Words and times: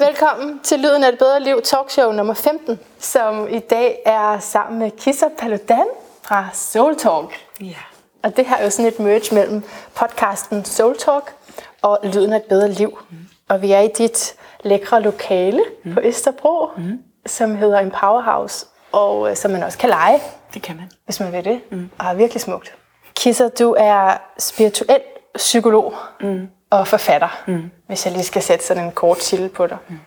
Velkommen 0.00 0.60
til 0.60 0.78
Lyden 0.78 1.04
af 1.04 1.08
et 1.08 1.18
bedre 1.18 1.40
liv 1.40 1.62
talkshow 1.62 2.12
nummer 2.12 2.34
15, 2.34 2.78
som 2.98 3.48
i 3.50 3.58
dag 3.58 4.02
er 4.06 4.38
sammen 4.38 4.78
med 4.78 4.90
Kissa 4.90 5.26
Paludan 5.38 5.86
fra 6.22 6.48
Soul 6.52 6.96
Talk. 6.96 7.34
Ja. 7.60 7.74
Og 8.22 8.36
det 8.36 8.46
her 8.46 8.56
er 8.56 8.64
jo 8.64 8.70
sådan 8.70 8.92
et 8.92 9.00
merge 9.00 9.34
mellem 9.34 9.62
podcasten 9.94 10.64
Soul 10.64 10.96
Talk 10.98 11.34
og 11.82 11.98
Lyden 12.04 12.32
af 12.32 12.36
et 12.36 12.42
bedre 12.44 12.68
liv. 12.68 12.98
Mm. 13.10 13.16
Og 13.48 13.62
vi 13.62 13.72
er 13.72 13.80
i 13.80 13.88
dit 13.88 14.34
lækre 14.64 15.02
lokale 15.02 15.64
mm. 15.84 15.94
på 15.94 16.00
Østerbro, 16.04 16.66
mm. 16.76 17.02
som 17.26 17.56
hedder 17.56 17.78
en 17.78 17.90
Powerhouse, 17.90 18.66
og 18.92 19.30
øh, 19.30 19.36
som 19.36 19.50
man 19.50 19.62
også 19.62 19.78
kan 19.78 19.88
lege, 19.88 20.20
Det 20.54 20.62
kan 20.62 20.76
man. 20.76 20.90
hvis 21.04 21.20
man 21.20 21.32
vil 21.32 21.44
det, 21.44 21.60
mm. 21.70 21.90
og 21.98 22.06
er 22.06 22.14
virkelig 22.14 22.40
smukt. 22.40 22.74
Kissa, 23.16 23.48
du 23.48 23.74
er 23.78 24.16
spirituel 24.38 25.00
psykolog 25.34 25.94
mm. 26.20 26.48
Og 26.70 26.88
forfatter, 26.88 27.42
mm. 27.46 27.70
hvis 27.86 28.06
jeg 28.06 28.12
lige 28.12 28.24
skal 28.24 28.42
sætte 28.42 28.64
sådan 28.64 28.84
en 28.84 28.92
kort 28.92 29.18
titel 29.18 29.48
på 29.48 29.66
dig. 29.66 29.76
Mm. 29.88 29.98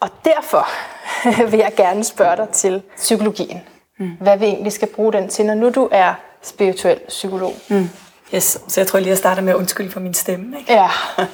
Og 0.00 0.08
derfor 0.24 0.68
vil 1.50 1.58
jeg 1.58 1.72
gerne 1.76 2.04
spørge 2.04 2.36
dig 2.36 2.48
til 2.48 2.82
psykologien. 2.96 3.60
Mm. 3.98 4.10
Hvad 4.20 4.38
vi 4.38 4.44
egentlig 4.44 4.72
skal 4.72 4.88
bruge 4.88 5.12
den 5.12 5.28
til, 5.28 5.46
når 5.46 5.54
nu 5.54 5.70
du 5.70 5.88
er 5.92 6.14
spirituel 6.42 7.00
psykolog. 7.08 7.54
Mm. 7.68 7.90
Yes, 8.34 8.58
så 8.68 8.80
jeg 8.80 8.86
tror 8.86 8.98
lige, 8.98 9.08
jeg 9.08 9.18
starter 9.18 9.42
med 9.42 9.52
at 9.52 9.56
undskylde 9.56 9.90
for 9.90 10.00
min 10.00 10.14
stemme. 10.14 10.58
Ikke? 10.58 10.72
Ja. 10.72 10.88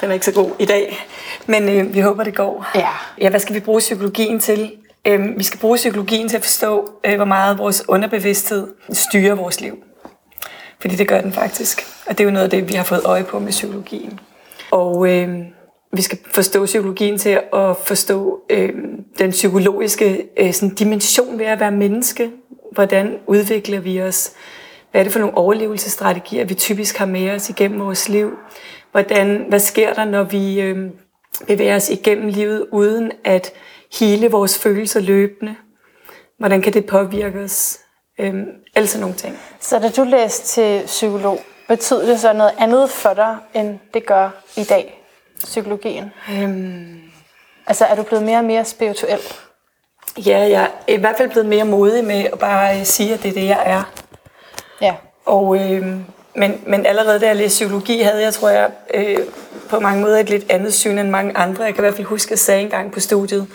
Den 0.00 0.10
er 0.10 0.12
ikke 0.12 0.26
så 0.26 0.32
god 0.32 0.50
i 0.58 0.64
dag, 0.64 1.06
men 1.46 1.68
øh, 1.68 1.94
vi 1.94 2.00
håber, 2.00 2.24
det 2.24 2.34
går. 2.34 2.66
Ja. 2.74 2.88
ja. 3.20 3.30
Hvad 3.30 3.40
skal 3.40 3.54
vi 3.54 3.60
bruge 3.60 3.78
psykologien 3.78 4.40
til? 4.40 4.72
Øh, 5.04 5.38
vi 5.38 5.42
skal 5.42 5.60
bruge 5.60 5.76
psykologien 5.76 6.28
til 6.28 6.36
at 6.36 6.42
forstå, 6.42 6.90
øh, 7.04 7.16
hvor 7.16 7.24
meget 7.24 7.58
vores 7.58 7.88
underbevidsthed 7.88 8.68
styrer 8.92 9.34
vores 9.34 9.60
liv. 9.60 9.84
Fordi 10.80 10.96
det 10.96 11.08
gør 11.08 11.20
den 11.20 11.32
faktisk. 11.32 11.86
Og 12.06 12.18
det 12.18 12.20
er 12.20 12.24
jo 12.24 12.30
noget 12.30 12.44
af 12.44 12.50
det, 12.50 12.68
vi 12.68 12.74
har 12.74 12.84
fået 12.84 13.04
øje 13.04 13.24
på 13.24 13.38
med 13.38 13.50
psykologien. 13.50 14.20
Og 14.70 15.08
øh, 15.10 15.38
vi 15.92 16.02
skal 16.02 16.18
forstå 16.34 16.64
psykologien 16.64 17.18
til 17.18 17.40
at 17.52 17.76
forstå 17.84 18.40
øh, 18.50 18.72
den 19.18 19.30
psykologiske 19.30 20.28
øh, 20.38 20.52
sådan 20.52 20.74
dimension 20.74 21.38
ved 21.38 21.46
at 21.46 21.60
være 21.60 21.70
menneske. 21.70 22.30
Hvordan 22.72 23.18
udvikler 23.26 23.80
vi 23.80 24.02
os? 24.02 24.32
Hvad 24.90 25.00
er 25.00 25.02
det 25.02 25.12
for 25.12 25.20
nogle 25.20 25.36
overlevelsesstrategier, 25.36 26.44
vi 26.44 26.54
typisk 26.54 26.96
har 26.96 27.06
med 27.06 27.30
os 27.30 27.50
igennem 27.50 27.80
vores 27.80 28.08
liv? 28.08 28.30
Hvordan, 28.92 29.44
hvad 29.48 29.60
sker 29.60 29.94
der, 29.94 30.04
når 30.04 30.22
vi 30.22 30.60
øh, 30.60 30.90
bevæger 31.46 31.76
os 31.76 31.90
igennem 31.90 32.28
livet 32.28 32.66
uden 32.72 33.12
at 33.24 33.52
hele 34.00 34.30
vores 34.30 34.58
følelser 34.58 35.00
løbende? 35.00 35.54
Hvordan 36.38 36.62
kan 36.62 36.72
det 36.72 36.86
påvirke 36.86 37.40
os? 37.40 37.78
Øh, 38.20 38.34
alle 38.74 38.88
sådan 38.88 39.00
nogle 39.00 39.16
ting. 39.16 39.38
Så 39.60 39.78
da 39.78 39.90
du 39.90 40.04
læste 40.04 40.46
til 40.46 40.86
psykolog, 40.86 41.40
betød 41.68 42.06
det 42.06 42.20
så 42.20 42.32
noget 42.32 42.52
andet 42.58 42.90
for 42.90 43.14
dig, 43.14 43.36
end 43.54 43.78
det 43.94 44.06
gør 44.06 44.30
i 44.56 44.64
dag, 44.64 45.02
psykologien? 45.44 46.12
Øhm, 46.32 47.00
Altså 47.66 47.84
er 47.84 47.94
du 47.94 48.02
blevet 48.02 48.24
mere 48.24 48.38
og 48.38 48.44
mere 48.44 48.64
spirituel? 48.64 49.18
ja, 50.26 50.38
jeg 50.38 50.70
er 50.88 50.92
i 50.92 50.96
hvert 50.96 51.16
fald 51.16 51.30
blevet 51.30 51.48
mere 51.48 51.64
modig 51.64 52.04
med 52.04 52.24
at 52.32 52.38
bare 52.38 52.78
øh, 52.78 52.84
sige, 52.84 53.14
at 53.14 53.22
det 53.22 53.28
er 53.28 53.32
det, 53.32 53.46
jeg 53.46 53.62
er. 53.66 53.92
Ja. 54.80 54.94
Og, 55.26 55.56
øh, 55.56 55.86
men, 56.34 56.60
men 56.66 56.86
allerede 56.86 57.20
da 57.20 57.26
jeg 57.26 57.36
læste 57.36 57.56
psykologi, 57.56 58.00
havde 58.00 58.22
jeg, 58.22 58.34
tror 58.34 58.48
jeg, 58.48 58.70
øh, 58.94 59.18
på 59.68 59.80
mange 59.80 60.02
måder 60.02 60.18
et 60.18 60.30
lidt 60.30 60.50
andet 60.50 60.74
syn 60.74 60.98
end 60.98 61.10
mange 61.10 61.36
andre. 61.36 61.64
Jeg 61.64 61.74
kan 61.74 61.84
i 61.84 61.86
hvert 61.86 61.94
fald 61.94 62.06
huske, 62.06 62.28
at 62.28 62.30
jeg 62.30 62.38
sagde 62.38 62.62
engang 62.62 62.92
på 62.92 63.00
studiet, 63.00 63.46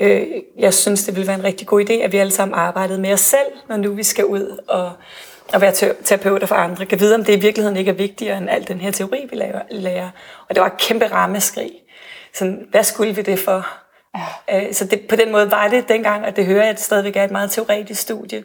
øh, 0.00 0.26
jeg 0.58 0.74
synes, 0.74 1.04
det 1.04 1.14
ville 1.14 1.26
være 1.26 1.38
en 1.38 1.44
rigtig 1.44 1.66
god 1.66 1.90
idé, 1.90 1.92
at 1.92 2.12
vi 2.12 2.18
alle 2.18 2.32
sammen 2.32 2.54
arbejdede 2.54 3.00
med 3.00 3.12
os 3.12 3.20
selv, 3.20 3.52
når 3.68 3.76
nu 3.76 3.92
vi 3.92 4.02
skal 4.02 4.24
ud 4.24 4.58
og, 4.68 4.92
og 5.54 5.60
være 5.60 5.72
te- 5.72 5.94
terapeuter 6.04 6.46
for 6.46 6.54
andre. 6.54 6.86
Kan 6.86 7.00
vide, 7.00 7.14
om 7.14 7.24
det 7.24 7.36
i 7.36 7.40
virkeligheden 7.40 7.76
ikke 7.76 7.90
er 7.90 7.94
vigtigere 7.94 8.38
end 8.38 8.50
al 8.50 8.68
den 8.68 8.80
her 8.80 8.90
teori, 8.90 9.26
vi 9.30 9.36
lærer. 9.36 9.62
lærer. 9.70 10.10
Og 10.48 10.54
det 10.54 10.60
var 10.60 10.66
et 10.66 10.76
kæmpe 10.78 11.06
rammeskrig. 11.06 11.70
Sådan, 12.34 12.66
hvad 12.70 12.84
skulle 12.84 13.14
vi 13.14 13.22
det 13.22 13.38
for? 13.38 13.66
Ja. 14.48 14.72
Så 14.72 14.84
det, 14.84 15.00
på 15.08 15.16
den 15.16 15.32
måde 15.32 15.50
var 15.50 15.68
det 15.68 15.88
dengang, 15.88 16.24
og 16.26 16.36
det 16.36 16.46
hører 16.46 16.60
jeg, 16.62 16.70
at 16.70 16.76
det 16.76 16.84
stadigvæk 16.84 17.16
er 17.16 17.24
et 17.24 17.30
meget 17.30 17.50
teoretisk 17.50 18.00
studie. 18.00 18.44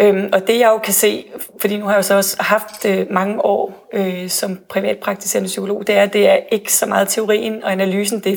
Øhm, 0.00 0.28
og 0.32 0.46
det 0.46 0.58
jeg 0.58 0.68
jo 0.68 0.78
kan 0.78 0.92
se, 0.92 1.26
fordi 1.60 1.76
nu 1.76 1.84
har 1.84 1.92
jeg 1.92 1.98
jo 1.98 2.02
så 2.02 2.14
også 2.14 2.36
haft 2.40 2.84
øh, 2.84 3.06
mange 3.10 3.44
år 3.44 3.88
øh, 3.92 4.28
som 4.28 4.58
privatpraktiserende 4.68 5.46
psykolog, 5.46 5.86
det 5.86 5.94
er, 5.94 6.02
at 6.02 6.12
det 6.12 6.28
er 6.28 6.38
ikke 6.52 6.72
så 6.72 6.86
meget 6.86 7.08
teorien 7.08 7.64
og 7.64 7.72
analysen. 7.72 8.20
Det 8.20 8.32
er, 8.32 8.36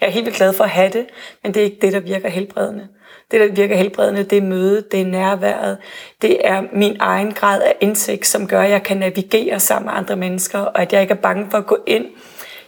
jeg 0.00 0.06
er 0.06 0.10
helt 0.10 0.26
vildt 0.26 0.36
glad 0.36 0.52
for 0.52 0.64
at 0.64 0.70
have 0.70 0.90
det, 0.90 1.06
men 1.42 1.54
det 1.54 1.60
er 1.60 1.64
ikke 1.64 1.78
det, 1.82 1.92
der 1.92 2.00
virker 2.00 2.28
helbredende. 2.28 2.88
Det, 3.30 3.40
der 3.40 3.52
virker 3.54 3.76
helbredende, 3.76 4.22
det 4.22 4.38
er 4.38 4.42
mødet, 4.42 4.92
det 4.92 5.00
er 5.00 5.04
nærværet, 5.04 5.78
det 6.22 6.48
er 6.48 6.62
min 6.72 6.96
egen 7.00 7.32
grad 7.32 7.62
af 7.62 7.74
indsigt, 7.80 8.26
som 8.26 8.46
gør, 8.46 8.62
at 8.62 8.70
jeg 8.70 8.82
kan 8.82 8.96
navigere 8.96 9.60
sammen 9.60 9.86
med 9.86 9.98
andre 9.98 10.16
mennesker, 10.16 10.58
og 10.58 10.82
at 10.82 10.92
jeg 10.92 11.02
ikke 11.02 11.12
er 11.12 11.18
bange 11.18 11.46
for 11.50 11.58
at 11.58 11.66
gå 11.66 11.78
ind 11.86 12.06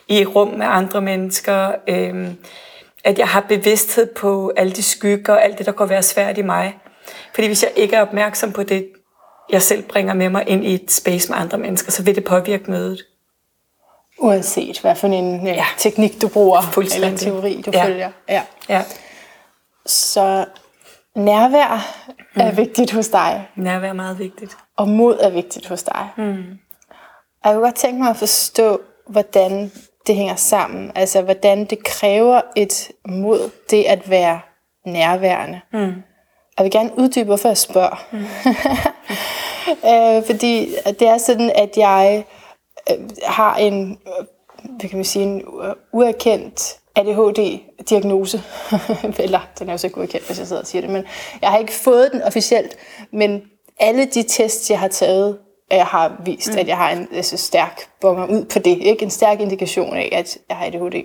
i 0.08 0.20
et 0.20 0.34
rum 0.34 0.48
med 0.48 0.66
andre 0.68 1.00
mennesker, 1.00 1.72
øh, 1.88 2.28
at 3.04 3.18
jeg 3.18 3.28
har 3.28 3.40
bevidsthed 3.48 4.06
på 4.06 4.52
alle 4.56 4.72
de 4.72 4.82
skygger, 4.82 5.32
og 5.32 5.44
alt 5.44 5.58
det, 5.58 5.66
der 5.66 5.72
kunne 5.72 5.90
være 5.90 6.02
svært 6.02 6.38
i 6.38 6.42
mig. 6.42 6.74
Fordi 7.34 7.46
hvis 7.46 7.62
jeg 7.62 7.72
ikke 7.76 7.96
er 7.96 8.02
opmærksom 8.02 8.52
på 8.52 8.62
det, 8.62 8.88
jeg 9.50 9.62
selv 9.62 9.82
bringer 9.82 10.14
med 10.14 10.28
mig 10.28 10.48
ind 10.48 10.64
i 10.64 10.74
et 10.74 10.92
space 10.92 11.32
med 11.32 11.38
andre 11.38 11.58
mennesker, 11.58 11.92
så 11.92 12.02
vil 12.02 12.14
det 12.14 12.24
påvirke 12.24 12.70
mødet. 12.70 13.06
Uanset 14.18 14.80
hvad 14.80 14.94
for 14.96 15.06
en 15.08 15.46
ja, 15.46 15.64
teknik 15.78 16.22
du 16.22 16.28
bruger, 16.28 16.78
eller 16.94 17.08
en 17.08 17.16
teori 17.16 17.62
du 17.66 17.70
Ja. 17.74 17.84
følger. 17.84 18.10
Ja. 18.28 18.42
Ja, 18.68 18.84
Så 19.86 20.44
nærvær 21.16 21.94
er 22.36 22.52
vigtigt 22.52 22.92
hos 22.92 23.08
dig, 23.08 23.48
nærvær 23.56 23.88
er 23.88 23.92
meget 23.92 24.18
vigtigt. 24.18 24.56
og 24.76 24.88
mod 24.88 25.18
er 25.20 25.30
vigtigt 25.30 25.66
hos 25.68 25.82
dig. 25.82 26.08
Mm. 26.16 26.44
Jeg 27.44 27.52
kunne 27.52 27.64
godt 27.64 27.74
tænke 27.74 28.00
mig 28.02 28.10
at 28.10 28.16
forstå, 28.16 28.80
hvordan 29.08 29.72
det 30.06 30.16
hænger 30.16 30.34
sammen. 30.36 30.92
Altså, 30.94 31.22
hvordan 31.22 31.64
det 31.64 31.84
kræver 31.84 32.40
et 32.56 32.88
mod, 33.08 33.50
det 33.70 33.84
at 33.84 34.10
være 34.10 34.40
nærværende. 34.86 35.60
Mm. 35.72 35.92
Jeg 36.60 36.64
vil 36.64 36.72
gerne 36.72 36.90
uddybe, 36.98 37.24
hvorfor 37.24 37.48
jeg 37.48 37.58
spørger. 37.58 38.06
Mm. 38.12 38.18
øh, 39.90 40.26
fordi 40.26 40.74
det 40.86 41.08
er 41.08 41.18
sådan, 41.18 41.52
at 41.54 41.76
jeg 41.76 42.24
øh, 42.90 42.96
har 43.24 43.56
en, 43.56 43.90
øh, 43.90 44.26
hvad 44.78 44.88
kan 44.88 44.98
man 44.98 45.04
sige, 45.04 45.22
en 45.22 45.42
øh, 45.62 45.74
uerkendt 45.92 46.76
ADHD-diagnose. 46.96 48.42
Eller, 49.24 49.40
den 49.58 49.68
er 49.68 49.72
jo 49.72 49.78
så 49.78 49.86
ikke 49.86 49.98
uerkendt, 49.98 50.26
hvis 50.26 50.38
jeg 50.38 50.46
sidder 50.46 50.62
og 50.62 50.68
siger 50.68 50.82
det, 50.82 50.90
men 50.90 51.04
jeg 51.42 51.50
har 51.50 51.58
ikke 51.58 51.72
fået 51.72 52.12
den 52.12 52.22
officielt, 52.22 52.76
men 53.12 53.42
alle 53.78 54.04
de 54.04 54.22
tests, 54.22 54.70
jeg 54.70 54.78
har 54.80 54.88
taget, 54.88 55.38
jeg 55.70 55.86
har 55.86 56.22
vist, 56.24 56.52
mm. 56.52 56.58
at 56.58 56.68
jeg 56.68 56.76
har 56.76 56.90
en 56.90 57.08
altså, 57.12 57.36
stærk 57.36 57.80
bonger 58.00 58.26
ud 58.26 58.44
på 58.44 58.58
det. 58.58 58.78
Ikke? 58.78 59.02
En 59.02 59.10
stærk 59.10 59.40
indikation 59.40 59.96
af, 59.96 60.08
at 60.12 60.38
jeg 60.48 60.56
har 60.56 60.66
ADHD. 60.66 61.04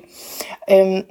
Øhm, 0.70 1.04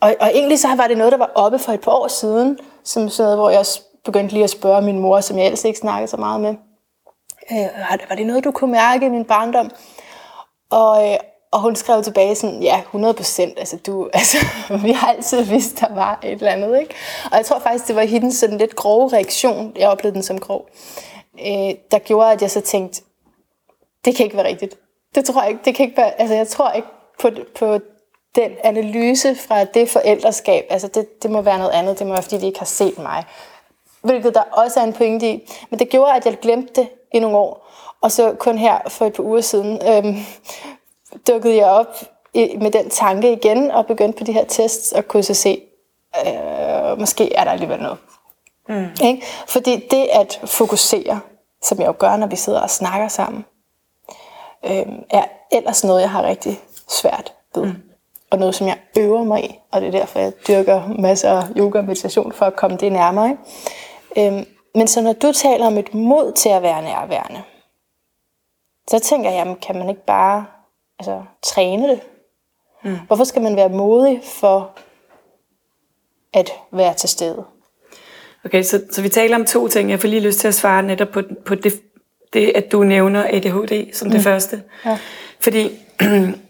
og, 0.00 0.16
og 0.20 0.30
egentlig 0.34 0.58
så 0.58 0.68
var 0.76 0.86
det 0.86 0.98
noget, 0.98 1.12
der 1.12 1.18
var 1.18 1.30
oppe 1.34 1.58
for 1.58 1.72
et 1.72 1.80
par 1.80 1.92
år 1.92 2.08
siden, 2.08 2.58
som 2.84 3.08
sådan 3.08 3.24
noget, 3.24 3.38
hvor 3.38 3.50
jeg 3.50 3.64
begyndte 4.04 4.32
lige 4.34 4.44
at 4.44 4.50
spørge 4.50 4.82
min 4.82 4.98
mor, 4.98 5.20
som 5.20 5.38
jeg 5.38 5.44
ellers 5.46 5.64
ikke 5.64 5.78
snakkede 5.78 6.08
så 6.10 6.16
meget 6.16 6.40
med. 6.40 6.54
Øh, 7.52 7.68
"Har 7.74 7.98
var 8.08 8.16
det 8.16 8.26
noget, 8.26 8.44
du 8.44 8.50
kunne 8.50 8.72
mærke 8.72 9.06
i 9.06 9.08
min 9.08 9.24
barndom? 9.24 9.70
Og, 10.70 11.10
øh, 11.12 11.18
og 11.52 11.60
hun 11.60 11.76
skrev 11.76 12.02
tilbage 12.02 12.34
sådan, 12.34 12.62
ja, 12.62 12.80
100 12.80 13.14
procent. 13.14 13.58
Altså, 13.58 13.76
du, 13.76 14.08
altså, 14.12 14.36
vi 14.82 14.92
har 14.92 15.08
altid 15.08 15.42
vidst, 15.42 15.80
der 15.80 15.94
var 15.94 16.18
et 16.22 16.32
eller 16.32 16.50
andet. 16.52 16.80
Ikke? 16.80 16.94
Og 17.30 17.36
jeg 17.36 17.46
tror 17.46 17.58
faktisk, 17.58 17.88
det 17.88 17.96
var 17.96 18.02
hendes 18.02 18.34
sådan 18.36 18.58
lidt 18.58 18.76
grove 18.76 19.12
reaktion, 19.12 19.72
jeg 19.78 19.88
oplevede 19.88 20.14
den 20.14 20.22
som 20.22 20.38
grov, 20.40 20.68
øh, 21.40 21.74
der 21.90 21.98
gjorde, 21.98 22.32
at 22.32 22.42
jeg 22.42 22.50
så 22.50 22.60
tænkte, 22.60 23.02
det 24.04 24.16
kan 24.16 24.24
ikke 24.24 24.36
være 24.36 24.46
rigtigt. 24.46 24.78
Det 25.14 25.24
tror 25.24 25.42
jeg 25.42 25.50
ikke. 25.50 25.62
Det 25.64 25.74
kan 25.74 25.86
ikke 25.86 25.96
være, 25.96 26.20
altså, 26.20 26.34
jeg 26.34 26.48
tror 26.48 26.70
ikke 26.70 26.88
på, 27.20 27.30
på 27.58 27.78
den 28.34 28.50
analyse 28.64 29.34
fra 29.34 29.64
det 29.64 29.88
forældreskab. 29.88 30.66
Altså, 30.70 30.88
det, 30.88 31.22
det 31.22 31.30
må 31.30 31.40
være 31.40 31.58
noget 31.58 31.70
andet. 31.70 31.98
Det 31.98 32.06
må 32.06 32.12
være, 32.12 32.22
fordi 32.22 32.38
de 32.38 32.46
ikke 32.46 32.58
har 32.58 32.66
set 32.66 32.98
mig. 32.98 33.24
Hvilket 34.02 34.34
der 34.34 34.42
også 34.42 34.80
er 34.80 34.84
en 34.84 34.92
pointe 34.92 35.30
i. 35.30 35.50
Men 35.70 35.78
det 35.78 35.88
gjorde, 35.88 36.14
at 36.14 36.26
jeg 36.26 36.38
glemte 36.42 36.80
det 36.80 36.88
i 37.12 37.18
nogle 37.18 37.36
år. 37.36 37.70
Og 38.00 38.12
så 38.12 38.34
kun 38.38 38.58
her 38.58 38.78
for 38.88 39.06
et 39.06 39.12
par 39.12 39.22
uger 39.22 39.40
siden 39.40 39.80
øhm, 39.88 40.16
dukkede 41.28 41.56
jeg 41.56 41.66
op 41.66 41.96
i, 42.34 42.56
med 42.60 42.70
den 42.70 42.90
tanke 42.90 43.32
igen 43.32 43.70
og 43.70 43.86
begyndte 43.86 44.18
på 44.18 44.24
de 44.24 44.32
her 44.32 44.44
tests 44.44 44.92
og 44.92 45.08
kunne 45.08 45.22
så 45.22 45.34
se, 45.34 45.62
øh, 46.26 46.98
måske 46.98 47.34
er 47.34 47.44
der 47.44 47.50
alligevel 47.50 47.82
noget. 47.82 47.98
Mm. 48.68 48.86
Ikke? 49.02 49.26
Fordi 49.46 49.86
det 49.90 50.08
at 50.12 50.40
fokusere, 50.44 51.20
som 51.62 51.78
jeg 51.80 51.86
jo 51.86 51.94
gør, 51.98 52.16
når 52.16 52.26
vi 52.26 52.36
sidder 52.36 52.60
og 52.60 52.70
snakker 52.70 53.08
sammen, 53.08 53.44
øh, 54.64 54.86
er 55.10 55.24
ellers 55.52 55.84
noget, 55.84 56.00
jeg 56.00 56.10
har 56.10 56.22
rigtig 56.22 56.60
svært 56.88 57.32
ved. 57.54 57.64
Mm. 57.64 57.89
Og 58.30 58.38
noget, 58.38 58.54
som 58.54 58.66
jeg 58.66 58.78
øver 58.98 59.24
mig 59.24 59.44
i. 59.44 59.58
Og 59.70 59.80
det 59.80 59.86
er 59.86 59.98
derfor, 59.98 60.18
jeg 60.18 60.32
dyrker 60.48 60.88
masser 60.98 61.30
af 61.30 61.44
yoga 61.56 61.78
og 61.78 61.84
meditation 61.84 62.32
for 62.32 62.46
at 62.46 62.56
komme 62.56 62.76
det 62.76 62.92
nærmere. 62.92 63.36
Ikke? 64.16 64.36
Øh, 64.36 64.46
men 64.74 64.88
så 64.88 65.00
når 65.00 65.12
du 65.12 65.32
taler 65.32 65.66
om 65.66 65.78
et 65.78 65.94
mod 65.94 66.32
til 66.32 66.48
at 66.48 66.62
være 66.62 66.82
nærværende, 66.82 67.42
så 68.90 68.98
tænker 68.98 69.30
jeg, 69.30 69.56
kan 69.62 69.78
man 69.78 69.88
ikke 69.88 70.04
bare 70.06 70.46
altså, 70.98 71.22
træne 71.42 71.88
det? 71.88 72.00
Mm. 72.84 72.96
Hvorfor 73.06 73.24
skal 73.24 73.42
man 73.42 73.56
være 73.56 73.68
modig 73.68 74.20
for 74.24 74.78
at 76.32 76.52
være 76.72 76.94
til 76.94 77.08
stede? 77.08 77.44
Okay, 78.44 78.62
så, 78.62 78.82
så 78.90 79.02
vi 79.02 79.08
taler 79.08 79.36
om 79.36 79.44
to 79.44 79.68
ting. 79.68 79.90
Jeg 79.90 80.00
får 80.00 80.08
lige 80.08 80.20
lyst 80.20 80.38
til 80.38 80.48
at 80.48 80.54
svare 80.54 80.82
netop 80.82 81.08
på, 81.08 81.22
på 81.44 81.54
det, 81.54 81.72
det, 82.32 82.52
at 82.54 82.72
du 82.72 82.82
nævner 82.82 83.24
ADHD 83.24 83.92
som 83.92 84.10
det 84.10 84.20
første. 84.20 84.62
Ja. 84.84 84.98
Fordi 85.40 85.70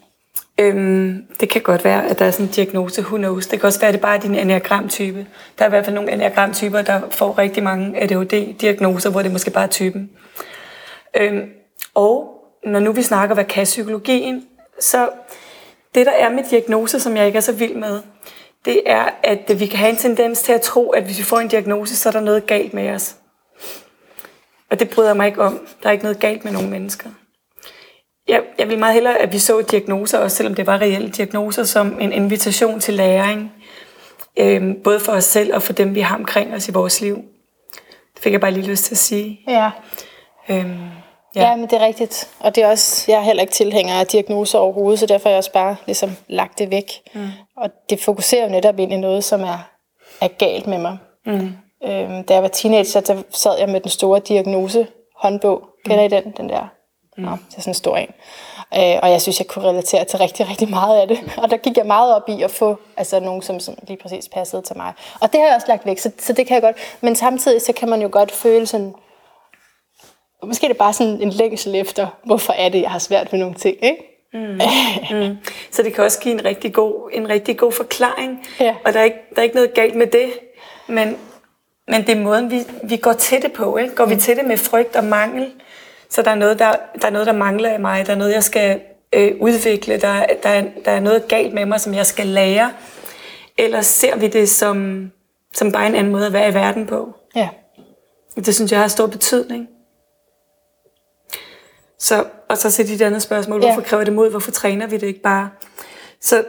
Øhm, 0.60 1.26
det 1.40 1.48
kan 1.48 1.62
godt 1.62 1.84
være, 1.84 2.06
at 2.06 2.18
der 2.18 2.24
er 2.24 2.30
sådan 2.30 2.46
en 2.46 2.52
diagnose, 2.52 3.02
who 3.02 3.16
knows. 3.16 3.46
Det 3.46 3.60
kan 3.60 3.66
også 3.66 3.80
være, 3.80 3.88
at 3.88 3.94
det 3.94 4.00
bare 4.00 4.16
er 4.16 4.20
din 4.20 4.34
enagramtype. 4.34 5.26
Der 5.58 5.64
er 5.64 5.68
i 5.68 5.70
hvert 5.70 5.84
fald 5.84 5.94
nogle 5.94 6.12
enagramtyper, 6.12 6.82
der 6.82 7.00
får 7.10 7.38
rigtig 7.38 7.62
mange 7.62 8.02
ADHD-diagnoser, 8.02 9.10
hvor 9.10 9.22
det 9.22 9.32
måske 9.32 9.50
bare 9.50 9.64
er 9.64 9.68
typen. 9.68 10.10
Øhm, 11.16 11.48
og 11.94 12.34
når 12.64 12.80
nu 12.80 12.92
vi 12.92 13.02
snakker, 13.02 13.34
hvad 13.34 13.44
kan 13.44 13.64
psykologien, 13.64 14.44
så 14.80 15.08
det, 15.94 16.06
der 16.06 16.12
er 16.12 16.30
med 16.30 16.44
diagnose, 16.50 17.00
som 17.00 17.16
jeg 17.16 17.26
ikke 17.26 17.36
er 17.36 17.40
så 17.40 17.52
vild 17.52 17.74
med, 17.74 18.00
det 18.64 18.82
er, 18.86 19.08
at 19.22 19.60
vi 19.60 19.66
kan 19.66 19.78
have 19.78 19.90
en 19.90 19.96
tendens 19.96 20.42
til 20.42 20.52
at 20.52 20.60
tro, 20.60 20.90
at 20.90 21.04
hvis 21.04 21.18
vi 21.18 21.24
får 21.24 21.38
en 21.38 21.48
diagnose, 21.48 21.96
så 21.96 22.08
er 22.08 22.12
der 22.12 22.20
noget 22.20 22.46
galt 22.46 22.74
med 22.74 22.90
os. 22.90 23.16
Og 24.70 24.80
det 24.80 24.90
bryder 24.90 25.08
jeg 25.08 25.16
mig 25.16 25.26
ikke 25.26 25.42
om. 25.42 25.66
Der 25.82 25.88
er 25.88 25.92
ikke 25.92 26.04
noget 26.04 26.20
galt 26.20 26.44
med 26.44 26.52
nogen 26.52 26.70
mennesker. 26.70 27.10
Jeg, 28.60 28.68
vil 28.68 28.78
meget 28.78 28.94
hellere, 28.94 29.18
at 29.18 29.32
vi 29.32 29.38
så 29.38 29.60
diagnoser, 29.60 30.18
også 30.18 30.36
selvom 30.36 30.54
det 30.54 30.66
var 30.66 30.80
reelle 30.80 31.10
diagnoser, 31.10 31.64
som 31.64 32.00
en 32.00 32.12
invitation 32.12 32.80
til 32.80 32.94
læring. 32.94 33.52
Øhm, 34.36 34.82
både 34.84 35.00
for 35.00 35.12
os 35.12 35.24
selv 35.24 35.54
og 35.54 35.62
for 35.62 35.72
dem, 35.72 35.94
vi 35.94 36.00
har 36.00 36.16
omkring 36.16 36.54
os 36.54 36.68
i 36.68 36.72
vores 36.72 37.00
liv. 37.00 37.16
Det 38.14 38.22
fik 38.22 38.32
jeg 38.32 38.40
bare 38.40 38.50
lige 38.50 38.66
lyst 38.66 38.84
til 38.84 38.94
at 38.94 38.98
sige. 38.98 39.40
Ja. 39.48 39.70
Øhm, 40.48 40.78
ja. 41.36 41.48
ja, 41.48 41.56
men 41.56 41.64
det 41.64 41.72
er 41.72 41.86
rigtigt. 41.86 42.28
Og 42.40 42.54
det 42.54 42.62
er 42.64 42.68
også, 42.68 43.04
jeg 43.12 43.18
er 43.18 43.22
heller 43.22 43.40
ikke 43.40 43.52
tilhænger 43.52 43.94
af 43.94 44.06
diagnoser 44.06 44.58
overhovedet, 44.58 44.98
så 44.98 45.06
derfor 45.06 45.28
har 45.28 45.30
jeg 45.30 45.38
også 45.38 45.52
bare 45.52 45.76
ligesom 45.86 46.10
lagt 46.28 46.58
det 46.58 46.70
væk. 46.70 46.92
Mm. 47.14 47.28
Og 47.56 47.70
det 47.90 48.00
fokuserer 48.00 48.44
jo 48.44 48.50
netop 48.50 48.78
ind 48.78 48.92
i 48.92 48.96
noget, 48.96 49.24
som 49.24 49.40
er, 49.40 49.68
er 50.20 50.28
galt 50.28 50.66
med 50.66 50.78
mig. 50.78 50.98
Mm. 51.26 51.52
Øhm, 51.84 52.24
da 52.24 52.34
jeg 52.34 52.42
var 52.42 52.48
teenager, 52.48 52.84
så 52.84 53.22
sad 53.30 53.58
jeg 53.58 53.68
med 53.68 53.80
den 53.80 53.90
store 53.90 54.20
diagnose 54.20 54.86
håndbog. 55.16 55.62
Kender 55.84 56.08
mm. 56.08 56.14
I 56.14 56.20
den? 56.20 56.34
Den 56.36 56.48
der? 56.48 56.68
Nå, 57.20 57.30
det 57.30 57.56
er 57.56 57.60
sådan 57.60 57.70
en 57.70 57.74
stor 57.74 57.96
en. 57.96 58.08
Øh, 58.74 58.98
og 59.02 59.10
jeg 59.10 59.22
synes, 59.22 59.38
jeg 59.38 59.46
kunne 59.46 59.68
relatere 59.68 60.04
til 60.04 60.18
rigtig, 60.18 60.48
rigtig 60.50 60.70
meget 60.70 61.00
af 61.00 61.08
det. 61.08 61.18
Og 61.36 61.50
der 61.50 61.56
gik 61.56 61.76
jeg 61.76 61.86
meget 61.86 62.14
op 62.14 62.28
i 62.28 62.42
at 62.42 62.50
få 62.50 62.78
altså, 62.96 63.20
nogen, 63.20 63.42
som, 63.42 63.60
som 63.60 63.74
lige 63.88 63.98
præcis 64.02 64.28
passede 64.28 64.62
til 64.62 64.76
mig. 64.76 64.92
Og 65.20 65.32
det 65.32 65.40
har 65.40 65.46
jeg 65.46 65.54
også 65.54 65.68
lagt 65.68 65.86
væk, 65.86 65.98
så, 65.98 66.10
så 66.18 66.32
det 66.32 66.46
kan 66.46 66.54
jeg 66.54 66.62
godt. 66.62 66.76
Men 67.00 67.16
samtidig 67.16 67.62
så 67.62 67.72
kan 67.72 67.88
man 67.88 68.02
jo 68.02 68.08
godt 68.12 68.32
føle 68.32 68.66
sådan, 68.66 68.94
måske 70.42 70.66
er 70.66 70.68
det 70.68 70.78
bare 70.78 70.92
sådan 70.92 71.22
en 71.22 71.30
længsel 71.30 71.74
efter, 71.74 72.06
hvorfor 72.24 72.52
er 72.52 72.68
det, 72.68 72.82
jeg 72.82 72.90
har 72.90 72.98
svært 72.98 73.32
med 73.32 73.40
nogle 73.40 73.54
ting, 73.54 73.76
ikke? 73.82 74.10
Mm. 74.32 74.60
mm. 75.10 75.36
Så 75.70 75.82
det 75.82 75.94
kan 75.94 76.04
også 76.04 76.20
give 76.20 76.34
en 76.34 76.44
rigtig 76.44 76.74
god, 76.74 77.10
en 77.12 77.28
rigtig 77.28 77.58
god 77.58 77.72
forklaring. 77.72 78.46
Ja. 78.60 78.74
Og 78.84 78.92
der 78.92 79.00
er, 79.00 79.04
ikke, 79.04 79.18
der 79.30 79.38
er 79.38 79.42
ikke 79.42 79.54
noget 79.54 79.74
galt 79.74 79.94
med 79.94 80.06
det. 80.06 80.30
Men, 80.86 81.16
men 81.88 82.06
det 82.06 82.16
er 82.16 82.20
måden, 82.20 82.50
vi, 82.50 82.60
vi 82.82 82.96
går 82.96 83.12
til 83.12 83.42
det 83.42 83.52
på. 83.52 83.76
Ikke? 83.76 83.94
Går 83.94 84.04
mm. 84.04 84.10
vi 84.10 84.16
til 84.16 84.36
det 84.36 84.44
med 84.44 84.56
frygt 84.56 84.96
og 84.96 85.04
mangel, 85.04 85.52
så 86.10 86.22
der 86.22 86.30
er 86.30 86.34
noget, 86.34 86.58
der, 86.58 86.72
der, 87.00 87.06
er 87.06 87.10
noget, 87.10 87.26
der 87.26 87.32
mangler 87.32 87.74
i 87.74 87.78
mig. 87.78 88.06
Der 88.06 88.12
er 88.12 88.16
noget, 88.16 88.32
jeg 88.32 88.44
skal 88.44 88.80
øh, 89.12 89.32
udvikle. 89.40 90.00
Der, 90.00 90.26
der, 90.42 90.48
er, 90.48 90.64
der 90.84 90.90
er 90.90 91.00
noget 91.00 91.28
galt 91.28 91.54
med 91.54 91.66
mig, 91.66 91.80
som 91.80 91.94
jeg 91.94 92.06
skal 92.06 92.26
lære. 92.26 92.72
Eller 93.58 93.80
ser 93.80 94.16
vi 94.16 94.28
det 94.28 94.48
som, 94.48 95.10
som 95.54 95.72
bare 95.72 95.86
en 95.86 95.94
anden 95.94 96.12
måde 96.12 96.26
at 96.26 96.32
være 96.32 96.48
i 96.48 96.54
verden 96.54 96.86
på? 96.86 97.14
Ja. 97.36 97.48
Det 98.36 98.54
synes 98.54 98.72
jeg 98.72 98.80
har 98.80 98.88
stor 98.88 99.06
betydning. 99.06 99.68
Så, 101.98 102.24
og 102.48 102.58
så 102.58 102.70
til 102.70 102.88
dit 102.88 103.02
andet 103.02 103.22
spørgsmål, 103.22 103.60
hvorfor 103.60 103.80
ja. 103.80 103.86
kræver 103.86 104.04
det 104.04 104.12
mod? 104.12 104.30
Hvorfor 104.30 104.50
træner 104.50 104.86
vi 104.86 104.96
det 104.96 105.06
ikke 105.06 105.22
bare? 105.22 105.50
Så 106.20 106.44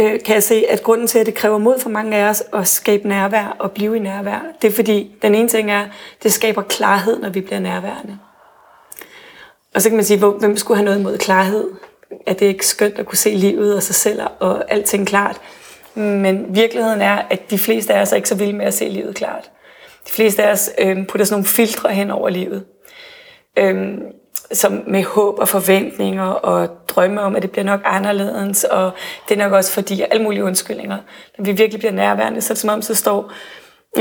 øh, 0.00 0.20
kan 0.22 0.34
jeg 0.34 0.42
se, 0.42 0.64
at 0.70 0.82
grunden 0.82 1.06
til, 1.06 1.18
at 1.18 1.26
det 1.26 1.34
kræver 1.34 1.58
mod 1.58 1.78
for 1.78 1.90
mange 1.90 2.16
af 2.16 2.28
os 2.28 2.42
at 2.52 2.68
skabe 2.68 3.08
nærvær 3.08 3.56
og 3.58 3.72
blive 3.72 3.96
i 3.96 3.98
nærvær, 3.98 4.40
det 4.62 4.68
er 4.68 4.72
fordi, 4.72 5.16
den 5.22 5.34
ene 5.34 5.48
ting 5.48 5.70
er, 5.70 5.86
det 6.22 6.32
skaber 6.32 6.62
klarhed, 6.62 7.18
når 7.18 7.28
vi 7.28 7.40
bliver 7.40 7.60
nærværende. 7.60 8.18
Og 9.74 9.82
så 9.82 9.88
kan 9.88 9.96
man 9.96 10.04
sige, 10.04 10.26
hvem 10.38 10.56
skulle 10.56 10.78
have 10.78 10.84
noget 10.84 10.98
imod 10.98 11.18
klarhed? 11.18 11.70
Er 12.26 12.32
det 12.32 12.46
ikke 12.46 12.66
skønt 12.66 12.98
at 12.98 13.06
kunne 13.06 13.18
se 13.18 13.30
livet 13.30 13.76
og 13.76 13.82
sig 13.82 13.94
selv 13.94 14.20
og 14.40 14.72
alting 14.72 15.06
klart? 15.06 15.40
Men 15.94 16.46
virkeligheden 16.54 17.00
er, 17.00 17.22
at 17.30 17.50
de 17.50 17.58
fleste 17.58 17.94
af 17.94 18.02
os 18.02 18.12
er 18.12 18.16
ikke 18.16 18.28
så 18.28 18.34
vilde 18.34 18.52
med 18.52 18.66
at 18.66 18.74
se 18.74 18.88
livet 18.88 19.14
klart. 19.14 19.50
De 20.06 20.12
fleste 20.12 20.42
af 20.42 20.52
os 20.52 20.70
øh, 20.78 21.06
putter 21.06 21.24
sådan 21.24 21.34
nogle 21.34 21.46
filtre 21.48 21.90
hen 21.94 22.10
over 22.10 22.28
livet. 22.28 22.64
Øh, 23.58 23.98
som 24.52 24.82
med 24.86 25.02
håb 25.02 25.38
og 25.38 25.48
forventninger 25.48 26.24
og 26.24 26.68
drømme 26.88 27.20
om, 27.20 27.36
at 27.36 27.42
det 27.42 27.50
bliver 27.50 27.64
nok 27.64 27.80
anderledes, 27.84 28.64
og 28.64 28.90
det 29.28 29.34
er 29.34 29.44
nok 29.44 29.52
også 29.52 29.72
fordi 29.72 30.02
alle 30.10 30.22
mulige 30.22 30.44
undskyldninger. 30.44 30.98
Når 31.38 31.44
vi 31.44 31.52
virkelig 31.52 31.78
bliver 31.78 31.92
nærværende, 31.92 32.40
så 32.40 32.52
er 32.52 32.54
det 32.54 32.60
som 32.60 32.70
om, 32.70 32.82
så 32.82 32.94
står 32.94 33.32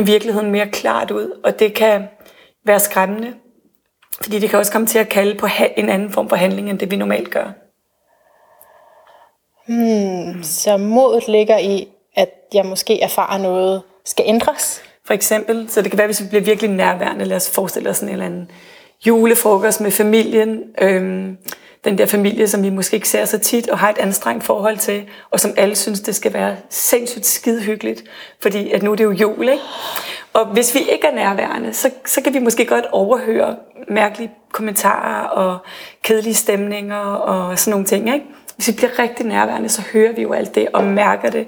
virkeligheden 0.03 0.51
mere 0.51 0.67
klart 0.67 1.11
ud, 1.11 1.39
og 1.43 1.59
det 1.59 1.73
kan 1.73 2.07
være 2.65 2.79
skræmmende, 2.79 3.33
fordi 4.21 4.39
det 4.39 4.49
kan 4.49 4.59
også 4.59 4.71
komme 4.71 4.87
til 4.87 4.99
at 4.99 5.09
kalde 5.09 5.39
på 5.39 5.47
en 5.77 5.89
anden 5.89 6.11
form 6.11 6.29
for 6.29 6.35
handling, 6.35 6.69
end 6.69 6.79
det 6.79 6.91
vi 6.91 6.95
normalt 6.95 7.31
gør. 7.31 7.51
Hmm, 9.67 10.43
så 10.43 10.77
modet 10.77 11.27
ligger 11.27 11.57
i, 11.57 11.87
at 12.15 12.29
jeg 12.53 12.65
måske 12.65 13.01
erfarer 13.01 13.37
noget 13.37 13.81
skal 14.05 14.25
ændres? 14.27 14.81
For 15.05 15.13
eksempel, 15.13 15.69
så 15.69 15.81
det 15.81 15.91
kan 15.91 15.97
være, 15.97 16.07
hvis 16.07 16.21
vi 16.21 16.27
bliver 16.27 16.41
virkelig 16.41 16.71
nærværende, 16.71 17.25
lad 17.25 17.37
os 17.37 17.49
forestille 17.49 17.89
os 17.89 17.97
sådan 17.97 18.09
en 18.09 18.13
eller 18.13 18.25
anden 18.25 18.51
julefrokost 19.07 19.81
med 19.81 19.91
familien. 19.91 20.63
Øhm, 20.81 21.37
den 21.83 21.97
der 21.97 22.05
familie, 22.05 22.47
som 22.47 22.63
vi 22.63 22.69
måske 22.69 22.95
ikke 22.95 23.09
ser 23.09 23.25
så 23.25 23.39
tit, 23.39 23.69
og 23.69 23.79
har 23.79 23.89
et 23.89 23.97
anstrengt 23.97 24.43
forhold 24.43 24.77
til, 24.77 25.03
og 25.31 25.39
som 25.39 25.53
alle 25.57 25.75
synes, 25.75 25.99
det 25.99 26.15
skal 26.15 26.33
være 26.33 26.55
sindssygt 26.69 27.25
skide 27.25 27.61
hyggeligt, 27.61 28.03
fordi 28.39 28.71
at 28.71 28.83
nu 28.83 28.91
er 28.91 28.95
det 28.95 29.03
jo 29.03 29.11
jul, 29.11 29.49
ikke? 29.49 29.63
Og 30.33 30.45
hvis 30.45 30.75
vi 30.75 30.79
ikke 30.79 31.07
er 31.07 31.15
nærværende, 31.15 31.73
så, 31.73 31.89
så 32.05 32.21
kan 32.21 32.33
vi 32.33 32.39
måske 32.39 32.65
godt 32.65 32.85
overhøre 32.91 33.55
mærkelige 33.87 34.31
kommentarer 34.51 35.27
og 35.27 35.57
kedelige 36.03 36.33
stemninger 36.33 37.03
og 37.03 37.59
sådan 37.59 37.71
nogle 37.71 37.85
ting, 37.85 38.13
ikke? 38.13 38.25
Hvis 38.55 38.67
vi 38.67 38.73
bliver 38.73 38.99
rigtig 38.99 39.25
nærværende, 39.25 39.69
så 39.69 39.81
hører 39.93 40.11
vi 40.11 40.21
jo 40.21 40.33
alt 40.33 40.55
det 40.55 40.67
og 40.73 40.83
mærker 40.83 41.29
det, 41.29 41.47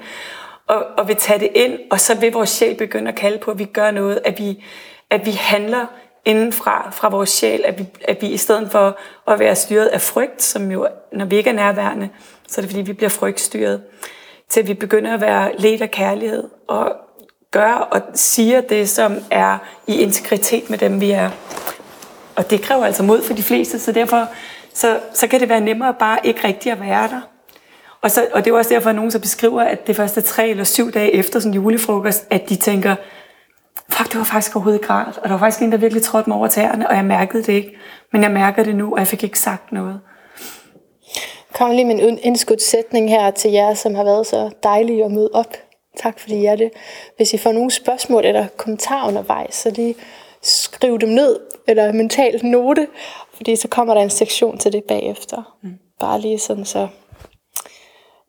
og, 0.67 0.85
og 0.97 1.07
vil 1.07 1.15
tage 1.15 1.39
det 1.39 1.49
ind, 1.55 1.79
og 1.91 1.99
så 1.99 2.15
vil 2.15 2.33
vores 2.33 2.49
sjæl 2.49 2.75
begynde 2.75 3.09
at 3.11 3.15
kalde 3.15 3.37
på, 3.37 3.51
at 3.51 3.59
vi 3.59 3.65
gør 3.65 3.91
noget, 3.91 4.19
at 4.25 4.39
vi, 4.39 4.63
at 5.09 5.25
vi 5.25 5.31
handler 5.31 5.85
indenfra, 6.25 6.89
fra 6.93 7.09
vores 7.09 7.29
sjæl, 7.29 7.65
at 7.65 7.79
vi, 7.79 7.85
at 8.07 8.17
vi 8.21 8.27
i 8.27 8.37
stedet 8.37 8.71
for 8.71 8.97
at 9.27 9.39
være 9.39 9.55
styret 9.55 9.87
af 9.87 10.01
frygt, 10.01 10.41
som 10.41 10.71
jo, 10.71 10.87
når 11.11 11.25
vi 11.25 11.35
ikke 11.35 11.49
er 11.49 11.53
nærværende, 11.53 12.09
så 12.47 12.61
er 12.61 12.63
det 12.63 12.71
fordi, 12.71 12.81
vi 12.81 12.93
bliver 12.93 13.09
frygtstyret, 13.09 13.81
til 14.49 14.59
at 14.59 14.67
vi 14.67 14.73
begynder 14.73 15.13
at 15.13 15.21
være 15.21 15.51
let 15.57 15.81
af 15.81 15.91
kærlighed, 15.91 16.43
og 16.67 16.95
gør 17.51 17.73
og 17.73 18.01
siger 18.13 18.61
det, 18.61 18.89
som 18.89 19.15
er 19.31 19.57
i 19.87 20.01
integritet 20.01 20.69
med 20.69 20.77
dem, 20.77 21.01
vi 21.01 21.11
er. 21.11 21.29
Og 22.35 22.49
det 22.49 22.61
kræver 22.61 22.85
altså 22.85 23.03
mod 23.03 23.23
for 23.23 23.33
de 23.33 23.43
fleste, 23.43 23.79
så 23.79 23.91
derfor 23.91 24.27
så, 24.73 24.99
så 25.13 25.27
kan 25.27 25.39
det 25.39 25.49
være 25.49 25.61
nemmere 25.61 25.93
bare 25.99 26.19
ikke 26.23 26.47
rigtig 26.47 26.71
at 26.71 26.81
være 26.81 27.07
der. 27.07 27.21
Og, 28.01 28.11
så, 28.11 28.27
og 28.33 28.45
det 28.45 28.51
er 28.51 28.57
også 28.57 28.73
derfor, 28.73 28.89
at 28.89 28.95
nogen 28.95 29.11
så 29.11 29.19
beskriver, 29.19 29.61
at 29.61 29.87
det 29.87 29.95
første 29.95 30.21
tre 30.21 30.49
eller 30.49 30.63
syv 30.63 30.91
dage 30.91 31.13
efter 31.13 31.39
sådan 31.39 31.51
en 31.51 31.63
julefrokost, 31.63 32.27
at 32.29 32.49
de 32.49 32.55
tænker, 32.55 32.95
fuck, 33.97 34.11
det 34.11 34.17
var 34.17 34.23
faktisk 34.23 34.55
overhovedet 34.55 34.79
ikke 34.79 34.89
rart. 34.89 35.17
Og 35.17 35.23
der 35.23 35.29
var 35.29 35.39
faktisk 35.39 35.61
en, 35.61 35.71
der 35.71 35.77
virkelig 35.77 36.03
trådte 36.03 36.29
mig 36.29 36.37
over 36.37 36.47
tæerne, 36.47 36.89
og 36.89 36.95
jeg 36.95 37.05
mærkede 37.05 37.43
det 37.43 37.53
ikke. 37.53 37.75
Men 38.11 38.23
jeg 38.23 38.31
mærker 38.31 38.63
det 38.63 38.75
nu, 38.75 38.93
og 38.93 38.99
jeg 38.99 39.07
fik 39.07 39.23
ikke 39.23 39.39
sagt 39.39 39.71
noget. 39.71 39.99
Kom 41.53 41.71
lige 41.71 41.85
med 41.85 41.99
en 41.99 42.19
indskudt 42.21 42.61
sætning 42.61 43.09
her 43.09 43.31
til 43.31 43.51
jer, 43.51 43.73
som 43.73 43.95
har 43.95 44.03
været 44.03 44.27
så 44.27 44.49
dejlige 44.63 45.05
at 45.05 45.11
møde 45.11 45.29
op. 45.33 45.53
Tak 45.97 46.19
fordi 46.19 46.35
I 46.35 46.45
er 46.45 46.55
det. 46.55 46.71
Hvis 47.17 47.33
I 47.33 47.37
får 47.37 47.51
nogle 47.51 47.71
spørgsmål 47.71 48.25
eller 48.25 48.47
kommentarer 48.57 49.07
undervejs, 49.07 49.55
så 49.55 49.69
lige 49.69 49.95
skriv 50.41 50.99
dem 50.99 51.09
ned, 51.09 51.39
eller 51.67 51.91
mentalt 51.91 52.43
note, 52.43 52.87
fordi 53.35 53.55
så 53.55 53.67
kommer 53.67 53.93
der 53.93 54.01
en 54.01 54.09
sektion 54.09 54.57
til 54.57 54.73
det 54.73 54.83
bagefter. 54.83 55.57
Mm. 55.63 55.73
Bare 55.99 56.21
lige 56.21 56.39
sådan, 56.39 56.65
så 56.65 56.87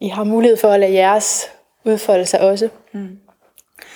I 0.00 0.08
har 0.08 0.24
mulighed 0.24 0.56
for 0.56 0.68
at 0.68 0.80
lade 0.80 0.92
jeres 0.92 1.50
udfolde 1.84 2.26
sig 2.26 2.40
også. 2.40 2.68
Mm. 2.92 3.18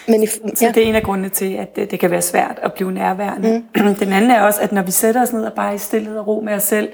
Men 0.09 0.23
i, 0.23 0.27
ja. 0.45 0.55
Så 0.55 0.73
det 0.75 0.83
er 0.83 0.89
en 0.89 0.95
af 0.95 1.03
grundene 1.03 1.29
til, 1.29 1.55
at 1.55 1.77
det, 1.77 1.91
det 1.91 2.01
kan 2.01 2.11
være 2.11 2.23
svært 2.23 2.59
at 2.63 2.73
blive 2.73 2.93
nærværende. 2.93 3.65
Mm. 3.77 3.95
Den 4.01 4.13
anden 4.13 4.31
er 4.31 4.43
også, 4.43 4.61
at 4.61 4.73
når 4.73 4.83
vi 4.83 4.91
sætter 4.91 5.23
os 5.23 5.33
ned 5.33 5.45
og 5.45 5.53
bare 5.53 5.75
i 5.75 5.79
stillhed 5.79 6.19
og 6.19 6.27
ro 6.27 6.41
med 6.41 6.55
os 6.55 6.63
selv, 6.63 6.89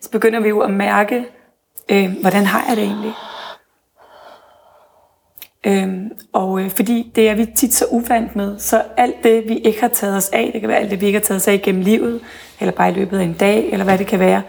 så 0.00 0.10
begynder 0.10 0.40
vi 0.40 0.48
jo 0.48 0.60
at 0.60 0.70
mærke, 0.70 1.24
øh, 1.90 2.12
hvordan 2.20 2.44
har 2.44 2.64
jeg 2.68 2.76
det 2.76 2.84
egentlig? 2.84 3.12
Øhm, 5.66 6.10
og 6.32 6.60
øh, 6.60 6.70
fordi 6.70 7.12
det 7.14 7.28
er 7.28 7.34
vi 7.34 7.46
tit 7.56 7.74
så 7.74 7.84
uvant 7.90 8.36
med, 8.36 8.58
så 8.58 8.82
alt 8.96 9.16
det, 9.22 9.48
vi 9.48 9.58
ikke 9.58 9.80
har 9.80 9.88
taget 9.88 10.16
os 10.16 10.28
af, 10.28 10.50
det 10.52 10.60
kan 10.60 10.68
være 10.68 10.78
alt 10.78 10.90
det, 10.90 11.00
vi 11.00 11.06
ikke 11.06 11.18
har 11.18 11.24
taget 11.24 11.36
os 11.36 11.48
af 11.48 11.62
gennem 11.62 11.82
livet, 11.82 12.20
eller 12.60 12.72
bare 12.72 12.90
i 12.90 12.94
løbet 12.94 13.18
af 13.18 13.24
en 13.24 13.32
dag, 13.32 13.72
eller 13.72 13.84
hvad 13.84 13.98
det 13.98 14.06
kan 14.06 14.20
være, 14.20 14.42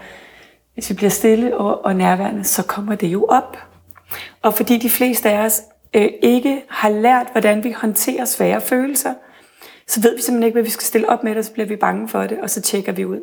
hvis 0.74 0.90
vi 0.90 0.94
bliver 0.94 1.10
stille 1.10 1.56
og, 1.56 1.84
og 1.84 1.96
nærværende, 1.96 2.44
så 2.44 2.62
kommer 2.62 2.94
det 2.94 3.06
jo 3.06 3.24
op. 3.24 3.56
Og 4.42 4.54
fordi 4.54 4.78
de 4.78 4.90
fleste 4.90 5.30
af 5.30 5.44
os 5.44 5.62
øh, 5.96 6.08
ikke 6.22 6.64
har 6.68 6.88
lært, 6.88 7.26
hvordan 7.32 7.64
vi 7.64 7.70
håndterer 7.70 8.24
svære 8.24 8.60
følelser, 8.60 9.14
så 9.86 10.00
ved 10.00 10.16
vi 10.16 10.22
simpelthen 10.22 10.46
ikke, 10.46 10.54
hvad 10.54 10.62
vi 10.62 10.70
skal 10.70 10.84
stille 10.84 11.08
op 11.08 11.24
med 11.24 11.34
det, 11.34 11.46
så 11.46 11.52
bliver 11.52 11.66
vi 11.66 11.76
bange 11.76 12.08
for 12.08 12.22
det, 12.22 12.38
og 12.42 12.50
så 12.50 12.60
tjekker 12.60 12.92
vi 12.92 13.04
ud. 13.04 13.20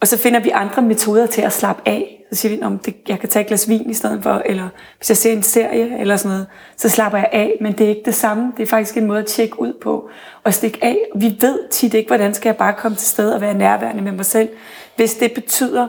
Og 0.00 0.08
så 0.08 0.18
finder 0.18 0.40
vi 0.40 0.50
andre 0.50 0.82
metoder 0.82 1.26
til 1.26 1.42
at 1.42 1.52
slappe 1.52 1.82
af. 1.86 2.20
Så 2.32 2.38
siger 2.40 2.56
vi, 2.56 2.62
om 2.62 2.80
jeg 3.08 3.20
kan 3.20 3.28
tage 3.28 3.40
et 3.40 3.46
glas 3.46 3.68
vin 3.68 3.90
i 3.90 3.94
stedet 3.94 4.22
for, 4.22 4.42
eller 4.44 4.68
hvis 4.96 5.10
jeg 5.10 5.16
ser 5.16 5.32
en 5.32 5.42
serie 5.42 6.00
eller 6.00 6.16
sådan 6.16 6.30
noget, 6.30 6.46
så 6.76 6.88
slapper 6.88 7.18
jeg 7.18 7.28
af. 7.32 7.56
Men 7.60 7.72
det 7.72 7.84
er 7.84 7.88
ikke 7.88 8.02
det 8.04 8.14
samme. 8.14 8.52
Det 8.56 8.62
er 8.62 8.66
faktisk 8.66 8.96
en 8.96 9.06
måde 9.06 9.18
at 9.18 9.26
tjekke 9.26 9.60
ud 9.60 9.72
på 9.82 10.10
og 10.44 10.54
stikke 10.54 10.78
af. 10.82 10.98
Vi 11.16 11.36
ved 11.40 11.68
tit 11.70 11.94
ikke, 11.94 12.08
hvordan 12.08 12.34
skal 12.34 12.48
jeg 12.48 12.56
bare 12.56 12.72
komme 12.72 12.96
til 12.96 13.06
sted 13.06 13.30
og 13.30 13.40
være 13.40 13.54
nærværende 13.54 14.02
med 14.02 14.12
mig 14.12 14.24
selv, 14.24 14.48
hvis 14.96 15.14
det 15.14 15.32
betyder, 15.32 15.88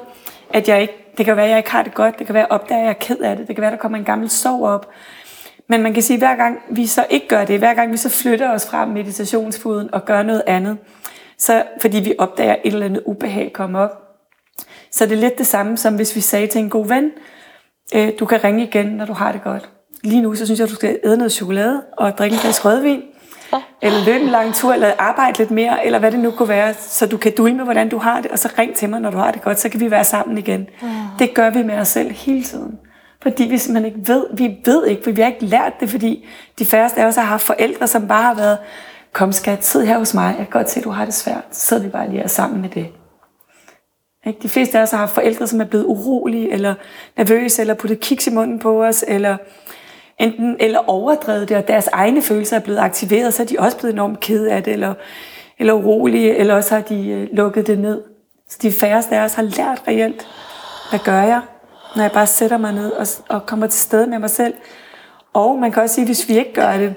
at 0.53 0.69
jeg 0.69 0.81
ikke 0.81 0.93
Det 1.17 1.25
kan 1.25 1.35
være, 1.35 1.45
at 1.45 1.49
jeg 1.49 1.57
ikke 1.57 1.71
har 1.71 1.83
det 1.83 1.93
godt. 1.93 2.19
Det 2.19 2.25
kan 2.25 2.33
være, 2.33 2.43
at 2.43 2.49
jeg 2.49 2.59
opdager, 2.59 2.79
at 2.79 2.85
jeg 2.85 2.89
er 2.89 2.99
ked 2.99 3.17
af 3.17 3.37
det. 3.37 3.47
Det 3.47 3.55
kan 3.55 3.61
være, 3.61 3.71
at 3.71 3.77
der 3.77 3.81
kommer 3.81 3.97
en 3.97 4.05
gammel 4.05 4.29
sorg 4.29 4.63
op. 4.63 4.89
Men 5.69 5.83
man 5.83 5.93
kan 5.93 6.03
sige, 6.03 6.15
at 6.15 6.19
hver 6.19 6.35
gang 6.35 6.59
vi 6.69 6.85
så 6.87 7.05
ikke 7.09 7.27
gør 7.27 7.45
det, 7.45 7.59
hver 7.59 7.73
gang 7.73 7.91
vi 7.91 7.97
så 7.97 8.09
flytter 8.09 8.49
os 8.49 8.67
fra 8.67 8.85
meditationsfuden 8.85 9.93
og 9.93 10.05
gør 10.05 10.23
noget 10.23 10.43
andet, 10.47 10.77
så 11.37 11.63
fordi 11.81 11.99
vi 11.99 12.13
opdager 12.17 12.55
et 12.63 12.73
eller 12.73 12.85
andet 12.85 13.03
ubehag 13.05 13.51
komme 13.53 13.79
op, 13.79 14.01
så 14.91 15.03
er 15.03 15.07
det 15.07 15.17
lidt 15.17 15.37
det 15.37 15.47
samme, 15.47 15.77
som 15.77 15.95
hvis 15.95 16.15
vi 16.15 16.21
sagde 16.21 16.47
til 16.47 16.61
en 16.61 16.69
god 16.69 16.87
ven, 16.87 17.11
øh, 17.95 18.09
du 18.19 18.25
kan 18.25 18.43
ringe 18.43 18.63
igen, 18.63 18.85
når 18.85 19.05
du 19.05 19.13
har 19.13 19.31
det 19.31 19.43
godt. 19.43 19.69
Lige 20.03 20.21
nu, 20.21 20.35
så 20.35 20.45
synes 20.45 20.59
jeg, 20.59 20.69
du 20.69 20.75
skal 20.75 20.99
æde 21.03 21.17
noget 21.17 21.31
chokolade 21.31 21.83
og 21.97 22.17
drikke 22.17 22.33
en 22.33 22.39
glas 22.41 22.65
rødvin, 22.65 23.01
eller 23.81 24.05
løbe 24.05 24.23
en 24.23 24.29
lang 24.29 24.53
tur, 24.53 24.73
eller 24.73 24.91
arbejde 24.97 25.37
lidt 25.37 25.51
mere, 25.51 25.85
eller 25.85 25.99
hvad 25.99 26.11
det 26.11 26.19
nu 26.19 26.31
kunne 26.31 26.49
være, 26.49 26.73
så 26.73 27.05
du 27.07 27.17
kan 27.17 27.33
dulme, 27.37 27.63
hvordan 27.63 27.89
du 27.89 27.97
har 27.97 28.21
det, 28.21 28.31
og 28.31 28.39
så 28.39 28.49
ring 28.57 28.75
til 28.75 28.89
mig, 28.89 28.99
når 29.01 29.11
du 29.11 29.17
har 29.17 29.31
det 29.31 29.41
godt, 29.41 29.59
så 29.59 29.69
kan 29.69 29.79
vi 29.79 29.91
være 29.91 30.03
sammen 30.03 30.37
igen. 30.37 30.67
Det 31.19 31.33
gør 31.33 31.49
vi 31.49 31.63
med 31.63 31.77
os 31.77 31.87
selv 31.87 32.11
hele 32.11 32.43
tiden. 32.43 32.79
Fordi 33.25 33.43
vi 33.43 33.57
simpelthen 33.57 33.95
ikke 33.95 34.07
ved, 34.07 34.25
vi 34.33 34.57
ved 34.65 34.85
ikke, 34.85 35.03
for 35.03 35.11
vi 35.11 35.21
har 35.21 35.27
ikke 35.27 35.45
lært 35.45 35.73
det, 35.79 35.89
fordi 35.89 36.25
de 36.59 36.65
færreste 36.65 37.01
af 37.01 37.05
os 37.05 37.15
har 37.15 37.23
haft 37.23 37.43
forældre, 37.43 37.87
som 37.87 38.07
bare 38.07 38.23
har 38.23 38.33
været, 38.35 38.57
kom 39.13 39.31
skat, 39.31 39.65
sid 39.65 39.81
her 39.81 39.97
hos 39.97 40.13
mig, 40.13 40.27
jeg 40.27 40.47
kan 40.47 40.59
godt 40.59 40.69
se, 40.69 40.79
at 40.79 40.83
du 40.83 40.89
har 40.89 41.05
det 41.05 41.13
svært, 41.13 41.43
så 41.51 41.67
sidder 41.67 41.83
vi 41.83 41.89
bare 41.89 42.09
lige 42.09 42.27
sammen 42.27 42.61
med 42.61 42.69
det. 42.69 42.87
Ikke? 44.25 44.39
De 44.43 44.49
fleste 44.49 44.77
af 44.77 44.81
os 44.81 44.91
har 44.91 44.97
haft 44.97 45.13
forældre, 45.13 45.47
som 45.47 45.61
er 45.61 45.65
blevet 45.65 45.85
urolige, 45.85 46.51
eller 46.51 46.75
nervøse, 47.17 47.61
eller 47.61 47.73
puttet 47.73 47.99
kiks 47.99 48.27
i 48.27 48.31
munden 48.31 48.59
på 48.59 48.83
os, 48.83 49.05
eller 49.07 49.37
enten 50.19 50.57
eller 50.59 50.79
overdrevet 50.89 51.49
det, 51.49 51.57
og 51.57 51.67
deres 51.67 51.87
egne 51.87 52.21
følelser 52.21 52.55
er 52.55 52.61
blevet 52.61 52.79
aktiveret, 52.79 53.33
så 53.33 53.43
er 53.43 53.47
de 53.47 53.55
også 53.59 53.77
blevet 53.77 53.93
enormt 53.93 54.19
kede 54.19 54.51
af 54.51 54.63
det, 54.63 54.73
eller, 54.73 54.93
eller 55.59 55.73
urolige, 55.73 56.35
eller 56.35 56.55
også 56.55 56.75
har 56.75 56.81
de 56.81 57.09
øh, 57.09 57.27
lukket 57.31 57.67
det 57.67 57.79
ned. 57.79 58.01
Så 58.49 58.57
de 58.61 58.71
færreste 58.71 59.15
af 59.15 59.23
os 59.23 59.33
har 59.33 59.43
lært 59.43 59.83
reelt, 59.87 60.27
hvad 60.89 60.99
gør 60.99 61.21
jeg, 61.21 61.41
når 61.95 62.03
jeg 62.03 62.11
bare 62.11 62.27
sætter 62.27 62.57
mig 62.57 62.73
ned 62.73 62.91
og, 62.91 63.07
og 63.29 63.45
kommer 63.45 63.67
til 63.67 63.79
stede 63.79 64.07
med 64.07 64.19
mig 64.19 64.29
selv. 64.29 64.53
Og 65.33 65.59
man 65.59 65.71
kan 65.71 65.83
også 65.83 65.95
sige, 65.95 66.03
at 66.03 66.07
hvis 66.07 66.29
vi 66.29 66.37
ikke 66.37 66.53
gør 66.53 66.77
det, 66.77 66.95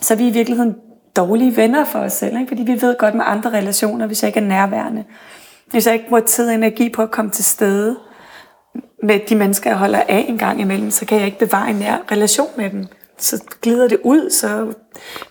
så 0.00 0.14
er 0.14 0.18
vi 0.18 0.28
i 0.28 0.30
virkeligheden 0.30 0.74
dårlige 1.16 1.56
venner 1.56 1.84
for 1.84 1.98
os 1.98 2.12
selv, 2.12 2.36
ikke? 2.36 2.48
fordi 2.48 2.62
vi 2.62 2.82
ved 2.82 2.98
godt 2.98 3.14
med 3.14 3.24
andre 3.26 3.50
relationer, 3.50 4.06
hvis 4.06 4.22
jeg 4.22 4.28
ikke 4.28 4.40
er 4.40 4.44
nærværende. 4.44 5.04
Hvis 5.70 5.86
jeg 5.86 5.94
ikke 5.94 6.08
bruger 6.08 6.22
tid 6.22 6.48
og 6.48 6.54
energi 6.54 6.88
på 6.88 7.02
at 7.02 7.10
komme 7.10 7.30
til 7.30 7.44
stede 7.44 7.96
med 9.02 9.20
de 9.28 9.36
mennesker, 9.36 9.70
jeg 9.70 9.78
holder 9.78 10.02
af 10.08 10.24
en 10.28 10.38
gang 10.38 10.60
imellem, 10.60 10.90
så 10.90 11.06
kan 11.06 11.18
jeg 11.18 11.26
ikke 11.26 11.38
bevare 11.38 11.70
en 11.70 11.76
nær 11.76 11.96
relation 12.12 12.48
med 12.56 12.70
dem. 12.70 12.86
Så 13.18 13.44
glider 13.62 13.88
det 13.88 13.98
ud, 14.04 14.30
så 14.30 14.72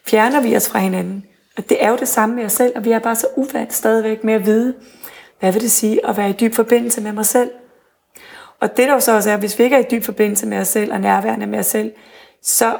fjerner 0.07 0.41
vi 0.41 0.55
os 0.55 0.69
fra 0.69 0.79
hinanden. 0.79 1.23
Og 1.57 1.69
det 1.69 1.83
er 1.83 1.89
jo 1.89 1.95
det 1.95 2.07
samme 2.07 2.35
med 2.35 2.45
os 2.45 2.51
selv, 2.51 2.73
og 2.75 2.85
vi 2.85 2.91
er 2.91 2.99
bare 2.99 3.15
så 3.15 3.27
uvant 3.35 3.73
stadigvæk 3.73 4.23
med 4.23 4.33
at 4.33 4.45
vide, 4.45 4.73
hvad 5.39 5.51
vil 5.51 5.61
det 5.61 5.71
sige 5.71 6.07
at 6.07 6.17
være 6.17 6.29
i 6.29 6.33
dyb 6.33 6.53
forbindelse 6.53 7.01
med 7.01 7.11
mig 7.11 7.25
selv. 7.25 7.49
Og 8.63 8.77
det 8.77 8.87
der 8.87 8.93
jo 8.93 8.99
så 8.99 9.15
også 9.15 9.31
er, 9.31 9.37
hvis 9.37 9.59
vi 9.59 9.63
ikke 9.63 9.75
er 9.75 9.79
i 9.79 9.85
dyb 9.91 10.03
forbindelse 10.03 10.45
med 10.45 10.57
os 10.57 10.67
selv 10.67 10.93
og 10.93 11.01
nærværende 11.01 11.45
med 11.45 11.59
os 11.59 11.65
selv, 11.65 11.91
så 12.41 12.75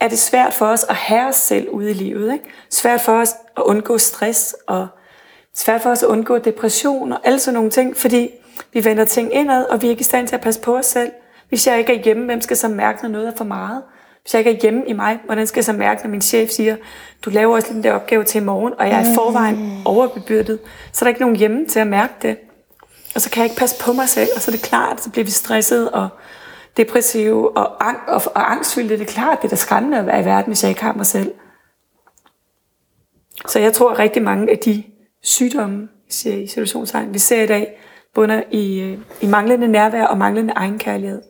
er 0.00 0.08
det 0.08 0.18
svært 0.18 0.54
for 0.54 0.66
os 0.66 0.86
at 0.88 0.94
have 0.94 1.28
os 1.28 1.36
selv 1.36 1.68
ude 1.68 1.90
i 1.90 1.94
livet. 1.94 2.32
Ikke? 2.32 2.44
Svært 2.70 3.00
for 3.00 3.12
os 3.12 3.34
at 3.56 3.62
undgå 3.62 3.98
stress 3.98 4.56
og 4.66 4.88
svært 5.54 5.80
for 5.82 5.90
os 5.90 6.02
at 6.02 6.06
undgå 6.06 6.38
depression 6.38 7.12
og 7.12 7.20
alle 7.24 7.38
sådan 7.38 7.54
nogle 7.54 7.70
ting, 7.70 7.96
fordi 7.96 8.30
vi 8.72 8.84
vender 8.84 9.04
ting 9.04 9.34
indad, 9.34 9.64
og 9.64 9.82
vi 9.82 9.86
er 9.86 9.90
ikke 9.90 10.00
i 10.00 10.04
stand 10.04 10.28
til 10.28 10.34
at 10.34 10.40
passe 10.40 10.60
på 10.60 10.76
os 10.76 10.86
selv. 10.86 11.12
Hvis 11.48 11.66
jeg 11.66 11.78
ikke 11.78 11.94
er 11.94 12.02
hjemme, 12.02 12.24
hvem 12.24 12.40
skal 12.40 12.56
så 12.56 12.68
mærke, 12.68 13.02
når 13.02 13.08
noget 13.08 13.28
er 13.28 13.36
for 13.36 13.44
meget? 13.44 13.82
Hvis 14.22 14.34
jeg 14.34 14.38
ikke 14.38 14.50
er 14.50 14.60
hjemme 14.62 14.82
i 14.86 14.92
mig, 14.92 15.18
hvordan 15.24 15.46
skal 15.46 15.58
jeg 15.58 15.64
så 15.64 15.72
mærke, 15.72 16.02
når 16.02 16.10
min 16.10 16.22
chef 16.22 16.50
siger, 16.50 16.76
du 17.24 17.30
laver 17.30 17.54
også 17.54 17.72
den 17.72 17.84
der 17.84 17.92
opgave 17.92 18.24
til 18.24 18.40
i 18.40 18.44
morgen, 18.44 18.74
og 18.78 18.88
jeg 18.88 18.96
er 18.96 19.12
i 19.12 19.14
forvejen 19.14 19.82
overbebyrdet, 19.84 20.58
så 20.92 21.04
er 21.04 21.06
der 21.06 21.08
ikke 21.08 21.20
nogen 21.20 21.36
hjemme 21.36 21.66
til 21.66 21.80
at 21.80 21.86
mærke 21.86 22.12
det. 22.22 22.36
Og 23.14 23.20
så 23.20 23.30
kan 23.30 23.42
jeg 23.42 23.50
ikke 23.50 23.58
passe 23.58 23.84
på 23.84 23.92
mig 23.92 24.08
selv, 24.08 24.28
og 24.36 24.42
så 24.42 24.50
er 24.50 24.52
det 24.52 24.64
klart, 24.64 25.02
så 25.02 25.10
bliver 25.10 25.24
vi 25.24 25.30
stresset 25.30 25.90
og 25.90 26.08
depressive 26.76 27.56
og, 27.56 27.88
ang- 27.88 28.08
og, 28.08 28.22
og 28.34 28.52
angstfyldte. 28.52 28.98
Det 28.98 29.08
er 29.08 29.12
klart, 29.12 29.38
det 29.42 29.44
er 29.44 29.50
da 29.50 29.56
skræmmende 29.56 29.98
at 29.98 30.06
være 30.06 30.20
i 30.20 30.24
verden, 30.24 30.46
hvis 30.46 30.62
jeg 30.62 30.68
ikke 30.68 30.82
har 30.82 30.92
mig 30.92 31.06
selv. 31.06 31.34
Så 33.48 33.58
jeg 33.58 33.72
tror, 33.72 33.90
at 33.90 33.98
rigtig 33.98 34.22
mange 34.22 34.50
af 34.50 34.58
de 34.58 34.82
sygdomme, 35.22 35.88
siger 36.10 36.36
i 36.36 36.46
situationstegn, 36.46 37.14
vi 37.14 37.18
ser 37.18 37.42
i 37.42 37.46
dag, 37.46 37.80
bunder 38.14 38.42
i, 38.50 38.80
øh, 38.80 38.98
i 39.20 39.26
manglende 39.26 39.68
nærvær 39.68 40.04
og 40.04 40.18
manglende 40.18 40.52
egenkærlighed. 40.56 41.22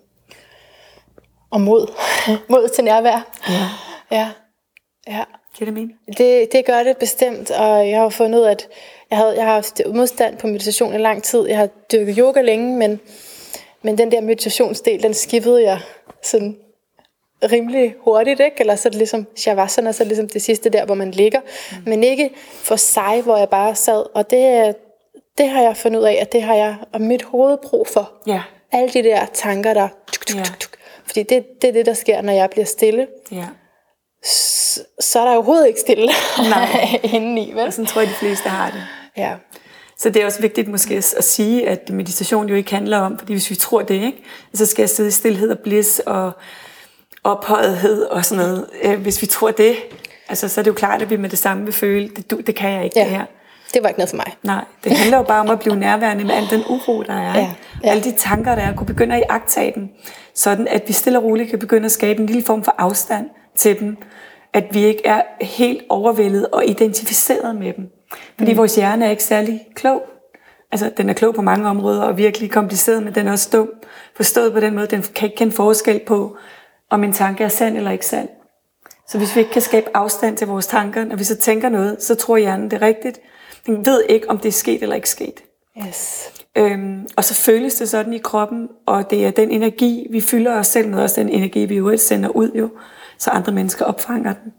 Og 1.50 1.60
mod. 1.60 1.92
mod 2.50 2.68
til 2.68 2.84
nærvær. 2.84 3.26
Ja. 3.48 3.68
Ja. 4.10 4.30
ja. 5.06 5.24
Giver 5.56 5.66
det 5.66 5.74
mening? 5.74 5.92
Det, 6.18 6.48
det 6.52 6.66
gør 6.66 6.82
det 6.82 6.96
bestemt, 6.96 7.50
og 7.50 7.88
jeg 7.88 8.00
har 8.00 8.08
fundet 8.08 8.38
ud 8.38 8.44
at 8.44 8.68
jeg, 9.10 9.18
havde, 9.18 9.36
jeg 9.36 9.44
har 9.44 9.54
haft 9.54 9.80
modstand 9.94 10.36
på 10.36 10.46
meditation 10.46 10.94
i 10.94 10.98
lang 10.98 11.22
tid. 11.22 11.48
Jeg 11.48 11.58
har 11.58 11.68
dyrket 11.92 12.16
yoga 12.18 12.40
længe, 12.40 12.76
men, 12.76 13.00
men 13.82 13.98
den 13.98 14.12
der 14.12 14.20
meditationsdel, 14.20 15.02
den 15.02 15.14
skippede 15.14 15.62
jeg 15.62 15.80
sådan 16.22 16.56
rimelig 17.52 17.94
hurtigt, 18.00 18.40
ikke? 18.40 18.56
Eller 18.60 18.76
så 18.76 18.88
er 18.88 18.90
det 18.90 18.98
ligesom 18.98 19.26
shavasana, 19.36 19.92
så 19.92 20.02
er 20.02 20.04
det 20.04 20.08
ligesom 20.08 20.28
det 20.28 20.42
sidste 20.42 20.70
der, 20.70 20.84
hvor 20.84 20.94
man 20.94 21.10
ligger. 21.10 21.40
Mm. 21.40 21.76
Men 21.86 22.04
ikke 22.04 22.30
for 22.54 22.76
sig, 22.76 23.22
hvor 23.22 23.36
jeg 23.36 23.48
bare 23.48 23.74
sad. 23.74 24.06
Og 24.14 24.30
det, 24.30 24.74
det 25.38 25.48
har 25.48 25.62
jeg 25.62 25.76
fundet 25.76 26.00
ud 26.00 26.04
af, 26.04 26.18
at 26.20 26.32
det 26.32 26.42
har 26.42 26.54
jeg 26.54 26.76
og 26.92 27.00
mit 27.00 27.22
hoved 27.22 27.58
brug 27.62 27.86
for. 27.86 28.12
Ja. 28.26 28.42
Alle 28.72 28.88
de 28.88 29.02
der 29.02 29.26
tanker, 29.32 29.74
der... 29.74 29.88
Tuk, 30.12 30.26
tuk, 30.26 30.44
tuk, 30.44 30.60
tuk. 30.60 30.76
Fordi 31.06 31.22
det, 31.22 31.62
det 31.62 31.68
er 31.68 31.72
det, 31.72 31.86
der 31.86 31.94
sker, 31.94 32.22
når 32.22 32.32
jeg 32.32 32.50
bliver 32.50 32.64
stille. 32.64 33.06
Ja. 33.32 33.44
Så, 34.24 34.80
så 35.00 35.20
er 35.20 35.24
der 35.24 35.32
overhovedet 35.34 35.66
ikke 35.68 35.80
stille 35.80 36.06
Nej. 36.50 36.98
indeni, 37.14 37.52
vel? 37.54 37.66
Og 37.66 37.72
sådan 37.72 37.86
tror 37.86 38.00
jeg, 38.00 38.10
de 38.10 38.14
fleste 38.14 38.48
har 38.48 38.70
det. 38.70 38.82
Ja. 39.16 39.32
Så 39.98 40.10
det 40.10 40.22
er 40.22 40.26
også 40.26 40.40
vigtigt 40.40 40.68
måske 40.68 40.94
at 40.96 41.24
sige, 41.24 41.68
at 41.68 41.90
meditation 41.90 42.48
jo 42.48 42.54
ikke 42.54 42.74
handler 42.74 42.98
om, 42.98 43.18
fordi 43.18 43.32
hvis 43.32 43.50
vi 43.50 43.54
tror 43.54 43.82
det, 43.82 43.94
ikke, 43.94 44.22
så 44.54 44.66
skal 44.66 44.82
jeg 44.82 44.90
sidde 44.90 45.08
i 45.08 45.12
stillhed 45.12 45.50
og 45.50 45.58
bliss 45.58 45.98
og 46.06 46.32
ophøjethed 47.24 48.02
og 48.04 48.24
sådan 48.24 48.44
noget. 48.44 48.66
Øh, 48.82 49.00
Hvis 49.00 49.22
vi 49.22 49.26
tror 49.26 49.50
det, 49.50 49.76
altså, 50.28 50.48
så 50.48 50.60
er 50.60 50.62
det 50.62 50.68
jo 50.70 50.74
klart, 50.74 51.02
at 51.02 51.10
vi 51.10 51.16
med 51.16 51.28
det 51.30 51.38
samme 51.38 51.64
vil 51.64 51.72
føle, 51.72 52.08
det, 52.08 52.30
du- 52.30 52.40
det 52.40 52.54
kan 52.56 52.70
jeg 52.72 52.84
ikke 52.84 52.98
ja. 52.98 53.04
det 53.04 53.10
her. 53.10 53.24
Det 53.74 53.82
var 53.82 53.88
ikke 53.88 53.98
noget 53.98 54.10
for 54.10 54.16
mig. 54.16 54.34
Nej, 54.42 54.64
det 54.84 54.92
handler 54.96 55.16
jo 55.16 55.22
bare 55.22 55.40
om 55.40 55.50
at 55.50 55.60
blive 55.60 55.76
nærværende 55.76 56.24
med 56.24 56.34
al 56.34 56.46
den 56.50 56.64
uro, 56.68 57.02
der 57.02 57.12
er. 57.14 57.38
Ja, 57.38 57.52
ja. 57.84 57.88
Alle 57.90 58.02
de 58.04 58.12
tanker, 58.18 58.54
der 58.54 58.62
er, 58.62 58.76
kunne 58.76 58.86
begynde 58.86 59.14
at 59.14 59.22
iagtage 59.30 59.72
dem, 59.74 59.88
sådan 60.34 60.68
at 60.68 60.82
vi 60.86 60.92
stille 60.92 61.18
og 61.18 61.24
roligt 61.24 61.50
kan 61.50 61.58
begynde 61.58 61.84
at 61.84 61.92
skabe 61.92 62.20
en 62.20 62.26
lille 62.26 62.44
form 62.44 62.64
for 62.64 62.74
afstand 62.78 63.26
til 63.56 63.80
dem. 63.80 63.96
At 64.52 64.64
vi 64.72 64.84
ikke 64.84 65.06
er 65.06 65.22
helt 65.40 65.82
overvældet 65.88 66.46
og 66.46 66.66
identificeret 66.66 67.56
med 67.56 67.72
dem. 67.72 67.90
Fordi 68.38 68.52
mm. 68.52 68.58
vores 68.58 68.76
hjerne 68.76 69.06
er 69.06 69.10
ikke 69.10 69.24
særlig 69.24 69.66
klog. 69.74 70.02
Altså, 70.72 70.90
den 70.96 71.08
er 71.08 71.12
klog 71.12 71.34
på 71.34 71.42
mange 71.42 71.68
områder 71.68 72.02
og 72.02 72.16
virkelig 72.16 72.50
kompliceret, 72.50 73.02
men 73.02 73.14
den 73.14 73.28
er 73.28 73.32
også 73.32 73.48
dum. 73.52 73.70
Forstået 74.16 74.52
på 74.52 74.60
den 74.60 74.74
måde, 74.74 74.86
den 74.86 75.02
kan 75.14 75.26
ikke 75.26 75.36
kende 75.36 75.52
forskel 75.52 76.00
på, 76.06 76.36
om 76.90 77.04
en 77.04 77.12
tanke 77.12 77.44
er 77.44 77.48
sand 77.48 77.76
eller 77.76 77.90
ikke 77.90 78.06
sand. 78.06 78.28
Så 79.08 79.18
hvis 79.18 79.36
vi 79.36 79.40
ikke 79.40 79.52
kan 79.52 79.62
skabe 79.62 79.86
afstand 79.94 80.36
til 80.36 80.46
vores 80.46 80.66
tanker, 80.66 81.04
når 81.04 81.16
vi 81.16 81.24
så 81.24 81.36
tænker 81.36 81.68
noget, 81.68 82.02
så 82.02 82.14
tror 82.14 82.36
hjernen 82.36 82.70
det 82.70 82.82
er 82.82 82.86
rigtigt. 82.86 83.20
Den 83.66 83.86
ved 83.86 84.04
ikke, 84.08 84.30
om 84.30 84.38
det 84.38 84.48
er 84.48 84.52
sket 84.52 84.82
eller 84.82 84.96
ikke 84.96 85.10
sket. 85.10 85.42
Yes. 85.86 86.30
Øhm, 86.56 87.06
og 87.16 87.24
så 87.24 87.34
føles 87.34 87.74
det 87.74 87.88
sådan 87.88 88.12
i 88.12 88.18
kroppen, 88.18 88.68
og 88.86 89.10
det 89.10 89.26
er 89.26 89.30
den 89.30 89.50
energi, 89.50 90.06
vi 90.10 90.20
fylder 90.20 90.58
os 90.58 90.66
selv 90.66 90.88
med, 90.88 91.02
også 91.02 91.20
den 91.20 91.28
energi, 91.28 91.64
vi 91.64 91.76
jo 91.76 91.96
sender 91.96 92.28
ud 92.28 92.50
jo, 92.54 92.68
så 93.18 93.30
andre 93.30 93.52
mennesker 93.52 93.84
opfanger 93.84 94.34
den. 94.44 94.52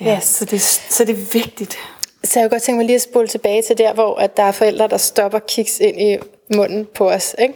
Ja, 0.00 0.16
Yes. 0.16 0.24
så, 0.24 0.44
det, 0.44 0.60
så 0.62 1.04
det 1.04 1.12
er 1.12 1.32
vigtigt. 1.32 1.76
Så 2.24 2.40
jeg 2.40 2.44
kunne 2.44 2.50
godt 2.54 2.62
tænke 2.62 2.76
mig 2.76 2.86
lige 2.86 2.94
at 2.96 3.02
spole 3.02 3.28
tilbage 3.28 3.62
til 3.62 3.78
der, 3.78 3.92
hvor 3.92 4.16
at 4.16 4.36
der 4.36 4.42
er 4.42 4.52
forældre, 4.52 4.88
der 4.88 4.96
stopper 4.96 5.38
kiks 5.38 5.80
ind 5.80 6.00
i 6.00 6.16
munden 6.56 6.86
på 6.94 7.10
os. 7.10 7.34
Ikke? 7.38 7.54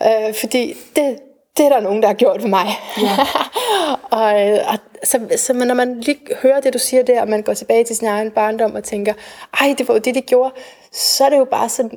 Ja. 0.00 0.28
Øh, 0.28 0.34
fordi 0.34 0.74
det, 0.96 1.18
det 1.56 1.64
er 1.64 1.68
der 1.68 1.80
nogen, 1.80 2.02
der 2.02 2.08
har 2.08 2.14
gjort 2.14 2.40
for 2.40 2.48
mig. 2.48 2.66
Ja. 3.02 3.16
og, 4.18 4.48
øh, 4.48 4.58
og 4.72 4.78
så, 5.04 5.20
så 5.36 5.52
når 5.52 5.74
man 5.74 6.00
lige 6.00 6.18
hører 6.42 6.60
det, 6.60 6.72
du 6.72 6.78
siger 6.78 7.02
der, 7.02 7.20
og 7.20 7.28
man 7.28 7.42
går 7.42 7.54
tilbage 7.54 7.84
til 7.84 7.96
sin 7.96 8.06
egen 8.08 8.30
barndom 8.30 8.74
og 8.74 8.84
tænker, 8.84 9.14
ej, 9.60 9.74
det 9.78 9.88
var 9.88 9.94
jo 9.94 10.00
det, 10.00 10.14
de 10.14 10.20
gjorde, 10.20 10.54
så 10.92 11.24
er 11.24 11.28
det 11.30 11.38
jo 11.38 11.44
bare 11.44 11.68
så 11.68 11.88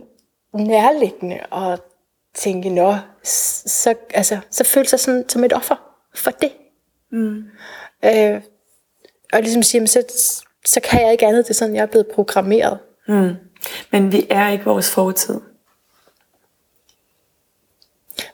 nærliggende 0.53 1.39
at 1.53 1.81
tænke, 2.35 2.69
nå, 2.69 2.95
så, 3.23 3.95
altså, 4.13 4.37
så 4.51 4.63
føle 4.63 4.87
sig 4.87 4.99
sådan, 4.99 5.29
som 5.29 5.43
et 5.43 5.53
offer 5.53 5.75
for 6.15 6.31
det. 6.31 6.51
Mm. 7.13 7.43
Øh, 8.05 8.41
og 9.33 9.41
ligesom 9.41 9.63
sige, 9.63 9.81
"Men 9.81 9.87
så, 9.87 10.03
så 10.65 10.79
kan 10.83 11.01
jeg 11.01 11.11
ikke 11.11 11.25
andet, 11.27 11.45
det 11.45 11.49
er 11.49 11.53
sådan, 11.55 11.75
jeg 11.75 11.81
er 11.81 11.85
blevet 11.85 12.07
programmeret. 12.13 12.79
Mm. 13.07 13.31
Men 13.91 14.11
vi 14.11 14.27
er 14.29 14.49
ikke 14.49 14.65
vores 14.65 14.91
fortid. 14.91 15.41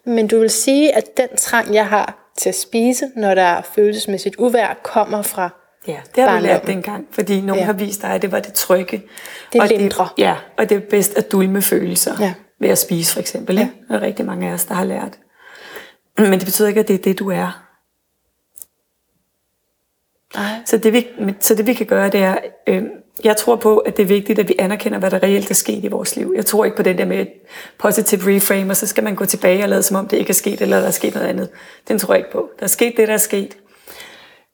Men 0.06 0.28
du 0.28 0.40
vil 0.40 0.50
sige, 0.50 0.96
at 0.96 1.18
den 1.18 1.28
trang, 1.38 1.74
jeg 1.74 1.88
har 1.88 2.32
til 2.38 2.50
at 2.50 2.56
spise, 2.56 3.06
når 3.16 3.36
der 3.36 3.42
er 3.42 3.62
følelsesmæssigt 3.62 4.36
uvær, 4.40 4.80
kommer 4.84 5.22
fra 5.22 5.50
Ja, 5.88 5.98
det 6.16 6.24
har 6.24 6.38
du 6.40 6.44
lært 6.46 6.68
dengang, 6.68 7.08
fordi 7.12 7.42
nogen 7.42 7.60
Ja. 7.60 7.66
har 7.66 7.74
vist 7.74 8.02
dig, 8.02 8.10
at 8.10 8.22
det 8.22 8.32
var 8.32 8.40
det 8.40 8.54
trygge. 8.54 9.04
Det 9.54 9.62
og 9.62 9.68
lindrer. 9.68 10.14
Det, 10.18 10.24
ja, 10.24 10.36
og 10.58 10.70
det 10.70 10.76
er 10.78 10.82
bedst 10.90 11.18
at 11.18 11.32
dulme 11.32 11.62
følelser 11.62 12.14
Ja. 12.20 12.34
ved 12.60 12.70
at 12.70 12.78
spise, 12.78 13.14
for 13.14 13.20
eksempel. 13.20 13.56
Ja. 13.56 13.70
Der 13.88 13.96
er 13.96 14.02
rigtig 14.02 14.26
mange 14.26 14.50
af 14.50 14.54
os, 14.54 14.66
der 14.66 14.74
har 14.74 14.84
lært. 14.84 15.20
Men 16.18 16.32
det 16.34 16.46
betyder 16.46 16.68
ikke, 16.68 16.80
at 16.80 16.88
det 16.88 16.94
er 16.94 16.98
det, 17.04 17.20
du 17.20 17.32
er. 17.32 17.69
Nej. 20.36 20.50
Så 20.66 20.78
det, 20.78 20.94
vi, 20.94 21.08
så 21.40 21.56
det 21.56 21.68
vi 21.68 21.74
kan 21.74 21.86
gøre, 21.86 22.10
det 22.10 22.20
er, 22.20 22.38
øh, 22.68 22.84
jeg 23.24 23.38
tror 23.38 23.56
på, 23.56 23.78
at 23.78 23.98
det 23.98 24.04
er 24.04 24.08
vigtigt, 24.08 24.40
at 24.40 24.50
vi 24.50 24.56
anerkender, 24.60 25.00
hvad 25.00 25.12
der 25.12 25.24
reelt 25.24 25.52
er 25.52 25.56
sket 25.56 25.84
i 25.84 25.88
vores 25.88 26.16
liv. 26.16 26.34
Jeg 26.36 26.46
tror 26.46 26.66
ikke 26.66 26.78
på 26.78 26.84
den 26.84 26.98
der 26.98 27.06
med 27.06 27.26
positive 27.78 28.36
reframe, 28.36 28.72
og 28.72 28.78
så 28.78 28.88
skal 28.88 29.04
man 29.04 29.16
gå 29.16 29.26
tilbage 29.26 29.64
og 29.64 29.70
lade 29.70 29.84
som 29.84 29.96
om 29.96 30.08
det 30.08 30.18
ikke 30.18 30.30
er 30.30 30.34
sket, 30.34 30.62
eller 30.62 30.80
der 30.80 30.88
er 30.88 30.92
sket 30.92 31.16
noget 31.16 31.28
andet. 31.28 31.50
Den 31.88 32.00
tror 32.00 32.14
jeg 32.14 32.20
ikke 32.20 32.32
på. 32.32 32.50
Der 32.60 32.64
er 32.64 32.68
sket 32.68 32.94
det, 32.98 33.08
der 33.08 33.14
er 33.14 33.18
sket. 33.18 33.58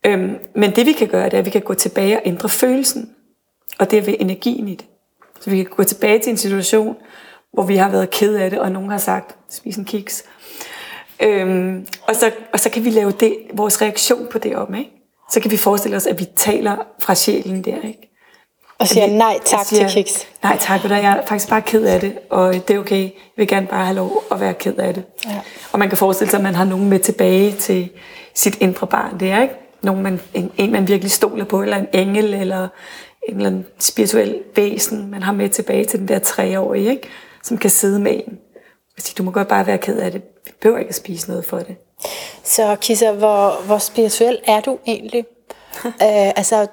Øhm, 0.05 0.35
men 0.55 0.75
det 0.75 0.85
vi 0.85 0.91
kan 0.91 1.07
gøre, 1.07 1.25
det 1.25 1.33
er, 1.33 1.37
at 1.37 1.45
vi 1.45 1.49
kan 1.49 1.61
gå 1.61 1.73
tilbage 1.73 2.17
og 2.17 2.21
ændre 2.25 2.49
følelsen. 2.49 3.09
Og 3.79 3.91
det 3.91 3.99
er 3.99 4.03
ved 4.03 4.15
energien 4.19 4.67
i 4.67 4.75
det. 4.75 4.85
Så 5.39 5.49
vi 5.49 5.57
kan 5.57 5.65
gå 5.65 5.83
tilbage 5.83 6.19
til 6.19 6.29
en 6.29 6.37
situation, 6.37 6.95
hvor 7.53 7.63
vi 7.63 7.75
har 7.75 7.89
været 7.89 8.09
ked 8.09 8.35
af 8.35 8.49
det, 8.49 8.59
og 8.59 8.71
nogen 8.71 8.89
har 8.89 8.97
sagt, 8.97 9.35
spis 9.49 9.75
en 9.75 9.85
kiks. 9.85 10.23
Øhm, 11.23 11.87
og, 12.07 12.15
så, 12.15 12.31
og 12.53 12.59
så 12.59 12.69
kan 12.69 12.85
vi 12.85 12.89
lave 12.89 13.11
det, 13.11 13.37
vores 13.53 13.81
reaktion 13.81 14.27
på 14.31 14.37
det 14.37 14.55
om. 14.55 14.75
Ikke? 14.75 14.94
Så 15.31 15.39
kan 15.39 15.51
vi 15.51 15.57
forestille 15.57 15.97
os, 15.97 16.07
at 16.07 16.19
vi 16.19 16.25
taler 16.35 16.75
fra 16.99 17.15
sjælen 17.15 17.61
der. 17.63 17.75
Ikke? 17.75 18.15
Og 18.79 18.87
siger 18.87 19.07
nej 19.07 19.39
tak 19.45 19.65
siger, 19.65 19.87
til 19.87 20.03
kiks. 20.03 20.27
Nej 20.43 20.57
tak, 20.59 20.83
jeg 20.83 21.03
er 21.03 21.25
faktisk 21.25 21.49
bare 21.49 21.61
ked 21.61 21.83
af 21.83 21.99
det, 21.99 22.17
og 22.29 22.53
det 22.53 22.69
er 22.69 22.79
okay. 22.79 23.01
Jeg 23.01 23.11
vil 23.37 23.47
gerne 23.47 23.67
bare 23.67 23.85
have 23.85 23.95
lov 23.95 24.23
at 24.31 24.39
være 24.39 24.53
ked 24.53 24.75
af 24.77 24.93
det. 24.93 25.03
Ja. 25.25 25.41
Og 25.71 25.79
man 25.79 25.89
kan 25.89 25.97
forestille 25.97 26.31
sig, 26.31 26.37
at 26.37 26.43
man 26.43 26.55
har 26.55 26.65
nogen 26.65 26.89
med 26.89 26.99
tilbage 26.99 27.51
til 27.51 27.89
sit 28.33 28.57
indre 28.61 28.87
barn. 28.87 29.19
Det 29.19 29.31
er 29.31 29.41
ikke 29.41 29.55
nogen, 29.81 30.03
man, 30.03 30.21
en, 30.33 30.51
en, 30.57 30.71
man 30.71 30.87
virkelig 30.87 31.11
stoler 31.11 31.45
på, 31.45 31.61
eller 31.61 31.77
en 31.77 31.87
engel, 31.93 32.33
eller 32.33 32.67
en 33.29 33.35
eller 33.35 33.47
anden 33.47 33.65
spirituel 33.79 34.39
væsen, 34.55 35.11
man 35.11 35.23
har 35.23 35.31
med 35.31 35.49
tilbage 35.49 35.85
til 35.85 35.99
den 35.99 36.07
der 36.07 36.19
treårige, 36.19 36.89
ikke? 36.89 37.07
som 37.43 37.57
kan 37.57 37.69
sidde 37.69 37.99
med 37.99 38.11
en. 38.11 38.37
Og 38.97 39.01
sige, 39.01 39.15
du 39.17 39.23
må 39.23 39.31
godt 39.31 39.47
bare 39.47 39.67
være 39.67 39.77
ked 39.77 39.97
af 39.97 40.11
det. 40.11 40.21
Behøver 40.61 40.79
ikke 40.79 40.89
at 40.89 40.95
spise 40.95 41.29
noget 41.29 41.45
for 41.45 41.59
det. 41.59 41.75
Så 42.43 42.75
Kissa, 42.81 43.11
hvor, 43.11 43.65
hvor 43.65 43.77
spirituel 43.77 44.39
er 44.47 44.61
du 44.61 44.77
egentlig? 44.87 45.25
uh, 45.85 45.91
altså, 46.39 46.67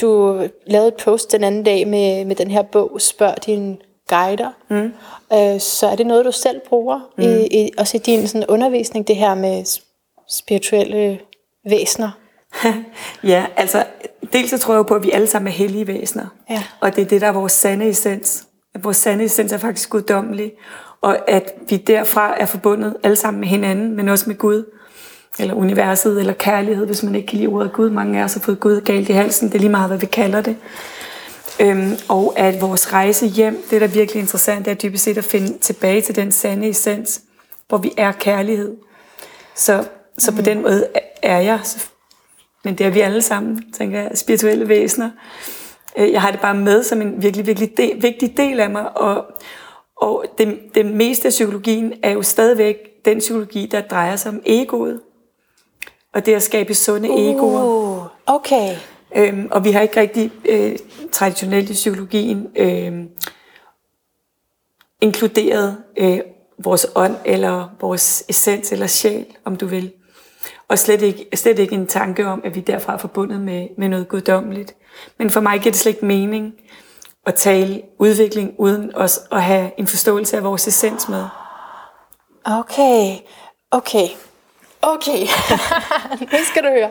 du 0.00 0.42
lavede 0.66 0.88
et 0.88 0.96
post 1.04 1.32
den 1.32 1.44
anden 1.44 1.62
dag 1.62 1.88
med, 1.88 2.24
med 2.24 2.36
den 2.36 2.50
her 2.50 2.62
bog, 2.62 3.00
Spørg 3.00 3.46
din 3.46 3.82
guider. 4.08 4.50
Mm. 4.70 4.92
Uh, 5.30 5.60
så 5.60 5.88
er 5.92 5.96
det 5.96 6.06
noget, 6.06 6.24
du 6.24 6.32
selv 6.32 6.60
bruger, 6.68 7.00
mm. 7.18 7.24
i, 7.24 7.46
i, 7.46 7.70
også 7.78 7.96
i 7.96 8.00
din 8.00 8.28
sådan, 8.28 8.46
undervisning, 8.48 9.08
det 9.08 9.16
her 9.16 9.34
med 9.34 9.64
spirituelle 10.28 11.20
væsener? 11.68 12.10
ja, 13.32 13.46
altså, 13.56 13.84
dels 14.32 14.50
så 14.50 14.58
tror 14.58 14.74
jeg 14.74 14.86
på, 14.86 14.94
at 14.94 15.02
vi 15.02 15.10
alle 15.10 15.26
sammen 15.26 15.48
er 15.48 15.56
hellige 15.56 15.86
væsener. 15.86 16.26
Ja. 16.50 16.62
Og 16.80 16.96
det 16.96 17.02
er 17.02 17.08
det, 17.08 17.20
der 17.20 17.26
er 17.26 17.32
vores 17.32 17.52
sande 17.52 17.88
essens. 17.88 18.44
Vores 18.78 18.96
sande 18.96 19.24
essens 19.24 19.52
er 19.52 19.58
faktisk 19.58 19.90
guddommelig. 19.90 20.52
Og 21.00 21.30
at 21.30 21.52
vi 21.68 21.76
derfra 21.76 22.40
er 22.40 22.46
forbundet 22.46 22.96
alle 23.02 23.16
sammen 23.16 23.40
med 23.40 23.48
hinanden, 23.48 23.96
men 23.96 24.08
også 24.08 24.24
med 24.26 24.38
Gud. 24.38 24.64
Eller 25.38 25.54
universet, 25.54 26.20
eller 26.20 26.32
kærlighed, 26.32 26.86
hvis 26.86 27.02
man 27.02 27.14
ikke 27.14 27.26
kan 27.26 27.38
lide 27.38 27.48
ordet 27.48 27.72
Gud. 27.72 27.90
Mange 27.90 28.20
af 28.20 28.24
os 28.24 28.34
har 28.34 28.40
fået 28.40 28.60
Gud 28.60 28.80
galt 28.80 29.08
i 29.08 29.12
halsen. 29.12 29.48
Det 29.48 29.54
er 29.54 29.58
lige 29.58 29.70
meget, 29.70 29.88
hvad 29.88 29.98
vi 29.98 30.06
kalder 30.06 30.40
det. 30.40 30.56
Øhm, 31.60 31.92
og 32.08 32.34
at 32.36 32.60
vores 32.60 32.92
rejse 32.92 33.26
hjem, 33.26 33.62
det 33.70 33.80
der 33.80 33.86
er 33.86 33.90
virkelig 33.90 34.20
interessant, 34.20 34.64
det 34.64 34.70
er 34.70 34.74
dybest 34.74 35.04
set 35.04 35.18
at 35.18 35.24
finde 35.24 35.58
tilbage 35.58 36.00
til 36.00 36.16
den 36.16 36.32
sande 36.32 36.68
essens, 36.68 37.20
hvor 37.68 37.78
vi 37.78 37.92
er 37.96 38.12
kærlighed. 38.12 38.76
Så, 39.54 39.84
så 40.18 40.30
mm. 40.30 40.36
på 40.36 40.42
den 40.42 40.62
måde 40.62 40.86
er 41.22 41.40
jeg 41.40 41.60
men 42.64 42.78
det 42.78 42.86
er 42.86 42.90
vi 42.90 43.00
alle 43.00 43.22
sammen, 43.22 43.72
tænker 43.72 44.00
jeg, 44.00 44.10
spirituelle 44.14 44.68
væsener. 44.68 45.10
Øh, 45.98 46.12
jeg 46.12 46.22
har 46.22 46.30
det 46.30 46.40
bare 46.40 46.54
med 46.54 46.82
som 46.82 47.02
en 47.02 47.22
virkelig, 47.22 47.46
virkelig 47.46 47.76
del, 47.76 48.02
vigtig 48.02 48.36
del 48.36 48.60
af 48.60 48.70
mig, 48.70 48.96
og, 48.96 49.24
og 50.00 50.24
det, 50.38 50.58
det 50.74 50.86
meste 50.86 51.28
af 51.28 51.30
psykologien 51.30 51.92
er 52.02 52.10
jo 52.10 52.22
stadigvæk 52.22 52.76
den 53.04 53.18
psykologi, 53.18 53.66
der 53.66 53.80
drejer 53.80 54.16
sig 54.16 54.32
om 54.32 54.42
egoet. 54.46 55.00
Og 56.14 56.26
det 56.26 56.34
at 56.34 56.42
skabe 56.42 56.74
sunde 56.74 57.10
uh, 57.10 57.20
egoer. 57.20 58.08
Okay. 58.26 58.76
Øhm, 59.16 59.48
og 59.50 59.64
vi 59.64 59.70
har 59.70 59.80
ikke 59.80 60.00
rigtig 60.00 60.32
øh, 60.48 60.76
traditionelt 61.12 61.70
i 61.70 61.72
psykologien 61.72 62.48
øh, 62.56 63.04
inkluderet 65.00 65.76
øh, 65.96 66.20
vores 66.58 66.86
ånd, 66.94 67.16
eller 67.24 67.68
vores 67.80 68.24
essens, 68.28 68.72
eller 68.72 68.86
sjæl, 68.86 69.26
om 69.44 69.56
du 69.56 69.66
vil. 69.66 69.92
Og 70.68 70.78
slet 70.78 71.02
ikke, 71.02 71.26
slet 71.34 71.58
ikke 71.58 71.74
en 71.74 71.86
tanke 71.86 72.26
om, 72.26 72.40
at 72.44 72.54
vi 72.54 72.60
derfra 72.60 72.92
er 72.92 72.98
forbundet 72.98 73.40
med, 73.40 73.68
med 73.78 73.88
noget 73.88 74.08
guddommeligt. 74.08 74.74
Men 75.18 75.30
for 75.30 75.40
mig 75.40 75.60
giver 75.60 75.72
det 75.72 75.80
slet 75.80 75.92
ikke 75.92 76.06
mening 76.06 76.54
at 77.26 77.34
tale 77.34 77.82
udvikling 77.98 78.54
uden 78.58 78.94
os 78.94 79.20
at 79.32 79.42
have 79.42 79.70
en 79.78 79.86
forståelse 79.86 80.36
af 80.36 80.44
vores 80.44 80.68
essens 80.68 81.08
med. 81.08 81.24
Okay, 82.44 83.16
okay. 83.70 84.08
Okay, 84.82 85.20
nu 86.32 86.38
skal 86.50 86.62
du 86.62 86.68
høre. 86.68 86.90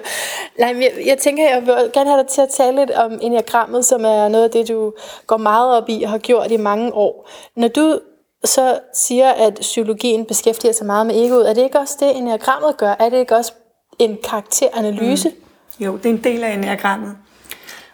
Nej, 0.60 0.76
jeg, 0.82 0.92
jeg 1.06 1.18
tænker, 1.18 1.50
jeg 1.50 1.62
vil 1.62 1.92
gerne 1.94 2.10
have 2.10 2.24
dig 2.24 2.28
til 2.28 2.42
at 2.42 2.50
tale 2.50 2.78
lidt 2.78 2.92
om 2.92 3.20
enagrammet, 3.22 3.86
som 3.86 4.06
er 4.06 4.28
noget 4.28 4.44
af 4.44 4.52
det, 4.52 4.68
du 4.68 4.94
går 5.28 5.38
meget 5.38 5.78
op 5.78 5.90
i 5.90 6.04
og 6.04 6.10
har 6.10 6.18
gjort 6.18 6.52
i 6.52 6.58
mange 6.58 6.94
år. 6.94 7.30
Når 7.56 7.68
du 7.68 8.00
så 8.44 8.80
siger, 8.94 9.32
at 9.32 9.58
psykologien 9.62 10.26
beskæftiger 10.26 10.74
sig 10.74 10.86
meget 10.86 11.08
med 11.08 11.26
egoet, 11.26 11.50
er 11.50 11.54
det 11.54 11.64
ikke 11.64 11.80
også 11.80 11.98
det, 12.00 12.18
enagrammet 12.18 12.78
gør? 12.78 12.96
Er 13.00 13.10
det 13.10 13.18
ikke 13.18 13.36
også 13.36 13.54
en 14.00 14.18
karakteranalyse? 14.24 15.30
Mm. 15.30 15.86
Jo, 15.86 15.98
det 15.98 16.06
er 16.06 16.10
en 16.10 16.24
del 16.24 16.44
af 16.44 16.54
enagrammet. 16.54 17.18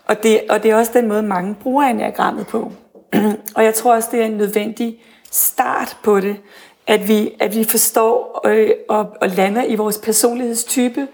Og 0.05 0.23
det, 0.23 0.41
og 0.49 0.63
det 0.63 0.71
er 0.71 0.75
også 0.75 0.91
den 0.93 1.07
måde, 1.07 1.23
mange 1.23 1.55
bruger 1.55 1.83
enagrammet 1.83 2.47
på. 2.47 2.71
og 3.55 3.63
jeg 3.63 3.73
tror 3.73 3.95
også, 3.95 4.09
det 4.11 4.21
er 4.21 4.25
en 4.25 4.37
nødvendig 4.37 5.01
start 5.31 5.97
på 6.03 6.19
det, 6.19 6.35
at 6.87 7.07
vi, 7.07 7.31
at 7.39 7.55
vi 7.55 7.63
forstår 7.63 8.41
øh, 8.45 8.69
og, 8.89 9.09
og 9.21 9.29
lander 9.29 9.63
i 9.63 9.75
vores 9.75 9.97
personlighedstype, 9.97 11.07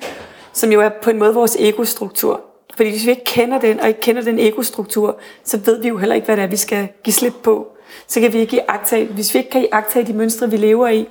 som 0.54 0.72
jo 0.72 0.82
er 0.82 0.90
på 0.90 1.10
en 1.10 1.20
måde 1.20 1.34
vores 1.34 1.58
egostruktur. 1.60 2.42
Fordi 2.76 2.90
hvis 2.90 3.06
vi 3.06 3.10
ikke 3.10 3.24
kender 3.24 3.60
den, 3.60 3.80
og 3.80 3.88
ikke 3.88 4.02
kender 4.02 4.22
den 4.22 4.40
egostruktur, 4.40 5.18
så 5.44 5.58
ved 5.58 5.82
vi 5.82 5.88
jo 5.88 5.98
heller 5.98 6.16
ikke, 6.16 6.26
hvad 6.26 6.38
det 6.38 6.44
er, 6.44 6.48
vi 6.48 6.58
skal 6.58 6.88
give 7.04 7.14
slip 7.14 7.34
på. 7.44 7.68
Så 8.08 8.20
kan 8.20 8.34
vi 8.34 8.40
ikke 8.40 8.58
iagtage, 8.58 9.06
hvis 9.06 9.34
vi 9.34 9.40
ikke 9.40 9.52
kan 9.52 9.62
iagtage 9.62 10.06
de 10.06 10.14
mønstre, 10.14 10.52
vi 10.52 10.58
lever 10.58 10.88
i, 10.88 11.08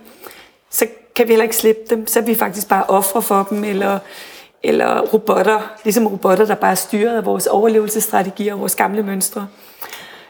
så 0.70 0.86
kan 1.14 1.26
vi 1.26 1.32
heller 1.32 1.42
ikke 1.42 1.56
slippe 1.56 1.80
dem. 1.90 2.06
Så 2.06 2.18
er 2.18 2.24
vi 2.24 2.34
faktisk 2.34 2.68
bare 2.68 2.84
ofre 2.84 3.22
for 3.22 3.46
dem, 3.50 3.64
eller, 3.64 3.98
eller 4.62 5.00
robotter, 5.00 5.76
ligesom 5.84 6.06
robotter, 6.06 6.46
der 6.46 6.54
bare 6.54 6.70
er 6.70 6.74
styret 6.74 7.16
af 7.16 7.26
vores 7.26 7.46
overlevelsesstrategier 7.46 8.54
og 8.54 8.60
vores 8.60 8.74
gamle 8.74 9.02
mønstre. 9.02 9.48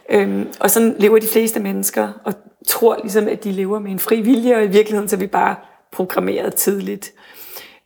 Øhm, 0.08 0.48
og 0.60 0.70
sådan 0.70 0.96
lever 0.98 1.18
de 1.18 1.28
fleste 1.28 1.60
mennesker, 1.60 2.08
og 2.24 2.34
tror 2.68 2.98
ligesom, 3.02 3.28
at 3.28 3.44
de 3.44 3.52
lever 3.52 3.78
med 3.78 3.90
en 3.90 3.98
fri 3.98 4.20
vilje, 4.20 4.56
og 4.56 4.64
i 4.64 4.66
virkeligheden 4.66 5.08
så 5.08 5.16
er 5.16 5.20
vi 5.20 5.26
bare 5.26 5.56
programmeret 5.92 6.54
tidligt. 6.54 7.12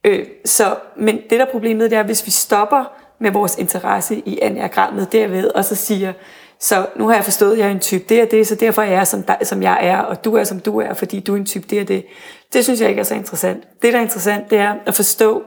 Øh, 0.05 0.27
så, 0.45 0.77
men 0.97 1.21
det 1.31 1.41
der 1.41 1.47
problemet, 1.53 1.91
det 1.91 1.99
er, 1.99 2.03
hvis 2.03 2.27
vi 2.27 2.31
stopper 2.31 2.85
med 3.21 3.31
vores 3.31 3.59
interesse 3.59 4.23
i 4.27 4.39
enagrammet 4.43 5.13
derved, 5.13 5.49
og 5.49 5.65
så 5.65 5.75
siger, 5.75 6.13
så 6.59 6.87
nu 6.97 7.07
har 7.07 7.15
jeg 7.15 7.25
forstået, 7.25 7.53
at 7.53 7.59
jeg 7.59 7.67
er 7.67 7.71
en 7.71 7.81
type 7.81 8.05
det 8.09 8.23
og 8.23 8.31
det, 8.31 8.47
så 8.47 8.55
derfor 8.55 8.83
er 8.83 8.91
jeg 8.91 9.07
som, 9.07 9.23
dig, 9.23 9.39
som 9.43 9.63
jeg 9.63 9.79
er, 9.81 9.99
og 9.99 10.25
du 10.25 10.35
er 10.37 10.45
som 10.45 10.61
du 10.61 10.81
er, 10.81 10.95
fordi 10.95 11.21
du 11.21 11.33
er 11.33 11.37
en 11.37 11.47
type 11.47 11.67
det 11.71 11.81
og 11.81 11.89
det. 11.89 12.07
Det 12.53 12.65
synes 12.65 12.81
jeg 12.81 12.89
ikke 12.89 13.01
er 13.01 13.05
så 13.05 13.15
interessant. 13.15 13.65
Det, 13.83 13.93
der 13.93 13.99
er 13.99 14.03
interessant, 14.03 14.51
det 14.51 14.59
er 14.59 14.75
at 14.87 14.95
forstå, 14.95 15.43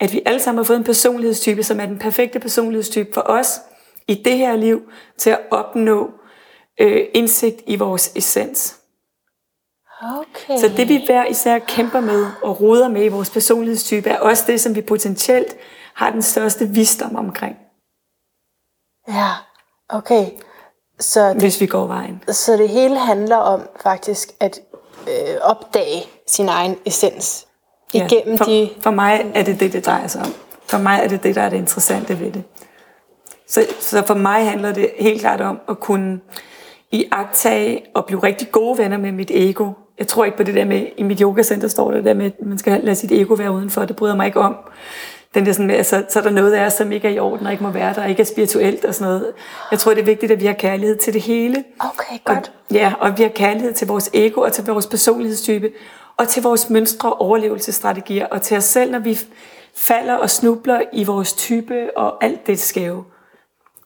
at 0.00 0.12
vi 0.12 0.22
alle 0.26 0.40
sammen 0.40 0.58
har 0.58 0.64
fået 0.64 0.76
en 0.76 0.84
personlighedstype, 0.84 1.62
som 1.62 1.80
er 1.80 1.86
den 1.86 1.98
perfekte 1.98 2.40
personlighedstype 2.40 3.10
for 3.14 3.20
os 3.20 3.60
i 4.08 4.14
det 4.14 4.38
her 4.38 4.56
liv, 4.56 4.82
til 5.18 5.30
at 5.30 5.40
opnå 5.50 6.10
øh, 6.80 7.06
indsigt 7.14 7.62
i 7.66 7.76
vores 7.76 8.12
essens. 8.16 8.76
Okay. 10.02 10.58
Så 10.58 10.68
det 10.76 10.88
vi 10.88 11.02
hver 11.06 11.26
især 11.26 11.58
kæmper 11.58 12.00
med 12.00 12.26
og 12.42 12.60
roder 12.60 12.88
med 12.88 13.04
i 13.04 13.08
vores 13.08 13.30
personlighedstype, 13.30 14.10
er 14.10 14.18
også 14.18 14.44
det, 14.46 14.60
som 14.60 14.74
vi 14.74 14.80
potentielt 14.82 15.56
har 15.94 16.10
den 16.10 16.22
største 16.22 16.68
visdom 16.68 17.16
omkring. 17.16 17.56
Ja, 19.08 19.30
okay. 19.88 20.26
Så 21.00 21.28
det, 21.28 21.42
Hvis 21.42 21.60
vi 21.60 21.66
går 21.66 21.86
vejen. 21.86 22.22
Så 22.28 22.56
det 22.56 22.68
hele 22.68 22.98
handler 22.98 23.36
om 23.36 23.68
faktisk 23.82 24.32
at 24.40 24.60
øh, 25.08 25.36
opdage 25.42 26.04
sin 26.26 26.48
egen 26.48 26.78
essens 26.84 27.46
igennem 27.92 28.34
ja, 28.34 28.36
for, 28.36 28.44
de... 28.44 28.70
For 28.80 28.90
mig 28.90 29.26
er 29.34 29.42
det 29.42 29.60
det, 29.60 29.72
det 29.72 29.86
drejer 29.86 30.06
sig 30.06 30.20
om. 30.20 30.32
For 30.66 30.78
mig 30.78 31.00
er 31.02 31.08
det 31.08 31.22
det, 31.22 31.34
der 31.34 31.42
er 31.42 31.48
det 31.48 31.56
interessante 31.56 32.20
ved 32.20 32.32
det. 32.32 32.42
Så, 33.48 33.66
så 33.80 34.02
for 34.06 34.14
mig 34.14 34.50
handler 34.50 34.72
det 34.72 34.90
helt 34.98 35.20
klart 35.20 35.40
om 35.40 35.60
at 35.68 35.80
kunne 35.80 36.20
iagtage 36.92 37.82
og 37.94 38.04
blive 38.04 38.22
rigtig 38.22 38.50
gode 38.52 38.78
venner 38.78 38.98
med 38.98 39.12
mit 39.12 39.30
ego. 39.34 39.70
Jeg 39.98 40.06
tror 40.06 40.24
ikke 40.24 40.36
på 40.36 40.42
det 40.42 40.54
der 40.54 40.64
med, 40.64 40.86
i 40.96 41.02
mit 41.02 41.20
yogacenter 41.20 41.68
står 41.68 41.90
det 41.90 42.04
der 42.04 42.14
med, 42.14 42.26
at 42.26 42.46
man 42.46 42.58
skal 42.58 42.80
lade 42.82 42.96
sit 42.96 43.12
ego 43.12 43.34
være 43.34 43.52
udenfor. 43.52 43.84
Det 43.84 43.96
bryder 43.96 44.16
mig 44.16 44.26
ikke 44.26 44.40
om. 44.40 44.56
Den 45.34 45.46
der 45.46 45.52
sådan 45.52 45.66
med, 45.66 45.74
altså, 45.74 46.04
så 46.08 46.18
er 46.18 46.22
der 46.22 46.30
noget 46.30 46.52
af 46.52 46.66
os, 46.66 46.72
som 46.72 46.92
ikke 46.92 47.08
er 47.08 47.12
i 47.12 47.18
orden 47.18 47.46
og 47.46 47.52
ikke 47.52 47.64
må 47.64 47.70
være 47.70 47.94
der, 47.94 48.02
og 48.02 48.10
ikke 48.10 48.20
er 48.20 48.26
spirituelt 48.26 48.84
og 48.84 48.94
sådan 48.94 49.12
noget. 49.12 49.32
Jeg 49.70 49.78
tror, 49.78 49.94
det 49.94 50.00
er 50.00 50.04
vigtigt, 50.04 50.32
at 50.32 50.40
vi 50.40 50.46
har 50.46 50.52
kærlighed 50.52 50.96
til 50.96 51.12
det 51.12 51.22
hele. 51.22 51.64
Okay, 51.80 52.18
godt. 52.24 52.52
Og, 52.70 52.74
ja, 52.74 52.92
og 53.00 53.18
vi 53.18 53.22
har 53.22 53.30
kærlighed 53.30 53.72
til 53.72 53.86
vores 53.86 54.10
ego 54.14 54.40
og 54.40 54.52
til 54.52 54.64
vores 54.66 54.86
personlighedstype, 54.86 55.70
og 56.18 56.28
til 56.28 56.42
vores 56.42 56.70
mønstre 56.70 57.12
og 57.12 57.20
overlevelsesstrategier, 57.20 58.26
og 58.26 58.42
til 58.42 58.56
os 58.56 58.64
selv, 58.64 58.90
når 58.90 58.98
vi 58.98 59.18
falder 59.74 60.14
og 60.14 60.30
snubler 60.30 60.80
i 60.92 61.04
vores 61.04 61.32
type 61.32 61.96
og 61.96 62.24
alt 62.24 62.46
det 62.46 62.58
skæve. 62.58 63.04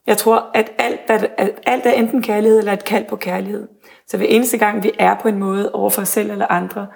Jeg 0.07 0.19
tror, 0.19 0.47
at 0.55 0.73
alt, 0.79 1.01
at 1.09 1.51
alt 1.67 1.87
er 1.87 1.91
enten 1.91 2.23
kærlighed 2.23 2.59
eller 2.59 2.73
et 2.73 2.85
kald 2.85 3.05
på 3.05 3.17
kærlighed. 3.17 3.69
Så 4.09 4.17
hver 4.17 4.27
eneste 4.27 4.59
gang, 4.59 4.83
vi 4.83 4.93
er 4.99 5.15
på 5.23 5.29
en 5.29 5.39
måde 5.39 5.73
over 5.73 5.91
for 5.91 6.03
os 6.03 6.09
selv 6.09 6.31
eller 6.31 6.47
andre, 6.47 6.87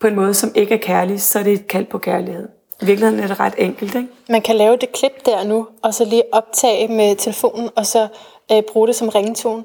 på 0.00 0.06
en 0.06 0.14
måde, 0.14 0.34
som 0.34 0.52
ikke 0.54 0.74
er 0.74 0.78
kærlig, 0.78 1.20
så 1.20 1.38
er 1.38 1.42
det 1.42 1.52
et 1.52 1.66
kald 1.66 1.86
på 1.86 1.98
kærlighed. 1.98 2.48
I 2.82 2.84
virkeligheden 2.84 3.20
er 3.24 3.26
det 3.26 3.40
ret 3.40 3.54
enkelt, 3.58 3.94
ikke? 3.94 4.08
Man 4.28 4.42
kan 4.42 4.56
lave 4.56 4.76
det 4.76 4.92
klip 4.92 5.26
der 5.26 5.44
nu, 5.44 5.66
og 5.82 5.94
så 5.94 6.04
lige 6.04 6.22
optage 6.32 6.88
med 6.88 7.16
telefonen, 7.16 7.70
og 7.76 7.86
så 7.86 8.08
øh, 8.52 8.62
bruge 8.72 8.86
det 8.86 8.96
som 8.96 9.08
ringetone. 9.08 9.64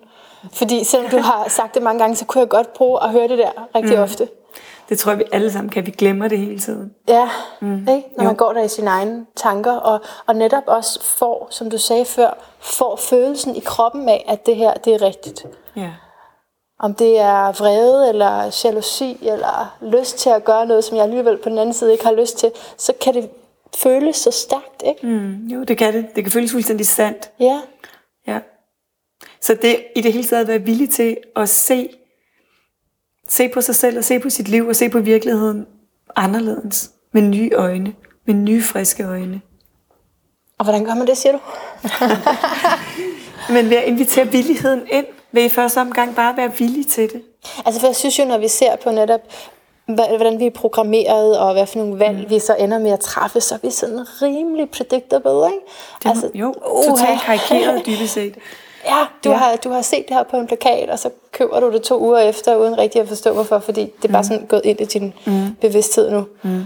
Fordi 0.53 0.83
selvom 0.83 1.11
du 1.11 1.17
har 1.31 1.45
sagt 1.49 1.75
det 1.75 1.83
mange 1.83 1.99
gange, 1.99 2.15
så 2.15 2.25
kunne 2.25 2.41
jeg 2.41 2.49
godt 2.49 2.73
bruge 2.73 3.03
at 3.03 3.11
høre 3.11 3.27
det 3.27 3.37
der 3.37 3.67
rigtig 3.75 3.95
mm. 3.95 4.03
ofte. 4.03 4.27
Det 4.89 4.99
tror 4.99 5.11
jeg, 5.11 5.19
vi 5.19 5.23
alle 5.31 5.51
sammen 5.51 5.69
kan. 5.69 5.85
Vi 5.85 5.91
glemmer 5.91 6.27
det 6.27 6.39
hele 6.39 6.59
tiden. 6.59 6.93
Ja, 7.07 7.29
mm. 7.61 7.79
ikke? 7.79 8.09
når 8.17 8.23
jo. 8.23 8.29
man 8.29 8.35
går 8.35 8.53
der 8.53 8.63
i 8.63 8.67
sine 8.67 8.89
egne 8.89 9.25
tanker, 9.35 9.71
og, 9.71 10.01
og 10.25 10.35
netop 10.35 10.63
også 10.67 11.03
får, 11.03 11.47
som 11.51 11.69
du 11.69 11.77
sagde 11.77 12.05
før, 12.05 12.37
får 12.59 12.95
følelsen 12.95 13.55
i 13.55 13.59
kroppen 13.59 14.09
af, 14.09 14.25
at 14.27 14.45
det 14.45 14.55
her, 14.55 14.73
det 14.73 14.93
er 14.93 15.01
rigtigt. 15.01 15.45
Ja. 15.75 15.91
Om 16.79 16.93
det 16.93 17.19
er 17.19 17.51
vrede, 17.51 18.09
eller 18.09 18.61
jalousi, 18.63 19.17
eller 19.21 19.77
lyst 19.81 20.17
til 20.17 20.29
at 20.29 20.43
gøre 20.43 20.65
noget, 20.65 20.83
som 20.83 20.97
jeg 20.97 21.03
alligevel 21.03 21.37
på 21.37 21.49
den 21.49 21.57
anden 21.57 21.73
side 21.73 21.91
ikke 21.91 22.05
har 22.05 22.13
lyst 22.13 22.37
til, 22.37 22.51
så 22.77 22.93
kan 23.01 23.13
det 23.13 23.29
føles 23.75 24.15
så 24.15 24.31
stærkt, 24.31 24.83
ikke? 24.85 25.07
Mm, 25.07 25.47
jo, 25.47 25.63
det 25.63 25.77
kan 25.77 25.93
det. 25.93 26.05
Det 26.15 26.23
kan 26.23 26.31
føles 26.31 26.51
fuldstændig 26.51 26.85
sandt. 26.85 27.31
Ja. 27.39 27.61
Ja. 28.27 28.39
Så 29.41 29.57
det 29.61 29.83
i 29.95 30.01
det 30.01 30.13
hele 30.13 30.27
taget 30.27 30.41
at 30.41 30.47
være 30.47 30.61
villig 30.61 30.89
til 30.89 31.17
at 31.35 31.49
se, 31.49 31.89
se 33.29 33.49
på 33.49 33.61
sig 33.61 33.75
selv 33.75 33.97
og 33.97 34.03
se 34.03 34.19
på 34.19 34.29
sit 34.29 34.47
liv 34.47 34.67
og 34.67 34.75
se 34.75 34.89
på 34.89 34.99
virkeligheden 34.99 35.65
anderledes. 36.15 36.91
Med 37.11 37.21
nye 37.21 37.51
øjne. 37.53 37.93
Med 38.25 38.35
nye 38.35 38.63
friske 38.63 39.03
øjne. 39.03 39.41
Og 40.57 40.65
hvordan 40.65 40.85
gør 40.85 40.93
man 40.93 41.07
det, 41.07 41.17
siger 41.17 41.31
du? 41.31 41.39
Men 43.53 43.69
ved 43.69 43.77
at 43.77 43.83
invitere 43.83 44.27
villigheden 44.27 44.81
ind, 44.91 45.05
vil 45.31 45.45
i 45.45 45.49
første 45.49 45.81
omgang 45.81 46.15
bare 46.15 46.37
være 46.37 46.51
villig 46.57 46.87
til 46.87 47.13
det. 47.13 47.21
Altså 47.65 47.79
for 47.79 47.87
jeg 47.87 47.95
synes 47.95 48.19
jo, 48.19 48.25
når 48.25 48.37
vi 48.37 48.47
ser 48.47 48.75
på 48.75 48.91
netop, 48.91 49.21
hvordan 49.85 50.39
vi 50.39 50.45
er 50.45 50.51
programmeret, 50.51 51.39
og 51.39 51.53
hvad 51.53 51.65
for 51.65 51.79
nogle 51.79 51.99
valg 51.99 52.17
mm. 52.17 52.29
vi 52.29 52.39
så 52.39 52.55
ender 52.59 52.79
med 52.79 52.91
at 52.91 52.99
træffe, 52.99 53.41
så 53.41 53.55
er 53.55 53.59
vi 53.63 53.71
sådan 53.71 54.21
rimelig 54.21 54.69
predictable, 54.69 55.45
ikke? 55.45 55.65
Det, 56.03 56.09
altså, 56.09 56.29
jo, 56.33 56.53
totalt 56.89 57.21
karikeret 57.21 57.85
dybest 57.85 58.13
set. 58.13 58.35
Ja, 58.85 59.05
du, 59.23 59.29
ja. 59.29 59.35
Har, 59.35 59.55
du 59.55 59.69
har 59.69 59.81
set 59.81 60.05
det 60.07 60.15
her 60.15 60.23
på 60.23 60.37
en 60.37 60.47
plakat, 60.47 60.89
og 60.89 60.99
så 60.99 61.09
køber 61.31 61.59
du 61.59 61.71
det 61.71 61.81
to 61.81 62.01
uger 62.01 62.19
efter, 62.19 62.55
uden 62.55 62.77
rigtig 62.77 63.01
at 63.01 63.07
forstå 63.07 63.33
hvorfor, 63.33 63.59
fordi 63.59 63.81
det 64.01 64.07
er 64.07 64.11
bare 64.11 64.21
mm. 64.21 64.27
sådan 64.27 64.45
gået 64.45 64.61
ind 64.65 64.81
i 64.81 64.85
din 64.85 65.13
mm. 65.25 65.55
bevidsthed 65.61 66.11
nu. 66.11 66.27
Mm. 66.43 66.63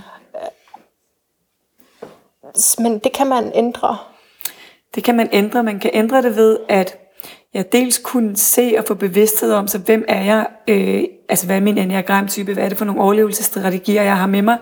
Men 2.80 3.00
det 3.00 3.14
kan 3.14 3.28
man 3.28 3.52
ændre. 3.56 3.98
Det 4.96 5.04
kan 5.04 5.16
man 5.16 5.30
ændre. 5.32 5.64
Man 5.64 5.80
kan 5.80 5.92
ændre 5.94 6.22
det 6.22 6.36
ved, 6.36 6.58
at 6.70 6.98
jeg 7.54 7.72
dels 7.72 7.98
kunne 7.98 8.38
se 8.38 8.76
og 8.78 8.84
få 8.88 8.94
bevidsthed 8.94 9.52
om, 9.52 9.68
så 9.68 9.78
hvem 9.78 10.06
er 10.08 10.24
jeg, 10.24 10.48
øh, 10.68 11.04
altså 11.30 11.46
hvad 11.46 11.56
er 11.56 11.60
min 11.60 11.78
enneagramtype, 11.78 12.54
hvad 12.54 12.64
er 12.64 12.70
det 12.70 12.78
for 12.78 12.86
nogle 12.86 13.02
overlevelsesstrategier, 13.02 14.04
jeg 14.04 14.18
har 14.18 14.28
med 14.28 14.42
mig, 14.42 14.58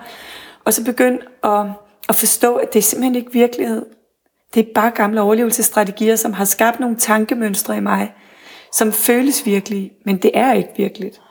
og 0.65 0.73
så 0.73 0.83
begynde 0.83 1.19
at, 1.43 1.65
at 2.09 2.15
forstå, 2.15 2.55
at 2.55 2.73
det 2.73 2.79
er 2.79 2.83
simpelthen 2.83 3.15
ikke 3.15 3.31
virkelighed. 3.31 3.85
Det 4.53 4.67
er 4.67 4.73
bare 4.75 4.91
gamle 4.91 5.21
overlevelsesstrategier, 5.21 6.15
som 6.15 6.33
har 6.33 6.45
skabt 6.45 6.79
nogle 6.79 6.97
tankemønstre 6.97 7.77
i 7.77 7.79
mig, 7.79 8.13
som 8.71 8.91
føles 8.91 9.45
virkelige, 9.45 9.93
men 10.05 10.17
det 10.17 10.31
er 10.33 10.53
ikke 10.53 10.73
virkeligt. 10.77 11.21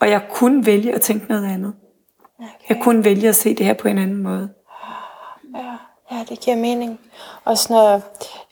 Og 0.00 0.10
jeg 0.10 0.20
kunne 0.30 0.66
vælge 0.66 0.94
at 0.94 1.00
tænke 1.00 1.26
noget 1.28 1.44
andet. 1.44 1.74
Okay. 2.38 2.48
Jeg 2.68 2.78
kunne 2.82 3.04
vælge 3.04 3.28
at 3.28 3.36
se 3.36 3.54
det 3.54 3.66
her 3.66 3.74
på 3.74 3.88
en 3.88 3.98
anden 3.98 4.22
måde. 4.22 4.48
Ja, 5.56 5.76
ja 6.10 6.24
det 6.28 6.40
giver 6.40 6.56
mening. 6.56 7.00
Også 7.44 7.72
når 7.72 7.90
jeg 7.90 8.00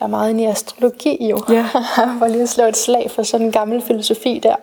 er 0.00 0.06
meget 0.06 0.30
inde 0.30 0.42
i 0.42 0.46
astrologi 0.46 1.28
jo. 1.28 1.40
Ja. 1.48 1.66
For 2.18 2.26
lige 2.26 2.42
at 2.42 2.48
slå 2.48 2.64
et 2.64 2.76
slag 2.76 3.10
for 3.10 3.22
sådan 3.22 3.46
en 3.46 3.52
gammel 3.52 3.82
filosofi 3.82 4.40
der, 4.42 4.56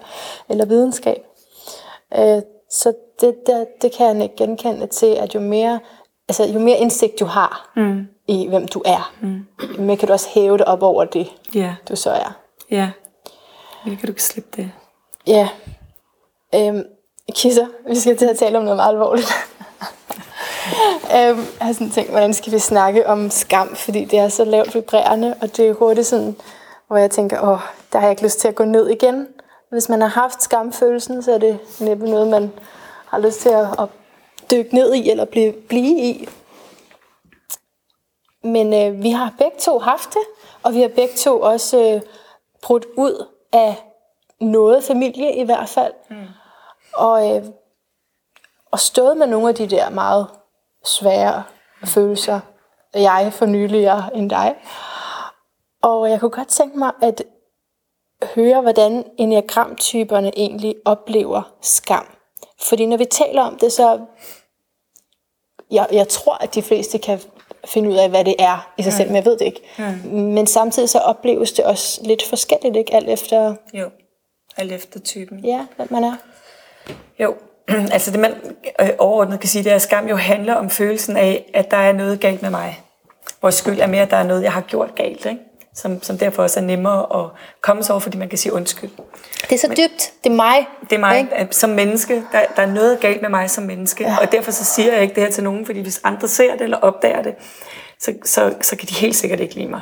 eller 0.49 0.65
videnskab. 0.65 1.23
Øh, 2.17 2.41
så 2.69 2.93
det, 3.21 3.35
det, 3.45 3.67
det 3.81 3.91
kan 3.97 4.21
jeg 4.21 4.31
genkende 4.37 4.87
til, 4.87 5.05
at 5.05 5.35
jo 5.35 5.39
mere, 5.39 5.79
altså, 6.29 6.45
jo 6.45 6.59
mere 6.59 6.77
indsigt 6.77 7.19
du 7.19 7.25
har, 7.25 7.71
mm 7.75 8.05
i, 8.31 8.47
hvem 8.47 8.67
du 8.67 8.81
er. 8.85 9.13
Mm. 9.21 9.45
Men 9.79 9.97
kan 9.97 10.07
du 10.07 10.13
også 10.13 10.29
hæve 10.33 10.57
det 10.57 10.65
op 10.65 10.83
over 10.83 11.05
det, 11.05 11.31
ja. 11.55 11.75
du 11.89 11.95
så 11.95 12.11
er. 12.11 12.37
Ja, 12.71 12.91
men 13.85 13.97
kan 13.97 14.07
du 14.07 14.11
ikke 14.11 14.23
slippe 14.23 14.49
det. 14.55 14.71
Ja. 15.27 15.49
Øhm, 16.55 16.83
Kisser, 17.35 17.67
vi 17.87 17.95
skal 17.95 18.17
til 18.17 18.25
at 18.25 18.37
tale 18.37 18.57
om 18.57 18.63
noget 18.63 18.77
meget 18.77 18.89
alvorligt. 18.89 19.27
øhm, 21.17 21.45
jeg 21.59 21.67
har 21.67 21.73
sådan 21.73 21.91
tænkt, 21.91 22.11
hvordan 22.11 22.33
skal 22.33 22.53
vi 22.53 22.59
snakke 22.59 23.07
om 23.07 23.29
skam, 23.29 23.75
fordi 23.75 24.05
det 24.05 24.19
er 24.19 24.29
så 24.29 24.45
lavt 24.45 24.75
vibrerende, 24.75 25.35
og 25.41 25.57
det 25.57 25.67
er 25.67 25.73
hurtigt 25.73 26.07
sådan, 26.07 26.35
hvor 26.87 26.97
jeg 26.97 27.11
tænker, 27.11 27.41
åh, 27.41 27.59
der 27.93 27.99
har 27.99 28.07
jeg 28.07 28.11
ikke 28.11 28.23
lyst 28.23 28.39
til 28.39 28.47
at 28.47 28.55
gå 28.55 28.63
ned 28.63 28.89
igen. 28.89 29.27
Hvis 29.69 29.89
man 29.89 30.01
har 30.01 30.07
haft 30.07 30.43
skamfølelsen, 30.43 31.23
så 31.23 31.33
er 31.33 31.37
det 31.37 31.59
næppe 31.79 32.09
noget, 32.09 32.27
man 32.27 32.51
har 33.07 33.19
lyst 33.19 33.39
til 33.39 33.49
at, 33.49 33.67
at 33.79 33.87
dykke 34.51 34.75
ned 34.75 34.93
i, 34.93 35.09
eller 35.09 35.25
blive, 35.25 35.51
blive 35.51 35.99
i. 35.99 36.29
Men 38.43 38.73
øh, 38.73 39.03
vi 39.03 39.09
har 39.09 39.33
begge 39.37 39.57
to 39.59 39.79
haft 39.79 40.09
det, 40.13 40.21
og 40.63 40.73
vi 40.73 40.81
har 40.81 40.87
begge 40.87 41.15
to 41.15 41.41
også 41.41 41.77
øh, 41.77 42.01
brudt 42.61 42.85
ud 42.97 43.27
af 43.51 43.75
noget 44.39 44.83
familie 44.83 45.35
i 45.35 45.43
hvert 45.43 45.69
fald. 45.69 45.93
Mm. 46.09 46.15
Og, 46.93 47.35
øh, 47.35 47.43
og 48.71 48.79
stået 48.79 49.17
med 49.17 49.27
nogle 49.27 49.49
af 49.49 49.55
de 49.55 49.67
der 49.67 49.89
meget 49.89 50.27
svære 50.83 51.43
følelser. 51.85 52.39
Jeg 52.93 53.31
for 53.33 53.45
nyligere 53.45 54.09
end 54.15 54.29
dig. 54.29 54.55
Og 55.81 56.09
jeg 56.09 56.19
kunne 56.19 56.31
godt 56.31 56.47
tænke 56.47 56.79
mig 56.79 56.91
at 57.01 57.23
høre, 58.35 58.61
hvordan 58.61 59.05
enneagramtyperne 59.17 60.31
egentlig 60.37 60.75
oplever 60.85 61.41
skam. 61.61 62.05
Fordi 62.59 62.85
når 62.85 62.97
vi 62.97 63.05
taler 63.05 63.41
om 63.41 63.57
det, 63.57 63.71
så 63.71 63.99
jeg, 65.71 65.87
jeg 65.91 66.07
tror, 66.07 66.33
at 66.33 66.55
de 66.55 66.61
fleste 66.61 66.97
kan 66.97 67.19
finde 67.65 67.89
ud 67.89 67.95
af, 67.95 68.09
hvad 68.09 68.25
det 68.25 68.35
er 68.39 68.71
i 68.77 68.83
sig 68.83 68.91
mm. 68.93 68.97
selv, 68.97 69.09
men 69.09 69.15
jeg 69.15 69.25
ved 69.25 69.37
det 69.37 69.45
ikke. 69.45 69.61
Mm. 69.77 70.09
Men 70.11 70.47
samtidig 70.47 70.89
så 70.89 70.99
opleves 70.99 71.51
det 71.51 71.65
også 71.65 72.01
lidt 72.03 72.23
forskelligt, 72.23 72.75
ikke? 72.75 72.93
Alt 72.95 73.09
efter... 73.09 73.55
Jo, 73.73 73.89
alt 74.57 74.71
efter 74.71 74.99
typen. 74.99 75.39
Ja, 75.39 75.65
hvem 75.75 75.87
man 75.91 76.03
er. 76.03 76.15
Jo, 77.19 77.35
altså 77.93 78.11
det 78.11 78.19
man 78.19 78.33
øh, 78.81 78.89
overordnet 78.97 79.39
kan 79.39 79.49
sige, 79.49 79.63
det 79.63 79.71
er, 79.71 79.75
at 79.75 79.81
skam 79.81 80.07
jo 80.07 80.15
handler 80.15 80.53
om 80.53 80.69
følelsen 80.69 81.17
af, 81.17 81.51
at 81.53 81.71
der 81.71 81.77
er 81.77 81.91
noget 81.91 82.19
galt 82.19 82.41
med 82.41 82.49
mig. 82.49 82.79
Hvor 83.39 83.49
skyld 83.49 83.79
er 83.79 83.87
mere, 83.87 84.01
at 84.01 84.11
der 84.11 84.17
er 84.17 84.23
noget, 84.23 84.43
jeg 84.43 84.53
har 84.53 84.61
gjort 84.61 84.95
galt, 84.95 85.25
ikke? 85.25 85.41
Som, 85.75 86.03
som 86.03 86.17
derfor 86.17 86.43
også 86.43 86.59
er 86.59 86.63
nemmere 86.63 87.23
at 87.23 87.29
komme 87.61 87.83
sig 87.83 87.93
over, 87.93 87.99
fordi 87.99 88.17
man 88.17 88.29
kan 88.29 88.37
sige 88.37 88.53
undskyld. 88.53 88.89
Det 89.41 89.51
er 89.51 89.57
så 89.57 89.67
dybt. 89.67 90.11
Det 90.23 90.29
er 90.29 90.35
mig. 90.35 90.67
Det 90.89 90.95
er 90.95 90.99
mig 90.99 91.19
ikke? 91.19 91.47
som 91.51 91.69
menneske. 91.69 92.23
Der, 92.31 92.39
der 92.55 92.61
er 92.61 92.73
noget 92.73 92.99
galt 92.99 93.21
med 93.21 93.29
mig 93.29 93.49
som 93.49 93.63
menneske. 93.63 94.03
Ja. 94.03 94.17
Og 94.21 94.31
derfor 94.31 94.51
så 94.51 94.65
siger 94.65 94.93
jeg 94.93 95.01
ikke 95.01 95.15
det 95.15 95.23
her 95.23 95.31
til 95.31 95.43
nogen, 95.43 95.65
fordi 95.65 95.79
hvis 95.79 96.01
andre 96.03 96.27
ser 96.27 96.51
det 96.51 96.61
eller 96.61 96.77
opdager 96.77 97.21
det, 97.21 97.35
så, 97.99 98.13
så, 98.25 98.53
så 98.61 98.75
kan 98.75 98.87
de 98.87 98.93
helt 98.93 99.15
sikkert 99.15 99.39
ikke 99.39 99.55
lide 99.55 99.67
mig. 99.67 99.81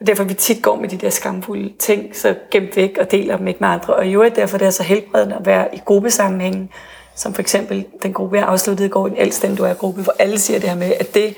Og 0.00 0.06
derfor 0.06 0.24
vi 0.24 0.34
tit 0.34 0.62
går 0.62 0.76
med 0.76 0.88
de 0.88 0.96
der 0.96 1.10
skamfulde 1.10 1.72
ting, 1.78 2.16
så 2.16 2.34
gemt 2.50 2.76
væk 2.76 2.98
og 3.00 3.10
deler 3.10 3.36
dem 3.36 3.48
ikke 3.48 3.60
med 3.60 3.68
andre. 3.68 3.94
Og 3.94 4.06
jo, 4.06 4.28
derfor 4.36 4.58
det 4.58 4.66
er 4.66 4.70
så 4.70 4.82
helbredende 4.82 5.36
at 5.36 5.46
være 5.46 5.74
i 5.74 5.80
gruppesammenhængen, 5.84 6.70
som 7.14 7.34
for 7.34 7.42
eksempel 7.42 7.86
den 8.02 8.12
gruppe, 8.12 8.36
jeg 8.36 8.46
afsluttede 8.46 8.86
i 8.86 8.90
går, 8.90 9.06
en 9.06 9.16
ældst 9.16 9.46
du 9.58 9.64
er 9.64 9.74
gruppe, 9.74 10.02
hvor 10.02 10.14
alle 10.18 10.38
siger 10.38 10.60
det 10.60 10.68
her 10.68 10.76
med, 10.76 10.92
at 11.00 11.14
det 11.14 11.36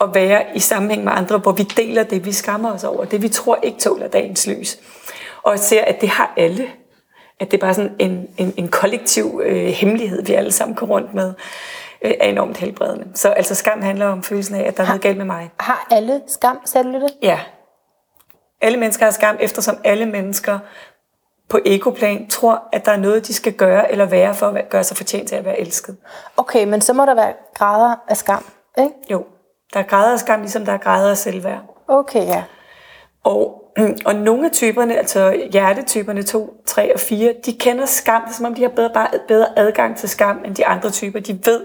at 0.00 0.14
være 0.14 0.44
i 0.54 0.60
sammenhæng 0.60 1.04
med 1.04 1.12
andre, 1.14 1.38
hvor 1.38 1.52
vi 1.52 1.62
deler 1.62 2.02
det, 2.02 2.24
vi 2.24 2.32
skammer 2.32 2.72
os 2.72 2.84
over, 2.84 3.04
det 3.04 3.22
vi 3.22 3.28
tror 3.28 3.58
ikke 3.62 3.78
tåler 3.78 4.08
dagens 4.08 4.46
lys 4.46 4.78
og 5.42 5.58
ser, 5.58 5.84
at 5.84 6.00
det 6.00 6.08
har 6.08 6.32
alle. 6.36 6.68
At 7.40 7.50
det 7.50 7.56
er 7.56 7.60
bare 7.60 7.74
sådan 7.74 7.96
en, 7.98 8.28
en, 8.36 8.54
en 8.56 8.68
kollektiv 8.68 9.40
øh, 9.44 9.66
hemmelighed, 9.66 10.24
vi 10.24 10.32
alle 10.32 10.52
sammen 10.52 10.76
går 10.76 10.86
rundt 10.86 11.14
med, 11.14 11.34
øh, 12.02 12.14
er 12.20 12.28
enormt 12.28 12.56
helbredende. 12.56 13.06
Så 13.14 13.28
altså 13.28 13.54
skam 13.54 13.82
handler 13.82 14.06
om 14.06 14.22
følelsen 14.22 14.54
af, 14.54 14.62
at 14.62 14.76
der 14.76 14.82
er 14.82 14.86
noget 14.86 15.02
galt 15.02 15.16
med 15.16 15.24
mig. 15.24 15.50
Har 15.60 15.86
alle 15.90 16.22
skam, 16.26 16.58
sagde 16.64 16.92
du 16.92 17.00
det? 17.00 17.10
Ja. 17.22 17.40
Alle 18.60 18.78
mennesker 18.78 19.04
har 19.04 19.10
skam, 19.10 19.36
eftersom 19.40 19.78
alle 19.84 20.06
mennesker 20.06 20.58
på 21.48 21.58
ekoplan 21.64 22.28
tror, 22.28 22.62
at 22.72 22.86
der 22.86 22.92
er 22.92 22.96
noget, 22.96 23.26
de 23.26 23.34
skal 23.34 23.52
gøre 23.52 23.92
eller 23.92 24.04
være 24.04 24.34
for 24.34 24.46
at 24.46 24.68
gøre 24.68 24.84
sig 24.84 24.96
fortjent 24.96 25.28
til 25.28 25.36
at 25.36 25.44
være 25.44 25.60
elsket. 25.60 25.96
Okay, 26.36 26.64
men 26.64 26.80
så 26.80 26.92
må 26.92 27.04
der 27.06 27.14
være 27.14 27.32
grader 27.54 27.94
af 28.08 28.16
skam, 28.16 28.44
ikke? 28.78 28.90
Jo, 29.10 29.24
der 29.74 29.80
er 29.80 29.84
grader 29.84 30.12
af 30.12 30.20
skam, 30.20 30.40
ligesom 30.40 30.64
der 30.64 30.72
er 30.72 30.78
grader 30.78 31.10
af 31.10 31.16
selvværd. 31.16 31.62
Okay, 31.88 32.26
ja. 32.26 32.42
Og 33.24 33.68
Og 34.06 34.14
nogle 34.14 34.46
af 34.46 34.52
typerne, 34.52 34.98
altså 34.98 35.46
hjertetyperne 35.52 36.22
2, 36.22 36.62
3 36.66 36.94
og 36.94 37.00
4, 37.00 37.34
de 37.46 37.52
kender 37.52 37.86
skam, 37.86 38.22
som 38.32 38.46
om 38.46 38.54
de 38.54 38.62
har 38.62 38.68
bedre, 38.68 38.90
bare 38.94 39.08
bedre 39.28 39.58
adgang 39.58 39.96
til 39.96 40.08
skam 40.08 40.38
end 40.44 40.54
de 40.54 40.66
andre 40.66 40.90
typer. 40.90 41.20
De 41.20 41.40
ved, 41.44 41.62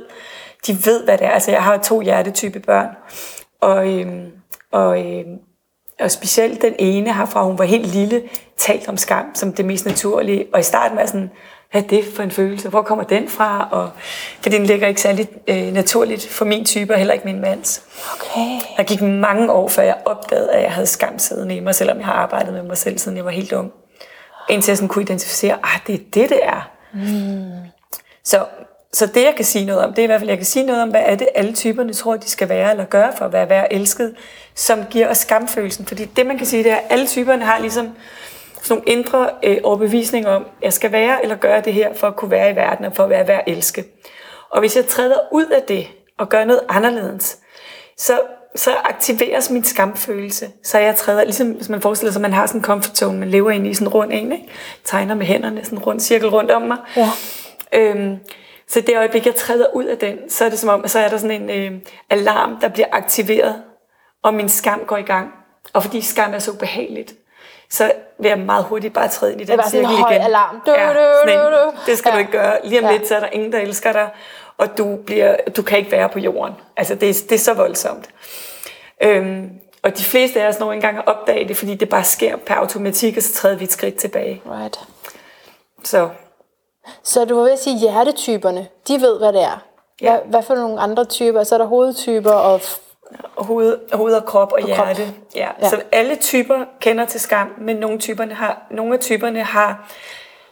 de 0.68 0.86
ved 0.86 1.04
hvad 1.04 1.18
det 1.18 1.28
er. 1.28 1.32
Altså 1.32 1.52
jeg 1.52 1.64
har 1.64 1.78
to 1.78 2.02
hjertetype 2.02 2.60
børn, 2.60 2.88
og, 3.62 4.00
øhm, 4.00 4.32
og, 4.72 5.06
øhm, 5.06 5.38
og 6.00 6.12
specielt 6.12 6.62
den 6.62 6.74
ene 6.80 7.12
har 7.12 7.26
fra 7.26 7.44
hun 7.44 7.58
var 7.58 7.64
helt 7.64 7.88
lille 7.88 8.24
talt 8.58 8.90
om 8.90 8.98
skam 8.98 9.26
som 9.36 9.54
det 9.54 9.66
mest 9.66 9.86
naturlige. 9.86 10.48
Og 10.54 10.60
i 10.60 10.64
starten 10.64 10.98
var 10.98 11.06
sådan, 11.06 11.32
hvad 11.74 11.84
er 11.84 11.88
det 11.88 12.06
for 12.16 12.24
en 12.24 12.32
følelse? 12.32 12.70
Hvor 12.70 12.82
kommer 12.82 13.04
den 13.04 13.30
fra? 13.30 13.68
Og, 13.72 13.90
for 14.42 14.50
den 14.50 14.66
ligger 14.66 14.88
ikke 14.88 15.02
særlig 15.02 15.28
øh, 15.48 15.74
naturligt 15.74 16.28
for 16.28 16.46
min 16.46 16.66
type, 16.66 16.94
og 16.94 16.98
heller 16.98 17.14
ikke 17.14 17.26
min 17.26 17.42
mands. 17.42 17.84
Okay. 18.14 18.60
Der 18.78 18.84
gik 18.84 19.02
mange 19.02 19.52
år, 19.52 19.68
før 19.68 19.84
jeg 19.84 19.98
opdagede, 20.06 20.52
at 20.52 20.64
jeg 20.64 20.72
havde 20.72 20.88
skam 20.88 21.20
siddende 21.20 21.56
i 21.56 21.60
mig, 21.60 21.76
selvom 21.76 21.98
jeg 21.98 22.06
har 22.06 22.14
arbejdet 22.14 22.54
med 22.54 22.64
mig 22.64 22.78
selv, 22.78 22.98
siden 22.98 23.18
jeg 23.18 23.26
var 23.26 23.32
helt 23.32 23.54
ung. 23.54 23.72
Indtil 24.50 24.72
jeg 24.72 24.78
sådan 24.78 24.88
kunne 24.88 25.04
identificere, 25.04 25.54
at 25.54 25.60
ah, 25.64 25.80
det 25.88 25.96
er 25.96 26.00
det, 26.14 26.30
det 26.30 26.40
er. 26.44 26.70
Mm. 26.94 27.70
Så, 28.24 28.46
så 28.94 29.06
det, 29.06 29.24
jeg 29.24 29.34
kan 29.36 29.46
sige 29.46 29.66
noget 29.66 29.82
om, 29.82 29.94
det 29.94 30.00
er 30.00 30.04
i 30.04 30.08
hvert 30.08 30.20
fald, 30.20 30.30
jeg 30.30 30.38
kan 30.38 30.46
sige 30.46 30.66
noget 30.66 30.82
om, 30.82 30.90
hvad 30.90 31.02
er 31.06 31.16
det, 31.16 31.28
alle 31.36 31.54
typerne 31.54 31.94
tror, 31.94 32.18
de 32.18 32.30
skal 32.30 32.50
være 32.50 32.72
eller 32.72 32.86
gøre 32.86 33.12
for 33.18 33.26
at 33.26 33.34
være, 33.34 33.50
være 33.50 33.74
elsket, 33.74 34.16
som 34.56 34.86
giver 34.90 35.10
os 35.10 35.18
skamfølelsen. 35.18 35.86
Fordi 35.86 36.06
det, 36.06 36.26
man 36.26 36.38
kan 36.38 36.48
sige, 36.48 36.64
det 36.64 36.72
er, 36.72 36.76
at 36.76 36.84
alle 36.90 37.08
typerne 37.08 37.46
har 37.46 37.60
ligesom 37.60 37.90
sådan 38.64 38.78
nogle 38.78 39.00
indre 39.00 39.30
øh, 39.44 39.58
overbevisninger 39.64 40.30
om, 40.30 40.46
jeg 40.62 40.74
skal 40.74 40.92
være 40.92 41.24
eller 41.24 41.36
gøre 41.36 41.62
det 41.62 41.74
her 41.74 41.94
for 41.94 42.08
at 42.08 42.16
kunne 42.16 42.32
være 42.32 42.52
i 42.52 42.56
verden 42.56 42.86
og 42.86 42.96
for 42.96 43.04
at 43.04 43.10
være 43.10 43.28
værd 43.28 43.44
elske. 43.48 43.86
Og 44.50 44.60
hvis 44.60 44.76
jeg 44.76 44.86
træder 44.86 45.18
ud 45.32 45.46
af 45.46 45.62
det 45.62 45.88
og 46.18 46.30
gør 46.30 46.44
noget 46.44 46.62
anderledes, 46.70 47.38
så, 47.98 48.20
så 48.56 48.72
aktiveres 48.74 49.50
min 49.50 49.64
skamfølelse. 49.64 50.50
Så 50.64 50.80
jeg 50.80 50.96
træder, 50.96 51.24
ligesom 51.24 51.52
hvis 51.52 51.70
man 51.70 51.82
forestiller 51.82 52.12
sig, 52.12 52.20
at 52.20 52.22
man 52.22 52.34
har 52.34 52.46
sådan 52.46 52.62
en 52.62 52.66
comfort 52.66 52.98
zone, 52.98 53.20
man 53.20 53.30
lever 53.30 53.52
ind 53.52 53.68
i 53.68 53.74
sådan 53.74 53.88
en 53.88 53.94
rund 53.94 54.14
en, 54.14 54.32
ikke? 54.32 54.50
tegner 54.84 55.16
med 55.16 55.26
hænderne, 55.26 55.64
sådan 55.64 55.78
en 55.78 55.84
rund 55.84 56.00
cirkel 56.00 56.30
rundt 56.30 56.52
om 56.52 56.62
mig. 56.62 56.78
Ja. 56.96 57.10
Øhm, 57.74 58.18
så 58.68 58.82
det 58.82 58.98
øjeblik, 58.98 59.26
jeg 59.26 59.36
træder 59.36 59.66
ud 59.74 59.86
af 59.86 59.98
den, 59.98 60.30
så 60.30 60.46
er 60.46 60.50
det 60.50 60.60
som 60.60 60.70
om, 60.70 60.88
så 60.88 61.00
er 61.00 61.10
der 61.10 61.18
sådan 61.18 61.42
en 61.42 61.50
øh, 61.50 61.80
alarm, 62.10 62.60
der 62.62 62.68
bliver 62.68 62.88
aktiveret, 62.92 63.56
og 64.24 64.34
min 64.34 64.50
skam 64.50 64.80
går 64.88 64.98
i 64.98 65.02
gang. 65.02 65.30
Og 65.74 65.84
fordi 65.84 66.02
skam 66.02 66.34
er 66.34 66.40
så 66.40 66.52
ubehageligt, 66.52 67.14
så 67.74 67.92
vil 68.20 68.30
jeg 68.30 68.40
meget 68.40 68.64
hurtigt 68.66 68.94
bare 68.94 69.08
træde 69.08 69.32
ind 69.32 69.42
i 69.42 69.44
den 69.44 69.58
var 69.58 69.64
sådan 69.64 69.72
cirkel 69.72 69.90
en 69.96 70.02
høj 70.02 70.12
igen. 70.12 70.22
alarm. 70.22 70.62
Du, 70.66 70.72
ja, 70.72 70.94
sådan 70.94 71.40
en. 71.70 71.76
Det 71.86 71.98
skal 71.98 72.10
ja. 72.10 72.14
du 72.16 72.20
ikke 72.20 72.32
gøre. 72.32 72.58
Lige 72.64 72.80
om 72.80 72.86
Ja. 72.86 72.92
lidt, 72.98 73.08
så 73.08 73.16
er 73.16 73.20
der 73.20 73.28
ingen, 73.28 73.52
der 73.52 73.60
elsker 73.60 73.92
dig, 73.92 74.10
og 74.58 74.78
du, 74.78 74.96
bliver, 75.06 75.36
du 75.58 75.62
kan 75.62 75.78
ikke 75.78 75.92
være 75.92 76.10
på 76.10 76.20
jorden. 76.20 76.54
Altså, 76.78 76.96
det, 76.96 77.10
er- 77.10 77.24
det 77.30 77.36
er 77.36 77.40
så 77.40 77.54
voldsomt. 77.54 78.10
Øhm, 79.04 79.50
og 79.84 79.98
de 79.98 80.04
fleste 80.04 80.42
af 80.42 80.48
os 80.48 80.60
når 80.60 80.72
engang 80.72 80.98
at 80.98 81.04
opdage 81.08 81.48
det, 81.48 81.58
fordi 81.58 81.76
det 81.76 81.90
bare 81.90 82.04
sker 82.04 82.36
per 82.38 82.56
automatik, 82.56 83.18
og 83.18 83.24
så 83.24 83.34
træder 83.34 83.56
vi 83.56 83.64
et 83.64 83.72
skridt 83.72 83.96
tilbage. 83.96 84.42
Right. 84.46 84.80
Så 85.84 86.10
Så 87.04 87.26
du 87.26 87.36
var 87.36 87.44
ved 87.44 87.52
at 87.52 87.60
sige, 87.60 87.80
hjertetyperne, 87.80 88.68
de 88.88 89.02
ved, 89.02 89.18
hvad 89.18 89.34
det 89.34 89.42
er. 89.44 89.64
Hvad, 90.02 90.10
Ja. 90.12 90.18
hvad 90.26 90.44
for 90.44 90.56
nogle 90.56 90.80
andre 90.80 91.06
typer? 91.06 91.44
Så 91.44 91.56
er 91.56 91.60
der 91.60 91.66
hovedtyper 91.66 92.32
og... 92.32 92.62
og 93.36 93.46
hoved, 93.46 93.78
hoved 93.94 94.14
og 94.14 94.26
krop 94.26 94.52
og, 94.52 94.60
krop. 94.60 94.68
hjerte. 94.68 95.02
Ja. 95.36 95.40
Ja. 95.42 95.50
Ja. 95.62 95.70
Så 95.70 95.82
alle 95.92 96.16
typer 96.16 96.66
kender 96.80 97.06
til 97.06 97.20
skam, 97.20 97.54
men 97.58 97.76
nogle, 97.76 98.00
typerne 98.00 98.34
har, 98.34 98.68
nogle 98.72 98.94
af 98.94 99.00
typerne 99.00 99.44
har 99.44 99.92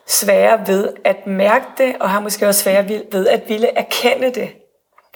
svære 0.07 0.67
ved 0.67 0.93
at 1.03 1.27
mærke 1.27 1.65
det, 1.77 1.95
og 1.99 2.09
har 2.09 2.19
måske 2.19 2.47
også 2.47 2.61
svære 2.63 2.89
ved- 2.89 3.27
at 3.27 3.41
ville 3.49 3.77
erkende 3.77 4.31
det. 4.31 4.49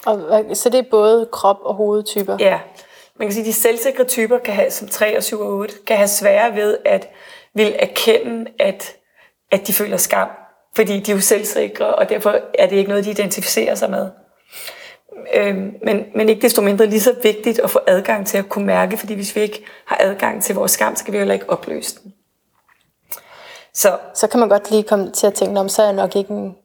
og 0.06 0.46
så 0.58 0.70
det 0.70 0.80
er 0.80 0.84
både 0.92 1.30
krop 1.32 1.58
og 1.62 1.74
hovedtyper. 1.76 2.38
Ja. 2.40 2.60
Man 3.20 3.28
kan 3.28 3.34
sige, 3.34 3.42
at 3.44 3.48
de 3.48 3.54
selvsikre 3.54 4.04
typer, 4.04 4.38
kan 4.38 4.54
have, 4.54 4.72
som 4.72 4.88
3 4.88 5.18
og 5.18 5.24
7 5.24 5.40
og 5.42 5.48
8, 5.48 5.74
kan 5.88 5.98
have 5.98 6.08
svære 6.08 6.56
ved 6.56 6.78
at 6.86 7.10
vil 7.54 7.76
erkende, 7.80 8.52
at, 8.60 8.96
at 9.52 9.68
de 9.68 9.74
føler 9.74 9.98
skam. 9.98 10.28
Fordi 10.76 11.00
de 11.00 11.12
er 11.12 11.16
jo 11.16 11.22
selvsikre, 11.22 11.96
og 11.96 12.10
derfor 12.10 12.40
er 12.60 12.68
det 12.68 12.76
ikke 12.76 12.90
noget, 12.90 13.06
de 13.06 13.10
identificerer 13.12 13.76
sig 13.76 13.90
med. 13.90 14.10
Øhm, 15.36 15.76
men, 15.84 16.06
men 16.16 16.30
ikke 16.30 16.42
desto 16.42 16.62
mindre 16.62 16.86
lige 16.86 17.02
så 17.02 17.16
vigtigt 17.24 17.60
at 17.60 17.70
få 17.70 17.80
adgang 17.88 18.28
til 18.28 18.38
at 18.38 18.50
kunne 18.50 18.66
mærke, 18.66 18.98
fordi 18.98 19.14
hvis 19.14 19.36
vi 19.36 19.42
ikke 19.42 19.66
har 19.86 19.98
adgang 20.00 20.44
til 20.44 20.56
vores 20.56 20.72
skam, 20.72 20.96
så 20.96 21.04
kan 21.04 21.14
vi 21.14 21.18
heller 21.18 21.34
ikke 21.34 21.50
opløse 21.50 22.00
den. 22.04 22.14
Så 23.74 23.98
Så 24.14 24.28
kan 24.28 24.40
man 24.40 24.50
godt 24.50 24.72
lige 24.72 24.84
komme 24.84 25.12
til 25.12 25.28
at 25.28 25.34
tænke, 25.34 25.60
om 25.60 25.70
så 25.70 25.82
er 25.82 25.86
jeg 25.86 25.96
nok 25.96 26.16
ikke 26.16 26.32
en... 26.32 26.56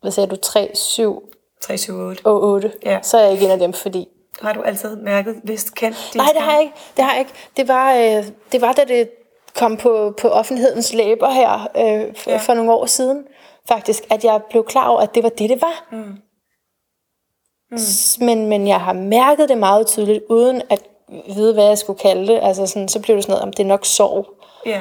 Hvad 0.00 0.10
sagde 0.10 0.30
du? 0.30 0.36
3, 0.36 0.70
7 0.74 1.30
3, 1.60 1.78
7, 1.78 1.98
8. 1.98 2.26
og 2.26 2.42
8. 2.42 2.72
Ja. 2.84 2.98
Så 3.02 3.18
er 3.18 3.22
jeg 3.22 3.32
ikke 3.32 3.44
en 3.44 3.50
af 3.50 3.58
dem, 3.58 3.72
fordi... 3.72 4.08
Har 4.42 4.52
du 4.52 4.62
altid 4.62 4.96
mærket, 4.96 5.40
vist 5.44 5.74
kendt 5.74 6.10
din 6.12 6.18
Nej, 6.18 6.28
det 6.34 6.42
har 6.42 6.52
jeg 6.52 6.62
ikke. 6.62 6.74
Det 6.96 7.04
har 7.04 7.12
jeg 7.12 7.20
ikke. 7.20 7.32
Det 7.56 7.68
var, 7.68 7.94
øh, 7.94 8.24
det 8.52 8.60
var 8.60 8.72
da 8.72 8.84
det 8.84 9.10
kom 9.58 9.76
på, 9.76 10.14
på 10.20 10.28
offentlighedens 10.28 10.92
læber 10.92 11.30
her 11.30 11.52
øh, 11.76 12.16
for, 12.16 12.30
ja. 12.30 12.36
for 12.36 12.54
nogle 12.54 12.72
år 12.72 12.86
siden, 12.86 13.24
faktisk, 13.68 14.02
at 14.10 14.24
jeg 14.24 14.40
blev 14.50 14.64
klar 14.64 14.88
over, 14.88 15.00
at 15.00 15.14
det 15.14 15.22
var 15.22 15.28
det, 15.28 15.50
det 15.50 15.62
var. 15.62 15.86
Mm. 15.92 16.16
Mm. 17.70 18.26
Men, 18.26 18.46
men 18.46 18.68
jeg 18.68 18.80
har 18.80 18.92
mærket 18.92 19.48
det 19.48 19.58
meget 19.58 19.86
tydeligt, 19.86 20.24
uden 20.28 20.62
at 20.70 20.80
vide, 21.34 21.54
hvad 21.54 21.64
jeg 21.64 21.78
skulle 21.78 21.98
kalde 21.98 22.26
det. 22.32 22.40
Altså 22.42 22.66
sådan, 22.66 22.88
så 22.88 23.00
blev 23.00 23.16
det 23.16 23.24
sådan 23.24 23.32
noget, 23.32 23.42
om 23.42 23.52
det 23.52 23.62
er 23.62 23.66
nok 23.66 23.86
sorg. 23.86 24.26
Ja. 24.66 24.80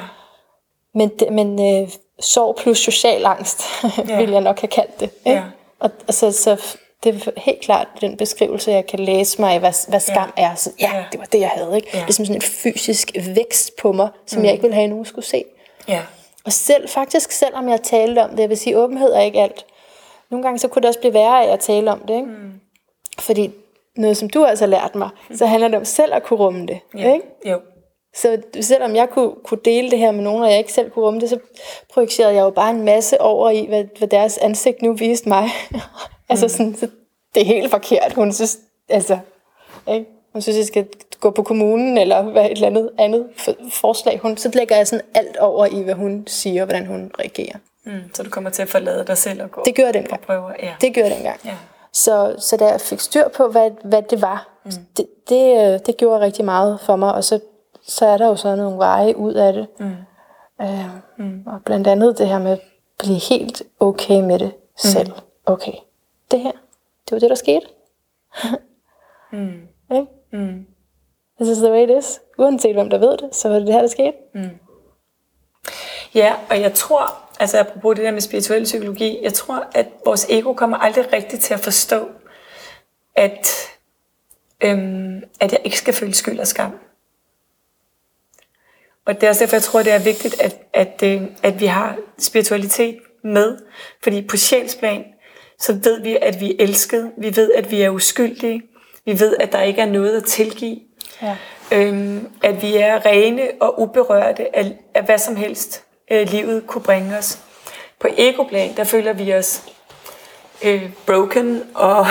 Men, 0.96 1.10
det, 1.20 1.34
men 1.34 1.82
øh, 1.84 1.90
sorg 2.20 2.56
plus 2.56 2.78
social 2.78 3.26
angst, 3.26 3.64
ja. 4.08 4.18
ville 4.20 4.34
jeg 4.34 4.42
nok 4.42 4.60
have 4.60 4.68
kaldt 4.68 5.00
det. 5.00 5.10
Ikke? 5.26 5.38
Ja. 5.38 5.44
Og, 5.80 5.92
og 6.08 6.14
så, 6.14 6.32
så 6.32 6.62
det 7.04 7.28
er 7.28 7.32
helt 7.38 7.62
klart 7.62 7.88
den 8.02 8.18
beskrivelse, 8.18 8.72
jeg 8.72 8.86
kan 8.88 9.00
læse 9.00 9.42
mig 9.42 9.56
i, 9.56 9.58
hvad, 9.60 9.90
hvad 9.90 10.00
skam 10.00 10.34
ja. 10.38 10.44
er. 10.44 10.56
Så, 10.56 10.72
ja, 10.80 10.92
Ja. 10.96 11.04
det 11.12 11.20
var 11.20 11.26
det, 11.26 11.40
jeg 11.40 11.50
havde. 11.50 11.76
Ikke? 11.76 11.90
Ja. 11.94 12.00
Det 12.00 12.10
er 12.10 12.14
som 12.14 12.26
sådan 12.26 12.38
en 12.38 12.42
fysisk 12.42 13.12
vækst 13.36 13.72
på 13.82 13.92
mig, 13.92 14.10
som 14.28 14.40
mm. 14.40 14.46
jeg 14.46 14.54
ikke 14.54 14.62
ville 14.62 14.74
have, 14.74 14.84
at 14.84 14.90
nogen 14.90 15.06
skulle 15.06 15.26
se. 15.26 15.44
Ja. 15.88 16.02
Og 16.46 16.54
selv, 16.54 16.90
faktisk 16.90 17.32
selvom 17.32 17.70
jeg 17.70 17.82
talte 17.82 18.24
om 18.24 18.30
det, 18.30 18.40
jeg 18.40 18.50
vil 18.50 18.58
sige, 18.58 18.78
åbenhed 18.78 19.14
er 19.14 19.22
ikke 19.22 19.42
alt. 19.42 19.66
Nogle 20.30 20.44
gange 20.44 20.60
så 20.60 20.68
kunne 20.68 20.82
det 20.82 20.88
også 20.88 21.00
blive 21.00 21.14
værre 21.14 21.46
af 21.46 21.54
at 21.54 21.60
tale 21.60 21.92
om 21.92 22.00
det. 22.00 22.16
Ikke? 22.16 22.28
Mm. 22.28 22.52
Fordi 23.20 23.52
noget, 23.98 24.18
som 24.18 24.30
du 24.30 24.46
altså 24.46 24.66
har 24.66 24.70
lært 24.70 24.96
mig, 24.96 25.10
så 25.36 25.46
handler 25.46 25.68
det 25.68 25.78
om 25.78 25.86
selv 25.86 26.14
at 26.14 26.24
kunne 26.24 26.40
rumme 26.40 26.66
det. 26.66 26.80
ja. 26.98 27.14
Ikke? 27.14 27.26
Jo. 27.46 27.60
Så 28.16 28.42
selvom 28.62 28.96
jeg 28.96 29.10
kunne, 29.10 29.32
kunne 29.44 29.60
dele 29.66 29.92
det 29.92 30.00
her 30.00 30.12
med 30.12 30.24
nogen, 30.24 30.44
og 30.44 30.50
jeg 30.50 30.58
ikke 30.58 30.74
selv 30.74 30.90
kunne 30.92 31.06
rumme 31.06 31.20
det, 31.20 31.30
så 31.30 31.40
projicerede 31.94 32.34
jeg 32.36 32.42
jo 32.42 32.50
bare 32.50 32.70
en 32.70 32.84
masse 32.84 33.22
over 33.22 33.50
i, 33.50 33.66
hvad, 33.66 33.84
hvad 33.98 34.08
deres 34.08 34.38
ansigt 34.38 34.82
nu 34.82 34.94
viste 34.94 35.30
mig. 35.30 35.50
altså 36.30 36.48
sådan, 36.48 36.76
så 36.76 36.88
det 37.36 37.42
er 37.42 37.46
helt 37.46 37.72
forkert. 37.72 38.14
Hun 38.14 38.34
synes, 38.34 38.60
altså, 38.90 39.18
ikke? 39.92 40.06
Hun 40.34 40.42
synes, 40.42 40.58
jeg 40.58 40.66
skal 40.66 40.88
gå 41.20 41.30
på 41.30 41.44
kommunen, 41.44 41.98
eller 41.98 42.22
hvad 42.22 42.46
et 42.46 42.52
eller 42.52 42.68
andet 42.68 42.92
andet 42.98 43.28
for- 43.38 43.56
forslag. 43.72 44.20
Hun, 44.20 44.38
så 44.38 44.52
lægger 44.54 44.76
jeg 44.76 44.88
sådan 44.88 45.06
alt 45.16 45.38
over 45.38 45.66
i, 45.66 45.82
hvad 45.82 45.94
hun 45.94 46.24
siger, 46.28 46.62
og 46.62 46.66
hvordan 46.66 46.86
hun 46.86 47.12
reagerer. 47.20 47.58
Mm. 47.86 47.92
Så 48.14 48.24
du 48.24 48.30
kommer 48.30 48.50
til 48.50 48.62
at 48.62 48.70
forlade 48.70 49.04
dig 49.08 49.18
selv 49.18 49.44
og 49.44 49.52
gå 49.52 49.62
Det 49.66 49.76
gjorde 49.76 49.88
jeg 49.88 49.96
og 49.96 50.02
dengang. 50.04 50.22
prøve. 50.22 50.44
Ja. 50.64 50.74
Det 50.82 50.94
gjorde 50.94 51.08
jeg 51.10 51.16
dengang. 51.18 51.40
Ja. 51.46 51.54
Så, 51.94 52.36
så 52.38 52.58
da 52.58 52.68
jeg 52.68 52.82
fik 52.82 53.00
styr 53.00 53.28
på, 53.28 53.48
hvad, 53.48 53.72
hvad 53.84 54.02
det 54.02 54.22
var, 54.22 54.50
mm. 54.66 54.72
det, 54.98 55.08
det, 55.30 55.74
øh, 55.74 55.80
det 55.86 55.98
gjorde 55.98 56.20
rigtig 56.20 56.46
meget 56.46 56.80
for 56.80 56.96
mig. 56.96 57.14
Og 57.14 57.24
så, 57.24 57.40
så 57.82 58.06
er 58.06 58.18
der 58.18 58.28
jo 58.28 58.36
så 58.36 58.56
nogle 58.56 58.78
veje 58.78 59.18
ud 59.18 59.34
af 59.34 59.54
det. 59.54 59.68
Mm. 59.80 59.96
Øh, 60.62 60.86
mm. 61.18 61.44
Og 61.48 61.62
blandt 61.66 61.88
andet 61.88 62.18
det 62.18 62.28
her 62.28 62.40
med 62.40 62.52
at 62.52 62.62
blive 63.00 63.20
helt 63.20 63.64
okay 63.80 64.22
med 64.22 64.40
det 64.40 64.52
selv. 64.78 65.08
Mm. 65.08 65.14
Okay, 65.46 65.74
det 66.32 66.40
her, 66.40 66.52
det 67.06 67.12
var 67.12 67.20
det, 67.20 67.30
der 67.30 67.36
skete. 67.36 67.66
Mm. 69.32 69.68
Ikke? 69.96 70.08
Mm. 70.32 70.66
This 71.42 71.50
is 71.50 71.58
the 71.58 71.72
way 71.72 71.84
it 71.84 71.98
is. 71.98 72.20
Uanset 72.38 72.74
hvem 72.74 72.90
der 72.90 72.98
ved 72.98 73.18
det, 73.18 73.36
så 73.36 73.50
var 73.50 73.56
det 73.58 73.68
det 73.68 73.74
her, 73.74 73.82
der 73.82 73.88
skete. 73.88 74.14
Ja, 76.16 76.34
og 76.50 76.62
jeg 76.62 76.74
tror, 76.74 77.29
altså 77.40 77.60
apropos 77.60 77.96
det 77.96 78.06
der 78.06 78.12
med 78.12 78.22
spirituel 78.22 78.64
psykologi, 78.64 79.20
jeg 79.22 79.34
tror, 79.34 79.68
at 79.76 79.88
vores 80.06 80.26
ego 80.30 80.54
kommer 80.54 80.78
aldrig 80.78 81.14
rigtigt 81.14 81.42
til 81.42 81.54
at 81.54 81.60
forstå, 81.60 82.10
at, 83.16 83.70
øhm, 84.62 85.24
at 85.40 85.52
jeg 85.52 85.62
ikke 85.64 85.78
skal 85.78 85.94
føle 85.94 86.14
skyld 86.14 86.40
og 86.40 86.48
skam. 86.48 86.72
Og 89.06 89.16
det 89.16 89.24
er 89.24 89.30
også 89.30 89.44
derfor, 89.44 89.56
jeg 89.56 89.64
tror, 89.64 89.84
det 89.84 89.94
er 89.94 90.00
vigtigt, 90.00 90.42
at, 90.42 90.58
at, 90.74 91.04
øh, 91.04 91.22
at 91.44 91.60
vi 91.60 91.66
har 91.66 91.98
spiritualitet 92.20 93.00
med. 93.24 93.58
Fordi 94.04 94.22
på 94.22 94.38
sjælsplan, 94.38 95.06
så 95.60 95.74
ved 95.74 96.02
vi, 96.02 96.18
at 96.22 96.40
vi 96.40 96.52
er 96.52 96.56
elsket. 96.60 97.12
Vi 97.18 97.36
ved, 97.36 97.52
at 97.52 97.72
vi 97.72 97.82
er 97.82 97.90
uskyldige. 97.90 98.62
Vi 99.06 99.20
ved, 99.20 99.36
at 99.40 99.52
der 99.52 99.62
ikke 99.62 99.82
er 99.82 99.86
noget 99.86 100.18
at 100.18 100.24
tilgive. 100.24 100.80
Ja. 101.22 101.38
Øhm, 101.72 102.30
at 102.44 102.62
vi 102.62 102.76
er 102.76 103.06
rene 103.06 103.42
og 103.60 103.82
uberørte 103.82 104.56
af, 104.56 104.78
af 104.94 105.06
hvad 105.06 105.18
som 105.18 105.36
helst 105.36 105.86
øh, 106.12 106.28
livet 106.28 106.68
kunne 106.68 106.82
bringe 106.82 107.18
os. 107.18 107.40
På 108.00 108.08
egoplan, 108.18 108.78
der 108.78 108.84
føler 108.84 109.14
vi 109.14 109.34
os 109.34 109.64
øh, 110.66 110.92
broken 111.06 111.62
og 111.76 112.06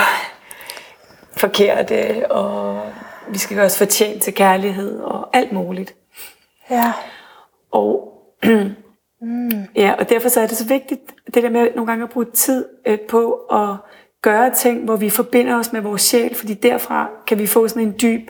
forkerte, 1.41 2.31
og 2.31 2.81
vi 3.29 3.37
skal 3.37 3.55
gøre 3.57 3.65
os 3.65 3.77
fortjent 3.77 4.23
til 4.23 4.33
kærlighed 4.33 4.99
og 4.99 5.29
alt 5.33 5.51
muligt. 5.51 5.95
Ja. 6.69 6.93
Og, 7.71 8.13
ja, 9.75 9.93
og 9.99 10.09
derfor 10.09 10.29
så 10.29 10.41
er 10.41 10.47
det 10.47 10.57
så 10.57 10.67
vigtigt, 10.67 11.01
det 11.33 11.43
der 11.43 11.49
med 11.49 11.67
nogle 11.75 11.87
gange 11.91 12.03
at 12.03 12.09
bruge 12.09 12.25
tid 12.33 12.65
øh, 12.85 12.99
på 12.99 13.33
at 13.33 13.75
gøre 14.21 14.53
ting, 14.55 14.85
hvor 14.85 14.95
vi 14.95 15.09
forbinder 15.09 15.59
os 15.59 15.73
med 15.73 15.81
vores 15.81 16.01
sjæl, 16.01 16.35
fordi 16.35 16.53
derfra 16.53 17.09
kan 17.27 17.39
vi 17.39 17.47
få 17.47 17.67
sådan 17.67 17.81
en 17.81 17.95
dyb 18.01 18.29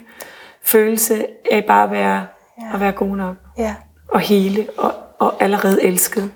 følelse 0.62 1.26
af 1.52 1.66
bare 1.66 1.84
at 1.84 1.92
være, 1.92 2.28
ja. 2.62 2.74
at 2.74 2.80
være 2.80 2.92
god 2.92 3.16
nok, 3.16 3.36
Ja. 3.58 3.76
og 4.08 4.20
hele, 4.20 4.68
og, 4.78 4.94
og 5.20 5.44
allerede 5.44 5.84
elsket. 5.84 6.32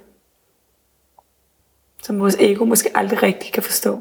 Som 2.02 2.19
vores 2.19 2.36
ego 2.39 2.65
måske 2.65 2.98
aldrig 2.98 3.24
rigtig 3.24 3.54
kan 3.54 3.63
forstå. 3.63 4.00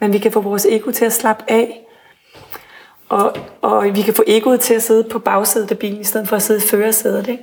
Men 0.00 0.12
vi 0.12 0.18
kan 0.18 0.32
få 0.32 0.40
vores 0.40 0.66
ego 0.66 0.90
til 0.90 1.04
at 1.04 1.12
slappe 1.12 1.44
af, 1.48 1.86
og, 3.08 3.36
og 3.62 3.84
vi 3.84 4.02
kan 4.02 4.14
få 4.14 4.22
egoet 4.26 4.60
til 4.60 4.74
at 4.74 4.82
sidde 4.82 5.08
på 5.08 5.18
bagsædet 5.18 5.70
af 5.70 5.78
bilen, 5.78 6.00
i 6.00 6.04
stedet 6.04 6.28
for 6.28 6.36
at 6.36 6.42
sidde 6.42 6.64
i 6.64 6.68
førersædet. 6.68 7.28
Ikke? 7.28 7.42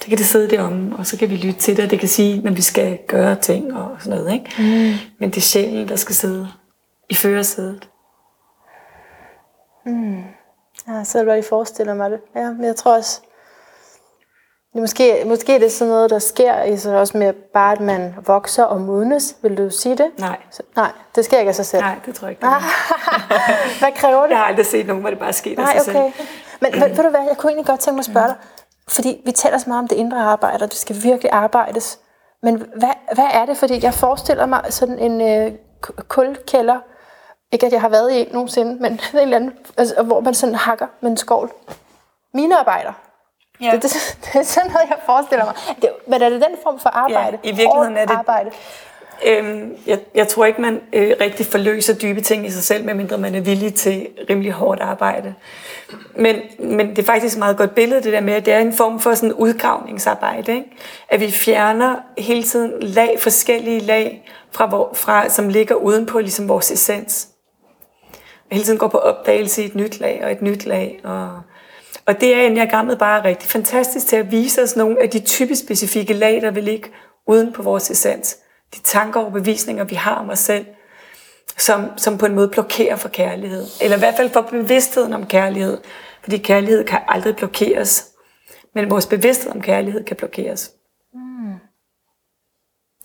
Så 0.00 0.08
kan 0.08 0.18
det 0.18 0.26
sidde 0.26 0.50
deromme, 0.50 0.96
og 0.96 1.06
så 1.06 1.18
kan 1.18 1.30
vi 1.30 1.36
lytte 1.36 1.60
til 1.60 1.76
det, 1.76 1.84
og 1.84 1.90
det 1.90 2.00
kan 2.00 2.08
sige, 2.08 2.42
når 2.42 2.52
vi 2.52 2.62
skal 2.62 2.98
gøre 3.06 3.36
ting 3.36 3.74
og 3.76 3.96
sådan 4.00 4.18
noget. 4.18 4.32
Ikke? 4.32 4.50
Mm. 4.58 4.94
Men 5.18 5.30
det 5.30 5.36
er 5.36 5.40
sjælen, 5.40 5.88
der 5.88 5.96
skal 5.96 6.14
sidde 6.14 6.48
i 7.08 7.14
førersædet. 7.14 7.88
Ja, 10.88 11.04
så 11.04 11.18
er 11.18 11.22
det 11.22 11.28
bare, 11.28 11.38
I 11.38 11.42
forestiller 11.42 11.94
mig 11.94 12.10
det. 12.10 12.20
Ja, 12.36 12.52
men 12.52 12.64
jeg 12.64 12.76
tror 12.76 12.96
også, 12.96 13.20
Måske, 14.74 15.22
måske 15.26 15.54
er 15.54 15.58
det 15.58 15.72
sådan 15.72 15.92
noget, 15.92 16.10
der 16.10 16.18
sker 16.18 16.62
i 16.62 16.76
så 16.76 16.96
også 16.96 17.18
med 17.18 17.32
bare, 17.32 17.72
at 17.72 17.80
man 17.80 18.14
vokser 18.26 18.64
og 18.64 18.80
modnes. 18.80 19.36
Vil 19.42 19.58
du 19.58 19.70
sige 19.70 19.96
det? 19.96 20.06
Nej. 20.18 20.36
Så, 20.50 20.62
nej, 20.76 20.90
det 21.14 21.24
sker 21.24 21.38
ikke 21.38 21.48
af 21.48 21.54
sig 21.54 21.66
selv. 21.66 21.82
Nej, 21.82 21.98
det 22.06 22.14
tror 22.14 22.26
jeg 22.26 22.30
ikke. 22.30 22.40
Det 22.40 22.48
er. 22.48 22.60
Hvad 23.80 23.92
kræver 23.96 24.22
det? 24.22 24.30
jeg 24.30 24.38
har 24.38 24.44
aldrig 24.44 24.66
set 24.66 24.86
nogen, 24.86 25.00
hvor 25.00 25.10
det 25.10 25.18
bare 25.18 25.32
sker 25.32 25.50
af 25.50 25.56
Nej, 25.56 25.78
sig 25.78 25.96
okay. 25.96 26.12
selv. 26.12 26.26
Men 26.60 26.72
ved, 26.72 26.88
ved 26.88 27.04
du 27.04 27.10
hvad, 27.10 27.20
jeg 27.28 27.36
kunne 27.36 27.50
egentlig 27.50 27.66
godt 27.66 27.80
tænke 27.80 27.94
mig 27.94 28.00
at 28.00 28.04
spørge 28.04 28.26
dig. 28.26 28.36
Fordi 28.88 29.22
vi 29.24 29.32
taler 29.32 29.58
så 29.58 29.64
meget 29.68 29.82
om 29.82 29.88
det 29.88 29.96
indre 29.96 30.18
arbejde, 30.18 30.62
og 30.62 30.70
det 30.70 30.78
skal 30.78 30.96
virkelig 31.02 31.32
arbejdes. 31.32 31.98
Men 32.42 32.54
hvad, 32.76 33.14
hvad 33.14 33.26
er 33.32 33.46
det? 33.46 33.56
Fordi 33.56 33.84
jeg 33.84 33.94
forestiller 33.94 34.46
mig 34.46 34.64
sådan 34.70 34.98
en 34.98 35.20
øh, 35.20 35.52
kulkælder. 36.08 36.78
Ikke 37.52 37.66
at 37.66 37.72
jeg 37.72 37.80
har 37.80 37.88
været 37.88 38.12
i 38.12 38.20
en 38.20 38.28
nogensinde, 38.32 38.82
men 38.82 38.92
en 39.12 39.18
eller 39.18 39.36
anden, 39.36 39.52
altså, 39.76 40.02
hvor 40.02 40.20
man 40.20 40.34
sådan 40.34 40.54
hakker 40.54 40.86
med 41.00 41.10
en 41.10 41.16
skovl. 41.16 41.50
Minearbejder. 42.34 42.92
Ja. 43.62 43.70
Det, 43.72 43.82
det, 43.82 43.92
det 44.24 44.34
er 44.40 44.42
sådan 44.42 44.70
noget, 44.70 44.88
jeg 44.88 44.96
forestiller 45.06 45.44
mig. 45.44 45.54
Det, 45.82 45.90
men 46.06 46.22
er 46.22 46.28
det 46.28 46.40
den 46.40 46.56
form 46.62 46.78
for 46.80 46.88
arbejde? 46.88 47.38
Ja, 47.44 47.48
i 47.48 47.52
virkeligheden 47.56 47.96
er 47.96 48.06
det- 48.06 48.14
Arbejde. 48.16 48.50
Øhm, 49.26 49.76
jeg, 49.86 49.98
jeg 50.14 50.28
tror 50.28 50.44
ikke, 50.44 50.60
man 50.60 50.80
øh, 50.92 51.12
rigtig 51.20 51.46
forløser 51.46 51.94
dybe 51.94 52.20
ting 52.20 52.46
i 52.46 52.50
sig 52.50 52.62
selv, 52.62 52.84
medmindre 52.84 53.18
man 53.18 53.34
er 53.34 53.40
villig 53.40 53.74
til 53.74 54.08
rimelig 54.30 54.52
hårdt 54.52 54.80
arbejde. 54.80 55.34
Men, 56.16 56.36
men 56.58 56.90
det 56.90 56.98
er 56.98 57.02
faktisk 57.02 57.34
et 57.34 57.38
meget 57.38 57.56
godt 57.56 57.74
billede, 57.74 58.02
det 58.02 58.12
der 58.12 58.20
med, 58.20 58.34
at 58.34 58.46
det 58.46 58.54
er 58.54 58.58
en 58.58 58.72
form 58.72 59.00
for 59.00 59.14
sådan 59.14 59.32
udgravningsarbejde. 59.32 60.52
Ikke? 60.54 60.70
At 61.08 61.20
vi 61.20 61.30
fjerner 61.30 61.96
hele 62.18 62.42
tiden 62.42 62.72
lag, 62.80 63.16
forskellige 63.20 63.80
lag, 63.80 64.30
fra, 64.50 64.66
hvor, 64.66 64.90
fra, 64.94 65.28
som 65.28 65.48
ligger 65.48 65.74
udenpå 65.74 66.18
ligesom 66.20 66.48
vores 66.48 66.70
essens. 66.70 67.28
Og 68.50 68.52
hele 68.52 68.64
tiden 68.64 68.78
går 68.78 68.88
på 68.88 68.98
opdagelse 68.98 69.62
i 69.62 69.66
et 69.66 69.74
nyt 69.74 70.00
lag 70.00 70.20
og 70.24 70.32
et 70.32 70.42
nyt 70.42 70.64
lag. 70.66 71.00
Og, 71.04 71.28
og 72.08 72.20
det 72.20 72.34
er 72.34 72.40
enagrammet 72.40 72.98
bare 72.98 73.24
rigtig 73.24 73.50
fantastisk 73.50 74.06
til 74.06 74.16
at 74.16 74.30
vise 74.30 74.62
os 74.62 74.76
nogle 74.76 75.02
af 75.02 75.10
de 75.10 75.20
typisk 75.20 75.64
specifikke 75.64 76.12
lag, 76.12 76.42
der 76.42 76.50
vil 76.50 76.64
ligge 76.64 76.90
uden 77.26 77.52
på 77.52 77.62
vores 77.62 77.90
essens. 77.90 78.38
De 78.74 78.80
tanker 78.80 79.20
og 79.20 79.32
bevisninger, 79.32 79.84
vi 79.84 79.94
har 79.94 80.14
om 80.14 80.30
os 80.30 80.38
selv, 80.38 80.66
som, 81.58 81.98
som 81.98 82.18
på 82.18 82.26
en 82.26 82.34
måde 82.34 82.48
blokerer 82.48 82.96
for 82.96 83.08
kærlighed. 83.08 83.66
Eller 83.80 83.96
i 83.96 83.98
hvert 83.98 84.14
fald 84.16 84.30
for 84.30 84.40
bevidstheden 84.40 85.12
om 85.12 85.26
kærlighed. 85.26 85.78
Fordi 86.22 86.38
kærlighed 86.38 86.84
kan 86.84 87.00
aldrig 87.08 87.36
blokeres. 87.36 88.08
Men 88.74 88.90
vores 88.90 89.06
bevidsthed 89.06 89.52
om 89.52 89.60
kærlighed 89.60 90.04
kan 90.04 90.16
blokeres. 90.16 90.70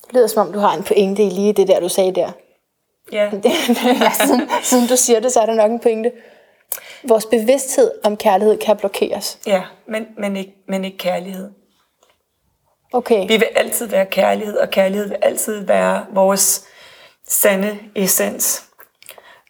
Det 0.05 0.13
lyder 0.13 0.27
som 0.27 0.47
om, 0.47 0.53
du 0.53 0.59
har 0.59 0.77
en 0.77 0.83
pointe 0.83 1.23
i 1.23 1.29
lige 1.29 1.53
det 1.53 1.67
der, 1.67 1.79
du 1.79 1.89
sagde 1.89 2.15
der. 2.15 2.31
Ja, 3.11 3.31
ja, 4.03 4.11
siden, 4.25 4.49
siden 4.63 4.87
du 4.87 4.95
siger 4.97 5.19
det, 5.19 5.31
så 5.31 5.39
er 5.39 5.45
der 5.45 5.53
nok 5.53 5.71
en 5.71 5.79
pointe. 5.79 6.11
Vores 7.07 7.25
bevidsthed 7.25 7.91
om 8.03 8.17
kærlighed 8.17 8.57
kan 8.57 8.77
blokeres. 8.77 9.39
ja 9.47 9.63
men, 9.87 10.07
men, 10.17 10.37
ikke, 10.37 10.55
men 10.67 10.85
ikke 10.85 10.97
kærlighed. 10.97 11.51
Okay. 12.93 13.27
Vi 13.27 13.37
vil 13.37 13.47
altid 13.55 13.87
være 13.87 14.05
kærlighed, 14.05 14.57
og 14.57 14.69
kærlighed 14.69 15.07
vil 15.07 15.17
altid 15.21 15.65
være 15.65 16.05
vores 16.11 16.65
sande 17.27 17.79
essens. 17.95 18.65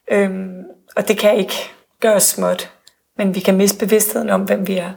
Øhm, 0.08 0.64
og 0.96 1.08
det 1.08 1.18
kan 1.18 1.38
ikke 1.38 1.54
gøres 2.00 2.24
småt, 2.24 2.72
men 3.18 3.36
vi 3.36 3.40
kan 3.40 3.58
miste 3.58 3.80
bevidstheden 3.80 4.30
om, 4.30 4.42
hvem 4.42 4.68
vi 4.68 4.78
er, 4.78 4.92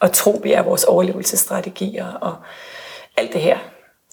og 0.00 0.12
tro, 0.12 0.40
vi 0.42 0.52
er 0.52 0.62
vores 0.62 0.84
overlevelsesstrategier, 0.84 2.12
og 2.12 2.36
alt 3.16 3.32
det 3.32 3.40
her. 3.40 3.58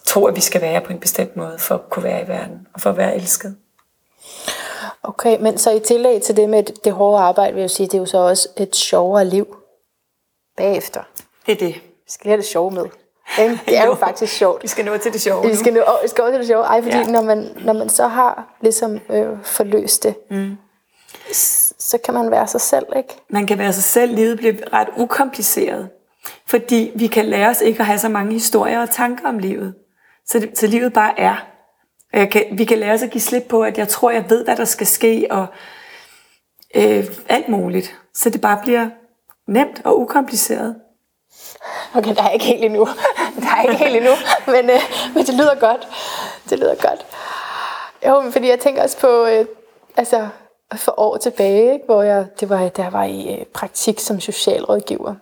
Tro, 0.06 0.26
at 0.26 0.36
vi 0.36 0.42
skal 0.42 0.62
være 0.62 0.82
på 0.82 0.94
en 0.94 1.00
bestemt 1.00 1.36
måde, 1.36 1.60
for 1.60 1.76
at 1.76 1.90
kunne 1.90 2.04
være 2.04 2.24
i 2.24 2.28
verden, 2.28 2.68
og 2.74 2.82
for 2.82 2.90
at 2.90 2.98
være 2.98 3.16
elsket. 3.16 3.58
Okay, 5.08 5.38
men 5.40 5.58
så 5.58 5.72
i 5.72 5.80
tillæg 5.80 6.22
til 6.22 6.36
det 6.38 6.50
med 6.50 6.64
det, 6.64 6.94
hårde 6.94 7.20
arbejde, 7.24 7.54
vil 7.54 7.62
jeg 7.62 7.70
sige, 7.70 7.88
det 7.88 7.94
er 7.94 7.98
jo 8.00 8.06
så 8.06 8.18
også 8.18 8.50
et 8.58 8.76
sjovere 8.76 9.26
liv 9.26 9.56
bagefter. 10.58 11.02
Det 11.46 11.52
er 11.52 11.56
det. 11.56 11.76
Vi 11.76 12.12
skal 12.12 12.24
lige 12.26 12.32
have 12.32 12.38
det 12.38 12.46
sjove 12.46 12.72
med. 12.72 12.86
Ikke? 13.40 13.60
Det 13.66 13.78
er 13.78 13.86
jo 13.86 13.90
Jo. 13.92 13.96
faktisk 13.96 14.34
sjovt. 14.34 14.64
Vi 14.64 14.68
skal 14.68 14.86
nå 14.86 14.98
til 14.98 15.14
det 15.14 15.22
sjove. 15.22 15.48
Vi 15.48 15.56
skal, 15.56 15.74
nu, 15.74 15.80
åh, 15.80 16.04
vi 16.04 16.08
skal 16.08 16.22
over 16.22 16.32
til 16.32 16.40
det 16.40 16.48
sjove. 16.48 16.64
Ej, 16.64 16.82
fordi. 16.82 16.98
Ja. 16.98 17.04
når, 17.04 17.22
man, 17.22 17.58
når 17.66 17.74
man 17.74 17.90
så 17.90 18.08
har 18.08 18.58
ligesom 18.62 19.00
øh, 19.10 19.28
forløst 19.44 20.04
det, 20.04 20.16
mm. 20.30 20.58
så 21.80 21.98
kan 21.98 22.14
man 22.14 22.32
være 22.32 22.48
sig 22.48 22.62
selv, 22.62 22.86
ikke? 22.98 23.14
man 23.30 23.48
kan 23.48 23.58
være 23.58 23.74
sig 23.74 23.84
selv, 23.84 24.16
livet 24.16 24.38
bliver 24.38 24.74
ret 24.74 24.88
ukompliceret. 24.98 25.90
Fordi 26.46 26.92
vi 26.96 27.08
kan 27.08 27.26
lære 27.26 27.50
os 27.50 27.62
ikke 27.62 27.80
at 27.80 27.86
have 27.86 28.00
så 28.00 28.10
mange 28.10 28.34
historier 28.34 28.82
og 28.82 28.90
tanker 28.90 29.28
om 29.28 29.40
livet. 29.40 29.74
Så, 30.26 30.40
det, 30.40 30.58
så 30.58 30.68
livet 30.68 30.94
bare 30.94 31.20
er. 31.20 31.36
Og 32.14 32.20
jeg 32.20 32.30
kan, 32.32 32.46
vi 32.52 32.66
kan 32.66 32.78
lære 32.78 32.94
os 32.94 33.04
at 33.04 33.10
give 33.10 33.22
slip 33.22 33.44
på, 33.50 33.64
at 33.64 33.78
jeg 33.78 33.88
tror, 33.88 34.12
jeg 34.12 34.30
ved, 34.30 34.44
hvad 34.44 34.56
der 34.56 34.66
skal 34.66 34.88
ske, 34.88 35.28
og 35.30 35.48
øh, 36.76 37.06
alt 37.30 37.50
muligt. 37.50 37.96
Så 38.14 38.30
det 38.30 38.42
bare 38.42 38.60
bliver 38.64 38.90
nemt 39.48 39.82
og 39.84 40.00
ukompliceret. 40.00 40.76
Okay, 41.96 42.16
der 42.16 42.24
er 42.24 42.30
ikke 42.30 42.46
helt 42.46 42.64
endnu. 42.64 42.88
Der 43.42 43.56
er 43.58 43.62
ikke 43.62 43.84
helt 43.84 43.96
endnu, 43.96 44.12
men, 44.48 44.70
øh, 44.70 44.82
men 45.16 45.26
det 45.26 45.34
lyder 45.34 45.56
godt. 45.60 45.88
Det 46.50 46.60
lyder 46.60 46.76
godt. 46.76 47.06
Jo, 48.08 48.22
men 48.22 48.32
fordi 48.32 48.48
jeg 48.50 48.60
tænker 48.60 48.84
også 48.84 48.98
på, 48.98 49.26
øh, 49.26 49.46
altså 49.98 50.28
for 50.76 51.00
år 51.00 51.18
tilbage, 51.18 51.74
ikke, 51.74 51.86
hvor 51.86 52.02
jeg, 52.02 52.26
det 52.40 52.50
var, 52.50 52.70
der 52.70 52.90
var 52.90 53.04
i 53.04 53.40
øh, 53.40 53.46
praktik 53.46 54.00
som 54.00 54.20
socialrådgiver. 54.20 55.16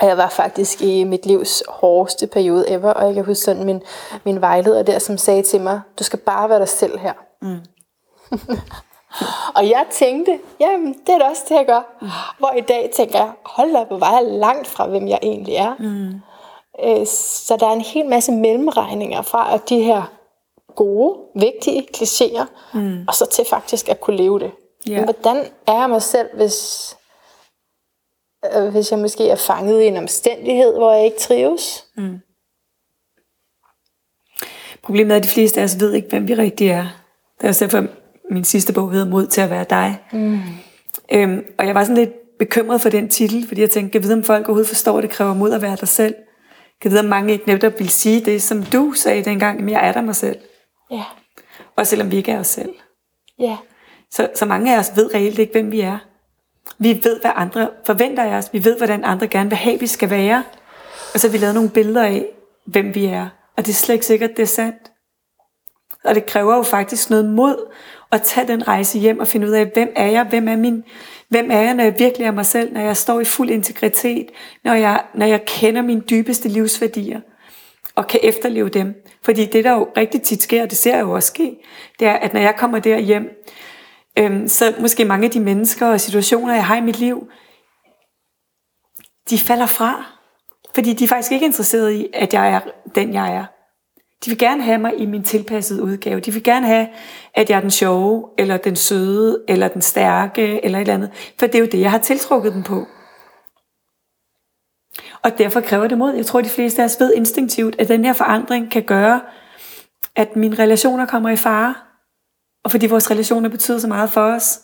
Og 0.00 0.06
jeg 0.06 0.16
var 0.16 0.28
faktisk 0.28 0.82
i 0.82 1.04
mit 1.04 1.26
livs 1.26 1.62
hårdeste 1.68 2.26
periode 2.26 2.70
ever, 2.70 2.92
og 2.92 3.06
jeg 3.06 3.14
kan 3.14 3.24
huske 3.24 3.44
sådan 3.44 3.64
min, 3.64 3.82
min 4.24 4.40
vejleder 4.40 4.82
der, 4.82 4.98
som 4.98 5.18
sagde 5.18 5.42
til 5.42 5.60
mig, 5.60 5.80
du 5.98 6.04
skal 6.04 6.18
bare 6.18 6.48
være 6.48 6.58
dig 6.58 6.68
selv 6.68 6.98
her. 6.98 7.12
Mm. 7.42 7.58
og 9.56 9.68
jeg 9.68 9.86
tænkte, 9.90 10.38
jamen 10.60 10.94
det 11.06 11.14
er 11.14 11.18
da 11.18 11.24
også 11.24 11.42
det, 11.48 11.54
jeg 11.54 11.66
gør. 11.66 11.96
Mm. 12.00 12.08
Hvor 12.38 12.52
i 12.56 12.60
dag 12.60 12.90
tænker 12.96 13.18
jeg, 13.18 13.32
hold 13.44 13.72
da 13.72 13.78
op, 13.78 13.86
hvor 13.86 13.98
var 13.98 14.12
jeg 14.12 14.22
langt 14.24 14.66
fra, 14.66 14.86
hvem 14.86 15.08
jeg 15.08 15.18
egentlig 15.22 15.54
er. 15.54 15.74
Mm. 15.78 16.20
Øh, 16.84 17.06
så 17.06 17.56
der 17.60 17.66
er 17.66 17.72
en 17.72 17.80
hel 17.80 18.06
masse 18.06 18.32
mellemregninger 18.32 19.22
fra 19.22 19.54
at 19.54 19.68
de 19.68 19.82
her 19.82 20.02
gode, 20.76 21.18
vigtige 21.34 21.86
klichéer, 21.96 22.44
mm. 22.74 23.04
og 23.08 23.14
så 23.14 23.26
til 23.26 23.44
faktisk 23.44 23.88
at 23.88 24.00
kunne 24.00 24.16
leve 24.16 24.40
det. 24.40 24.50
Ja. 24.86 24.94
Men 24.94 25.04
hvordan 25.04 25.44
er 25.66 25.78
jeg 25.80 25.90
mig 25.90 26.02
selv, 26.02 26.28
hvis, 26.34 26.96
hvis 28.72 28.90
jeg 28.90 28.98
måske 28.98 29.28
er 29.30 29.36
fanget 29.36 29.82
i 29.82 29.86
en 29.86 29.96
omstændighed, 29.96 30.74
hvor 30.74 30.92
jeg 30.94 31.04
ikke 31.04 31.18
trives? 31.18 31.84
Problemet 34.82 35.12
er, 35.12 35.16
at 35.16 35.24
de 35.24 35.28
fleste 35.28 35.60
af 35.60 35.64
os 35.64 35.80
ved 35.80 35.92
ikke, 35.92 36.08
hvem 36.08 36.28
vi 36.28 36.34
rigtig 36.34 36.68
er. 36.68 36.86
Det 37.38 37.44
er 37.44 37.48
også 37.48 37.64
derfor, 37.64 37.86
min 38.30 38.44
sidste 38.44 38.72
bog 38.72 38.92
hedder 38.92 39.06
Mod 39.06 39.26
til 39.26 39.40
at 39.40 39.50
være 39.50 39.64
dig. 39.70 39.98
Mm. 40.12 40.38
Øhm, 41.12 41.44
og 41.58 41.66
jeg 41.66 41.74
var 41.74 41.84
sådan 41.84 41.96
lidt 41.96 42.38
bekymret 42.38 42.80
for 42.80 42.88
den 42.88 43.08
titel, 43.08 43.48
fordi 43.48 43.60
jeg 43.60 43.70
tænkte, 43.70 43.92
kan 43.92 44.02
vide, 44.02 44.14
om 44.14 44.24
folk 44.24 44.46
overhovedet 44.46 44.68
forstår, 44.68 44.96
at 44.98 45.02
det 45.02 45.10
kræver 45.10 45.34
mod 45.34 45.52
at 45.52 45.62
være 45.62 45.76
dig 45.76 45.88
selv? 45.88 46.14
Kan 46.80 46.90
vide, 46.90 47.00
om 47.00 47.06
mange 47.06 47.32
ikke 47.32 47.46
netop 47.46 47.78
vil 47.78 47.88
sige 47.88 48.24
det, 48.24 48.42
som 48.42 48.62
du 48.62 48.92
sagde 48.92 49.24
dengang, 49.24 49.62
at 49.64 49.70
jeg 49.70 49.88
er 49.88 49.92
der 49.92 50.00
mig 50.00 50.16
selv. 50.16 50.38
Ja, 50.90 51.02
Og 51.76 51.86
selvom 51.86 52.10
vi 52.10 52.16
ikke 52.16 52.32
er 52.32 52.38
os 52.38 52.46
selv. 52.46 52.74
ja, 53.38 53.56
Så, 54.10 54.28
så 54.34 54.46
mange 54.46 54.74
af 54.74 54.78
os 54.78 54.92
ved 54.96 55.14
reelt 55.14 55.38
ikke, 55.38 55.52
hvem 55.52 55.72
vi 55.72 55.80
er. 55.80 55.98
Vi 56.78 57.00
ved, 57.02 57.20
hvad 57.20 57.30
andre 57.34 57.70
forventer 57.86 58.22
af 58.22 58.36
os. 58.36 58.50
Vi 58.52 58.64
ved, 58.64 58.76
hvordan 58.76 59.04
andre 59.04 59.28
gerne 59.28 59.50
vil 59.50 59.56
have, 59.56 59.80
vi 59.80 59.86
skal 59.86 60.10
være. 60.10 60.44
Og 61.14 61.20
så 61.20 61.28
har 61.28 61.32
vi 61.32 61.38
lavet 61.38 61.54
nogle 61.54 61.70
billeder 61.70 62.02
af, 62.02 62.26
hvem 62.66 62.94
vi 62.94 63.04
er. 63.04 63.28
Og 63.56 63.66
det 63.66 63.72
er 63.72 63.76
slet 63.76 63.94
ikke 63.94 64.06
sikkert, 64.06 64.30
det 64.36 64.42
er 64.42 64.46
sandt. 64.46 64.92
Og 66.04 66.14
det 66.14 66.26
kræver 66.26 66.56
jo 66.56 66.62
faktisk 66.62 67.10
noget 67.10 67.24
mod 67.24 67.72
at 68.12 68.22
tage 68.22 68.48
den 68.48 68.68
rejse 68.68 68.98
hjem 68.98 69.20
og 69.20 69.28
finde 69.28 69.46
ud 69.46 69.52
af, 69.52 69.66
hvem 69.66 69.92
er 69.96 70.06
jeg, 70.06 70.24
hvem 70.24 70.48
er 70.48 70.56
min, 70.56 70.84
hvem 71.28 71.50
er 71.50 71.60
jeg, 71.60 71.74
når 71.74 71.84
jeg 71.84 71.98
virkelig 71.98 72.26
er 72.26 72.30
mig 72.30 72.46
selv, 72.46 72.72
når 72.72 72.80
jeg 72.80 72.96
står 72.96 73.20
i 73.20 73.24
fuld 73.24 73.50
integritet, 73.50 74.26
når 74.64 74.74
jeg, 74.74 75.02
når 75.14 75.26
jeg 75.26 75.44
kender 75.46 75.82
mine 75.82 76.00
dybeste 76.00 76.48
livsværdier 76.48 77.20
og 77.94 78.06
kan 78.06 78.20
efterleve 78.22 78.68
dem. 78.68 78.94
Fordi 79.22 79.44
det, 79.44 79.64
der 79.64 79.72
jo 79.72 79.88
rigtig 79.96 80.22
tit 80.22 80.42
sker, 80.42 80.62
og 80.62 80.70
det 80.70 80.78
ser 80.78 80.94
jeg 80.94 81.02
jo 81.02 81.12
også 81.12 81.26
ske, 81.26 81.56
det 81.98 82.08
er, 82.08 82.12
at 82.12 82.32
når 82.32 82.40
jeg 82.40 82.54
kommer 82.56 82.78
der 82.78 82.98
hjem, 82.98 83.30
øhm, 84.18 84.48
så 84.48 84.74
måske 84.80 85.04
mange 85.04 85.24
af 85.24 85.30
de 85.30 85.40
mennesker 85.40 85.86
og 85.86 86.00
situationer, 86.00 86.54
jeg 86.54 86.66
har 86.66 86.76
i 86.76 86.80
mit 86.80 86.98
liv, 86.98 87.28
de 89.30 89.38
falder 89.38 89.66
fra. 89.66 90.04
Fordi 90.74 90.92
de 90.92 91.04
er 91.04 91.08
faktisk 91.08 91.32
ikke 91.32 91.46
interesserede 91.46 91.96
i, 91.96 92.06
at 92.14 92.34
jeg 92.34 92.52
er 92.52 92.60
den, 92.94 93.14
jeg 93.14 93.34
er. 93.34 93.44
De 94.24 94.30
vil 94.30 94.38
gerne 94.38 94.62
have 94.62 94.78
mig 94.78 94.92
i 94.98 95.06
min 95.06 95.22
tilpassede 95.22 95.82
udgave. 95.82 96.20
De 96.20 96.32
vil 96.32 96.42
gerne 96.42 96.66
have, 96.66 96.88
at 97.34 97.50
jeg 97.50 97.56
er 97.56 97.60
den 97.60 97.70
sjove, 97.70 98.28
eller 98.38 98.56
den 98.56 98.76
søde, 98.76 99.44
eller 99.48 99.68
den 99.68 99.82
stærke, 99.82 100.64
eller 100.64 100.78
et 100.78 100.80
eller 100.80 100.94
andet. 100.94 101.10
For 101.38 101.46
det 101.46 101.54
er 101.54 101.58
jo 101.58 101.68
det, 101.72 101.80
jeg 101.80 101.90
har 101.90 101.98
tiltrukket 101.98 102.52
dem 102.52 102.62
på. 102.62 102.86
Og 105.22 105.38
derfor 105.38 105.60
kræver 105.60 105.86
det 105.86 105.98
mod. 105.98 106.14
Jeg 106.14 106.26
tror, 106.26 106.40
de 106.40 106.48
fleste 106.48 106.82
af 106.82 106.84
os 106.84 107.00
ved 107.00 107.14
instinktivt, 107.14 107.76
at 107.78 107.88
den 107.88 108.04
her 108.04 108.12
forandring 108.12 108.70
kan 108.70 108.82
gøre, 108.82 109.20
at 110.16 110.36
mine 110.36 110.58
relationer 110.58 111.06
kommer 111.06 111.30
i 111.30 111.36
fare. 111.36 111.74
Og 112.64 112.70
fordi 112.70 112.86
vores 112.86 113.10
relationer 113.10 113.48
betyder 113.48 113.78
så 113.78 113.88
meget 113.88 114.10
for 114.10 114.20
os, 114.20 114.60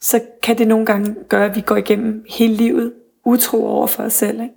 så 0.00 0.20
kan 0.42 0.58
det 0.58 0.68
nogle 0.68 0.86
gange 0.86 1.16
gøre, 1.28 1.44
at 1.44 1.56
vi 1.56 1.60
går 1.60 1.76
igennem 1.76 2.24
hele 2.28 2.54
livet 2.54 2.92
utro 3.24 3.66
over 3.66 3.86
for 3.86 4.02
os 4.02 4.12
selv. 4.12 4.40
Ikke? 4.42 4.54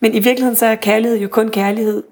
Men 0.00 0.14
i 0.14 0.18
virkeligheden 0.18 0.56
så 0.56 0.66
er 0.66 0.74
kærlighed 0.74 1.18
jo 1.18 1.28
kun 1.28 1.48
kærlighed, 1.48 2.02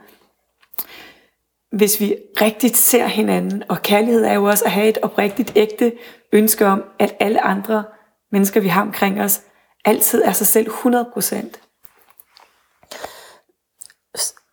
hvis 1.73 2.01
vi 2.01 2.17
rigtigt 2.41 2.77
ser 2.77 3.07
hinanden. 3.07 3.63
Og 3.69 3.83
kærlighed 3.83 4.25
er 4.25 4.35
jo 4.35 4.45
også 4.45 4.65
at 4.65 4.71
have 4.71 4.89
et 4.89 4.99
oprigtigt 5.03 5.53
ægte 5.57 5.93
ønske 6.33 6.67
om, 6.67 6.85
at 6.99 7.17
alle 7.21 7.45
andre 7.45 7.85
mennesker, 8.33 8.61
vi 8.61 8.69
har 8.69 8.83
omkring 8.83 9.21
os, 9.21 9.43
altid 9.85 10.23
er 10.25 10.33
sig 10.33 10.47
selv 10.47 10.69
100% 10.69 11.66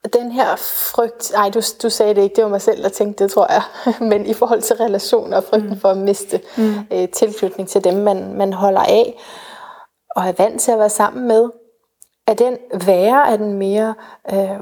den 0.10 0.32
her 0.32 0.56
frygt, 0.56 1.32
nej 1.34 1.49
du, 1.49 1.62
du 1.84 1.89
sagde 1.89 2.16
det 2.16 2.22
ikke, 2.22 2.36
det 2.36 2.43
var 2.43 2.49
mig 2.49 2.62
selv, 2.62 2.84
der 2.84 2.89
tænkte 2.89 3.24
det, 3.24 3.32
tror 3.32 3.51
jeg, 3.51 3.64
men 4.10 4.26
i 4.26 4.34
forhold 4.34 4.62
til 4.62 4.76
relationer 4.76 5.38
og 5.38 5.43
frygten 5.43 5.70
mm. 5.70 5.80
for 5.80 5.89
at 5.89 5.97
miste 5.97 6.41
mm. 6.58 6.74
øh, 6.91 7.10
tilknytning 7.10 7.70
til 7.70 7.84
dem, 7.84 7.93
man, 7.93 8.34
man 8.34 8.54
holder 8.54 8.82
af, 8.82 9.20
og 10.16 10.28
er 10.28 10.32
vant 10.32 10.62
til 10.62 10.72
at 10.72 10.80
være 10.80 10.89
sammen 10.89 11.28
med, 11.28 11.49
er 12.28 12.34
den 12.34 12.58
værre, 12.86 13.32
er 13.32 13.38
den 13.38 13.54
mere 13.54 13.95
øh, 14.34 14.60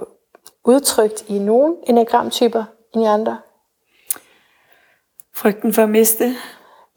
udtrykt 0.66 1.26
i 1.28 1.40
nogle 1.40 1.76
enagramtyper 1.88 2.64
end 2.94 3.04
i 3.04 3.06
andre? 3.06 3.40
Frygten 5.36 5.74
for 5.74 5.84
at 5.84 5.90
miste? 5.90 6.36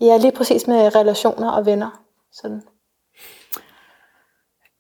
Ja, 0.01 0.17
lige 0.17 0.33
præcis 0.33 0.67
med 0.67 0.97
relationer 0.97 1.51
og 1.51 1.67
venner. 1.67 2.03
Sådan. 2.33 2.63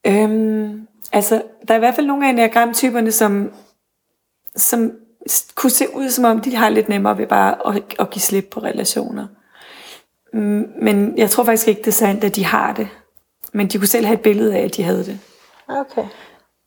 Øhm, 0.06 0.88
altså, 1.12 1.42
der 1.68 1.74
er 1.74 1.78
i 1.78 1.80
hvert 1.80 1.94
fald 1.94 2.06
nogle 2.06 2.26
af 2.26 2.30
enagramtyperne, 2.30 3.12
som, 3.12 3.52
som 4.56 4.92
kunne 5.54 5.70
se 5.70 5.94
ud 5.94 6.10
som 6.10 6.24
om, 6.24 6.40
de 6.40 6.56
har 6.56 6.68
lidt 6.68 6.88
nemmere 6.88 7.18
ved 7.18 7.26
bare 7.26 7.76
at, 7.76 7.82
at 7.98 8.10
give 8.10 8.22
slip 8.22 8.48
på 8.50 8.60
relationer. 8.60 9.26
Mm, 10.32 10.66
men 10.82 11.18
jeg 11.18 11.30
tror 11.30 11.44
faktisk 11.44 11.68
ikke, 11.68 11.80
det 11.80 11.86
er 11.86 11.92
sandt, 11.92 12.24
at 12.24 12.36
de 12.36 12.44
har 12.44 12.72
det. 12.72 12.88
Men 13.52 13.66
de 13.68 13.78
kunne 13.78 13.88
selv 13.88 14.06
have 14.06 14.14
et 14.14 14.20
billede 14.22 14.56
af, 14.56 14.64
at 14.64 14.76
de 14.76 14.82
havde 14.82 15.04
det. 15.04 15.20
Okay. 15.68 16.04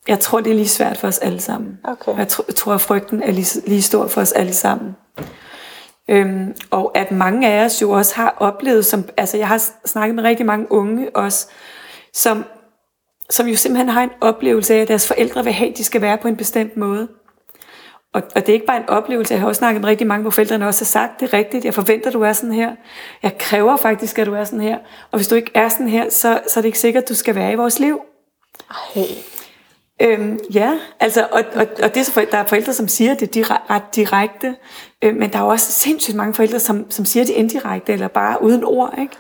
Jeg 0.07 0.19
tror, 0.19 0.41
det 0.41 0.51
er 0.51 0.55
lige 0.55 0.67
svært 0.67 0.97
for 0.97 1.07
os 1.07 1.17
alle 1.17 1.39
sammen. 1.39 1.79
Okay. 1.83 2.17
Jeg, 2.17 2.27
tr- 2.31 2.45
jeg 2.47 2.55
tror, 2.55 2.73
at 2.73 2.81
frygten 2.81 3.23
er 3.23 3.31
lige, 3.31 3.61
lige 3.67 3.81
stor 3.81 4.07
for 4.07 4.21
os 4.21 4.31
alle 4.31 4.53
sammen. 4.53 4.95
Øhm, 6.09 6.55
og 6.71 6.97
at 6.97 7.11
mange 7.11 7.47
af 7.47 7.65
os 7.65 7.81
jo 7.81 7.91
også 7.91 8.15
har 8.15 8.35
oplevet, 8.37 8.85
som, 8.85 9.09
altså 9.17 9.37
jeg 9.37 9.47
har 9.47 9.61
snakket 9.85 10.15
med 10.15 10.23
rigtig 10.23 10.45
mange 10.45 10.71
unge 10.71 11.15
også, 11.15 11.47
som, 12.13 12.45
som 13.29 13.47
jo 13.47 13.55
simpelthen 13.55 13.89
har 13.89 14.03
en 14.03 14.11
oplevelse 14.21 14.73
af, 14.73 14.81
at 14.81 14.87
deres 14.87 15.07
forældre 15.07 15.43
vil 15.43 15.53
have, 15.53 15.71
at 15.71 15.77
de 15.77 15.83
skal 15.83 16.01
være 16.01 16.17
på 16.17 16.27
en 16.27 16.35
bestemt 16.35 16.77
måde. 16.77 17.07
Og, 18.13 18.23
og 18.35 18.41
det 18.41 18.49
er 18.49 18.53
ikke 18.53 18.65
bare 18.65 18.77
en 18.77 18.89
oplevelse, 18.89 19.33
jeg 19.33 19.41
har 19.41 19.47
også 19.47 19.59
snakket 19.59 19.81
med 19.81 19.89
rigtig 19.89 20.07
mange, 20.07 20.21
hvor 20.21 20.31
forældrene 20.31 20.67
også 20.67 20.81
har 20.81 20.85
sagt, 20.85 21.19
det 21.19 21.33
er 21.33 21.37
rigtigt, 21.37 21.65
jeg 21.65 21.73
forventer, 21.73 22.11
du 22.11 22.21
er 22.21 22.33
sådan 22.33 22.53
her. 22.53 22.71
Jeg 23.23 23.37
kræver 23.37 23.77
faktisk, 23.77 24.19
at 24.19 24.27
du 24.27 24.33
er 24.33 24.43
sådan 24.43 24.61
her. 24.61 24.77
Og 25.11 25.17
hvis 25.17 25.27
du 25.27 25.35
ikke 25.35 25.51
er 25.53 25.69
sådan 25.69 25.87
her, 25.87 26.09
så, 26.09 26.39
så 26.49 26.59
er 26.59 26.61
det 26.61 26.65
ikke 26.65 26.79
sikkert, 26.79 27.03
at 27.03 27.09
du 27.09 27.15
skal 27.15 27.35
være 27.35 27.51
i 27.51 27.55
vores 27.55 27.79
liv. 27.79 28.01
Ej. 28.95 29.03
Øhm, 30.01 30.39
ja, 30.53 30.73
altså, 30.99 31.27
og, 31.31 31.43
og, 31.55 31.67
og 31.83 31.95
det 31.95 31.97
er 31.97 32.03
så 32.03 32.25
der 32.31 32.37
er 32.37 32.45
forældre, 32.45 32.73
som 32.73 32.87
siger 32.87 33.13
det 33.13 33.51
ret 33.69 33.95
direkte, 33.95 34.55
øh, 35.01 35.15
men 35.15 35.33
der 35.33 35.39
er 35.39 35.43
også 35.43 35.71
sindssygt 35.71 36.17
mange 36.17 36.33
forældre, 36.33 36.59
som, 36.59 36.91
som 36.91 37.05
siger 37.05 37.25
det 37.25 37.33
indirekte, 37.33 37.93
eller 37.93 38.07
bare 38.07 38.43
uden 38.43 38.63
ord, 38.63 38.93
ikke? 39.01 39.13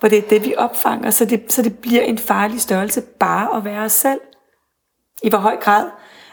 Hvor 0.00 0.08
det 0.08 0.18
er 0.18 0.28
det, 0.28 0.44
vi 0.44 0.54
opfanger, 0.56 1.10
så 1.10 1.24
det, 1.24 1.52
så 1.52 1.62
det 1.62 1.78
bliver 1.78 2.02
en 2.02 2.18
farlig 2.18 2.60
størrelse 2.60 3.00
bare 3.00 3.56
at 3.56 3.64
være 3.64 3.84
os 3.84 3.92
selv. 3.92 4.20
I 5.22 5.28
hvor 5.28 5.38
høj 5.38 5.56
grad? 5.56 5.84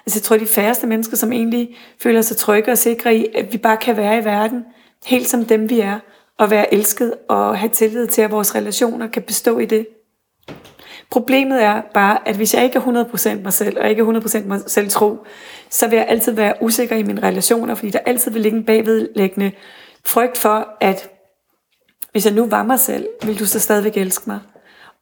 Altså 0.06 0.20
jeg 0.20 0.24
tror, 0.24 0.38
de 0.38 0.48
færreste 0.48 0.88
mennesker, 0.88 1.18
som 1.18 1.32
egentlig 1.32 1.78
føler 2.02 2.22
sig 2.22 2.38
trygge 2.38 2.72
og 2.72 2.78
sikre 2.78 3.16
i, 3.16 3.28
at 3.36 3.54
vi 3.54 3.58
bare 3.58 3.78
kan 3.78 3.98
være 3.98 4.18
i 4.18 4.26
verden, 4.26 4.66
helt 5.06 5.28
som 5.28 5.46
dem 5.46 5.70
vi 5.70 5.80
er, 5.80 6.00
og 6.38 6.50
være 6.50 6.74
elsket 6.74 7.14
og 7.30 7.58
have 7.58 7.70
tillid 7.70 8.08
til, 8.08 8.22
at 8.22 8.32
vores 8.32 8.56
relationer 8.56 9.08
kan 9.08 9.22
bestå 9.22 9.60
i 9.60 9.66
det. 9.66 9.88
Problemet 11.12 11.64
er 11.64 11.82
bare, 11.94 12.28
at 12.28 12.36
hvis 12.36 12.54
jeg 12.54 12.64
ikke 12.64 12.78
er 12.78 13.06
100% 13.38 13.44
mig 13.44 13.54
selv, 13.54 13.80
og 13.80 13.90
ikke 13.90 14.02
er 14.02 14.20
100% 14.44 14.46
mig 14.46 14.60
selv 14.68 14.90
tro, 14.90 15.26
så 15.70 15.88
vil 15.88 15.98
jeg 15.98 16.06
altid 16.10 16.32
være 16.32 16.54
usikker 16.62 16.96
i 16.96 17.04
mine 17.04 17.24
relationer, 17.24 17.76
fordi 17.76 17.90
der 17.90 18.00
altid 18.00 18.32
vil 18.32 18.42
ligge 18.42 18.58
en 18.58 18.66
bagvedlæggende 18.66 19.52
frygt 20.06 20.38
for, 20.38 20.68
at 20.82 21.10
hvis 22.16 22.26
jeg 22.26 22.34
nu 22.34 22.46
var 22.46 22.64
mig 22.64 22.80
selv, 22.80 23.08
vil 23.24 23.40
du 23.40 23.46
så 23.46 23.60
stadigvæk 23.60 23.98
elske 23.98 24.30
mig. 24.30 24.40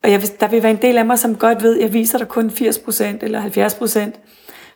Og 0.04 0.12
jeg, 0.12 0.22
der 0.40 0.48
vil 0.48 0.64
være 0.64 0.72
en 0.72 0.82
del 0.82 0.98
af 0.98 1.06
mig, 1.06 1.20
som 1.20 1.36
godt 1.36 1.64
ved, 1.64 1.76
at 1.78 1.84
jeg 1.84 1.94
viser 1.94 2.18
dig 2.18 2.28
kun 2.28 2.50
80% 2.50 3.04
eller 3.22 4.12
70%. 4.14 4.20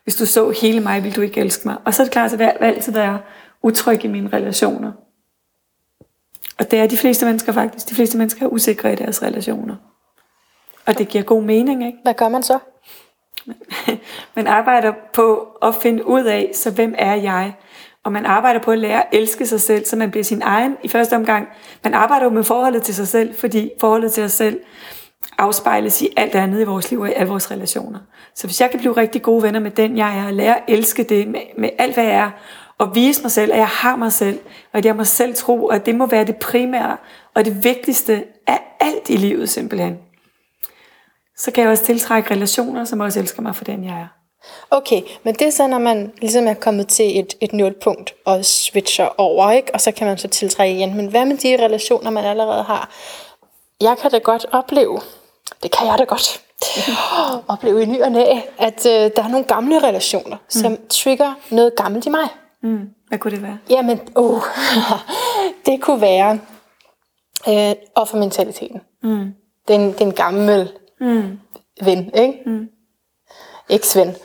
Hvis 0.04 0.16
du 0.16 0.26
så 0.26 0.50
hele 0.62 0.80
mig, 0.80 1.04
vil 1.04 1.16
du 1.16 1.22
ikke 1.22 1.42
elske 1.42 1.68
mig. 1.68 1.78
Og 1.86 1.94
så 1.94 2.02
er 2.02 2.06
det 2.06 2.12
klart, 2.12 2.34
at 2.34 2.40
jeg 2.40 2.56
vil 2.60 2.66
altid 2.66 2.94
være 2.94 3.20
utryg 3.62 4.06
i 4.06 4.08
mine 4.08 4.30
relationer. 4.34 4.92
Og 6.60 6.72
det 6.72 6.80
er 6.80 6.88
de 6.88 6.98
fleste 6.98 7.26
mennesker 7.26 7.52
faktisk. 7.52 7.90
De 7.90 7.96
fleste 7.96 8.18
mennesker 8.18 8.46
er 8.46 8.50
usikre 8.50 8.94
i 8.94 8.96
deres 8.96 9.24
relationer. 9.24 9.76
Og 10.86 10.98
det 10.98 11.08
giver 11.08 11.24
god 11.24 11.44
mening, 11.44 11.86
ikke? 11.86 11.98
Hvad 12.04 12.14
gør 12.14 12.30
man 12.30 12.44
så? 12.44 12.60
man 14.36 14.48
arbejder 14.48 14.94
på 15.14 15.48
at 15.62 15.76
finde 15.76 16.08
ud 16.08 16.24
af, 16.24 16.52
så 16.54 16.72
hvem 16.72 16.96
er 16.98 17.16
jeg? 17.16 17.54
Og 18.08 18.14
man 18.14 18.26
arbejder 18.26 18.60
på 18.60 18.72
at 18.72 18.80
lære 18.80 19.01
at 19.01 19.08
elske 19.12 19.45
sig 19.45 19.62
selv, 19.62 19.86
så 19.86 19.95
man 19.95 20.12
bliver 20.12 20.24
sin 20.24 20.41
egen 20.41 20.78
i 20.84 20.88
første 20.88 21.16
omgang. 21.16 21.47
Man 21.84 21.93
arbejder 21.93 22.24
jo 22.24 22.30
med 22.30 22.43
forholdet 22.43 22.84
til 22.84 22.95
sig 22.95 23.08
selv, 23.08 23.36
fordi 23.36 23.72
forholdet 23.80 24.12
til 24.12 24.24
os 24.24 24.32
selv 24.32 24.60
afspejles 25.38 26.01
i 26.01 26.10
alt 26.18 26.36
andet 26.36 26.62
i 26.62 26.64
vores 26.64 26.91
liv 26.91 26.99
og 26.99 27.10
i 27.10 27.14
alle 27.14 27.30
vores 27.30 27.51
relationer. 27.51 27.99
Så 28.36 28.47
hvis 28.47 28.62
jeg 28.62 28.72
kan 28.72 28.80
blive 28.80 28.97
rigtig 28.97 29.22
gode 29.22 29.43
venner 29.43 29.60
med 29.60 29.72
den, 29.72 29.97
jeg 29.97 30.20
er, 30.20 30.26
og 30.26 30.34
lære 30.34 30.55
at 30.55 30.64
elske 30.68 31.03
det 31.03 31.28
med, 31.28 31.41
med 31.58 31.70
alt, 31.78 31.93
hvad 31.93 32.03
jeg 32.03 32.14
er, 32.14 32.32
og 32.78 32.95
vise 32.95 33.22
mig 33.22 33.32
selv, 33.32 33.51
at 33.51 33.58
jeg 33.58 33.68
har 33.68 33.95
mig 33.95 34.14
selv, 34.14 34.39
og 34.74 34.78
at 34.78 34.86
jeg 34.86 34.95
må 34.95 35.03
selv 35.03 35.36
tro, 35.36 35.66
og 35.66 35.86
det 35.86 35.95
må 35.95 36.05
være 36.05 36.26
det 36.26 36.36
primære 36.36 36.97
og 37.34 37.45
det 37.45 37.64
vigtigste 37.64 38.24
af 38.47 38.60
alt 38.80 39.10
i 39.10 39.16
livet 39.16 39.49
simpelthen 39.49 39.97
så 41.38 41.51
kan 41.51 41.64
jeg 41.64 41.72
også 41.72 41.86
tiltrække 41.86 42.32
relationer, 42.32 42.86
som 42.86 42.99
også 42.99 43.20
elsker 43.20 43.41
mig 43.41 43.55
for 43.55 43.64
den, 43.64 43.84
jeg 43.84 43.99
er. 43.99 44.16
Okay, 44.72 45.02
men 45.24 45.36
det 45.36 45.48
er 45.48 45.52
så, 45.52 45.68
når 45.68 45.78
man 45.78 46.14
ligesom 46.22 46.48
er 46.48 46.54
kommet 46.54 46.88
til 46.88 47.20
et, 47.20 47.34
et 47.42 47.54
nulpunkt 47.54 48.14
og 48.26 48.46
switcher 48.46 49.10
over, 49.18 49.52
ikke? 49.52 49.74
og 49.74 49.82
så 49.82 49.92
kan 49.92 50.08
man 50.08 50.18
så 50.18 50.28
tiltrække 50.28 50.76
igen. 50.76 50.96
Men 50.96 51.08
hvad 51.08 51.26
med 51.26 51.38
de 51.38 51.64
relationer, 51.64 52.10
man 52.12 52.26
allerede 52.26 52.64
har? 52.64 52.90
Jeg 53.82 53.98
kan 54.02 54.12
da 54.12 54.18
godt 54.18 54.46
opleve, 54.52 55.00
det 55.64 55.72
kan 55.72 55.88
jeg 55.88 55.98
da 55.98 56.04
godt, 56.04 56.42
opleve 57.54 57.84
i 57.84 57.86
ny 57.86 58.02
og 58.02 58.12
næ, 58.12 58.40
at 58.58 58.86
øh, 58.86 59.12
der 59.16 59.24
er 59.24 59.28
nogle 59.28 59.46
gamle 59.46 59.84
relationer, 59.84 60.38
mm. 60.38 60.50
som 60.50 60.78
trigger 60.90 61.34
noget 61.52 61.76
gammelt 61.76 62.06
i 62.06 62.10
mig. 62.10 62.30
Mm. 62.64 62.90
Hvad 63.08 63.20
kunne 63.20 63.32
det 63.32 63.42
være? 63.44 63.58
Jamen, 63.70 64.00
oh, 64.16 64.42
det 65.66 65.82
kunne 65.82 66.02
være 66.02 66.40
øh, 67.50 67.76
offermentaliteten. 67.96 68.82
Mm. 69.04 69.34
Det, 69.68 69.76
er 69.76 69.80
en, 69.80 69.92
det 69.92 70.02
er 70.02 70.06
en 70.06 70.14
gammel 70.14 70.72
mm. 71.00 71.40
ven, 71.82 72.12
ikke? 72.16 72.40
Mm. 72.46 72.70
Eks-ven. 73.70 74.15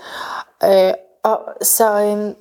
Øh, 0.64 0.93
og 1.22 1.38
så... 1.62 2.01
Øh, 2.01 2.34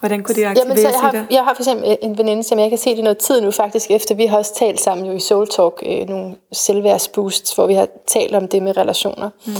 Hvordan 0.00 0.22
kunne 0.22 0.34
det 0.34 0.44
aktiveres 0.44 0.58
jamen, 0.58 0.76
så 0.76 0.88
jeg, 0.88 1.00
har, 1.00 1.26
jeg 1.30 1.44
har 1.44 1.54
for 1.54 1.62
eksempel 1.62 1.96
en 2.02 2.18
veninde, 2.18 2.42
som 2.42 2.58
jeg 2.58 2.68
kan 2.68 2.78
se 2.78 2.96
det 2.96 3.04
noget 3.04 3.18
tid 3.18 3.40
nu 3.40 3.50
faktisk 3.50 3.90
efter. 3.90 4.14
Vi 4.14 4.26
har 4.26 4.38
også 4.38 4.54
talt 4.54 4.80
sammen 4.80 5.06
jo 5.06 5.12
i 5.12 5.20
Soul 5.20 5.48
Talk, 5.48 5.82
øh, 5.86 6.08
nogle 6.08 6.36
selvværdsboosts, 6.52 7.54
hvor 7.54 7.66
vi 7.66 7.74
har 7.74 7.88
talt 8.06 8.34
om 8.34 8.48
det 8.48 8.62
med 8.62 8.76
relationer. 8.76 9.30
Mm. 9.46 9.52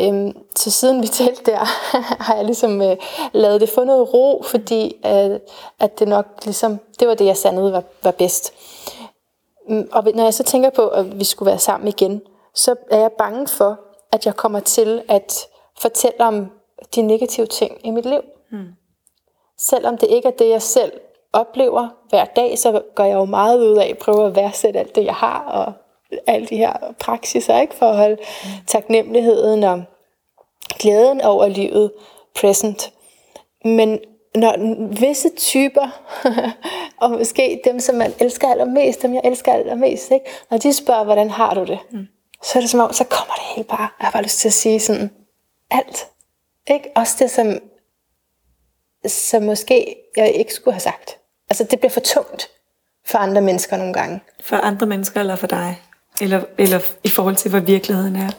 Øhm, 0.00 0.36
så 0.56 0.70
siden 0.70 1.02
vi 1.02 1.06
talte 1.06 1.50
der, 1.50 1.58
har 2.24 2.34
jeg 2.34 2.44
ligesom 2.44 2.82
øh, 2.82 2.96
lavet 3.32 3.60
det 3.60 3.68
få 3.68 3.84
noget 3.84 4.14
ro, 4.14 4.42
fordi 4.46 4.96
øh, 5.06 5.40
at 5.80 5.98
det 5.98 6.08
nok 6.08 6.26
ligesom, 6.44 6.78
det 7.00 7.08
var 7.08 7.14
det, 7.14 7.24
jeg 7.24 7.36
sandede 7.36 7.72
var, 7.72 7.82
var 8.02 8.10
bedst. 8.10 8.52
Mm, 9.68 9.88
og 9.92 10.04
når 10.14 10.24
jeg 10.24 10.34
så 10.34 10.42
tænker 10.42 10.70
på, 10.70 10.88
at 10.88 11.18
vi 11.18 11.24
skulle 11.24 11.50
være 11.50 11.58
sammen 11.58 11.88
igen, 11.88 12.22
så 12.54 12.74
er 12.90 12.98
jeg 12.98 13.12
bange 13.18 13.48
for, 13.48 13.80
at 14.12 14.26
jeg 14.26 14.36
kommer 14.36 14.60
til 14.60 15.02
at 15.08 15.46
fortælle 15.78 16.20
om 16.20 16.50
de 16.94 17.02
negative 17.02 17.46
ting 17.46 17.78
i 17.84 17.90
mit 17.90 18.06
liv. 18.06 18.20
Mm. 18.50 18.66
Selvom 19.58 19.98
det 19.98 20.06
ikke 20.10 20.28
er 20.28 20.32
det, 20.32 20.48
jeg 20.48 20.62
selv 20.62 20.92
oplever 21.32 21.88
hver 22.08 22.24
dag, 22.24 22.58
så 22.58 22.82
gør 22.94 23.04
jeg 23.04 23.14
jo 23.14 23.24
meget 23.24 23.60
ud 23.60 23.76
af 23.76 23.86
at 23.86 23.98
prøve 23.98 24.26
at 24.26 24.36
værdsætte 24.36 24.80
alt 24.80 24.94
det, 24.94 25.04
jeg 25.04 25.14
har, 25.14 25.44
og 25.44 25.72
alle 26.26 26.46
de 26.46 26.56
her 26.56 26.94
praksiser, 27.00 27.60
ikke? 27.60 27.74
for 27.74 27.86
at 27.86 27.96
holde 27.96 28.16
mm. 28.16 28.50
taknemmeligheden 28.66 29.64
og 29.64 29.82
glæden 30.78 31.20
over 31.20 31.48
livet 31.48 31.92
present. 32.34 32.92
Men 33.64 33.98
når 34.34 34.54
visse 35.00 35.28
typer, 35.36 35.88
og 37.00 37.10
måske 37.10 37.60
dem, 37.64 37.80
som 37.80 37.94
man 37.94 38.12
elsker 38.20 38.48
allermest, 38.48 39.02
dem 39.02 39.14
jeg 39.14 39.22
elsker 39.24 39.52
allermest, 39.52 40.10
ikke? 40.10 40.26
når 40.50 40.58
de 40.58 40.72
spørger, 40.72 41.04
hvordan 41.04 41.30
har 41.30 41.54
du 41.54 41.64
det? 41.64 41.78
Mm 41.90 42.06
så 42.44 42.58
er 42.58 42.60
det 42.60 42.70
som 42.70 42.80
om, 42.80 42.92
så 42.92 43.04
kommer 43.04 43.34
det 43.34 43.44
hele 43.54 43.68
bare. 43.68 43.88
Jeg 43.98 44.06
har 44.06 44.10
bare 44.10 44.22
lyst 44.22 44.38
til 44.38 44.48
at 44.48 44.52
sige 44.52 44.80
sådan, 44.80 45.10
alt. 45.70 46.06
Ikke? 46.70 46.90
Også 46.96 47.16
det, 47.18 47.30
som, 47.30 47.58
som 49.06 49.42
måske 49.42 49.96
jeg 50.16 50.32
ikke 50.32 50.54
skulle 50.54 50.74
have 50.74 50.80
sagt. 50.80 51.18
Altså, 51.50 51.64
det 51.64 51.78
bliver 51.78 51.90
for 51.90 52.00
tungt 52.00 52.50
for 53.06 53.18
andre 53.18 53.42
mennesker 53.42 53.76
nogle 53.76 53.92
gange. 53.92 54.20
For 54.40 54.56
andre 54.56 54.86
mennesker 54.86 55.20
eller 55.20 55.36
for 55.36 55.46
dig? 55.46 55.82
Eller, 56.20 56.44
eller 56.58 56.80
i 57.04 57.08
forhold 57.08 57.36
til, 57.36 57.50
hvad 57.50 57.60
virkeligheden 57.60 58.16
er? 58.16 58.30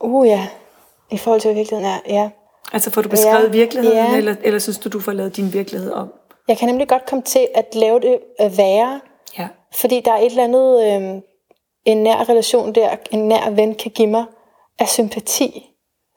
Uh 0.00 0.26
ja, 0.26 0.48
i 1.10 1.18
forhold 1.18 1.40
til, 1.40 1.48
hvad 1.48 1.54
virkeligheden 1.54 1.92
er, 1.92 2.00
ja. 2.08 2.30
Altså 2.72 2.90
får 2.90 3.02
du 3.02 3.08
beskrevet 3.08 3.44
ja, 3.44 3.48
virkeligheden, 3.48 3.98
ja. 3.98 4.16
Eller, 4.16 4.36
eller 4.42 4.58
synes 4.58 4.78
du, 4.78 4.88
du 4.88 5.00
får 5.00 5.12
lavet 5.12 5.36
din 5.36 5.52
virkelighed 5.52 5.92
om? 5.92 6.12
Jeg 6.48 6.58
kan 6.58 6.68
nemlig 6.68 6.88
godt 6.88 7.06
komme 7.06 7.22
til 7.22 7.48
at 7.54 7.74
lave 7.74 8.00
det 8.00 8.20
værre. 8.56 9.00
Ja. 9.38 9.48
Fordi 9.74 10.00
der 10.00 10.12
er 10.12 10.18
et 10.18 10.26
eller 10.26 10.44
andet... 10.44 11.02
Øh, 11.16 11.22
en 11.86 12.02
nær 12.02 12.28
relation 12.28 12.74
der, 12.74 12.96
en 13.10 13.28
nær 13.28 13.50
ven 13.50 13.74
kan 13.74 13.90
give 13.90 14.08
mig 14.08 14.24
af 14.78 14.88
sympati, 14.88 15.70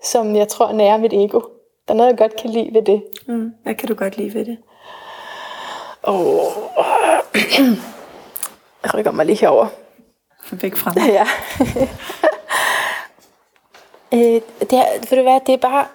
som 0.03 0.35
jeg 0.35 0.47
tror 0.47 0.71
nærer 0.71 0.97
mit 0.97 1.13
ego. 1.13 1.39
Der 1.87 1.93
er 1.93 1.97
noget, 1.97 2.09
jeg 2.09 2.17
godt 2.17 2.35
kan 2.35 2.49
lide 2.49 2.73
ved 2.73 2.81
det. 2.81 3.03
Mm. 3.27 3.53
Hvad 3.63 3.75
kan 3.75 3.87
du 3.87 3.93
godt 3.93 4.17
lide 4.17 4.33
ved 4.33 4.45
det? 4.45 4.57
Oh. 6.03 6.51
jeg 8.83 8.93
rykker 8.93 9.11
mig 9.11 9.25
lige 9.25 9.37
herover. 9.37 9.67
Væk 10.51 10.75
fra 10.75 10.91
mig. 10.95 11.07
Ja. 11.07 11.27
øh, 14.17 14.41
det, 14.59 14.73
er, 14.73 15.09
vil 15.09 15.19
du 15.19 15.23
være, 15.23 15.41
det 15.45 15.53
er 15.53 15.57
bare 15.57 15.87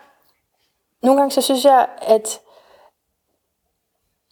nogle 1.02 1.20
gange 1.20 1.30
så 1.30 1.40
synes 1.40 1.64
jeg, 1.64 1.86
at 2.02 2.40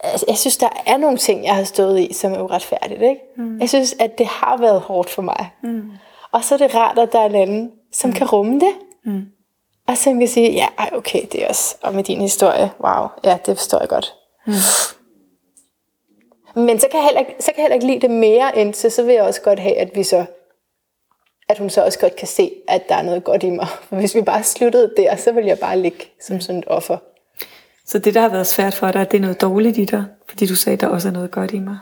altså, 0.01 0.27
jeg 0.29 0.39
synes, 0.39 0.57
der 0.57 0.69
er 0.87 0.97
nogle 0.97 1.19
ting, 1.19 1.45
jeg 1.45 1.57
har 1.57 1.65
stået 1.65 2.01
i, 2.01 2.13
som 2.13 2.33
er 2.33 2.43
uretfærdigt. 2.43 3.03
Ikke? 3.03 3.21
Mm. 3.37 3.61
Jeg 3.61 3.69
synes, 3.69 3.95
at 3.99 4.19
det 4.19 4.27
har 4.27 4.57
været 4.57 4.81
hårdt 4.81 5.11
for 5.11 5.23
mig. 5.23 5.51
Mm. 5.63 5.91
Og 6.33 6.45
så 6.45 6.55
er 6.55 6.59
det 6.59 6.75
rart, 6.75 6.99
at 6.99 7.13
der 7.13 7.21
er 7.21 7.27
en 7.27 7.35
anden, 7.35 7.73
som 7.93 8.11
mm. 8.11 8.17
kan 8.17 8.27
rumme 8.27 8.61
det. 8.61 8.75
Mm. 9.05 9.23
Og 9.89 9.97
så 9.97 10.11
kan 10.11 10.29
sige, 10.29 10.53
ja, 10.53 10.67
ej, 10.79 10.91
okay, 10.93 11.23
det 11.33 11.45
er 11.45 11.49
også, 11.49 11.77
og 11.83 11.95
med 11.95 12.05
din 12.05 12.21
historie, 12.21 12.71
wow, 12.85 13.07
ja, 13.25 13.39
det 13.47 13.57
forstår 13.57 13.79
jeg 13.79 13.89
godt. 13.89 14.15
Mm. 14.47 14.53
Men 16.55 16.79
så 16.79 16.87
kan, 16.91 16.99
jeg 16.99 17.05
heller 17.05 17.21
ikke, 17.21 17.35
så 17.41 17.47
kan 17.47 17.57
jeg 17.57 17.63
heller 17.63 17.75
ikke 17.75 17.87
lide 17.87 18.01
det 18.01 18.11
mere, 18.11 18.59
end 18.59 18.75
så, 18.75 18.91
så 18.91 19.03
vil 19.03 19.15
jeg 19.15 19.23
også 19.23 19.41
godt 19.41 19.59
have, 19.59 19.77
at 19.77 19.91
vi 19.95 20.03
så 20.03 20.27
at 21.53 21.59
hun 21.59 21.71
så 21.71 21.85
også 21.85 21.99
godt 21.99 22.17
kan 22.17 22.29
se, 22.29 22.51
at 22.69 22.89
der 22.89 22.95
er 22.95 23.03
noget 23.03 23.25
godt 23.25 23.43
i 23.43 23.51
mig. 23.51 23.67
For 23.89 23.97
hvis 23.97 24.15
vi 24.15 24.23
bare 24.23 24.43
sluttede 24.43 24.93
der, 24.97 25.17
så 25.17 25.33
ville 25.33 25.49
jeg 25.49 25.59
bare 25.59 25.79
ligge 25.79 26.05
som 26.21 26.41
sådan 26.41 26.59
et 26.59 26.65
offer. 26.67 26.97
Så 27.87 27.99
det, 27.99 28.15
der 28.15 28.21
har 28.21 28.29
været 28.29 28.47
svært 28.47 28.75
for 28.75 28.91
dig, 28.91 29.11
det 29.11 29.17
er 29.17 29.21
noget 29.21 29.41
dårligt 29.41 29.79
i 29.79 29.85
dig, 29.85 30.05
fordi 30.29 30.47
du 30.47 30.57
sagde, 30.57 30.75
at 30.75 30.81
der 30.81 30.87
også 30.87 31.09
er 31.09 31.13
noget 31.13 31.31
godt 31.31 31.53
i 31.53 31.59
mig? 31.59 31.79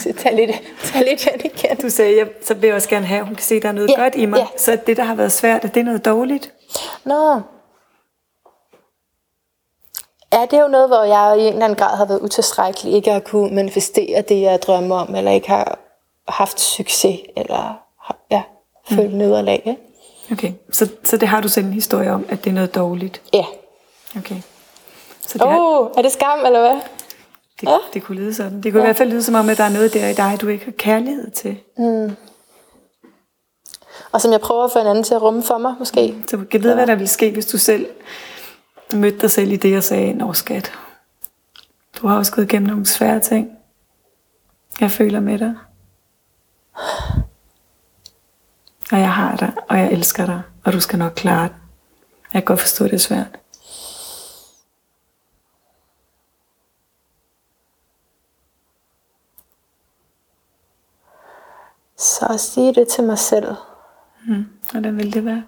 Så 0.04 0.12
tag 0.18 0.34
lidt, 0.34 0.50
tag 0.84 1.04
lidt 1.04 1.24
hen 1.24 1.40
igen. 1.44 1.76
Du 1.76 1.90
sagde, 1.90 2.18
jeg, 2.18 2.28
så 2.42 2.54
vil 2.54 2.66
jeg 2.66 2.76
også 2.76 2.88
gerne 2.88 3.06
have, 3.06 3.20
at 3.20 3.26
hun 3.26 3.34
kan 3.34 3.44
se, 3.44 3.54
at 3.54 3.62
der 3.62 3.68
er 3.68 3.72
noget 3.72 3.90
ja, 3.96 4.02
godt 4.02 4.14
i 4.14 4.26
mig. 4.26 4.38
Ja. 4.38 4.46
Så 4.56 4.78
det, 4.86 4.96
der 4.96 5.04
har 5.04 5.14
været 5.14 5.32
svært, 5.32 5.62
det 5.62 5.76
er 5.76 5.84
noget 5.84 6.04
dårligt? 6.04 6.52
Nå. 7.04 7.40
Ja, 10.32 10.40
det 10.50 10.52
er 10.52 10.62
jo 10.62 10.68
noget, 10.68 10.88
hvor 10.88 11.02
jeg 11.02 11.38
i 11.38 11.40
en 11.40 11.52
eller 11.52 11.64
anden 11.64 11.78
grad 11.78 11.96
har 11.96 12.04
været 12.04 12.20
utilstrækkelig, 12.20 12.94
ikke 12.94 13.12
har 13.12 13.20
kunne 13.20 13.54
manifestere 13.54 14.22
det, 14.22 14.42
jeg 14.42 14.62
drømmer 14.62 14.96
om, 14.96 15.14
eller 15.14 15.30
ikke 15.30 15.48
har 15.48 15.78
haft 16.28 16.60
succes, 16.60 17.20
eller 17.36 17.80
ja, 18.30 18.42
følt 18.88 19.12
mm. 19.12 19.18
nederlag. 19.18 19.62
Ikke? 19.66 19.80
Okay, 20.32 20.52
så, 20.72 20.88
så 21.04 21.16
det 21.16 21.28
har 21.28 21.40
du 21.40 21.48
selv 21.48 21.66
en 21.66 21.72
historie 21.72 22.12
om, 22.12 22.26
at 22.28 22.44
det 22.44 22.50
er 22.50 22.54
noget 22.54 22.74
dårligt? 22.74 23.22
Ja. 23.32 23.44
Okay. 24.18 24.42
Så 25.20 25.38
det 25.38 25.46
oh, 25.46 25.52
har... 25.52 25.90
er 25.98 26.02
det 26.02 26.12
skam, 26.12 26.46
eller 26.46 26.60
hvad? 26.60 26.80
Det, 27.60 27.68
ja. 27.68 27.76
det 27.94 28.02
kunne 28.02 28.18
lyde 28.18 28.34
sådan. 28.34 28.62
Det 28.62 28.72
kunne 28.72 28.80
ja. 28.80 28.86
i 28.86 28.88
hvert 28.88 28.96
fald 28.96 29.10
lyde 29.10 29.22
som 29.22 29.34
om, 29.34 29.48
at 29.48 29.58
der 29.58 29.64
er 29.64 29.72
noget 29.72 29.94
der 29.94 30.08
i 30.08 30.14
dig, 30.14 30.38
du 30.40 30.48
ikke 30.48 30.64
har 30.64 30.72
kærlighed 30.72 31.30
til. 31.30 31.58
Mm. 31.78 32.16
Og 34.12 34.20
som 34.20 34.32
jeg 34.32 34.40
prøver 34.40 34.64
at 34.64 34.72
få 34.72 34.78
en 34.78 34.86
anden 34.86 35.04
til 35.04 35.14
at 35.14 35.22
rumme 35.22 35.42
for 35.42 35.58
mig, 35.58 35.74
måske. 35.78 36.16
Så 36.28 36.44
kan 36.50 36.62
vide, 36.62 36.72
ja. 36.72 36.76
hvad 36.76 36.86
der 36.86 36.94
ville 36.94 37.08
ske, 37.08 37.30
hvis 37.30 37.46
du 37.46 37.58
selv 37.58 37.86
mødte 38.94 39.18
dig 39.18 39.30
selv 39.30 39.52
i 39.52 39.56
det 39.56 39.76
og 39.76 39.84
sagde, 39.84 40.12
Nå 40.12 40.32
skat, 40.32 40.72
du 41.96 42.06
har 42.06 42.16
også 42.16 42.32
gået 42.32 42.44
igennem 42.44 42.68
nogle 42.68 42.86
svære 42.86 43.20
ting. 43.20 43.50
Jeg 44.80 44.90
føler 44.90 45.20
med 45.20 45.38
dig. 45.38 45.54
Og 48.92 48.98
jeg 48.98 49.12
har 49.12 49.36
dig, 49.36 49.52
og 49.68 49.78
jeg 49.78 49.92
elsker 49.92 50.26
dig, 50.26 50.42
og 50.64 50.72
du 50.72 50.80
skal 50.80 50.98
nok 50.98 51.12
klare 51.16 51.48
det. 51.48 51.54
Jeg 52.32 52.42
kan 52.42 52.44
godt 52.44 52.60
forstå, 52.60 52.84
at 52.84 52.90
det 52.90 52.96
er 52.96 53.00
svært. 53.00 53.38
Så 62.00 62.38
sige 62.38 62.74
det 62.74 62.88
til 62.88 63.04
mig 63.04 63.18
selv. 63.18 63.54
Mm. 64.26 64.44
Hvordan 64.70 64.96
vil 64.96 65.14
det 65.14 65.24
være? 65.24 65.44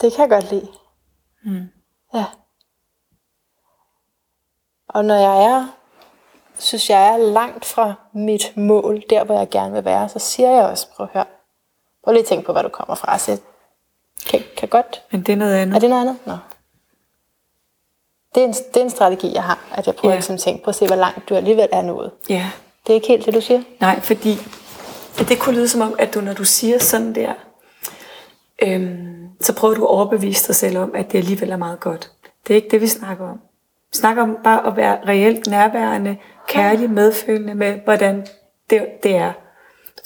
Det 0.00 0.12
kan 0.12 0.20
jeg 0.20 0.30
godt 0.30 0.50
lide. 0.50 0.68
Mm. 1.44 1.68
Ja. 2.14 2.24
Og 4.88 5.04
når 5.04 5.14
jeg 5.14 5.44
er, 5.44 5.66
synes 6.58 6.90
jeg 6.90 7.08
er 7.08 7.16
langt 7.16 7.64
fra 7.64 7.94
mit 8.12 8.56
mål, 8.56 9.02
der 9.10 9.24
hvor 9.24 9.38
jeg 9.38 9.50
gerne 9.50 9.72
vil 9.72 9.84
være, 9.84 10.08
så 10.08 10.18
siger 10.18 10.50
jeg 10.50 10.64
også, 10.64 10.90
prøv 10.90 11.06
at 11.06 11.12
høre. 11.12 11.26
Prøv 12.04 12.12
lige 12.12 12.22
at 12.22 12.28
tænke 12.28 12.46
på, 12.46 12.52
hvad 12.52 12.62
du 12.62 12.68
kommer 12.68 12.94
fra. 12.94 13.18
Så 13.18 13.30
jeg 13.30 13.40
kan, 14.26 14.40
kan 14.56 14.68
godt. 14.68 15.02
Men 15.10 15.22
det 15.22 15.32
er 15.32 15.36
noget 15.36 15.54
andet. 15.54 15.76
Er 15.76 15.80
det 15.80 15.90
noget 15.90 16.02
andet? 16.02 16.26
Nå. 16.26 16.36
Det 18.36 18.42
er, 18.42 18.46
en, 18.46 18.52
det 18.52 18.76
er 18.76 18.80
en 18.80 18.90
strategi, 18.90 19.34
jeg 19.34 19.42
har, 19.42 19.58
at 19.74 19.86
jeg 19.86 19.94
prøver 19.94 20.12
ja. 20.12 20.16
ligesom 20.16 20.34
at 20.34 20.40
tænke 20.40 20.64
på 20.64 20.70
at 20.70 20.76
se, 20.76 20.86
hvor 20.86 20.96
langt 20.96 21.28
du 21.28 21.34
alligevel 21.34 21.68
er 21.72 21.82
nået. 21.82 22.10
Ja. 22.28 22.50
Det 22.86 22.92
er 22.92 22.94
ikke 22.94 23.08
helt 23.08 23.26
det, 23.26 23.34
du 23.34 23.40
siger? 23.40 23.62
Nej, 23.80 24.00
fordi 24.00 24.38
det 25.18 25.38
kunne 25.38 25.54
lyde 25.54 25.68
som 25.68 25.80
om, 25.80 25.94
at 25.98 26.14
du, 26.14 26.20
når 26.20 26.32
du 26.32 26.44
siger 26.44 26.78
sådan 26.78 27.14
der, 27.14 27.32
øhm, 28.62 29.28
så 29.40 29.54
prøver 29.54 29.74
du 29.74 29.84
at 29.84 29.90
overbevise 29.90 30.46
dig 30.46 30.54
selv 30.54 30.78
om, 30.78 30.92
at 30.94 31.12
det 31.12 31.18
alligevel 31.18 31.50
er 31.50 31.56
meget 31.56 31.80
godt. 31.80 32.10
Det 32.46 32.54
er 32.54 32.56
ikke 32.56 32.68
det, 32.70 32.80
vi 32.80 32.86
snakker 32.86 33.28
om. 33.28 33.40
Vi 33.92 33.96
snakker 33.98 34.22
om 34.22 34.38
bare 34.44 34.66
at 34.66 34.76
være 34.76 34.98
reelt 35.08 35.46
nærværende, 35.46 36.16
kærlig, 36.48 36.90
medfølende 36.90 37.54
med, 37.54 37.78
hvordan 37.84 38.26
det, 38.70 38.86
det 39.02 39.16
er. 39.16 39.32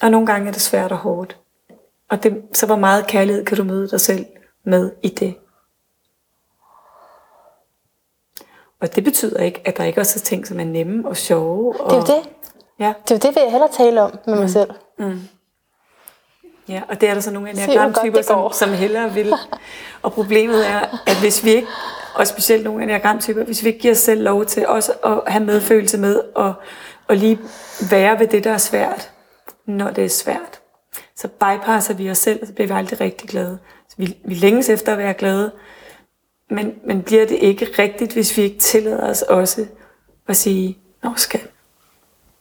Og 0.02 0.10
nogle 0.10 0.26
gange 0.26 0.48
er 0.48 0.52
det 0.52 0.62
svært 0.62 0.92
og 0.92 0.98
hårdt. 0.98 1.36
Og 2.10 2.22
det, 2.22 2.42
så 2.52 2.66
hvor 2.66 2.76
meget 2.76 3.06
kærlighed 3.06 3.44
kan 3.44 3.56
du 3.56 3.64
møde 3.64 3.90
dig 3.90 4.00
selv 4.00 4.26
med 4.64 4.92
i 5.02 5.08
det? 5.08 5.34
Og 8.80 8.96
det 8.96 9.04
betyder 9.04 9.42
ikke, 9.42 9.60
at 9.64 9.76
der 9.76 9.84
ikke 9.84 10.00
også 10.00 10.18
er 10.18 10.24
ting, 10.24 10.46
som 10.46 10.60
er 10.60 10.64
nemme 10.64 11.08
og 11.08 11.16
sjove. 11.16 11.80
Og, 11.80 11.90
det 11.90 11.96
er 11.96 12.14
jo 12.14 12.20
det. 12.20 12.30
Ja. 12.80 12.92
Det 13.02 13.10
er 13.10 13.14
jo 13.14 13.28
det, 13.28 13.36
vil 13.36 13.42
jeg 13.42 13.50
hellere 13.50 13.70
tale 13.72 14.02
om 14.02 14.18
med 14.26 14.34
mig 14.34 14.42
mm. 14.42 14.48
selv. 14.48 14.70
Mm. 14.98 15.20
Ja, 16.68 16.82
og 16.88 17.00
det 17.00 17.08
er 17.08 17.14
der 17.14 17.20
så 17.20 17.30
nogle 17.30 17.48
af 17.48 17.54
de 17.54 18.00
typer 18.04 18.22
som, 18.22 18.52
som 18.52 18.72
hellere 18.72 19.12
vil. 19.12 19.32
og 20.02 20.12
problemet 20.12 20.68
er, 20.68 20.80
at 21.06 21.20
hvis 21.20 21.44
vi 21.44 21.50
ikke, 21.50 21.68
og 22.14 22.26
specielt 22.26 22.64
nogle 22.64 22.94
af 22.94 23.00
de 23.00 23.20
typer 23.20 23.44
hvis 23.44 23.62
vi 23.62 23.68
ikke 23.68 23.80
giver 23.80 23.94
os 23.94 23.98
selv 23.98 24.22
lov 24.22 24.46
til 24.46 24.66
også 24.66 24.92
at 25.04 25.32
have 25.32 25.44
medfølelse 25.44 25.98
med, 25.98 26.20
og, 26.34 26.54
og 27.08 27.16
lige 27.16 27.38
være 27.90 28.18
ved 28.18 28.26
det, 28.26 28.44
der 28.44 28.52
er 28.52 28.58
svært, 28.58 29.10
når 29.66 29.90
det 29.90 30.04
er 30.04 30.08
svært, 30.08 30.60
så 31.16 31.28
bypasser 31.28 31.94
vi 31.94 32.10
os 32.10 32.18
selv, 32.18 32.38
og 32.40 32.46
så 32.46 32.52
bliver 32.52 32.68
vi 32.68 32.74
aldrig 32.74 33.00
rigtig 33.00 33.28
glade. 33.28 33.58
Så 33.88 33.94
vi, 33.98 34.16
vi 34.24 34.34
længes 34.34 34.68
efter 34.68 34.92
at 34.92 34.98
være 34.98 35.14
glade, 35.14 35.52
men, 36.50 36.80
men 36.84 37.02
bliver 37.02 37.26
det 37.26 37.36
ikke 37.36 37.66
rigtigt, 37.78 38.12
hvis 38.12 38.36
vi 38.36 38.42
ikke 38.42 38.58
tillader 38.58 39.10
os 39.10 39.22
også 39.22 39.66
at 40.28 40.36
sige, 40.36 40.78
Nå 41.02 41.14
skat, 41.16 41.50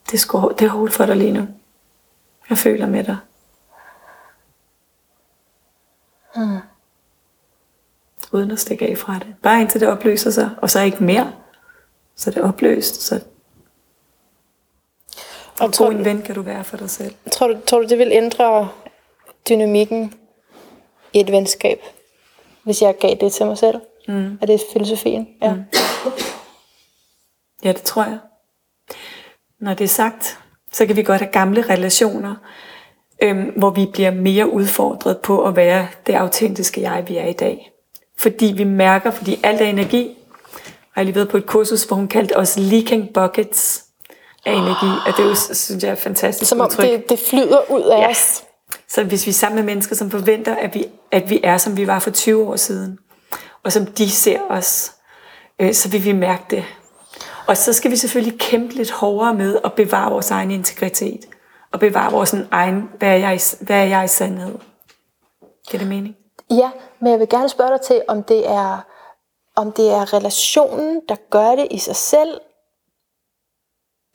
det 0.06 0.14
er, 0.14 0.18
sgu, 0.18 0.52
det 0.60 0.66
er 0.66 0.70
hårdt 0.70 0.94
for 0.94 1.06
dig 1.06 1.16
lige 1.16 1.32
nu. 1.32 1.48
Jeg 2.50 2.58
føler 2.58 2.88
med 2.88 3.04
dig. 3.04 3.18
Mm. 6.36 6.58
Uden 8.32 8.52
at 8.52 8.60
stikke 8.60 8.88
af 8.88 8.98
fra 8.98 9.20
det. 9.20 9.36
Bare 9.44 9.62
indtil 9.62 9.82
det 9.82 9.88
opløser 9.88 10.32
sig, 10.32 10.50
og 10.62 10.70
så 10.70 10.82
ikke 10.82 11.04
mere. 11.04 11.34
Så 12.16 12.32
det 12.32 12.38
er 12.38 12.48
opløst. 12.48 13.02
Så 13.02 13.22
og 15.60 15.74
tror 15.74 15.92
en 15.92 16.06
ven 16.06 16.22
kan 16.22 16.36
du 16.36 16.42
være 16.42 16.64
for 16.64 16.78
dig 16.78 16.90
selv. 16.90 17.16
Tror 17.32 17.48
du, 17.48 17.58
tror 17.68 17.80
du, 17.80 17.88
det 17.88 17.98
vil 17.98 18.12
ændre 18.12 18.70
dynamikken 19.50 20.14
i 21.14 21.20
et 21.20 21.32
venskab, 21.32 21.80
hvis 22.64 22.82
jeg 22.82 22.98
gav 22.98 23.16
det 23.22 23.34
til 23.34 23.46
mig 23.46 23.58
selv? 23.58 23.82
Mm. 24.10 24.38
Er 24.42 24.46
det 24.46 24.62
filosofien? 24.74 25.28
Ja. 25.42 25.54
Mm. 25.54 25.64
Ja, 27.64 27.72
det 27.72 27.82
tror 27.82 28.04
jeg. 28.04 28.18
Når 29.62 29.74
det 29.74 29.84
er 29.84 29.88
sagt, 29.88 30.40
så 30.72 30.86
kan 30.86 30.96
vi 30.96 31.04
godt 31.04 31.22
have 31.22 31.32
gamle 31.32 31.62
relationer, 31.62 32.36
øhm, 33.22 33.52
hvor 33.58 33.70
vi 33.70 33.86
bliver 33.94 34.12
mere 34.12 34.50
udfordret 34.50 35.18
på 35.18 35.46
at 35.46 35.56
være 35.56 35.88
det 36.08 36.14
autentiske 36.14 36.82
jeg, 36.82 37.06
vi 37.08 37.18
er 37.18 37.28
i 37.28 37.34
dag. 37.34 37.72
Fordi 38.18 38.54
vi 38.58 38.64
mærker, 38.64 39.12
fordi 39.12 39.40
alt 39.44 39.62
er 39.62 39.66
energi, 39.66 40.06
jeg 40.56 41.02
har 41.02 41.04
lige 41.04 41.16
været 41.16 41.30
på 41.30 41.38
et 41.38 41.46
kursus, 41.46 41.84
hvor 41.84 41.96
hun 41.96 42.08
kaldte 42.08 42.38
os 42.38 42.58
leaking 42.58 43.14
buckets 43.14 43.86
af 44.46 44.54
energi, 44.54 44.92
og 45.08 45.18
det 45.18 45.24
er 45.26 45.30
jo, 45.30 45.36
synes 45.54 45.84
jeg, 45.84 45.92
er 45.92 45.96
fantastisk 45.96 46.50
Som 46.50 46.60
om 46.60 46.70
det, 46.70 47.10
det 47.10 47.20
flyder 47.20 47.72
ud 47.72 47.82
af 47.82 48.02
ja. 48.02 48.10
os. 48.10 48.44
Så 48.88 49.04
hvis 49.04 49.26
vi 49.26 49.30
er 49.30 49.34
sammen 49.34 49.56
med 49.56 49.64
mennesker, 49.64 49.96
som 49.96 50.12
forventer, 50.12 50.56
at 50.56 50.76
vi, 50.76 50.86
at 51.12 51.30
vi 51.30 51.40
er, 51.44 51.58
som 51.58 51.78
vi 51.78 51.88
var 51.88 52.00
for 52.00 52.12
20 52.12 52.48
år 52.48 52.56
siden, 52.56 53.00
og 53.64 53.72
som 53.72 53.86
de 53.86 54.10
ser 54.10 54.42
os, 54.50 54.92
øh, 55.60 55.74
så 55.74 55.90
vil 55.90 56.06
vi 56.06 56.12
mærke 56.12 56.44
det. 56.50 56.66
Og 57.48 57.58
så 57.58 57.74
skal 57.74 57.92
vi 57.92 57.96
selvfølgelig 57.96 58.40
kæmpe 58.40 58.74
lidt 58.74 58.92
hårdere 58.92 59.34
med 59.34 59.60
at 59.64 59.74
bevare 59.74 60.12
vores 60.12 60.32
egen 60.32 60.52
integritet 60.52 61.26
og 61.72 61.80
bevare 61.80 62.12
vores 62.12 62.36
egen, 62.52 62.90
hvad 62.98 63.10
er 63.10 63.16
jeg, 63.16 63.40
hvad 63.62 63.78
er 63.78 63.84
jeg 63.84 64.06
i 64.06 64.08
sandhed? 64.08 64.56
Giver 65.70 65.80
det 65.80 65.88
mening? 65.88 66.16
Ja, 66.50 66.72
men 67.00 67.12
jeg 67.12 67.20
vil 67.20 67.30
gerne 67.30 67.50
spørge 67.50 67.72
dig 67.72 67.82
til, 67.82 68.02
om 68.08 68.24
det 68.24 68.48
er, 68.50 68.86
om 69.56 69.72
det 69.72 69.90
er 69.90 70.14
relationen, 70.14 71.02
der 71.10 71.16
gør 71.30 71.56
det 71.56 71.68
i 71.72 71.78
sig 71.78 71.96
selv. 71.96 72.42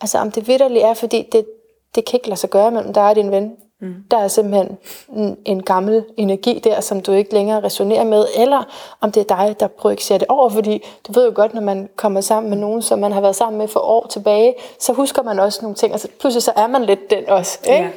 Altså 0.00 0.18
om 0.18 0.30
det 0.30 0.48
vidderligt 0.48 0.84
er, 0.84 0.94
fordi 0.94 1.28
det, 1.32 1.46
det 1.94 2.04
kan 2.04 2.16
ikke 2.16 2.28
lade 2.28 2.40
sig 2.40 2.50
gøre 2.50 2.70
mellem 2.70 2.92
dig 2.92 3.02
og 3.02 3.16
din 3.16 3.30
ven. 3.30 3.56
Mm. 3.84 3.94
Der 4.10 4.18
er 4.18 4.28
simpelthen 4.28 4.78
en, 5.16 5.36
en 5.44 5.62
gammel 5.62 6.04
energi 6.16 6.60
der, 6.64 6.80
som 6.80 7.00
du 7.00 7.12
ikke 7.12 7.34
længere 7.34 7.64
resonerer 7.64 8.04
med, 8.04 8.24
eller 8.36 8.62
om 9.00 9.12
det 9.12 9.30
er 9.30 9.36
dig, 9.36 9.56
der 9.60 9.66
projicerer 9.66 10.18
det 10.18 10.28
over, 10.28 10.48
fordi 10.48 10.82
du 11.06 11.12
ved 11.12 11.24
jo 11.26 11.32
godt, 11.34 11.54
når 11.54 11.60
man 11.60 11.88
kommer 11.96 12.20
sammen 12.20 12.50
med 12.50 12.58
nogen, 12.58 12.82
som 12.82 12.98
man 12.98 13.12
har 13.12 13.20
været 13.20 13.36
sammen 13.36 13.58
med 13.58 13.68
for 13.68 13.80
år 13.80 14.06
tilbage, 14.06 14.54
så 14.80 14.92
husker 14.92 15.22
man 15.22 15.38
også 15.38 15.58
nogle 15.62 15.74
ting, 15.74 15.94
og 15.94 16.00
så 16.00 16.08
pludselig 16.20 16.42
så 16.42 16.52
er 16.56 16.66
man 16.66 16.84
lidt 16.84 17.10
den 17.10 17.28
også. 17.28 17.58
Ikke? 17.64 17.82
Ja. 17.82 17.90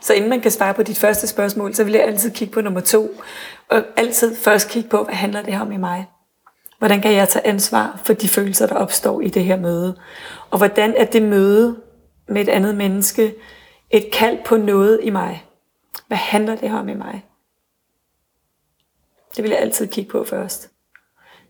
Så 0.00 0.14
inden 0.14 0.30
man 0.30 0.40
kan 0.40 0.50
svare 0.50 0.74
på 0.74 0.82
dit 0.82 0.98
første 0.98 1.26
spørgsmål, 1.26 1.74
så 1.74 1.84
vil 1.84 1.92
jeg 1.92 2.02
altid 2.02 2.30
kigge 2.30 2.54
på 2.54 2.60
nummer 2.60 2.80
to, 2.80 3.08
og 3.70 3.82
altid 3.96 4.36
først 4.36 4.68
kigge 4.68 4.88
på, 4.88 5.04
hvad 5.04 5.14
handler 5.14 5.42
det 5.42 5.54
her 5.54 5.60
om 5.60 5.72
i 5.72 5.76
mig? 5.76 6.06
Hvordan 6.78 7.00
kan 7.00 7.12
jeg 7.12 7.28
tage 7.28 7.46
ansvar 7.46 8.00
for 8.04 8.12
de 8.12 8.28
følelser, 8.28 8.66
der 8.66 8.74
opstår 8.74 9.20
i 9.20 9.28
det 9.28 9.44
her 9.44 9.56
møde? 9.56 9.96
Og 10.50 10.58
hvordan 10.58 10.94
er 10.96 11.04
det 11.04 11.22
møde 11.22 11.76
med 12.28 12.42
et 12.42 12.48
andet 12.48 12.74
menneske, 12.74 13.34
et 13.90 14.12
kald 14.12 14.38
på 14.44 14.56
noget 14.56 15.00
i 15.02 15.10
mig. 15.10 15.46
Hvad 16.06 16.18
handler 16.18 16.56
det 16.56 16.70
her 16.70 16.78
om 16.78 16.88
i 16.88 16.94
mig? 16.94 17.26
Det 19.36 19.42
vil 19.44 19.50
jeg 19.50 19.60
altid 19.60 19.86
kigge 19.88 20.10
på 20.10 20.24
først. 20.24 20.70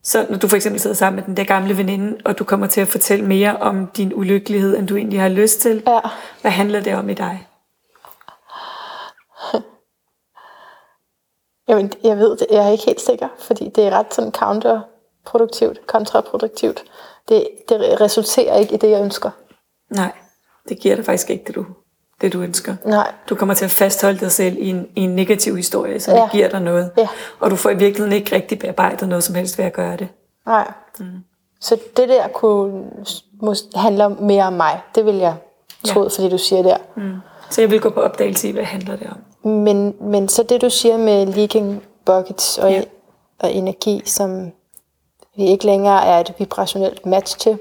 Så 0.03 0.27
når 0.31 0.39
du 0.39 0.49
for 0.49 0.57
eksempel 0.57 0.81
sidder 0.81 0.97
sammen 0.97 1.17
med 1.17 1.25
den 1.25 1.37
der 1.37 1.45
gamle 1.45 1.77
veninde, 1.77 2.21
og 2.25 2.39
du 2.39 2.45
kommer 2.45 2.67
til 2.67 2.81
at 2.81 2.89
fortælle 2.89 3.25
mere 3.25 3.57
om 3.57 3.87
din 3.87 4.15
ulykkelighed, 4.15 4.77
end 4.79 4.89
du 4.89 4.97
egentlig 4.97 5.21
har 5.21 5.29
lyst 5.29 5.61
til, 5.61 5.83
Ja. 5.87 6.01
hvad 6.41 6.51
handler 6.51 6.81
det 6.81 6.95
om 6.95 7.09
i 7.09 7.15
dig? 7.15 7.47
Jamen, 11.69 11.93
jeg 12.05 12.17
ved 12.19 12.37
det. 12.37 12.47
Jeg 12.51 12.67
er 12.67 12.71
ikke 12.71 12.85
helt 12.85 13.01
sikker, 13.01 13.29
fordi 13.39 13.69
det 13.75 13.85
er 13.85 13.91
ret 13.91 14.15
sådan 14.15 14.33
counterproduktivt, 14.33 15.87
kontraproduktivt. 15.87 16.85
Det, 17.29 17.49
det 17.69 18.01
resulterer 18.01 18.57
ikke 18.57 18.75
i 18.75 18.77
det, 18.77 18.91
jeg 18.91 19.03
ønsker. 19.03 19.31
Nej, 19.91 20.13
det 20.69 20.79
giver 20.79 20.95
dig 20.97 21.05
faktisk 21.05 21.31
ikke 21.31 21.45
det, 21.47 21.55
du, 21.55 21.67
det, 22.21 22.33
du 22.33 22.41
ønsker. 22.41 22.77
Nej. 22.85 23.13
Du 23.29 23.35
kommer 23.35 23.55
til 23.55 23.65
at 23.65 23.71
fastholde 23.71 24.19
dig 24.21 24.33
selv 24.33 24.57
i 24.59 24.69
en, 24.71 24.87
i 24.97 25.01
en 25.01 25.11
negativ 25.17 25.57
historie, 25.57 26.01
som 26.01 26.15
ja. 26.15 26.29
Giver 26.33 26.49
dig 26.49 26.61
noget. 26.61 26.91
Ja. 26.99 27.09
Og 27.41 27.51
du 27.51 27.57
får 27.57 27.71
i 27.71 27.77
virkeligheden 27.77 28.13
ikke 28.13 28.35
rigtig 28.37 28.59
bearbejdet 28.59 29.09
noget 29.09 29.25
som 29.25 29.35
helst 29.35 29.59
ved 29.59 29.65
at 29.65 29.73
gøre 29.73 29.97
det. 29.97 30.09
Nej. 30.47 30.73
Mm. 30.99 31.07
Så 31.61 31.77
det 31.97 32.09
der 32.09 32.29
kunne 32.29 32.85
mås- 33.43 33.79
handle 33.81 34.09
mere 34.09 34.45
om 34.45 34.53
mig. 34.53 34.81
Det 34.95 35.07
vil 35.07 35.15
jeg 35.15 35.35
tro, 35.87 36.03
ja. 36.03 36.09
fordi 36.09 36.29
du 36.29 36.39
siger 36.39 36.63
der. 36.63 36.77
Mm. 36.97 37.15
Så 37.51 37.61
jeg 37.61 37.71
vil 37.71 37.81
gå 37.81 37.91
på 37.91 38.01
opdagelse 38.01 38.49
i, 38.49 38.53
hvad 38.53 38.65
handler 38.65 38.97
det 38.97 39.07
om. 39.11 39.51
Men, 39.51 39.95
men 40.01 40.29
så 40.29 40.43
det, 40.43 40.61
du 40.61 40.71
siger 40.71 40.97
med 40.99 41.27
leaking 41.27 41.83
buckets 42.07 42.59
og, 42.59 42.71
ja. 42.71 42.83
og 43.39 43.53
energi, 43.53 44.03
som 44.05 44.53
vi 45.37 45.47
ikke 45.47 45.67
længere 45.67 46.07
er 46.07 46.21
et 46.21 46.35
vibrationelt 46.39 47.07
match 47.07 47.39
til, 47.39 47.59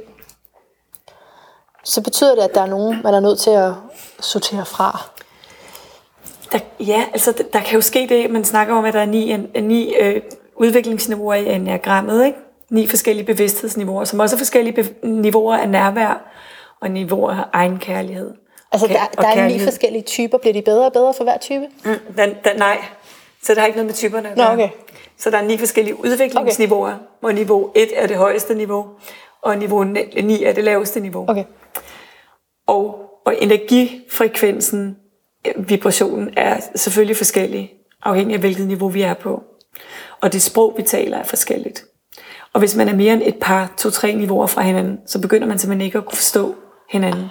så 1.84 2.02
betyder 2.02 2.36
det, 2.36 2.42
at 2.42 2.56
der 2.56 2.62
er 2.62 2.66
nogen, 2.66 2.98
man 3.04 3.14
er 3.14 3.20
nødt 3.20 3.40
til 3.40 3.50
at 3.52 3.72
sortere 4.20 4.66
fra. 4.66 5.10
Der, 6.52 6.60
ja, 6.80 7.04
altså 7.14 7.32
der, 7.32 7.44
der 7.54 7.60
kan 7.60 7.74
jo 7.76 7.82
ske 7.82 8.08
det, 8.10 8.30
man 8.32 8.46
snakker 8.46 8.76
om, 8.76 8.86
at 8.86 8.94
der 8.94 9.00
er 9.00 9.06
ni, 9.06 9.32
en, 9.32 9.48
ni 9.64 9.96
øh, 9.96 10.22
udviklingsniveauer 10.56 11.34
i 11.34 11.54
enagrammet, 11.56 12.26
ikke? 12.26 12.38
Ni 12.70 12.88
forskellige 12.88 13.26
bevidsthedsniveauer, 13.26 14.04
som 14.04 14.20
også 14.20 14.36
er 14.36 14.38
forskellige 14.38 14.84
be- 14.84 15.08
niveauer 15.08 15.56
af 15.58 15.70
nærvær 15.70 16.22
og 16.82 16.92
niveauer 16.92 17.32
af 17.32 17.44
egenkærlighed. 17.54 18.32
Altså, 18.72 18.88
Ka- 18.88 18.94
der, 18.94 19.22
der 19.22 19.28
er 19.28 19.36
ni 19.36 19.42
kærlighed. 19.42 19.68
forskellige 19.68 20.02
typer. 20.02 20.38
Bliver 20.38 20.54
de 20.54 20.62
bedre 20.62 20.86
og 20.86 20.94
bedre 20.94 21.14
for 21.14 21.24
hver 21.24 21.38
type? 21.38 21.66
Mm, 21.86 21.92
den, 22.18 22.30
den, 22.44 22.56
nej, 22.58 22.78
så 23.44 23.54
det 23.54 23.58
har 23.58 23.66
ikke 23.66 23.78
noget 23.78 23.86
med 23.88 23.94
typerne 23.96 24.30
at 24.30 24.38
Nå, 24.38 24.44
gøre. 24.44 24.54
okay. 24.54 24.70
Så 25.18 25.30
der 25.30 25.38
er 25.38 25.42
ni 25.42 25.58
forskellige 25.58 26.00
udviklingsniveauer, 26.06 26.88
okay. 26.88 26.98
hvor 27.20 27.32
niveau 27.32 27.72
1 27.76 27.90
er 27.96 28.08
det 28.08 28.18
højeste 28.18 28.56
niveau, 28.56 28.86
og 29.42 29.58
niveau 29.58 29.84
9 29.84 30.44
er 30.44 30.54
det 30.54 30.64
laveste 30.64 31.00
niveau. 31.00 31.26
Okay. 31.30 31.44
Og, 32.70 33.00
og 33.26 33.36
energifrekvensen, 33.42 34.98
øh, 35.48 35.70
vibrationen, 35.70 36.34
er 36.38 36.60
selvfølgelig 36.76 37.18
forskellig, 37.18 37.72
afhængig 38.04 38.34
af 38.34 38.40
hvilket 38.40 38.68
niveau 38.68 38.88
vi 38.88 39.02
er 39.02 39.14
på. 39.14 39.44
Og 40.22 40.34
det 40.34 40.42
sprog, 40.42 40.74
vi 40.78 40.84
taler, 40.84 41.18
er 41.18 41.24
forskelligt. 41.24 41.86
Og 42.54 42.60
hvis 42.60 42.76
man 42.76 42.88
er 42.88 42.96
mere 42.96 43.14
end 43.14 43.22
et 43.26 43.36
par, 43.42 43.74
to-tre 43.78 44.16
niveauer 44.16 44.48
fra 44.48 44.62
hinanden, 44.62 45.00
så 45.06 45.22
begynder 45.22 45.48
man 45.48 45.60
simpelthen 45.60 45.86
ikke 45.86 45.98
at 45.98 46.06
kunne 46.06 46.16
forstå 46.16 46.56
hinanden. 46.90 47.26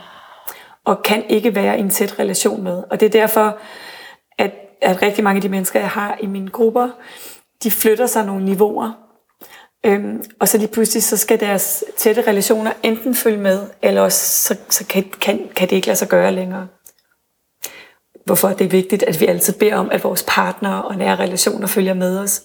Og 0.84 1.03
kan 1.03 1.24
ikke 1.28 1.55
være 1.55 1.78
i 1.78 1.80
en 1.80 1.91
tæt 1.91 2.18
relation 2.18 2.62
med. 2.62 2.82
Og 2.91 3.01
det 3.01 3.07
er 3.07 3.20
derfor, 3.20 3.59
at, 4.39 4.53
at 4.82 5.03
rigtig 5.03 5.24
mange 5.24 5.39
af 5.39 5.43
de 5.43 5.49
mennesker, 5.49 5.80
jeg 5.80 5.89
har 5.89 6.18
i 6.20 6.26
mine 6.26 6.51
grupper, 6.51 6.89
de 7.62 7.70
flytter 7.70 8.07
sig 8.07 8.26
nogle 8.26 8.45
niveauer. 8.45 8.93
Øhm, 9.87 10.24
og 10.41 10.49
så 10.49 10.59
lige 10.59 10.68
pludselig, 10.68 11.03
så 11.03 11.16
skal 11.16 11.41
deres 11.41 11.85
tætte 11.97 12.22
relationer 12.26 12.72
enten 12.83 13.14
følge 13.14 13.39
med, 13.39 13.66
eller 13.83 14.03
også 14.03 14.45
så, 14.45 14.57
så 14.68 14.87
kan, 14.87 15.05
kan, 15.20 15.49
kan 15.57 15.70
det 15.70 15.76
ikke 15.76 15.87
lade 15.87 15.99
sig 15.99 16.09
gøre 16.09 16.33
længere. 16.33 16.68
Hvorfor 18.24 18.49
det 18.49 18.64
er 18.64 18.68
vigtigt, 18.68 19.03
at 19.03 19.20
vi 19.20 19.26
altid 19.26 19.53
beder 19.53 19.76
om, 19.76 19.91
at 19.91 20.05
vores 20.05 20.24
partnere 20.29 20.83
og 20.83 20.97
nære 20.97 21.16
relationer 21.16 21.66
følger 21.66 21.95
med 21.95 22.18
os. 22.18 22.43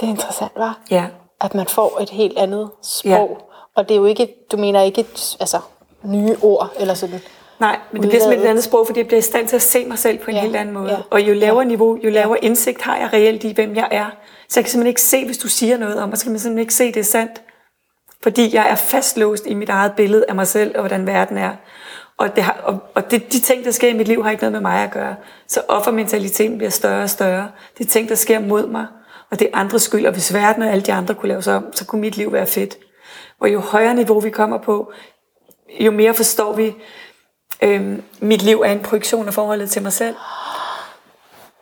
Det 0.00 0.06
er 0.06 0.10
interessant, 0.10 0.52
var. 0.56 0.78
Ja, 0.90 1.06
At 1.40 1.54
man 1.54 1.66
får 1.66 2.00
et 2.00 2.10
helt 2.10 2.38
andet 2.38 2.70
sprog. 2.82 3.38
Ja. 3.40 3.44
Og 3.74 3.88
det 3.88 3.94
er 3.94 3.98
jo 3.98 4.04
ikke, 4.04 4.34
du 4.52 4.56
mener 4.56 4.82
ikke 4.82 5.06
altså, 5.40 5.60
nye 6.02 6.36
ord, 6.42 6.72
eller 6.80 6.94
sådan. 6.94 7.20
Nej, 7.60 7.78
men 7.92 8.02
det 8.02 8.08
bliver 8.10 8.22
simpelthen 8.22 8.46
et 8.46 8.50
andet 8.50 8.64
sprog, 8.64 8.86
fordi 8.86 8.98
jeg 8.98 9.06
bliver 9.06 9.18
i 9.18 9.22
stand 9.22 9.48
til 9.48 9.56
at 9.56 9.62
se 9.62 9.84
mig 9.84 9.98
selv 9.98 10.18
på 10.18 10.30
en 10.30 10.36
ja. 10.36 10.40
Ja, 10.40 10.46
helt 10.46 10.56
anden 10.56 10.74
måde. 10.74 10.90
ja, 10.90 10.96
Og 11.10 11.20
jo 11.20 11.34
lavere 11.34 11.64
niveau, 11.64 11.98
jo 12.04 12.10
lavere 12.10 12.44
indsigt 12.44 12.82
har 12.82 12.96
jeg 12.96 13.12
reelt 13.12 13.44
i, 13.44 13.52
hvem 13.52 13.76
jeg 13.76 13.88
er. 13.90 14.06
Så 14.48 14.60
jeg 14.60 14.64
kan 14.64 14.70
simpelthen 14.70 14.86
ikke 14.86 15.00
se, 15.00 15.24
hvis 15.24 15.38
du 15.38 15.48
siger 15.48 15.78
noget 15.78 16.02
om 16.02 16.08
mig, 16.08 16.18
så 16.18 16.24
kan 16.24 16.32
man 16.32 16.40
simpelthen 16.40 16.60
ikke 16.60 16.74
se, 16.74 16.86
det 16.86 16.96
er 16.96 17.04
sandt. 17.04 17.42
Fordi 18.22 18.54
jeg 18.54 18.70
er 18.70 18.74
fastlåst 18.74 19.46
i 19.46 19.54
mit 19.54 19.68
eget 19.68 19.92
billede 19.92 20.24
af 20.28 20.34
mig 20.34 20.46
selv, 20.46 20.72
og 20.74 20.80
hvordan 20.80 21.06
verden 21.06 21.38
er. 21.38 21.50
Og, 22.18 22.36
det 22.36 22.44
har, 22.44 22.60
og, 22.62 22.78
og 22.94 23.10
det, 23.10 23.32
de 23.32 23.40
ting, 23.40 23.64
der 23.64 23.70
sker 23.70 23.88
i 23.88 23.92
mit 23.92 24.08
liv, 24.08 24.22
har 24.22 24.30
ikke 24.30 24.42
noget 24.42 24.52
med 24.52 24.60
mig 24.60 24.84
at 24.84 24.90
gøre. 24.90 25.16
Så 25.48 25.60
offermentaliteten 25.68 26.58
bliver 26.58 26.70
større 26.70 27.02
og 27.02 27.10
større. 27.10 27.50
Det 27.78 27.86
er 27.86 27.90
ting, 27.90 28.08
der 28.08 28.14
sker 28.14 28.38
mod 28.38 28.66
mig, 28.66 28.86
og 29.30 29.38
det 29.38 29.48
er 29.52 29.58
andres 29.58 29.82
skyld. 29.82 30.06
Og 30.06 30.12
hvis 30.12 30.34
verden 30.34 30.62
og 30.62 30.68
alle 30.68 30.82
de 30.82 30.92
andre 30.92 31.14
kunne 31.14 31.28
lave 31.28 31.42
sig 31.42 31.56
om, 31.56 31.64
så 31.74 31.86
kunne 31.86 32.00
mit 32.00 32.16
liv 32.16 32.32
være 32.32 32.46
fedt. 32.46 32.78
Og 33.40 33.52
jo 33.52 33.60
højere 33.60 33.94
niveau 33.94 34.20
vi 34.20 34.30
kommer 34.30 34.58
på, 34.58 34.92
jo 35.80 35.90
mere 35.90 36.14
forstår 36.14 36.52
vi, 36.52 36.74
øhm, 37.62 38.02
mit 38.20 38.42
liv 38.42 38.60
er 38.60 38.72
en 38.72 38.80
projektion 38.82 39.26
af 39.28 39.34
forholdet 39.34 39.70
til 39.70 39.82
mig 39.82 39.92
selv. 39.92 40.16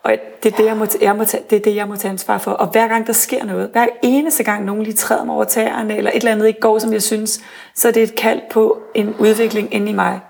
Og 0.03 0.13
det 0.43 0.53
er 0.53 0.57
det, 0.57 0.65
jeg 0.67 0.77
må, 0.77 0.87
jeg 1.01 1.17
må 1.17 1.25
tage, 1.25 1.45
det 1.51 1.57
er 1.57 1.61
det, 1.61 1.77
jeg 1.77 1.89
må 1.89 1.97
tage 1.97 2.11
ansvar 2.13 2.39
for. 2.39 2.51
Og 2.53 2.67
hver 2.67 2.89
gang 2.89 3.07
der 3.07 3.13
sker 3.13 3.45
noget, 3.45 3.69
hver 3.73 3.87
eneste 4.03 4.45
gang 4.45 4.65
nogen 4.65 4.83
lige 4.83 4.95
træder 4.95 5.25
mig 5.25 5.35
over 5.35 5.45
tæerne, 5.45 5.97
eller 5.97 6.11
et 6.11 6.17
eller 6.17 6.33
andet 6.33 6.47
ikke 6.47 6.61
går, 6.61 6.79
som 6.79 6.93
jeg 6.93 7.03
synes, 7.03 7.41
så 7.75 7.89
er 7.89 7.93
det 7.93 8.03
et 8.03 8.15
kald 8.17 8.41
på 8.51 8.83
en 8.95 9.15
udvikling 9.19 9.75
inde 9.75 9.91
i 9.91 9.95
mig. 9.95 10.21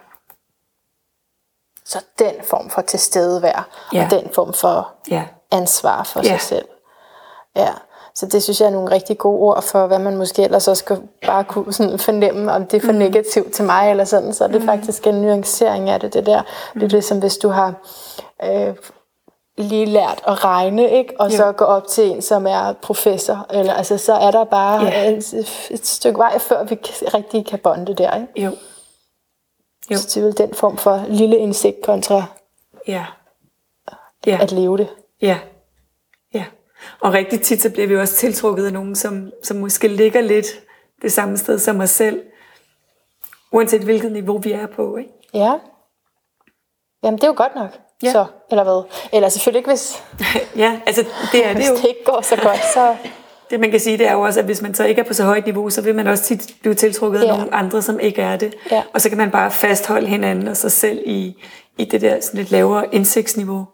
Så 1.84 2.04
den 2.18 2.34
form 2.44 2.70
for 2.70 2.82
tilstedevær, 2.82 3.68
Ja. 3.92 4.04
og 4.04 4.10
den 4.10 4.30
form 4.34 4.52
for 4.54 4.94
Ja. 5.10 5.22
ansvar 5.52 6.02
for 6.02 6.20
Ja. 6.24 6.28
sig 6.28 6.40
selv. 6.40 6.64
Ja, 7.56 7.68
så 8.14 8.26
det 8.26 8.42
synes 8.42 8.60
jeg 8.60 8.66
er 8.66 8.70
nogle 8.70 8.90
rigtig 8.90 9.18
gode 9.18 9.40
ord 9.40 9.62
for, 9.62 9.86
hvad 9.86 9.98
man 9.98 10.16
måske 10.16 10.42
ellers 10.42 10.68
også 10.68 10.80
skal 10.80 11.00
bare 11.26 11.44
kunne 11.44 11.72
sådan 11.72 11.98
fornemme, 11.98 12.52
om 12.52 12.66
det 12.66 12.76
er 12.82 12.86
for 12.86 12.92
mm. 12.92 12.98
negativt 12.98 13.52
til 13.52 13.64
mig, 13.64 13.90
eller 13.90 14.04
sådan, 14.04 14.32
så 14.34 14.44
er 14.44 14.48
det 14.48 14.60
mm. 14.60 14.66
faktisk 14.66 15.06
en 15.06 15.14
nuancering 15.14 15.90
af 15.90 16.00
det, 16.00 16.14
det 16.14 16.26
der. 16.26 16.42
Mm. 16.74 16.80
Det 16.80 16.86
er 16.86 16.90
ligesom, 16.90 17.18
hvis 17.18 17.36
du 17.36 17.48
har 17.48 17.74
øh, 18.44 18.74
lige 19.58 19.86
lært 19.86 20.22
at 20.26 20.44
regne, 20.44 20.90
ikke? 20.90 21.14
og 21.20 21.30
Jo. 21.32 21.36
så 21.36 21.52
gå 21.52 21.64
op 21.64 21.86
til 21.86 22.10
en, 22.10 22.22
som 22.22 22.46
er 22.46 22.72
professor, 22.82 23.46
eller 23.50 23.72
altså, 23.72 23.98
så 23.98 24.12
er 24.14 24.30
der 24.30 24.44
bare 24.44 24.84
Ja. 24.84 25.10
et, 25.10 25.34
et 25.70 25.86
stykke 25.86 26.18
vej, 26.18 26.38
før 26.38 26.64
vi 26.64 26.74
rigtig 27.14 27.46
kan 27.46 27.58
bonde 27.58 27.94
der. 27.94 28.16
Ikke? 28.16 28.44
Jo. 28.44 28.50
Jo. 29.90 29.96
Så 29.96 30.06
det 30.08 30.16
er 30.16 30.24
vel 30.24 30.38
den 30.38 30.54
form 30.54 30.76
for 30.76 31.04
lille 31.08 31.36
indsigt 31.36 31.76
kontra 31.84 32.24
Ja. 32.88 33.04
Ja. 34.26 34.38
at 34.42 34.52
leve 34.52 34.78
det. 34.78 34.88
Ja. 35.22 35.38
Og 37.00 37.12
rigtig 37.12 37.40
tit, 37.40 37.62
så 37.62 37.70
bliver 37.70 37.86
vi 37.88 37.96
også 37.96 38.14
tiltrukket 38.14 38.66
af 38.66 38.72
nogen, 38.72 38.94
som, 38.96 39.30
som 39.42 39.56
måske 39.56 39.88
ligger 39.88 40.20
lidt 40.20 40.46
det 41.02 41.12
samme 41.12 41.36
sted 41.38 41.58
som 41.58 41.80
os 41.80 41.90
selv. 41.90 42.20
Uanset 43.52 43.82
hvilket 43.82 44.12
niveau 44.12 44.38
vi 44.38 44.52
er 44.52 44.66
på, 44.66 44.96
ikke? 44.96 45.10
Ja. 45.34 45.52
Jamen, 47.04 47.18
det 47.18 47.24
er 47.24 47.28
jo 47.28 47.34
godt 47.36 47.54
nok. 47.54 47.70
Ja. 48.02 48.12
Så, 48.12 48.24
eller 48.50 48.64
hvad? 48.64 48.82
Eller 49.12 49.28
selvfølgelig 49.28 49.58
ikke, 49.58 49.70
hvis, 49.70 50.02
ja, 50.64 50.80
altså 50.86 51.04
det 51.32 51.46
er 51.46 51.48
det 51.48 51.56
hvis 51.60 51.68
jo. 51.68 51.76
det 51.76 51.84
ikke 51.88 52.04
går 52.04 52.20
så 52.20 52.36
godt, 52.42 52.60
så... 52.74 52.96
Det 53.50 53.60
man 53.60 53.70
kan 53.70 53.80
sige, 53.80 53.98
det 53.98 54.06
er 54.08 54.12
jo 54.12 54.20
også, 54.20 54.40
at 54.40 54.46
hvis 54.46 54.62
man 54.62 54.74
så 54.74 54.84
ikke 54.84 55.00
er 55.00 55.04
på 55.04 55.14
så 55.14 55.24
højt 55.24 55.44
niveau, 55.46 55.70
så 55.70 55.82
vil 55.82 55.94
man 55.94 56.06
også 56.06 56.24
tit 56.24 56.54
blive 56.60 56.74
tiltrukket 56.74 57.20
af 57.20 57.24
Ja. 57.24 57.36
nogle 57.36 57.54
andre, 57.54 57.82
som 57.82 58.00
ikke 58.00 58.22
er 58.22 58.36
det. 58.36 58.54
Ja. 58.70 58.82
Og 58.94 59.00
så 59.00 59.08
kan 59.08 59.18
man 59.18 59.30
bare 59.30 59.50
fastholde 59.50 60.06
hinanden 60.06 60.48
og 60.48 60.56
sig 60.56 60.72
selv 60.72 61.02
i, 61.06 61.42
i 61.78 61.84
det 61.84 62.00
der 62.00 62.20
sådan 62.20 62.38
lidt 62.38 62.50
lavere 62.50 62.94
indsigtsniveau. 62.94 63.66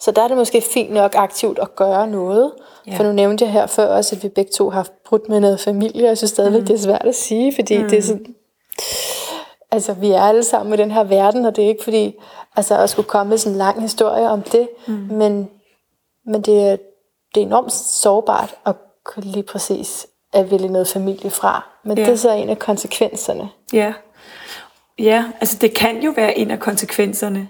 Så 0.00 0.10
der 0.10 0.22
er 0.22 0.28
det 0.28 0.36
måske 0.36 0.60
fint 0.60 0.92
nok 0.92 1.14
aktivt 1.14 1.58
at 1.58 1.76
gøre 1.76 2.06
noget. 2.06 2.52
Ja. 2.86 2.96
For 2.96 3.04
nu 3.04 3.12
nævnte 3.12 3.44
jeg 3.44 3.52
her 3.52 3.66
før 3.66 3.86
også, 3.86 4.16
at 4.16 4.22
vi 4.22 4.28
begge 4.28 4.52
to 4.52 4.70
har 4.70 4.88
brudt 5.06 5.28
med 5.28 5.40
noget 5.40 5.60
familie, 5.60 6.04
og 6.04 6.08
jeg 6.08 6.16
synes 6.16 6.30
stadigvæk, 6.30 6.60
mm. 6.60 6.66
det 6.66 6.74
er 6.74 6.82
svært 6.82 7.06
at 7.06 7.14
sige, 7.14 7.54
fordi 7.54 7.78
mm. 7.78 7.88
det 7.88 7.98
er 7.98 8.02
sådan... 8.02 8.34
Altså, 9.70 9.92
vi 9.92 10.10
er 10.10 10.20
alle 10.20 10.44
sammen 10.44 10.74
i 10.74 10.76
den 10.76 10.90
her 10.90 11.04
verden, 11.04 11.44
og 11.44 11.56
det 11.56 11.64
er 11.64 11.68
ikke 11.68 11.84
fordi, 11.84 12.14
altså, 12.56 12.78
at 12.78 12.90
skulle 12.90 13.08
komme 13.08 13.30
med 13.30 13.38
sådan 13.38 13.52
en 13.52 13.58
lang 13.58 13.82
historie 13.82 14.28
om 14.28 14.42
det, 14.42 14.68
mm. 14.86 14.94
men, 14.94 15.50
men 16.26 16.42
det, 16.42 16.62
er, 16.62 16.76
det 17.34 17.42
er 17.42 17.46
enormt 17.46 17.72
sårbart 17.72 18.54
at 18.66 18.74
lige 19.16 19.42
præcis 19.42 20.06
at 20.32 20.50
vælge 20.50 20.68
noget 20.68 20.88
familie 20.88 21.30
fra. 21.30 21.68
Men 21.84 21.98
ja. 21.98 22.04
det 22.04 22.12
er 22.12 22.16
så 22.16 22.32
en 22.32 22.48
af 22.48 22.58
konsekvenserne. 22.58 23.48
Ja. 23.72 23.92
Ja, 24.98 25.24
altså 25.40 25.58
det 25.60 25.74
kan 25.74 26.02
jo 26.02 26.12
være 26.16 26.38
en 26.38 26.50
af 26.50 26.60
konsekvenserne. 26.60 27.48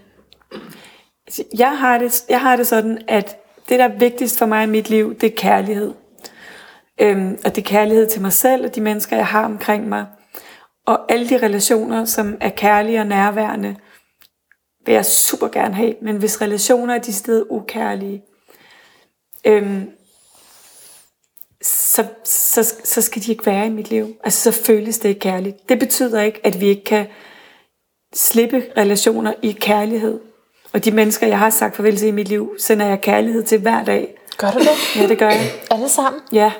Jeg 1.58 1.78
har 1.78 1.98
det, 1.98 2.24
jeg 2.28 2.40
har 2.40 2.56
det 2.56 2.66
sådan, 2.66 2.98
at 3.08 3.36
det, 3.68 3.78
der 3.78 3.84
er 3.84 3.98
vigtigst 3.98 4.38
for 4.38 4.46
mig 4.46 4.64
i 4.64 4.66
mit 4.66 4.90
liv, 4.90 5.14
det 5.14 5.32
er 5.32 5.36
kærlighed. 5.36 5.94
Øhm, 7.00 7.38
og 7.44 7.56
det 7.56 7.62
er 7.62 7.66
kærlighed 7.66 8.06
til 8.06 8.22
mig 8.22 8.32
selv 8.32 8.64
og 8.64 8.74
de 8.74 8.80
mennesker, 8.80 9.16
jeg 9.16 9.26
har 9.26 9.44
omkring 9.44 9.88
mig. 9.88 10.06
Og 10.86 11.12
alle 11.12 11.28
de 11.28 11.38
relationer, 11.38 12.04
som 12.04 12.36
er 12.40 12.50
kærlige 12.50 13.00
og 13.00 13.06
nærværende, 13.06 13.76
vil 14.86 14.92
jeg 14.94 15.06
super 15.06 15.48
gerne 15.48 15.74
have. 15.74 15.94
Men 16.02 16.16
hvis 16.16 16.42
relationer 16.42 16.94
er 16.94 16.98
de 16.98 17.12
steder 17.12 17.44
ukærlige, 17.50 18.22
øhm, 19.46 19.90
så, 21.62 22.06
så, 22.24 22.74
så 22.84 23.00
skal 23.00 23.22
de 23.22 23.30
ikke 23.30 23.46
være 23.46 23.66
i 23.66 23.70
mit 23.70 23.90
liv. 23.90 24.16
Altså, 24.24 24.52
så 24.52 24.64
føles 24.64 24.98
det 24.98 25.08
ikke 25.08 25.20
kærligt. 25.20 25.68
Det 25.68 25.78
betyder 25.78 26.22
ikke, 26.22 26.40
at 26.46 26.60
vi 26.60 26.66
ikke 26.66 26.84
kan 26.84 27.06
slippe 28.14 28.64
relationer 28.76 29.34
i 29.42 29.52
kærlighed. 29.52 30.20
Og 30.76 30.84
de 30.84 30.90
mennesker, 30.90 31.26
jeg 31.26 31.38
har 31.38 31.50
sagt 31.50 31.76
farvel 31.76 31.96
til 31.96 32.08
i 32.08 32.10
mit 32.10 32.28
liv, 32.28 32.54
sender 32.58 32.86
jeg 32.86 33.00
kærlighed 33.00 33.42
til 33.42 33.60
hver 33.60 33.84
dag. 33.84 34.18
Gør 34.38 34.50
du 34.50 34.58
det? 34.58 34.96
Ja, 34.96 35.08
det 35.08 35.18
gør 35.18 35.30
jeg. 35.30 35.50
Alle 35.70 35.88
sammen? 35.88 36.22
Ja. 36.32 36.52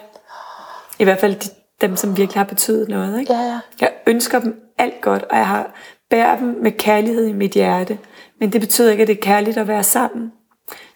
I 0.99 1.05
hvert 1.05 1.21
fald 1.21 1.35
de, 1.35 1.49
dem, 1.81 1.97
som 1.97 2.17
virkelig 2.17 2.41
har 2.41 2.45
betydet 2.45 2.89
noget. 2.89 3.21
Ikke? 3.21 3.33
Ja, 3.33 3.41
ja. 3.41 3.59
Jeg 3.81 3.93
ønsker 4.07 4.41
dem 4.41 4.61
alt 4.79 5.01
godt, 5.01 5.23
og 5.23 5.37
jeg 5.37 5.47
har 5.47 5.75
bærer 6.11 6.39
dem 6.39 6.57
med 6.63 6.73
kærlighed 6.73 7.27
i 7.27 7.33
mit 7.33 7.51
hjerte. 7.51 7.99
Men 8.41 8.53
det 8.53 8.61
betyder 8.61 8.91
ikke, 8.91 9.03
at 9.03 9.09
det 9.09 9.17
er 9.17 9.23
kærligt 9.23 9.59
at 9.59 9.69
være 9.69 9.85
sammen. 9.85 10.33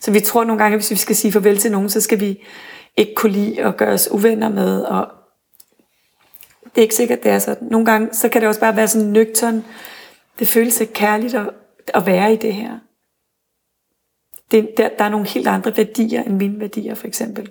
Så 0.00 0.10
vi 0.10 0.20
tror 0.20 0.44
nogle 0.44 0.62
gange, 0.62 0.74
at 0.74 0.80
hvis 0.80 0.90
vi 0.90 0.96
skal 0.96 1.16
sige 1.16 1.32
farvel 1.32 1.58
til 1.58 1.72
nogen, 1.72 1.90
så 1.90 2.00
skal 2.00 2.20
vi 2.20 2.44
ikke 2.96 3.14
kunne 3.14 3.32
lide 3.32 3.62
at 3.62 3.76
gøre 3.76 3.92
os 3.92 4.10
uvenner 4.10 4.48
med. 4.48 4.80
Og 4.82 5.08
det 6.64 6.78
er 6.78 6.82
ikke 6.82 6.94
sikkert, 6.94 7.22
det 7.22 7.30
er 7.30 7.38
sådan. 7.38 7.68
Nogle 7.70 7.86
gange, 7.86 8.08
så 8.12 8.28
kan 8.28 8.40
det 8.40 8.48
også 8.48 8.60
bare 8.60 8.76
være 8.76 8.88
sådan 8.88 9.08
nøgtern. 9.08 9.64
Det 10.38 10.48
føles 10.48 10.80
ikke 10.80 10.92
kærligt 10.92 11.34
at, 11.34 11.50
at 11.94 12.06
være 12.06 12.32
i 12.32 12.36
det 12.36 12.54
her. 12.54 12.70
Det, 14.50 14.68
der, 14.76 14.88
der 14.98 15.04
er 15.04 15.08
nogle 15.08 15.26
helt 15.26 15.48
andre 15.48 15.76
værdier 15.76 16.22
end 16.22 16.36
mine 16.36 16.60
værdier, 16.60 16.94
for 16.94 17.06
eksempel. 17.06 17.48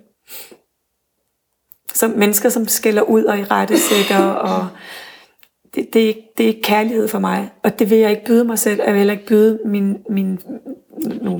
Som 1.94 2.12
mennesker, 2.12 2.50
som 2.50 2.68
skælder 2.68 3.02
ud 3.02 3.24
og 3.24 3.40
i 3.40 3.44
rettesætter, 3.44 4.30
og 4.30 4.68
det, 5.76 5.94
det, 5.94 6.04
er 6.04 6.08
ikke, 6.08 6.34
det 6.38 6.44
er 6.44 6.48
ikke 6.48 6.62
kærlighed 6.62 7.08
for 7.08 7.20
mig. 7.20 7.52
Og 7.64 7.80
det 7.80 7.90
vil 7.90 7.98
jeg 7.98 8.12
ikke 8.12 8.26
byde 8.26 8.44
mig 8.44 8.60
selv, 8.60 8.82
og 8.82 8.86
jeg 8.86 8.94
vil 8.94 9.00
heller 9.00 9.14
ikke 9.14 9.26
byde 9.26 9.60
mine, 9.66 10.00
mine, 10.10 10.38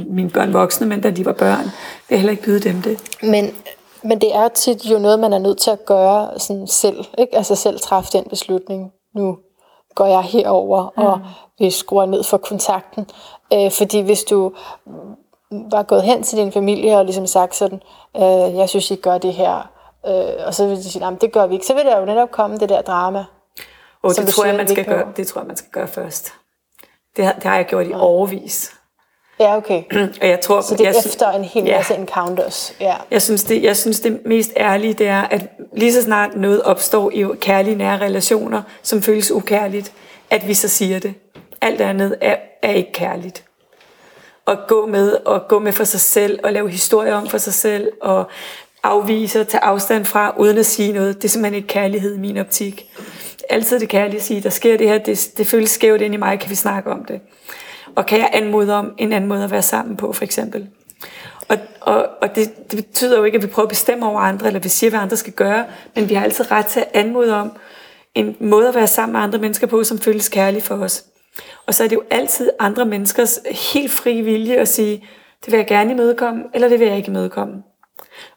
mine 0.10 0.30
børn 0.30 0.54
voksne, 0.54 0.88
men 0.88 1.02
da 1.02 1.12
de 1.12 1.26
var 1.26 1.34
børn, 1.34 1.64
vil 1.64 1.72
jeg 2.10 2.20
heller 2.20 2.32
ikke 2.32 2.44
byde 2.44 2.60
dem 2.60 2.82
det. 2.82 3.18
Men, 3.24 3.56
men 4.04 4.22
det 4.22 4.36
er 4.36 4.48
tit 4.48 4.86
jo 4.86 5.00
noget, 5.00 5.20
man 5.20 5.34
er 5.34 5.40
nødt 5.40 5.58
til 5.58 5.72
at 5.72 5.86
gøre 5.86 6.40
sådan 6.40 6.68
selv. 6.68 7.06
Ikke? 7.18 7.36
Altså 7.36 7.56
selv 7.56 7.80
træffe 7.80 8.10
den 8.14 8.24
beslutning. 8.30 8.92
Nu 9.16 9.38
går 9.96 10.06
jeg 10.06 10.22
herover 10.22 10.94
mm. 10.98 11.04
og 11.04 11.20
vi 11.60 11.72
skruer 11.72 12.06
ned 12.06 12.24
for 12.24 12.38
kontakten. 12.38 13.06
Øh, 13.54 13.72
fordi 13.72 14.02
hvis 14.02 14.24
du 14.24 14.54
var 15.52 15.84
gået 15.84 16.04
hen 16.04 16.24
til 16.24 16.38
din 16.38 16.52
familie 16.52 16.98
og 16.98 17.06
ligesom 17.06 17.28
sagt 17.28 17.56
sådan, 17.56 17.82
øh, 18.16 18.58
jeg 18.58 18.70
synes, 18.70 18.92
I 18.92 18.96
gør 18.96 19.18
det 19.18 19.34
her, 19.34 19.72
øh, 20.08 20.48
og 20.48 20.54
så 20.54 20.68
vil 20.68 20.78
de 20.78 20.84
sige, 20.84 21.18
det 21.22 21.32
gør 21.32 21.48
vi 21.48 21.54
ikke, 21.54 21.66
så 21.66 21.74
vil 21.74 21.86
der 21.86 22.00
jo 22.00 22.06
netop 22.06 22.32
komme 22.32 22.58
det 22.58 22.70
der 22.70 22.82
drama. 22.82 23.26
Og 24.04 24.16
det 24.16 24.28
tror, 24.28 24.46
jeg, 24.46 24.56
man 24.56 24.68
skal 24.68 24.86
gøre, 24.86 25.08
det 25.18 25.28
tror 25.28 25.42
jeg, 25.42 25.48
man 25.48 25.58
skal 25.58 25.72
gøre 25.72 25.88
først. 25.88 26.34
Det 27.18 27.26
har, 27.26 27.34
det 27.34 27.44
har 27.44 27.56
jeg 27.56 27.66
gjort 27.66 27.88
i 27.88 27.94
overvis. 27.94 28.74
Ja, 29.40 29.58
okay. 29.58 29.84
og 30.22 30.28
jeg 30.28 30.40
tror, 30.40 30.62
så 30.62 30.76
det 30.76 30.88
er 30.88 30.90
jeg, 30.90 31.00
efter 31.06 31.32
en 31.32 31.44
hel 31.44 31.64
masse 31.64 31.94
ja. 31.94 32.00
encounters. 32.00 32.76
Ja. 32.80 32.96
Jeg, 33.12 33.22
synes, 33.22 33.44
det, 33.44 33.64
jeg 33.64 33.78
synes, 33.78 34.00
det 34.00 34.22
mest 34.26 34.52
ærlige, 34.58 34.94
det 34.94 35.08
er, 35.08 35.22
at 35.22 35.48
lige 35.74 35.94
så 35.94 36.02
snart 36.02 36.36
noget 36.36 36.64
opstår 36.64 37.12
i 37.12 37.26
kærlige 37.42 37.76
nære 37.76 37.98
relationer, 37.98 38.62
som 38.82 39.02
føles 39.02 39.32
ukærligt, 39.32 39.94
at 40.30 40.48
vi 40.48 40.54
så 40.54 40.68
siger 40.68 41.00
det. 41.00 41.14
Alt 41.62 41.82
andet 41.82 42.18
er, 42.22 42.36
er 42.64 42.72
ikke 42.72 42.92
kærligt. 42.92 43.44
At 44.52 44.60
gå 44.68 44.86
med, 44.86 45.14
og 45.26 45.48
gå 45.48 45.60
med 45.60 45.74
for 45.74 45.84
sig 45.84 46.00
selv, 46.00 46.40
og 46.44 46.54
lave 46.54 46.70
historier 46.70 47.16
om 47.16 47.28
for 47.28 47.38
sig 47.38 47.54
selv, 47.54 47.92
og 48.02 48.30
afvise 48.84 49.42
og 49.42 49.48
tage 49.48 49.64
afstand 49.64 50.06
fra, 50.06 50.34
uden 50.38 50.58
at 50.58 50.66
sige 50.66 50.94
noget, 50.94 51.16
det 51.16 51.24
er 51.24 51.30
simpelthen 51.30 51.56
ikke 51.56 51.68
kærlighed 51.68 52.16
i 52.16 52.20
min 52.20 52.38
optik 52.38 52.90
altid 53.50 53.80
det 53.80 53.90
kærlige 53.90 54.18
at 54.18 54.24
sige, 54.24 54.42
der 54.42 54.50
sker 54.50 54.78
det 54.78 54.88
her, 54.88 54.98
det, 54.98 55.32
det 55.38 55.48
føles 55.48 55.70
skævt 55.70 56.02
ind 56.02 56.14
i 56.14 56.18
mig, 56.18 56.40
kan 56.40 56.50
vi 56.50 56.56
snakke 56.56 56.92
om 56.92 57.06
det? 57.06 57.22
Og 57.96 58.06
kan 58.06 58.20
jeg 58.20 58.30
anmode 58.34 58.74
om 58.74 58.94
en 58.98 59.14
anden 59.14 59.28
måde 59.28 59.44
at 59.44 59.52
være 59.52 59.62
sammen 59.62 59.98
på, 59.98 60.14
for 60.14 60.24
eksempel? 60.24 60.68
Og, 61.48 61.58
og, 61.82 62.08
og 62.22 62.36
det, 62.36 62.72
det 62.72 62.86
betyder 62.86 63.18
jo 63.18 63.24
ikke, 63.24 63.36
at 63.36 63.42
vi 63.42 63.48
prøver 63.48 63.66
at 63.66 63.70
bestemme 63.70 64.06
over 64.06 64.20
andre, 64.20 64.48
eller 64.48 64.60
vi 64.60 64.70
siger, 64.70 64.90
hvad 64.90 65.00
andre 65.00 65.18
skal 65.18 65.34
gøre, 65.34 65.66
men 65.96 66.10
vi 66.10 66.14
har 66.14 66.24
altid 66.24 66.52
ret 66.52 66.66
til 66.66 66.80
at 66.80 66.88
anmode 66.94 67.36
om 67.36 67.52
en 68.16 68.36
måde 68.40 68.68
at 68.68 68.76
være 68.76 68.88
sammen 68.88 69.14
med 69.14 69.22
andre 69.22 69.40
mennesker 69.40 69.68
på, 69.68 69.84
som 69.84 70.00
føles 70.00 70.30
kærlig 70.30 70.64
for 70.64 70.76
os. 70.76 71.04
Og 71.68 71.74
så 71.74 71.84
er 71.84 71.88
det 71.88 71.96
jo 71.96 72.04
altid 72.12 72.50
andre 72.60 72.86
menneskers 72.86 73.40
helt 73.74 73.92
fri 73.92 74.22
vilje 74.22 74.56
at 74.56 74.68
sige, 74.68 75.08
det 75.46 75.52
vil 75.52 75.58
jeg 75.58 75.68
gerne 75.68 75.92
imødekomme, 75.92 76.44
eller 76.54 76.70
det 76.70 76.80
vil 76.80 76.88
jeg 76.88 76.98
ikke 76.98 77.10
imødekomme. 77.10 77.54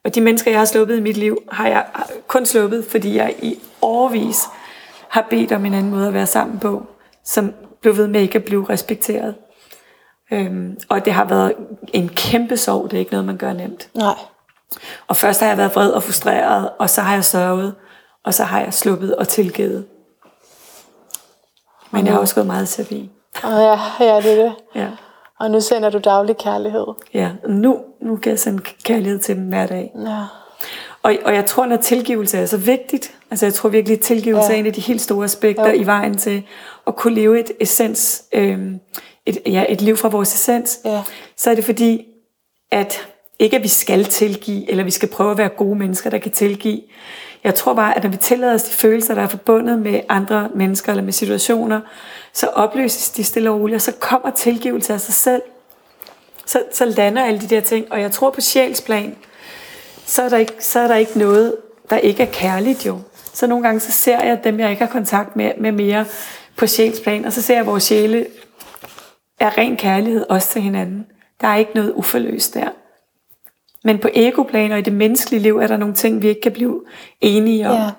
Og 0.05 0.14
de 0.14 0.20
mennesker, 0.20 0.51
jeg 0.51 0.61
har 0.61 0.64
sluppet 0.64 0.97
i 0.97 1.01
mit 1.01 1.16
liv, 1.16 1.38
har 1.51 1.68
jeg 1.68 1.86
kun 2.26 2.47
sluppet, 2.47 2.84
fordi 2.84 3.16
jeg 3.16 3.34
i 3.43 3.59
overvis 3.80 4.38
har 5.09 5.26
bedt 5.30 5.53
om 5.53 5.64
en 5.64 5.74
anden 5.74 5.90
måde 5.90 6.09
at 6.09 6.14
være 6.14 6.26
sammen 6.26 6.59
på, 6.59 6.86
som 7.24 7.55
blev 7.80 7.97
ved 7.97 8.09
med 8.09 8.20
ikke 8.20 8.38
at 8.38 8.45
blive 8.45 8.66
respekteret. 8.68 9.34
Øhm, 10.32 10.76
og 10.88 11.05
det 11.05 11.12
har 11.12 11.24
været 11.24 11.53
en 11.93 12.09
kæmpe 12.09 12.57
sorg, 12.57 12.90
det 12.90 12.97
er 12.97 13.01
ikke 13.01 13.12
noget, 13.12 13.26
man 13.26 13.36
gør 13.36 13.53
nemt. 13.53 13.88
Nej. 13.95 14.14
Og 15.07 15.16
først 15.16 15.40
har 15.40 15.49
jeg 15.49 15.59
været 15.59 15.74
vred 15.74 15.90
og 15.90 16.03
frustreret, 16.03 16.70
og 16.78 16.90
så 16.90 17.01
har 17.01 17.14
jeg 17.14 17.24
sørget, 17.24 17.74
og 18.24 18.34
så 18.34 18.45
har 18.45 18.61
jeg 18.61 18.74
sluppet 18.74 19.16
og 19.16 19.28
tilgivet. 19.28 19.86
Men 21.93 22.07
jeg 22.07 22.14
har 22.14 22.20
også 22.20 22.34
gået 22.34 22.47
meget 22.47 22.68
til 22.68 22.84
terapi. 22.84 23.11
Ja, 23.45 24.05
ja, 24.05 24.20
det 24.20 24.38
er 24.38 24.45
det. 24.45 24.53
Ja. 24.74 24.88
Og 25.40 25.51
nu 25.51 25.61
sender 25.61 25.90
du 25.90 25.99
daglig 25.99 26.36
kærlighed. 26.36 26.86
Ja, 27.14 27.30
nu, 27.49 27.78
nu 28.01 28.16
kan 28.16 28.30
jeg 28.30 28.38
sende 28.38 28.62
kærlighed 28.84 29.18
til 29.18 29.36
dem 29.36 29.45
hver 29.45 29.66
dag. 29.66 29.93
Ja. 30.07 30.24
Og, 31.03 31.16
og 31.24 31.34
jeg 31.34 31.47
tror, 31.47 31.66
når 31.66 31.76
tilgivelse 31.76 32.38
er 32.38 32.47
så 32.47 32.57
vigtigt, 32.57 33.14
altså 33.30 33.47
jeg 33.47 33.55
tror 33.55 33.68
virkelig, 33.68 33.97
at 33.97 34.01
tilgivelse 34.01 34.49
ja. 34.49 34.55
er 34.55 34.59
en 34.59 34.66
af 34.66 34.72
de 34.72 34.80
helt 34.80 35.01
store 35.01 35.24
aspekter 35.24 35.68
jo. 35.68 35.80
i 35.80 35.86
vejen 35.86 36.16
til 36.16 36.43
at 36.86 36.97
kunne 36.97 37.14
leve 37.14 37.40
et 37.40 37.53
essens, 37.61 38.24
øh, 38.32 38.59
et, 39.26 39.38
ja, 39.47 39.64
et 39.68 39.80
liv 39.80 39.97
fra 39.97 40.09
vores 40.09 40.34
essens, 40.34 40.80
ja. 40.84 41.03
så 41.36 41.51
er 41.51 41.55
det 41.55 41.64
fordi, 41.64 42.05
at 42.72 43.07
ikke 43.38 43.57
at 43.57 43.62
vi 43.62 43.68
skal 43.68 44.05
tilgive, 44.05 44.70
eller 44.70 44.84
vi 44.84 44.90
skal 44.90 45.09
prøve 45.09 45.30
at 45.30 45.38
være 45.38 45.49
gode 45.49 45.78
mennesker, 45.78 46.11
der 46.11 46.18
kan 46.18 46.32
tilgive. 46.32 46.80
Jeg 47.45 47.55
tror 47.55 47.74
bare, 47.74 47.97
at 47.97 48.03
når 48.03 48.11
vi 48.11 48.16
tillader 48.16 48.55
os 48.55 48.62
de 48.62 48.72
følelser, 48.72 49.14
der 49.14 49.22
er 49.22 49.28
forbundet 49.28 49.78
med 49.78 50.01
andre 50.09 50.49
mennesker 50.55 50.93
eller 50.93 51.03
med 51.03 51.12
situationer, 51.12 51.80
så 52.32 52.47
opløses 52.47 53.11
de 53.11 53.24
stille 53.24 53.51
og 53.51 53.61
roligt, 53.61 53.74
og 53.74 53.80
så 53.82 53.93
kommer 54.01 54.30
tilgivelse 54.30 54.93
af 54.93 55.01
sig 55.01 55.14
selv. 55.14 55.43
Så, 56.47 56.62
så 56.72 56.84
lander 56.84 57.24
alle 57.24 57.40
de 57.40 57.47
der 57.47 57.61
ting, 57.61 57.93
og 57.93 58.01
jeg 58.01 58.11
tror 58.11 58.30
på 58.30 58.40
sjælsplan, 58.40 59.16
så 60.07 60.22
er, 60.22 60.28
der 60.28 60.36
ikke, 60.36 60.55
så 60.61 60.80
er 60.80 60.86
der 60.86 60.97
ikke 60.97 61.18
noget, 61.18 61.57
der 61.90 61.97
ikke 61.97 62.22
er 62.22 62.32
kærligt 62.32 62.86
jo. 62.86 62.99
Så 63.34 63.47
nogle 63.47 63.64
gange 63.64 63.80
så 63.80 63.93
ser 63.93 64.24
jeg 64.24 64.45
dem, 64.45 64.61
jeg 64.61 64.70
ikke 64.70 64.84
har 64.84 64.93
kontakt 64.93 65.36
med, 65.36 65.53
med 65.59 65.72
mere 65.72 66.05
på 66.57 66.66
sjælsplan, 66.66 67.24
og 67.24 67.32
så 67.32 67.43
ser 67.43 67.55
jeg, 67.55 67.61
at 67.61 67.66
vores 67.66 67.84
sjæle 67.84 68.26
er 69.40 69.59
ren 69.59 69.76
kærlighed 69.76 70.26
også 70.28 70.49
til 70.49 70.62
hinanden. 70.62 71.07
Der 71.40 71.49
er 71.49 71.57
ikke 71.57 71.72
noget 71.74 71.93
uforløst 71.93 72.55
der. 72.55 72.68
Men 73.85 73.99
på 73.99 74.09
egoplan 74.14 74.72
og 74.72 74.78
i 74.78 74.83
det 74.83 74.93
menneskelige 74.93 75.43
liv 75.43 75.57
er 75.57 75.66
der 75.66 75.76
nogle 75.76 75.95
ting, 75.95 76.22
vi 76.22 76.28
ikke 76.28 76.41
kan 76.41 76.53
blive 76.53 76.85
enige 77.20 77.68
om. 77.68 77.76
Ja. 77.76 77.91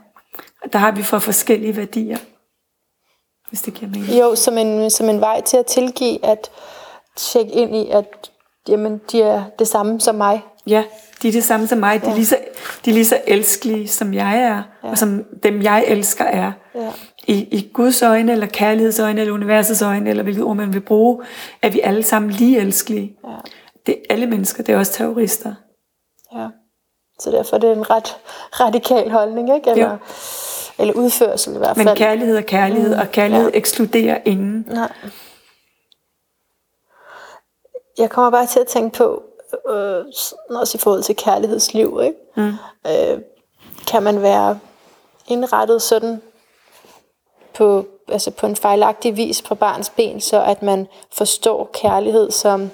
Der 0.73 0.79
har 0.79 0.91
vi 0.91 1.03
for 1.03 1.19
forskellige 1.19 1.77
værdier. 1.77 2.17
Hvis 3.49 3.61
det 3.61 3.73
giver 3.73 3.91
mening. 3.91 4.19
Jo, 4.19 4.35
som 4.35 4.57
en, 4.57 4.89
som 4.89 5.09
en 5.09 5.21
vej 5.21 5.41
til 5.41 5.57
at 5.57 5.65
tilgive, 5.65 6.25
at 6.25 6.49
tjekke 7.15 7.51
ind 7.51 7.75
i, 7.75 7.89
at 7.89 8.31
jamen, 8.67 9.01
de 9.11 9.21
er 9.21 9.43
det 9.59 9.67
samme 9.67 9.99
som 9.99 10.15
mig. 10.15 10.41
Ja, 10.67 10.83
de 11.21 11.27
er 11.27 11.31
det 11.31 11.43
samme 11.43 11.67
som 11.67 11.77
mig. 11.77 12.01
De, 12.01 12.09
er 12.09 12.13
lige 12.15 12.25
så, 12.25 12.37
de 12.85 12.89
er 12.89 12.93
lige 12.93 13.05
så 13.05 13.21
elskelige, 13.27 13.87
som 13.87 14.13
jeg 14.13 14.37
er, 14.37 14.63
ja. 14.83 14.89
og 14.89 14.97
som 14.97 15.23
dem, 15.43 15.61
jeg 15.61 15.85
elsker, 15.87 16.25
er. 16.25 16.51
Ja. 16.75 16.89
I, 17.27 17.33
I 17.33 17.69
Guds 17.73 18.01
øjne, 18.01 18.31
eller 18.31 18.45
kærlighedsøjne, 18.45 19.21
eller 19.21 19.33
universets 19.33 19.81
øjne, 19.81 20.09
eller 20.09 20.23
hvilket 20.23 20.43
ord 20.43 20.55
man 20.55 20.73
vil 20.73 20.81
bruge, 20.81 21.23
er 21.61 21.69
vi 21.69 21.79
alle 21.79 22.03
sammen 22.03 22.31
lige 22.31 22.59
elskelige. 22.59 23.17
Ja. 23.27 23.35
Det 23.85 23.95
er 23.95 24.13
alle 24.13 24.27
mennesker, 24.27 24.63
det 24.63 24.73
er 24.73 24.79
også 24.79 24.93
terrorister. 24.93 25.55
Ja. 26.35 26.47
Så 27.19 27.31
derfor 27.31 27.55
er 27.55 27.59
det 27.59 27.71
en 27.71 27.89
ret 27.89 28.17
radikal 28.59 29.11
holdning, 29.11 29.55
ikke? 29.55 29.69
Eller, 29.69 29.91
jo. 29.91 29.97
eller 30.79 30.93
udførsel 30.93 31.55
i 31.55 31.57
hvert 31.57 31.75
fald. 31.75 31.87
Men 31.87 31.95
kærlighed 31.95 32.37
er 32.37 32.41
kærlighed, 32.41 32.95
mm. 32.95 33.01
og 33.01 33.11
kærlighed 33.11 33.49
ja. 33.51 33.57
ekskluderer 33.57 34.17
ingen. 34.25 34.65
Nej. 34.67 34.91
Jeg 37.97 38.09
kommer 38.09 38.31
bare 38.31 38.45
til 38.45 38.59
at 38.59 38.67
tænke 38.67 38.97
på, 38.97 39.23
øh, 39.69 40.05
også 40.49 40.77
i 40.77 40.79
forhold 40.79 41.03
til 41.03 41.15
kærlighedsliv, 41.15 41.99
ikke? 42.03 42.17
Mm. 42.35 42.53
Øh, 42.87 43.21
kan 43.87 44.03
man 44.03 44.21
være 44.21 44.59
indrettet 45.27 45.81
sådan 45.81 46.21
på, 47.53 47.85
altså 48.07 48.31
på 48.31 48.45
en 48.45 48.55
fejlagtig 48.55 49.17
vis 49.17 49.41
på 49.41 49.55
barns 49.55 49.89
ben, 49.89 50.21
så 50.21 50.43
at 50.43 50.61
man 50.61 50.87
forstår 51.11 51.69
kærlighed 51.73 52.31
som 52.31 52.71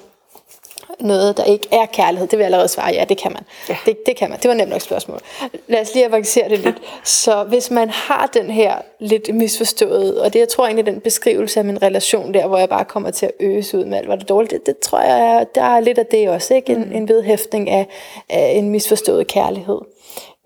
noget, 1.00 1.38
der 1.38 1.44
ikke 1.44 1.68
er 1.72 1.86
kærlighed? 1.86 2.28
Det 2.28 2.38
vil 2.38 2.44
jeg 2.44 2.46
allerede 2.46 2.68
svare, 2.68 2.94
ja, 2.94 3.06
det 3.10 3.18
kan 3.18 3.34
man. 3.34 3.44
Ja. 3.70 3.78
Det, 3.86 3.98
det 4.06 4.16
kan 4.16 4.30
man. 4.30 4.40
Det 4.40 4.50
var 4.50 4.56
nemt 4.56 4.70
nok 4.70 4.82
spørgsmål. 4.82 5.20
Lad 5.68 5.82
os 5.82 5.94
lige 5.94 6.06
avancere 6.06 6.50
det 6.50 6.60
lidt. 6.60 6.76
Så 7.04 7.44
hvis 7.44 7.72
man 7.72 7.90
har 7.90 8.30
den 8.34 8.50
her 8.50 8.76
lidt 9.00 9.36
misforstået, 9.36 10.22
og 10.22 10.34
det 10.34 10.40
jeg 10.40 10.50
tror 10.50 10.66
egentlig, 10.66 10.86
den 10.86 11.02
beskrivelse 11.02 11.60
af 11.60 11.66
min 11.66 11.82
relation 11.82 12.34
der, 12.34 12.48
hvor 12.48 12.58
jeg 12.58 12.70
bare 12.70 12.86
kommer 12.86 13.12
til 13.12 13.26
at 13.26 13.32
øse 13.40 13.78
ud 13.78 13.86
med 13.86 13.98
alt, 13.98 14.08
var 14.08 14.16
det 14.16 14.30
dårligt, 14.30 14.52
det, 14.52 14.66
det 14.66 14.80
tror 14.80 15.00
jeg, 15.02 15.46
der 15.56 15.64
er 15.64 15.80
lidt 15.80 15.98
af 15.98 16.06
det 16.06 16.30
også, 16.30 16.54
ikke? 16.54 16.74
En, 16.74 16.84
mm. 16.84 16.96
en 16.96 17.10
vedhæftning 17.10 17.70
af, 17.70 17.88
af 18.30 18.52
en 18.56 18.70
misforstået 18.70 19.28
kærlighed. 19.28 19.80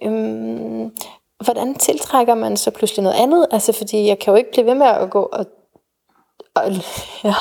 Øhm, 0.04 0.92
hvordan 1.44 1.76
tiltrækker 1.76 2.36
man 2.36 2.58
så 2.58 2.72
pludselig 2.72 3.04
noget 3.04 3.18
andet? 3.18 3.48
Altså, 3.52 3.72
fordi 3.72 4.08
jeg 4.08 4.20
kan 4.20 4.32
jo 4.32 4.38
ikke 4.38 4.52
blive 4.52 4.66
ved 4.66 4.76
med 4.76 4.88
at 4.88 5.10
gå 5.10 5.30
og 5.34 5.46
og, 6.56 6.64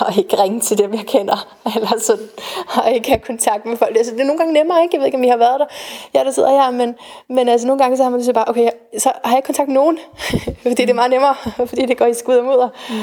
og 0.07 0.19
ikke 0.19 0.43
ringe 0.43 0.61
til 0.61 0.79
dem, 0.79 0.95
jeg 0.95 1.07
kender, 1.07 1.57
eller 1.77 1.99
sådan, 1.99 2.29
og 2.77 2.93
ikke 2.93 3.09
have 3.09 3.21
kontakt 3.21 3.67
med 3.67 3.77
folk. 3.77 3.97
Altså, 3.97 4.13
det 4.13 4.21
er 4.21 4.25
nogle 4.25 4.39
gange 4.39 4.55
nemmere, 4.55 4.83
ikke? 4.83 4.95
Jeg 4.95 5.01
ved 5.01 5.07
ikke, 5.07 5.19
om 5.19 5.25
I 5.25 5.29
har 5.29 5.37
været 5.37 5.61
der. 5.61 5.67
Jeg 6.15 6.25
der 6.25 6.31
sidder 6.31 6.51
her, 6.51 6.71
men, 6.71 6.95
men 7.29 7.49
altså, 7.49 7.67
nogle 7.67 7.83
gange 7.83 7.97
så 7.97 8.03
har 8.03 8.11
man 8.11 8.25
så 8.25 8.33
bare, 8.33 8.49
okay, 8.49 8.71
så 8.99 9.13
har 9.25 9.31
jeg 9.31 9.39
ikke 9.39 9.47
kontakt 9.47 9.69
med 9.69 9.75
nogen, 9.75 9.99
fordi 10.63 10.83
det 10.83 10.91
er 10.91 10.95
meget 10.95 11.11
nemmere, 11.11 11.35
fordi 11.67 11.87
det 11.87 11.99
går 11.99 12.07
i 12.07 12.15
skud 12.15 12.37
og 12.37 12.45
mudder. 12.45 12.69
Mm. 12.91 12.95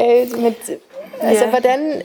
Øh, 0.00 0.42
men 0.42 0.54
altså, 1.20 1.44
yeah. 1.44 1.50
hvordan 1.50 2.02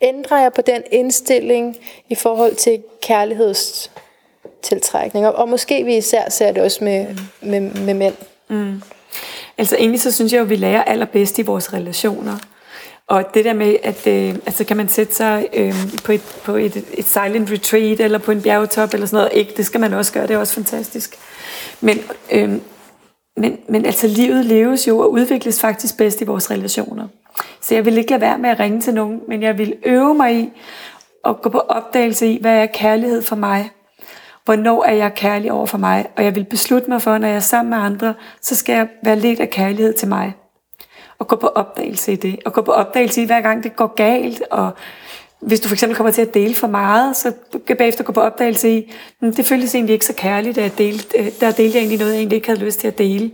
ændrer 0.00 0.38
jeg 0.38 0.52
på 0.52 0.62
den 0.62 0.82
indstilling 0.92 1.76
i 2.08 2.14
forhold 2.14 2.54
til 2.54 2.82
kærlighedstiltrækning? 3.02 5.26
Og, 5.26 5.34
og 5.34 5.48
måske 5.48 5.84
vi 5.84 5.96
især 5.96 6.30
ser 6.30 6.52
det 6.52 6.62
også 6.62 6.84
med, 6.84 7.06
med, 7.40 7.60
med 7.60 7.94
mænd. 7.94 8.14
Mm. 8.48 8.82
Altså 9.58 9.76
egentlig 9.76 10.00
så 10.00 10.12
synes 10.12 10.32
jeg 10.32 10.38
jo, 10.38 10.44
at 10.44 10.50
vi 10.50 10.56
lærer 10.56 10.84
allerbedst 10.84 11.38
i 11.38 11.42
vores 11.42 11.72
relationer. 11.72 12.38
Og 13.08 13.34
det 13.34 13.44
der 13.44 13.52
med, 13.52 13.76
at 13.82 14.06
øh, 14.06 14.34
altså 14.46 14.64
kan 14.64 14.76
man 14.76 14.88
sætte 14.88 15.14
sig 15.14 15.48
øh, 15.54 15.74
på, 16.04 16.12
et, 16.12 16.40
på 16.44 16.52
et, 16.52 16.84
et 16.92 17.04
silent 17.04 17.52
retreat, 17.52 18.00
eller 18.00 18.18
på 18.18 18.32
en 18.32 18.42
bjergetop, 18.42 18.94
eller 18.94 19.06
sådan 19.06 19.16
noget, 19.16 19.38
ikke, 19.38 19.52
det 19.56 19.66
skal 19.66 19.80
man 19.80 19.92
også 19.92 20.12
gøre, 20.12 20.26
det 20.26 20.34
er 20.34 20.38
også 20.38 20.54
fantastisk. 20.54 21.16
Men, 21.80 21.98
øh, 22.32 22.52
men, 23.36 23.58
men 23.68 23.86
altså 23.86 24.06
livet 24.06 24.44
leves 24.44 24.88
jo 24.88 24.98
og 24.98 25.12
udvikles 25.12 25.60
faktisk 25.60 25.96
bedst 25.96 26.20
i 26.20 26.24
vores 26.24 26.50
relationer. 26.50 27.08
Så 27.60 27.74
jeg 27.74 27.84
vil 27.84 27.98
ikke 27.98 28.10
lade 28.10 28.20
være 28.20 28.38
med 28.38 28.50
at 28.50 28.60
ringe 28.60 28.80
til 28.80 28.94
nogen, 28.94 29.20
men 29.28 29.42
jeg 29.42 29.58
vil 29.58 29.76
øve 29.84 30.14
mig 30.14 30.34
i 30.34 30.50
at 31.24 31.42
gå 31.42 31.48
på 31.48 31.58
opdagelse 31.58 32.26
i, 32.26 32.38
hvad 32.40 32.62
er 32.62 32.66
kærlighed 32.66 33.22
for 33.22 33.36
mig? 33.36 33.70
Hvornår 34.44 34.84
er 34.84 34.94
jeg 34.94 35.14
kærlig 35.14 35.52
over 35.52 35.66
for 35.66 35.78
mig? 35.78 36.06
Og 36.16 36.24
jeg 36.24 36.34
vil 36.34 36.44
beslutte 36.44 36.90
mig 36.90 37.02
for, 37.02 37.18
når 37.18 37.28
jeg 37.28 37.36
er 37.36 37.40
sammen 37.40 37.70
med 37.70 37.78
andre, 37.78 38.14
så 38.40 38.56
skal 38.56 38.74
jeg 38.74 38.88
være 39.04 39.18
lidt 39.18 39.40
af 39.40 39.50
kærlighed 39.50 39.92
til 39.92 40.08
mig. 40.08 40.32
Og 41.22 41.28
gå 41.28 41.36
på 41.36 41.46
opdagelse 41.46 42.12
i 42.12 42.16
det. 42.16 42.38
Og 42.44 42.52
gå 42.52 42.62
på 42.62 42.72
opdagelse 42.72 43.22
i, 43.22 43.24
hver 43.24 43.40
gang 43.40 43.64
det 43.64 43.76
går 43.76 43.94
galt. 43.94 44.42
Og 44.50 44.70
hvis 45.40 45.60
du 45.60 45.68
for 45.68 45.74
eksempel 45.74 45.96
kommer 45.96 46.10
til 46.10 46.22
at 46.22 46.34
dele 46.34 46.54
for 46.54 46.66
meget, 46.66 47.16
så 47.16 47.32
bagefter 47.78 48.04
gå 48.04 48.12
på 48.12 48.20
opdagelse 48.20 48.78
i, 48.78 48.92
hm, 49.20 49.32
det 49.34 49.46
føles 49.46 49.74
egentlig 49.74 49.92
ikke 49.92 50.04
så 50.04 50.14
kærligt, 50.14 50.58
at 50.58 50.78
dele, 50.78 50.98
øh, 51.18 51.26
der 51.40 51.50
delte 51.50 51.62
jeg 51.62 51.80
egentlig 51.80 51.98
noget, 51.98 52.12
jeg 52.12 52.18
egentlig 52.18 52.36
ikke 52.36 52.48
havde 52.48 52.64
lyst 52.64 52.80
til 52.80 52.88
at 52.88 52.98
dele. 52.98 53.30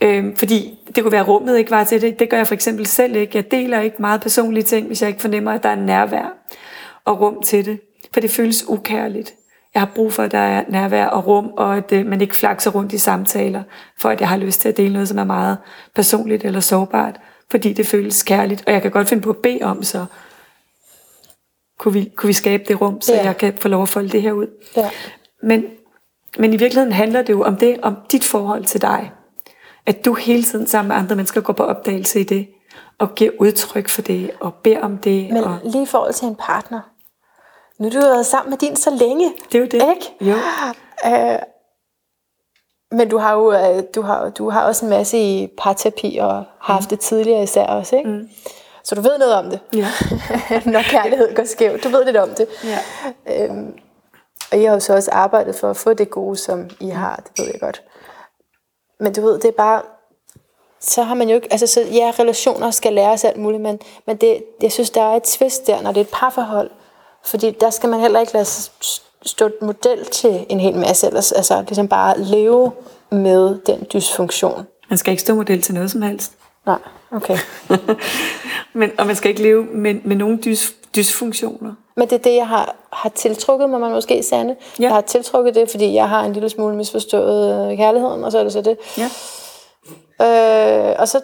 Øhm, 0.00 0.36
fordi 0.36 0.78
det 0.94 1.02
kunne 1.02 1.12
være 1.12 1.22
rummet 1.22 1.58
ikke 1.58 1.70
var 1.70 1.84
til 1.84 2.00
det. 2.00 2.18
Det 2.18 2.30
gør 2.30 2.36
jeg 2.36 2.46
for 2.46 2.54
eksempel 2.54 2.86
selv 2.86 3.16
ikke. 3.16 3.36
Jeg 3.36 3.50
deler 3.50 3.80
ikke 3.80 3.96
meget 4.00 4.20
personlige 4.20 4.64
ting, 4.64 4.86
hvis 4.86 5.02
jeg 5.02 5.08
ikke 5.08 5.20
fornemmer, 5.20 5.52
at 5.52 5.62
der 5.62 5.68
er 5.68 5.76
nærvær 5.76 6.36
og 7.04 7.20
rum 7.20 7.42
til 7.42 7.64
det. 7.64 7.80
For 8.12 8.20
det 8.20 8.30
føles 8.30 8.68
ukærligt. 8.68 9.34
Jeg 9.74 9.82
har 9.82 9.90
brug 9.94 10.12
for, 10.12 10.22
at 10.22 10.32
der 10.32 10.38
er 10.38 10.64
nærvær 10.68 11.06
og 11.06 11.26
rum, 11.26 11.52
og 11.56 11.76
at 11.76 11.92
øh, 11.92 12.06
man 12.06 12.20
ikke 12.20 12.36
flakser 12.36 12.70
rundt 12.70 12.92
i 12.92 12.98
samtaler, 12.98 13.62
for 13.98 14.08
at 14.08 14.20
jeg 14.20 14.28
har 14.28 14.36
lyst 14.36 14.60
til 14.60 14.68
at 14.68 14.76
dele 14.76 14.92
noget, 14.92 15.08
som 15.08 15.18
er 15.18 15.24
meget 15.24 15.58
personligt 15.94 16.44
eller 16.44 16.60
sårbart, 16.60 17.20
fordi 17.50 17.72
det 17.72 17.86
føles 17.86 18.22
kærligt. 18.22 18.62
Og 18.66 18.72
jeg 18.72 18.82
kan 18.82 18.90
godt 18.90 19.08
finde 19.08 19.22
på 19.22 19.30
at 19.30 19.36
bede 19.36 19.62
om, 19.62 19.82
så 19.82 20.06
kunne 21.78 21.94
vi, 21.94 22.12
kunne 22.16 22.28
vi 22.28 22.32
skabe 22.32 22.64
det 22.68 22.80
rum, 22.80 23.00
så 23.00 23.14
ja. 23.14 23.24
jeg 23.24 23.36
kan 23.36 23.54
få 23.58 23.68
lov 23.68 23.82
at 23.82 23.88
folde 23.88 24.08
det 24.08 24.22
her 24.22 24.32
ud. 24.32 24.46
Ja. 24.76 24.90
Men, 25.42 25.64
men 26.38 26.52
i 26.52 26.56
virkeligheden 26.56 26.92
handler 26.92 27.22
det 27.22 27.32
jo 27.32 27.42
om 27.42 27.56
det, 27.56 27.80
om 27.82 27.96
dit 28.12 28.24
forhold 28.24 28.64
til 28.64 28.82
dig 28.82 29.10
at 29.86 30.04
du 30.04 30.14
hele 30.14 30.42
tiden 30.42 30.66
sammen 30.66 30.88
med 30.88 30.96
andre 30.96 31.16
mennesker 31.16 31.40
går 31.40 31.52
på 31.52 31.62
opdagelse 31.62 32.20
i 32.20 32.24
det, 32.24 32.48
og 32.98 33.14
giver 33.14 33.30
udtryk 33.38 33.88
for 33.88 34.02
det, 34.02 34.30
og 34.40 34.54
beder 34.54 34.80
om 34.80 34.98
det. 34.98 35.32
Men 35.32 35.44
og... 35.44 35.58
lige 35.64 35.82
i 35.82 35.86
forhold 35.86 36.14
til 36.14 36.28
en 36.28 36.34
partner. 36.34 36.80
Nu 37.82 37.90
har 37.90 38.00
du 38.00 38.06
været 38.06 38.26
sammen 38.26 38.50
med 38.50 38.58
din 38.58 38.76
så 38.76 38.90
længe. 38.90 39.34
Det 39.52 39.54
er 39.54 39.58
jo 39.58 39.66
det. 39.66 39.94
Ikke? 39.94 40.14
Jo. 40.20 40.34
Øh, 41.06 41.38
men 42.90 43.08
du 43.08 43.18
har 43.18 43.34
jo 43.34 43.52
øh, 43.52 43.82
du 43.94 44.02
har, 44.02 44.28
du 44.28 44.50
har 44.50 44.64
også 44.64 44.84
en 44.84 44.90
masse 44.90 45.18
i 45.18 45.48
parterapi, 45.58 46.18
og 46.20 46.34
har 46.60 46.74
haft 46.74 46.84
mm. 46.84 46.88
det 46.88 47.00
tidligere 47.00 47.42
især 47.42 47.66
også, 47.66 47.96
ikke? 47.96 48.10
Mm. 48.10 48.28
Så 48.84 48.94
du 48.94 49.00
ved 49.00 49.18
noget 49.18 49.34
om 49.34 49.50
det, 49.50 49.60
ja. 49.74 49.88
når 50.72 50.82
kærlighed 50.82 51.34
går 51.34 51.44
skævt. 51.44 51.84
Du 51.84 51.88
ved 51.88 52.04
lidt 52.04 52.16
om 52.16 52.28
det. 52.28 52.46
Ja. 52.64 52.78
Øhm, 53.44 53.74
og 54.52 54.58
I 54.58 54.64
har 54.64 54.72
jo 54.72 54.80
så 54.80 54.94
også 54.94 55.10
arbejdet 55.10 55.54
for 55.54 55.70
at 55.70 55.76
få 55.76 55.92
det 55.94 56.10
gode, 56.10 56.36
som 56.36 56.70
I 56.80 56.88
har, 56.88 57.16
det 57.16 57.44
ved 57.44 57.50
jeg 57.52 57.60
godt. 57.60 57.82
Men 59.00 59.12
du 59.12 59.20
ved, 59.20 59.34
det 59.34 59.44
er 59.44 59.52
bare, 59.56 59.82
så 60.80 61.02
har 61.02 61.14
man 61.14 61.28
jo 61.28 61.34
ikke, 61.34 61.48
altså 61.50 61.66
så, 61.66 61.80
ja, 61.80 62.12
relationer 62.18 62.70
skal 62.70 62.92
læres 62.92 63.24
alt 63.24 63.36
muligt, 63.36 63.62
men, 63.62 63.80
men 64.06 64.16
det, 64.16 64.44
jeg 64.62 64.72
synes, 64.72 64.90
der 64.90 65.02
er 65.02 65.16
et 65.16 65.22
twist 65.22 65.66
der, 65.66 65.82
når 65.82 65.92
det 65.92 66.00
er 66.00 66.04
et 66.04 66.10
parforhold. 66.12 66.70
Fordi 67.24 67.50
der 67.50 67.70
skal 67.70 67.88
man 67.88 68.00
heller 68.00 68.20
ikke 68.20 68.32
lade 68.32 68.46
stå 69.22 69.46
et 69.46 69.62
model 69.62 70.04
til 70.04 70.46
en 70.48 70.60
hel 70.60 70.76
masse, 70.76 71.06
ellers 71.06 71.32
altså 71.32 71.62
ligesom 71.62 71.88
bare 71.88 72.20
leve 72.20 72.72
med 73.10 73.58
den 73.66 73.86
dysfunktion. 73.94 74.66
Man 74.90 74.98
skal 74.98 75.10
ikke 75.10 75.22
stå 75.22 75.34
model 75.34 75.62
til 75.62 75.74
noget 75.74 75.90
som 75.90 76.02
helst. 76.02 76.32
Nej, 76.66 76.78
okay. 77.10 77.38
men, 78.78 78.90
og 78.98 79.06
man 79.06 79.16
skal 79.16 79.30
ikke 79.30 79.42
leve 79.42 79.64
med, 79.64 79.94
med 80.04 80.16
nogen 80.16 80.40
dys, 80.44 80.72
dysfunktioner. 80.96 81.74
Men 81.96 82.08
det 82.08 82.14
er 82.14 82.22
det, 82.22 82.34
jeg 82.34 82.48
har, 82.48 82.76
har 82.92 83.08
tiltrukket, 83.08 83.70
må 83.70 83.78
man 83.78 83.90
måske 83.90 84.22
sande. 84.22 84.56
Ja. 84.78 84.82
Jeg 84.82 84.90
har 84.90 85.00
tiltrukket 85.00 85.54
det, 85.54 85.70
fordi 85.70 85.94
jeg 85.94 86.08
har 86.08 86.24
en 86.24 86.32
lille 86.32 86.48
smule 86.48 86.76
misforstået 86.76 87.70
øh, 87.70 87.76
kærligheden, 87.76 88.24
og 88.24 88.32
så 88.32 88.38
er 88.38 88.42
det 88.42 88.52
så 88.52 88.60
det. 88.60 88.76
Ja. 88.98 89.08
Øh, 90.90 90.96
og 90.98 91.08
så 91.08 91.20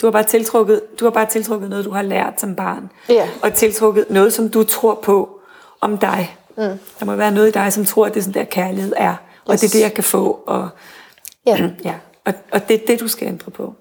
du 0.00 0.06
har 0.06 0.10
bare 0.10 0.24
tiltrukket, 0.24 0.80
du 1.00 1.04
har 1.04 1.10
bare 1.10 1.26
tiltrukket 1.26 1.70
noget, 1.70 1.84
du 1.84 1.90
har 1.90 2.02
lært 2.02 2.40
som 2.40 2.56
barn. 2.56 2.90
Ja. 3.08 3.28
Og 3.42 3.54
tiltrukket 3.54 4.10
noget, 4.10 4.32
som 4.32 4.48
du 4.48 4.64
tror 4.64 4.94
på 4.94 5.40
om 5.80 5.98
dig. 5.98 6.36
Mm. 6.56 6.78
Der 7.00 7.04
må 7.04 7.14
være 7.14 7.30
noget 7.30 7.48
i 7.48 7.50
dig, 7.50 7.72
som 7.72 7.84
tror, 7.84 8.06
at 8.06 8.14
det 8.14 8.20
er 8.20 8.24
sådan 8.24 8.34
der 8.34 8.44
kærlighed 8.44 8.92
er. 8.96 9.14
Og 9.44 9.52
yes. 9.52 9.60
det 9.60 9.68
er 9.68 9.72
det, 9.72 9.80
jeg 9.80 9.94
kan 9.94 10.04
få. 10.04 10.40
Og, 10.46 10.68
ja. 11.46 11.70
ja. 11.84 11.94
Og, 12.24 12.34
og 12.52 12.68
det 12.68 12.82
er 12.82 12.86
det, 12.86 13.00
du 13.00 13.08
skal 13.08 13.28
ændre 13.28 13.50
på. 13.50 13.74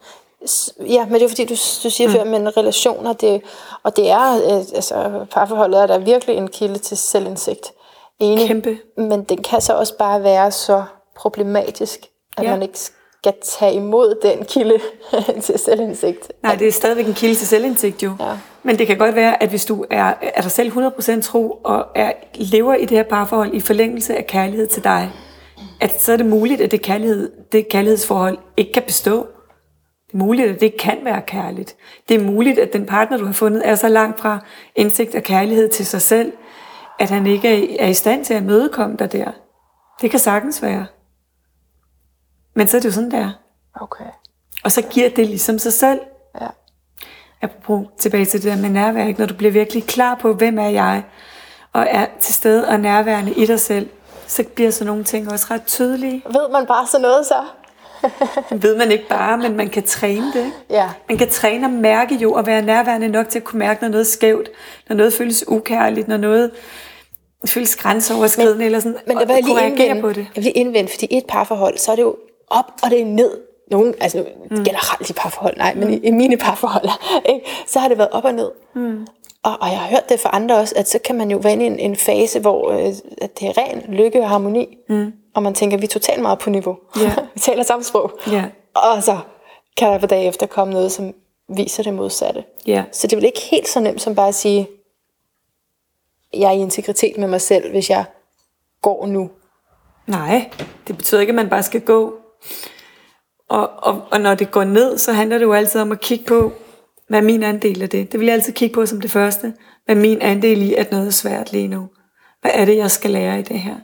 Ja, 0.79 1.05
men 1.05 1.13
det 1.13 1.21
er 1.21 1.27
fordi, 1.27 1.45
du, 1.45 1.53
du 1.83 1.89
siger 1.89 2.07
mm. 2.07 2.13
før, 2.13 2.23
men 2.23 2.57
relationer, 2.57 3.13
det, 3.13 3.41
og 3.83 3.95
det 3.95 4.09
er, 4.09 4.35
øh, 4.35 4.63
altså 4.75 5.25
parforholdet 5.31 5.81
er 5.81 5.87
der 5.87 5.97
virkelig 5.97 6.37
en 6.37 6.47
kilde 6.47 6.77
til 6.77 6.97
selvindsigt. 6.97 7.71
Enig. 8.19 8.47
Kæmpe. 8.47 8.77
Men 8.97 9.23
den 9.23 9.43
kan 9.43 9.61
så 9.61 9.73
også 9.73 9.97
bare 9.97 10.23
være 10.23 10.51
så 10.51 10.83
problematisk, 11.15 11.99
at 12.37 12.43
ja. 12.43 12.49
man 12.49 12.61
ikke 12.61 12.79
skal 13.25 13.33
tage 13.59 13.73
imod 13.73 14.19
den 14.21 14.45
kilde 14.45 14.79
til 15.45 15.59
selvindsigt. 15.59 16.31
Nej, 16.43 16.55
det 16.55 16.67
er 16.67 16.71
stadigvæk 16.71 17.07
en 17.07 17.13
kilde 17.13 17.35
til 17.35 17.47
selvindsigt 17.47 18.03
jo. 18.03 18.15
Ja. 18.19 18.31
Men 18.63 18.79
det 18.79 18.87
kan 18.87 18.97
godt 18.97 19.15
være, 19.15 19.43
at 19.43 19.49
hvis 19.49 19.65
du 19.65 19.85
er, 19.89 20.13
er 20.21 20.41
dig 20.41 20.51
selv 20.51 20.71
100% 20.71 21.21
tro, 21.21 21.51
og 21.63 21.85
er, 21.95 22.11
lever 22.35 22.75
i 22.75 22.81
det 22.81 22.97
her 22.97 23.03
parforhold 23.03 23.53
i 23.53 23.59
forlængelse 23.59 24.17
af 24.17 24.27
kærlighed 24.27 24.67
til 24.67 24.83
dig, 24.83 25.11
at 25.81 26.01
så 26.01 26.13
er 26.13 26.17
det 26.17 26.25
muligt, 26.25 26.61
at 26.61 26.71
det, 26.71 26.81
kærlighed, 26.81 27.31
det 27.51 27.69
kærlighedsforhold 27.69 28.37
ikke 28.57 28.73
kan 28.73 28.83
bestå 28.83 29.27
muligt, 30.13 30.49
at 30.49 30.61
det 30.61 30.77
kan 30.77 30.97
være 31.03 31.21
kærligt. 31.21 31.75
Det 32.09 32.21
er 32.21 32.23
muligt, 32.23 32.59
at 32.59 32.73
den 32.73 32.85
partner, 32.85 33.17
du 33.17 33.25
har 33.25 33.33
fundet, 33.33 33.61
er 33.67 33.75
så 33.75 33.87
langt 33.87 34.19
fra 34.19 34.39
indsigt 34.75 35.15
og 35.15 35.23
kærlighed 35.23 35.69
til 35.69 35.85
sig 35.85 36.01
selv, 36.01 36.33
at 36.99 37.09
han 37.09 37.27
ikke 37.27 37.77
er 37.79 37.87
i 37.87 37.93
stand 37.93 38.25
til 38.25 38.33
at 38.33 38.43
mødekomme 38.43 38.95
dig 38.99 39.11
der. 39.11 39.31
Det 40.01 40.11
kan 40.11 40.19
sagtens 40.19 40.61
være. 40.61 40.85
Men 42.55 42.67
så 42.67 42.77
er 42.77 42.81
det 42.81 42.87
jo 42.87 42.93
sådan, 42.93 43.11
der. 43.11 43.31
Okay. 43.81 44.05
Og 44.63 44.71
så 44.71 44.81
giver 44.81 45.09
det 45.09 45.27
ligesom 45.27 45.59
sig 45.59 45.73
selv. 45.73 45.99
Ja. 46.41 46.47
Apropos 47.41 47.87
tilbage 47.97 48.25
til 48.25 48.43
det 48.43 48.51
der 48.51 48.61
med 48.61 48.69
nærvær, 48.69 49.13
når 49.17 49.25
du 49.25 49.33
bliver 49.33 49.51
virkelig 49.51 49.83
klar 49.83 50.15
på, 50.15 50.33
hvem 50.33 50.59
er 50.59 50.69
jeg, 50.69 51.03
og 51.73 51.87
er 51.89 52.05
til 52.21 52.33
stede 52.33 52.67
og 52.67 52.79
nærværende 52.79 53.33
i 53.33 53.45
dig 53.45 53.59
selv, 53.59 53.89
så 54.27 54.43
bliver 54.55 54.71
sådan 54.71 54.87
nogle 54.87 55.03
ting 55.03 55.31
også 55.31 55.45
ret 55.51 55.65
tydelige. 55.65 56.23
Ved 56.25 56.49
man 56.51 56.65
bare 56.65 56.87
så 56.87 56.99
noget 56.99 57.25
så? 57.25 57.43
ved 58.67 58.77
man 58.77 58.91
ikke 58.91 59.07
bare, 59.09 59.37
men 59.37 59.57
man 59.57 59.69
kan 59.69 59.83
træne 59.83 60.33
det. 60.33 60.51
Ja. 60.69 60.89
Man 61.09 61.17
kan 61.17 61.29
træne 61.29 61.67
og 61.67 61.71
mærke 61.71 62.15
jo, 62.15 62.33
og 62.33 62.45
være 62.47 62.61
nærværende 62.61 63.07
nok 63.07 63.29
til 63.29 63.39
at 63.39 63.43
kunne 63.43 63.59
mærke, 63.59 63.81
når 63.81 63.89
noget 63.89 64.05
er 64.05 64.09
skævt, 64.09 64.49
når 64.89 64.95
noget 64.95 65.13
føles 65.13 65.47
ukærligt, 65.47 66.07
når 66.07 66.17
noget 66.17 66.51
føles 67.47 67.75
grænseoverskridende, 67.75 68.57
men, 68.57 68.65
eller 68.65 68.79
sådan, 68.79 68.97
men 69.07 69.17
der 69.17 69.25
vil 69.25 69.33
jeg 69.33 69.43
lige 69.43 69.67
indvende, 69.67 70.01
på 70.01 70.09
det. 70.09 70.17
Jeg 70.17 70.25
vil 70.35 70.43
lige 70.43 70.53
indvende, 70.53 70.91
fordi 70.91 71.05
i 71.05 71.17
et 71.17 71.25
parforhold, 71.27 71.77
så 71.77 71.91
er 71.91 71.95
det 71.95 72.03
jo 72.03 72.15
op, 72.47 72.65
og 72.83 72.89
det 72.89 73.01
er 73.01 73.05
ned. 73.05 73.31
Nogle, 73.71 73.93
altså 74.01 74.25
mm. 74.51 74.63
generelt 74.63 75.09
i 75.09 75.13
parforhold, 75.13 75.57
nej, 75.57 75.73
men 75.75 75.93
i, 75.93 75.97
i 75.97 76.11
mine 76.11 76.37
parforhold, 76.37 76.89
ikke? 77.33 77.45
så 77.67 77.79
har 77.79 77.87
det 77.87 77.97
været 77.97 78.09
op 78.09 78.25
og 78.25 78.33
ned. 78.33 78.51
Mm. 78.75 79.07
Og, 79.43 79.57
og 79.61 79.69
jeg 79.69 79.79
har 79.79 79.89
hørt 79.89 80.09
det 80.09 80.19
fra 80.19 80.29
andre 80.33 80.57
også, 80.57 80.73
at 80.77 80.89
så 80.89 80.99
kan 80.99 81.15
man 81.15 81.31
jo 81.31 81.37
være 81.37 81.53
inde 81.53 81.63
i 81.63 81.67
en, 81.67 81.79
en 81.79 81.95
fase, 81.95 82.39
hvor 82.39 82.71
øh, 82.71 82.93
at 83.17 83.39
det 83.39 83.47
er 83.47 83.57
ren 83.57 83.83
lykke 83.89 84.21
og 84.21 84.29
harmoni. 84.29 84.77
Mm. 84.89 85.13
Og 85.35 85.43
man 85.43 85.53
tænker, 85.53 85.77
vi 85.77 85.83
er 85.83 85.87
totalt 85.87 86.21
meget 86.21 86.39
på 86.39 86.49
niveau. 86.49 86.77
Yeah. 87.01 87.17
vi 87.33 87.39
taler 87.39 87.63
samme 87.63 87.83
sprog. 87.83 88.11
Yeah. 88.33 88.43
Og 88.75 89.03
så 89.03 89.17
kan 89.77 89.87
der 89.87 89.99
på 89.99 90.05
dag 90.05 90.27
efter 90.27 90.45
komme 90.45 90.73
noget, 90.73 90.91
som 90.91 91.13
viser 91.49 91.83
det 91.83 91.93
modsatte. 91.93 92.43
Yeah. 92.69 92.83
Så 92.91 93.07
det 93.07 93.13
er 93.13 93.17
vel 93.17 93.25
ikke 93.25 93.41
helt 93.41 93.67
så 93.67 93.79
nemt 93.79 94.01
som 94.01 94.15
bare 94.15 94.27
at 94.27 94.35
sige, 94.35 94.67
jeg 96.33 96.47
er 96.47 96.51
i 96.51 96.59
integritet 96.59 97.17
med 97.17 97.27
mig 97.27 97.41
selv, 97.41 97.71
hvis 97.71 97.89
jeg 97.89 98.05
går 98.81 99.05
nu. 99.05 99.29
Nej, 100.07 100.49
det 100.87 100.97
betyder 100.97 101.21
ikke, 101.21 101.31
at 101.31 101.35
man 101.35 101.49
bare 101.49 101.63
skal 101.63 101.81
gå. 101.81 102.13
Og, 103.49 103.69
og, 103.69 104.07
og 104.11 104.21
når 104.21 104.35
det 104.35 104.51
går 104.51 104.63
ned, 104.63 104.97
så 104.97 105.13
handler 105.13 105.37
det 105.37 105.45
jo 105.45 105.53
altid 105.53 105.81
om 105.81 105.91
at 105.91 106.01
kigge 106.01 106.25
på, 106.25 106.53
hvad 107.07 107.21
min 107.21 107.43
andel 107.43 107.81
af 107.81 107.89
det? 107.89 108.11
Det 108.11 108.19
vil 108.19 108.25
jeg 108.25 108.33
altid 108.33 108.53
kigge 108.53 108.73
på 108.73 108.85
som 108.85 109.01
det 109.01 109.11
første. 109.11 109.53
Hvad 109.85 109.95
min 109.95 110.21
andel 110.21 110.61
i, 110.61 110.73
at 110.73 110.91
noget 110.91 111.07
er 111.07 111.11
svært 111.11 111.51
lige 111.51 111.67
nu? 111.67 111.89
Hvad 112.41 112.51
er 112.53 112.65
det, 112.65 112.77
jeg 112.77 112.91
skal 112.91 113.11
lære 113.11 113.39
i 113.39 113.43
det 113.43 113.59
her? 113.59 113.75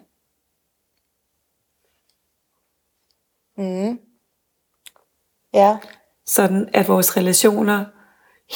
Mm. 3.58 3.99
Ja. 5.54 5.78
Sådan 6.26 6.70
at 6.74 6.88
vores 6.88 7.18
relationer 7.18 7.86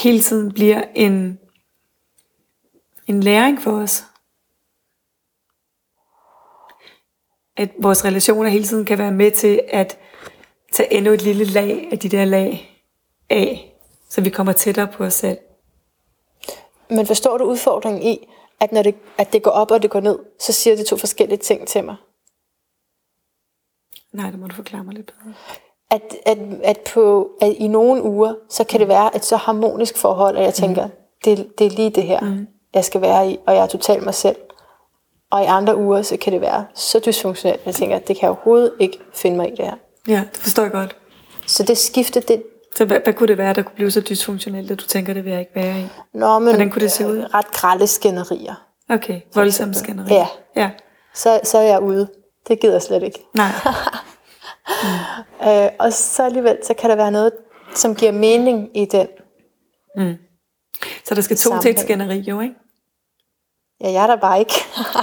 hele 0.04 0.22
tiden 0.22 0.52
bliver 0.54 0.84
en, 0.96 1.40
en 3.08 3.24
læring 3.24 3.62
for 3.62 3.72
os. 3.82 4.04
At 7.58 7.70
vores 7.80 8.06
relationer 8.06 8.50
hele 8.50 8.66
tiden 8.66 8.86
kan 8.86 8.98
være 8.98 9.12
med 9.12 9.32
til 9.32 9.62
at 9.68 9.98
tage 10.72 10.94
endnu 10.94 11.12
et 11.12 11.22
lille 11.22 11.46
lag 11.46 11.88
af 11.92 12.00
de 12.00 12.10
der 12.10 12.26
lag 12.26 12.82
af, 13.30 13.76
så 14.10 14.22
vi 14.22 14.30
kommer 14.30 14.54
tættere 14.54 14.88
på 14.88 15.04
os 15.04 15.14
selv. 15.14 15.38
Men 16.90 17.06
forstår 17.06 17.38
du 17.38 17.44
udfordringen 17.44 18.04
i, 18.04 18.28
at 18.60 18.72
når 18.72 18.84
det, 18.84 18.96
at 19.18 19.34
det 19.34 19.44
går 19.44 19.52
op 19.52 19.72
og 19.72 19.82
det 19.82 19.90
går 19.90 20.00
ned, 20.00 20.20
så 20.40 20.54
siger 20.54 20.76
det 20.76 20.86
to 20.86 20.98
forskellige 20.98 21.38
ting 21.38 21.68
til 21.68 21.84
mig? 21.84 21.96
Nej, 24.14 24.32
det 24.32 24.40
må 24.40 24.48
du 24.48 24.56
forklare 24.56 24.84
mig 24.84 24.94
lidt 24.94 25.06
bedre. 25.06 25.34
At, 25.92 26.16
at, 26.26 26.38
at, 26.64 26.80
på, 26.94 27.32
at 27.42 27.54
i 27.58 27.68
nogle 27.68 28.04
uger, 28.04 28.34
så 28.50 28.64
kan 28.64 28.80
det 28.80 28.88
være 28.88 29.16
et 29.16 29.26
så 29.26 29.36
harmonisk 29.36 29.98
forhold, 29.98 30.38
at 30.38 30.44
jeg 30.44 30.54
tænker, 30.54 30.86
mm. 30.86 30.92
det, 31.26 31.52
det 31.58 31.66
er 31.68 31.72
lige 31.72 31.90
det 31.90 32.04
her, 32.04 32.20
mm. 32.20 32.48
jeg 32.74 32.86
skal 32.86 33.02
være 33.02 33.32
i, 33.32 33.38
og 33.48 33.56
jeg 33.56 33.64
er 33.64 33.68
totalt 33.68 34.04
mig 34.04 34.14
selv. 34.14 34.36
Og 35.32 35.42
i 35.44 35.46
andre 35.46 35.78
uger, 35.78 36.02
så 36.02 36.18
kan 36.18 36.34
det 36.34 36.42
være 36.42 36.66
så 36.76 37.00
dysfunktionelt, 37.06 37.60
at 37.60 37.66
jeg 37.66 37.76
tænker, 37.76 38.00
det 38.00 38.06
kan 38.08 38.22
jeg 38.22 38.30
overhovedet 38.30 38.72
ikke 38.80 39.00
finde 39.14 39.38
mig 39.38 39.48
i 39.48 39.56
det 39.56 39.66
her. 39.66 39.76
Ja, 40.08 40.24
det 40.34 40.38
forstår 40.38 40.64
jeg 40.64 40.72
godt. 40.72 40.96
Så 41.48 41.64
det 41.64 41.78
skifte, 41.78 42.20
det, 42.20 42.44
Så 42.76 42.86
hvad, 42.86 43.00
hvad 43.04 43.14
kunne 43.14 43.28
det 43.28 43.38
være, 43.38 43.54
der 43.54 43.62
kunne 43.62 43.76
blive 43.76 43.92
så 43.92 44.02
dysfunktionelt, 44.02 44.72
at 44.72 44.80
du 44.80 44.86
tænker, 44.86 45.14
det 45.14 45.24
vil 45.26 45.32
jeg 45.32 45.40
ikke 45.40 45.56
være 45.56 45.80
i? 45.80 45.86
Nå, 46.14 46.40
men 46.40 46.48
Hvordan 46.50 46.70
kunne 46.70 46.82
det 46.82 46.92
se 46.92 47.08
ud? 47.08 47.18
øh, 47.18 47.24
ret 47.24 47.48
grælde 47.52 47.88
skænderier. 47.88 48.54
Okay, 48.90 49.22
voldsomme 49.36 49.74
skænderi. 49.74 50.14
Ja. 50.14 50.28
Ja, 50.56 50.70
Så, 51.14 51.40
så 51.44 51.58
er 51.58 51.62
jeg 51.64 51.82
ude. 51.82 52.08
Det 52.48 52.60
gider 52.60 52.74
jeg 52.74 52.82
slet 52.82 53.04
ikke. 53.04 53.20
nej. 53.34 53.50
Øh, 55.48 55.70
og 55.80 55.94
så 55.94 56.24
alligevel, 56.26 56.58
så 56.64 56.74
kan 56.74 56.90
der 56.90 56.96
være 56.96 57.12
noget, 57.12 57.32
som 57.76 57.96
giver 57.96 58.12
mening 58.12 58.78
i 58.78 58.86
den. 58.86 59.08
Så 61.06 61.16
der 61.16 61.22
skal 61.22 61.38
to 61.38 61.42
til 61.42 61.50
Sammenhæng. 61.50 61.76
et 61.76 61.80
skænderi, 61.80 62.20
jo, 62.20 62.42
ikke? 62.42 62.56
Ja, 63.82 63.92
jeg 63.92 64.04
er 64.04 64.08
der 64.08 64.16
bare 64.16 64.40
ikke. 64.40 64.54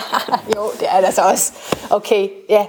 jo, 0.56 0.70
det 0.80 0.88
er 0.90 1.00
der 1.00 1.10
så 1.10 1.22
også. 1.22 1.52
Okay, 1.90 2.28
ja. 2.48 2.66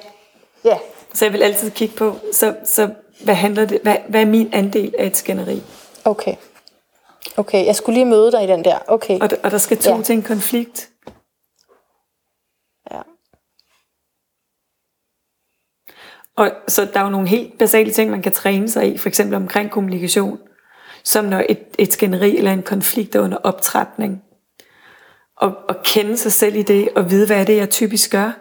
Ja, 0.66 0.78
Så 1.14 1.26
jeg 1.26 1.34
vil 1.34 1.44
altid 1.44 1.72
kigge 1.72 1.96
på, 1.96 2.16
så, 2.34 2.56
så 2.66 2.94
hvad, 3.24 3.36
handler 3.36 3.66
det, 3.66 3.80
hvad, 3.84 3.96
hvad 4.10 4.22
er 4.22 4.26
min 4.26 4.54
andel 4.54 4.96
af 5.00 5.06
et 5.06 5.18
skænderi? 5.18 5.64
okay. 6.06 6.36
Okay, 7.38 7.66
jeg 7.66 7.76
skulle 7.76 7.94
lige 7.94 8.06
møde 8.06 8.32
dig 8.32 8.44
i 8.44 8.48
den 8.48 8.66
der. 8.66 8.80
Okay. 8.88 9.20
Og, 9.20 9.30
og 9.44 9.52
der 9.52 9.58
skal 9.58 9.78
to 9.78 9.96
Ja. 9.96 10.02
til 10.02 10.16
en 10.16 10.24
konflikt. 10.24 10.90
Ja. 12.92 13.02
Og 16.36 16.52
så 16.68 16.86
der 16.86 17.00
er 17.00 17.04
jo 17.04 17.10
nogle 17.10 17.28
helt 17.28 17.58
basale 17.60 17.92
ting, 17.92 18.12
man 18.12 18.22
kan 18.22 18.32
træne 18.32 18.70
sig 18.70 18.94
i, 18.94 18.98
for 18.98 19.08
eksempel 19.10 19.36
omkring 19.36 19.72
kommunikation, 19.72 20.40
som 21.04 21.26
når 21.26 21.44
et, 21.50 21.64
et 21.78 21.94
skænderi 21.94 22.38
eller 22.38 22.52
en 22.54 22.64
konflikt 22.64 23.16
er 23.16 23.20
under 23.22 23.38
optrapning. 23.38 24.24
Og, 25.44 25.56
og 25.70 25.76
kende 25.84 26.18
sig 26.18 26.32
selv 26.32 26.56
i 26.56 26.62
det, 26.62 26.90
og 26.96 27.12
vide, 27.12 27.28
hvad 27.28 27.38
er 27.38 27.44
det, 27.44 27.58
jeg 27.58 27.70
typisk 27.70 28.12
gør. 28.12 28.32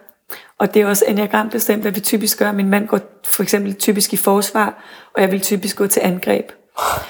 Og 0.59 0.74
det 0.74 0.82
er 0.82 0.86
også 0.86 1.05
enneagram 1.09 1.50
bestemt, 1.50 1.82
hvad 1.82 1.92
vi 1.92 2.00
typisk 2.00 2.38
gør. 2.38 2.53
Min 2.53 2.68
mand 2.68 2.86
går 2.86 3.00
for 3.24 3.42
eksempel 3.42 3.74
typisk 3.74 4.12
i 4.12 4.16
forsvar, 4.16 4.82
og 5.14 5.22
jeg 5.22 5.32
vil 5.32 5.40
typisk 5.40 5.76
gå 5.76 5.86
til 5.86 6.00
angreb. 6.00 6.53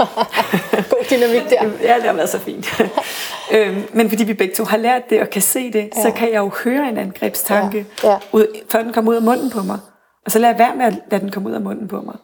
God 0.91 1.05
dynamik 1.11 1.51
der. 1.51 1.71
Ja, 1.89 1.95
det 1.97 2.03
har 2.03 2.13
været 2.13 2.29
så 2.29 2.39
fint. 2.39 2.81
øhm, 3.55 3.83
men 3.93 4.09
fordi 4.09 4.25
vi 4.25 4.35
begge 4.35 4.55
to 4.55 4.65
har 4.65 4.77
lært 4.77 5.11
det 5.11 5.21
og 5.21 5.31
kan 5.31 5.43
se 5.43 5.73
det, 5.73 5.91
ja. 5.97 6.03
så 6.03 6.11
kan 6.17 6.33
jeg 6.33 6.39
jo 6.39 6.51
høre 6.65 6.89
en 6.89 6.97
angrebstanke, 6.97 7.87
Ja, 8.05 8.11
ja. 8.11 8.19
Ud, 8.33 8.47
før 8.71 8.83
den 8.83 8.93
kommer 8.93 9.11
ud 9.11 9.17
af 9.17 9.23
munden 9.23 9.51
på 9.51 9.63
mig. 9.63 9.79
Og 10.25 10.31
så 10.31 10.39
lader 10.39 10.53
jeg 10.53 10.59
være 10.59 10.77
med 10.77 10.87
at 10.87 10.95
lade 11.11 11.23
den 11.23 11.31
komme 11.31 11.49
ud 11.49 11.55
af 11.55 11.61
munden 11.61 11.89
på 11.89 12.01
mig. 12.01 12.15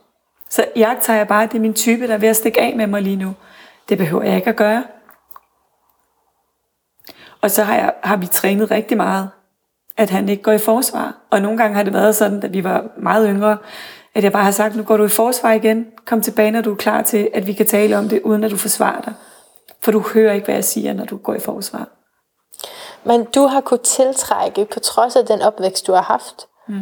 Så 0.51 0.65
tager 1.03 1.17
jeg 1.17 1.29
bare, 1.29 1.43
at 1.43 1.53
det 1.53 1.59
er 1.59 1.63
min 1.63 1.75
type, 1.75 2.07
der 2.07 2.15
er 2.15 2.19
ved 2.19 2.29
at 2.29 2.37
stikke 2.37 2.61
af 2.61 2.77
med 2.77 2.87
mig 2.87 3.03
lige 3.03 3.17
nu. 3.17 3.35
Det 3.89 3.99
behøver 3.99 4.23
jeg 4.23 4.37
ikke 4.37 4.49
at 4.49 4.57
gøre. 4.57 4.85
Og 7.41 7.51
så 7.51 7.63
har, 7.63 7.75
jeg, 7.75 7.95
har 8.03 8.17
vi 8.17 8.27
trænet 8.27 8.71
rigtig 8.71 8.97
meget, 8.97 9.31
at 9.97 10.11
han 10.11 10.29
ikke 10.29 10.43
går 10.43 10.53
i 10.53 10.59
forsvar. 10.59 11.17
Og 11.31 11.43
nogle 11.43 11.59
gange 11.59 11.77
har 11.77 11.83
det 11.83 11.93
været 11.93 12.17
sådan, 12.17 12.41
da 12.41 12.47
vi 12.47 12.65
var 12.65 12.87
meget 12.97 13.29
yngre, 13.31 13.59
at 14.15 14.25
jeg 14.25 14.33
bare 14.33 14.45
har 14.45 14.51
sagt, 14.51 14.77
nu 14.77 14.83
går 14.83 14.97
du 14.97 15.05
i 15.05 15.09
forsvar 15.09 15.53
igen. 15.53 15.87
Kom 16.05 16.23
tilbage, 16.23 16.51
når 16.51 16.61
du 16.61 16.73
er 16.73 16.77
klar 16.77 17.03
til, 17.03 17.29
at 17.35 17.47
vi 17.47 17.53
kan 17.53 17.67
tale 17.67 17.99
om 17.99 18.09
det, 18.09 18.23
uden 18.23 18.45
at 18.45 18.51
du 18.51 18.57
forsvarer 18.57 19.01
dig. 19.01 19.15
For 19.81 19.93
du 19.93 20.01
hører 20.15 20.33
ikke, 20.33 20.45
hvad 20.45 20.55
jeg 20.55 20.65
siger, 20.65 20.93
når 20.93 21.05
du 21.05 21.17
går 21.17 21.35
i 21.35 21.41
forsvar. 21.41 21.89
Men 23.05 23.25
du 23.25 23.47
har 23.47 23.61
kunnet 23.61 23.81
tiltrække, 23.81 24.65
på 24.65 24.81
trods 24.81 25.17
af 25.17 25.27
den 25.27 25.43
opvækst, 25.43 25.87
du 25.87 25.93
har 25.93 26.03
haft, 26.03 26.47
mm. 26.69 26.81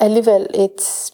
alligevel 0.00 0.46
et, 0.54 1.10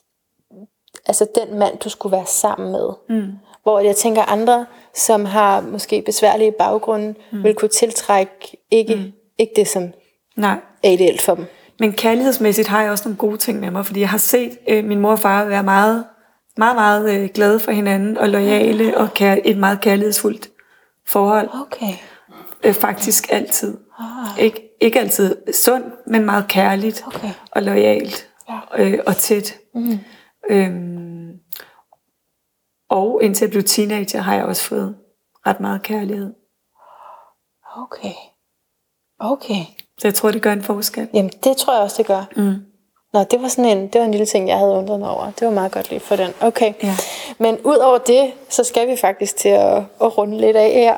altså 1.06 1.26
den 1.34 1.58
mand, 1.58 1.78
du 1.78 1.88
skulle 1.88 2.16
være 2.16 2.26
sammen 2.26 2.72
med. 2.72 2.88
Mm. 3.08 3.32
Hvor 3.62 3.80
jeg 3.80 3.96
tænker, 3.96 4.22
andre, 4.22 4.66
som 4.96 5.24
har 5.24 5.60
måske 5.60 6.02
besværlige 6.06 6.52
baggrunde, 6.58 7.14
mm. 7.32 7.42
vil 7.44 7.54
kunne 7.54 7.68
tiltrække 7.68 8.56
ikke, 8.70 8.94
mm. 8.94 9.12
ikke 9.38 9.52
det, 9.56 9.68
som 9.68 9.92
Nej. 10.36 10.56
er 10.82 10.90
ideelt 10.90 11.20
for 11.20 11.34
dem. 11.34 11.44
Men 11.80 11.92
kærlighedsmæssigt 11.92 12.68
har 12.68 12.82
jeg 12.82 12.90
også 12.90 13.04
nogle 13.08 13.16
gode 13.16 13.36
ting 13.36 13.60
med 13.60 13.70
mig, 13.70 13.86
fordi 13.86 14.00
jeg 14.00 14.08
har 14.08 14.18
set 14.18 14.58
øh, 14.68 14.84
min 14.84 15.00
mor 15.00 15.10
og 15.10 15.18
far 15.18 15.44
være 15.44 15.62
meget, 15.62 16.04
meget, 16.56 16.76
meget 16.76 17.14
øh, 17.14 17.28
glade 17.34 17.60
for 17.60 17.72
hinanden, 17.72 18.18
og 18.18 18.28
lojale, 18.28 18.96
og 18.98 19.08
kær- 19.20 19.40
et 19.44 19.56
meget 19.56 19.80
kærlighedsfuldt 19.80 20.48
forhold. 21.06 21.48
Okay. 21.66 21.94
Øh, 22.64 22.74
faktisk 22.74 23.26
altid. 23.32 23.76
Ikke, 24.38 24.76
ikke 24.80 25.00
altid 25.00 25.36
sundt, 25.52 25.86
men 26.06 26.24
meget 26.24 26.48
kærligt 26.48 27.04
Okay. 27.06 27.30
og 27.50 27.62
lojalt 27.62 28.28
Ja. 28.48 28.82
øh, 28.84 28.98
og 29.06 29.16
tæt. 29.16 29.54
Mm. 29.74 29.98
Øhm, 30.50 31.03
og 32.90 33.22
indtil 33.22 33.44
jeg 33.44 33.50
blev 33.50 33.64
teenager, 33.64 34.20
har 34.20 34.34
jeg 34.34 34.44
også 34.44 34.62
fået 34.62 34.96
ret 35.46 35.60
meget 35.60 35.82
kærlighed. 35.82 36.34
Okay. 37.76 38.14
Okay. 39.20 39.64
Så 39.98 40.08
jeg 40.08 40.14
tror, 40.14 40.30
det 40.30 40.42
gør 40.42 40.52
en 40.52 40.62
forskel. 40.62 41.08
Jamen, 41.14 41.30
det 41.44 41.56
tror 41.56 41.74
jeg 41.74 41.82
også, 41.82 41.96
det 41.98 42.06
gør. 42.06 42.24
Mm. 42.36 42.54
Nå, 43.12 43.24
det 43.24 43.42
var 43.42 43.48
sådan 43.48 43.78
en, 43.78 43.88
det 43.88 43.98
var 44.00 44.04
en 44.04 44.10
lille 44.10 44.26
ting, 44.26 44.48
jeg 44.48 44.58
havde 44.58 44.72
undret 44.72 45.00
mig 45.00 45.10
over. 45.10 45.30
Det 45.30 45.46
var 45.46 45.54
meget 45.54 45.72
godt 45.72 45.90
lige 45.90 46.00
for 46.00 46.16
den. 46.16 46.30
Okay. 46.40 46.72
Ja. 46.82 46.96
Men 47.38 47.58
ud 47.64 47.76
over 47.76 47.98
det, 47.98 48.32
så 48.48 48.64
skal 48.64 48.88
vi 48.88 48.96
faktisk 48.96 49.36
til 49.36 49.48
at, 49.48 49.76
at 49.76 50.18
runde 50.18 50.40
lidt 50.40 50.56
af 50.56 50.70
her. 50.70 50.96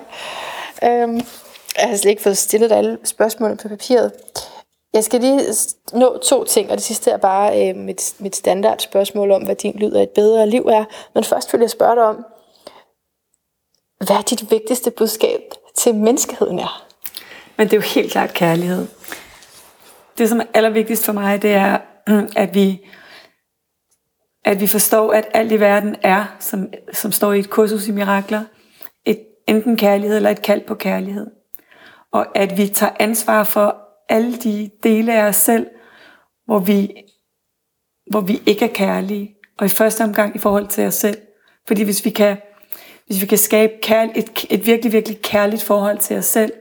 Øhm, 0.91 1.21
jeg 1.79 1.89
har 1.89 1.97
slet 1.97 2.11
ikke 2.11 2.23
fået 2.23 2.39
stillet 2.39 2.73
alle 2.73 2.99
spørgsmålene 3.05 3.59
på 3.59 3.69
papiret. 3.69 4.13
Jeg 4.95 5.05
skal 5.05 5.21
lige 5.21 5.41
nå 5.93 6.19
to 6.19 6.45
ting, 6.45 6.71
og 6.71 6.77
det 6.77 6.85
sidste 6.85 7.11
er 7.11 7.17
bare 7.17 7.69
øh, 7.69 7.77
mit, 7.77 8.15
mit 8.19 8.37
standard 8.37 8.79
spørgsmål 8.79 9.31
om, 9.31 9.43
hvad 9.43 9.57
din 9.57 9.79
lyd 9.79 9.93
af 9.93 10.03
et 10.03 10.11
bedre 10.11 10.51
liv 10.51 10.63
er. 10.63 10.85
Men 11.15 11.25
først 11.25 11.53
vil 11.53 11.61
jeg 11.61 11.71
spørge 11.71 11.97
dig 11.97 12.05
om, 12.05 12.25
hvad 14.07 14.17
er 14.17 14.23
dit 14.23 14.51
vigtigste 14.51 14.91
budskab 14.91 15.41
til 15.75 15.95
menneskeheden 15.95 16.59
er? 16.59 16.87
Men 17.57 17.67
det 17.67 17.73
er 17.73 17.77
jo 17.77 17.83
helt 17.83 18.13
klart 18.13 18.35
kærlighed. 18.35 18.87
Det, 20.19 20.29
som 20.29 20.41
er 20.41 20.45
allervigtigst 20.55 21.05
for 21.05 21.13
mig, 21.13 21.43
det 21.43 21.55
er, 21.55 21.79
at 22.37 22.55
vi, 22.55 22.87
at 24.45 24.61
vi 24.61 24.67
forstår, 24.67 25.13
at 25.13 25.25
alt 25.35 25.53
i 25.53 25.61
verden 25.61 25.97
er, 26.03 26.37
som, 26.41 26.73
som 26.93 27.13
står 27.13 27.33
i 27.33 27.39
et 27.39 27.51
kursus 27.51 27.89
i 27.89 27.93
mirakler, 27.93 28.45
et, 29.05 29.21
enten 29.47 29.77
kærlighed 29.77 30.17
eller 30.17 30.31
et 30.31 30.43
kald 30.43 30.61
på 30.67 30.75
kærlighed. 30.75 31.27
Og 32.13 32.39
at 32.39 32.57
vi 32.57 32.69
tager 32.69 32.93
ansvar 33.01 33.45
for 33.45 33.86
alle 34.09 34.37
de 34.37 34.71
dele 34.83 35.15
af 35.15 35.29
os 35.29 35.37
selv, 35.37 35.67
hvor 36.47 36.59
vi, 36.59 36.93
hvor 38.11 38.21
vi 38.21 38.43
ikke 38.47 38.65
er 38.65 38.75
kærlige. 38.75 39.35
Og 39.59 39.67
i 39.67 39.69
første 39.69 40.05
omgang 40.05 40.37
i 40.37 40.39
forhold 40.39 40.69
til 40.69 40.87
os 40.87 40.95
selv. 40.95 41.19
Fordi 41.67 41.83
hvis 41.83 42.05
vi 42.05 42.11
kan, 42.11 42.37
hvis 43.07 43.21
vi 43.21 43.27
kan 43.27 43.39
skabe 43.39 43.73
kærl- 43.87 44.19
et, 44.19 44.47
et 44.51 44.67
virkelig, 44.67 44.93
virkelig 44.93 45.23
kærligt 45.23 45.63
forhold 45.63 45.99
til 45.99 46.17
os 46.17 46.25
selv, 46.25 46.53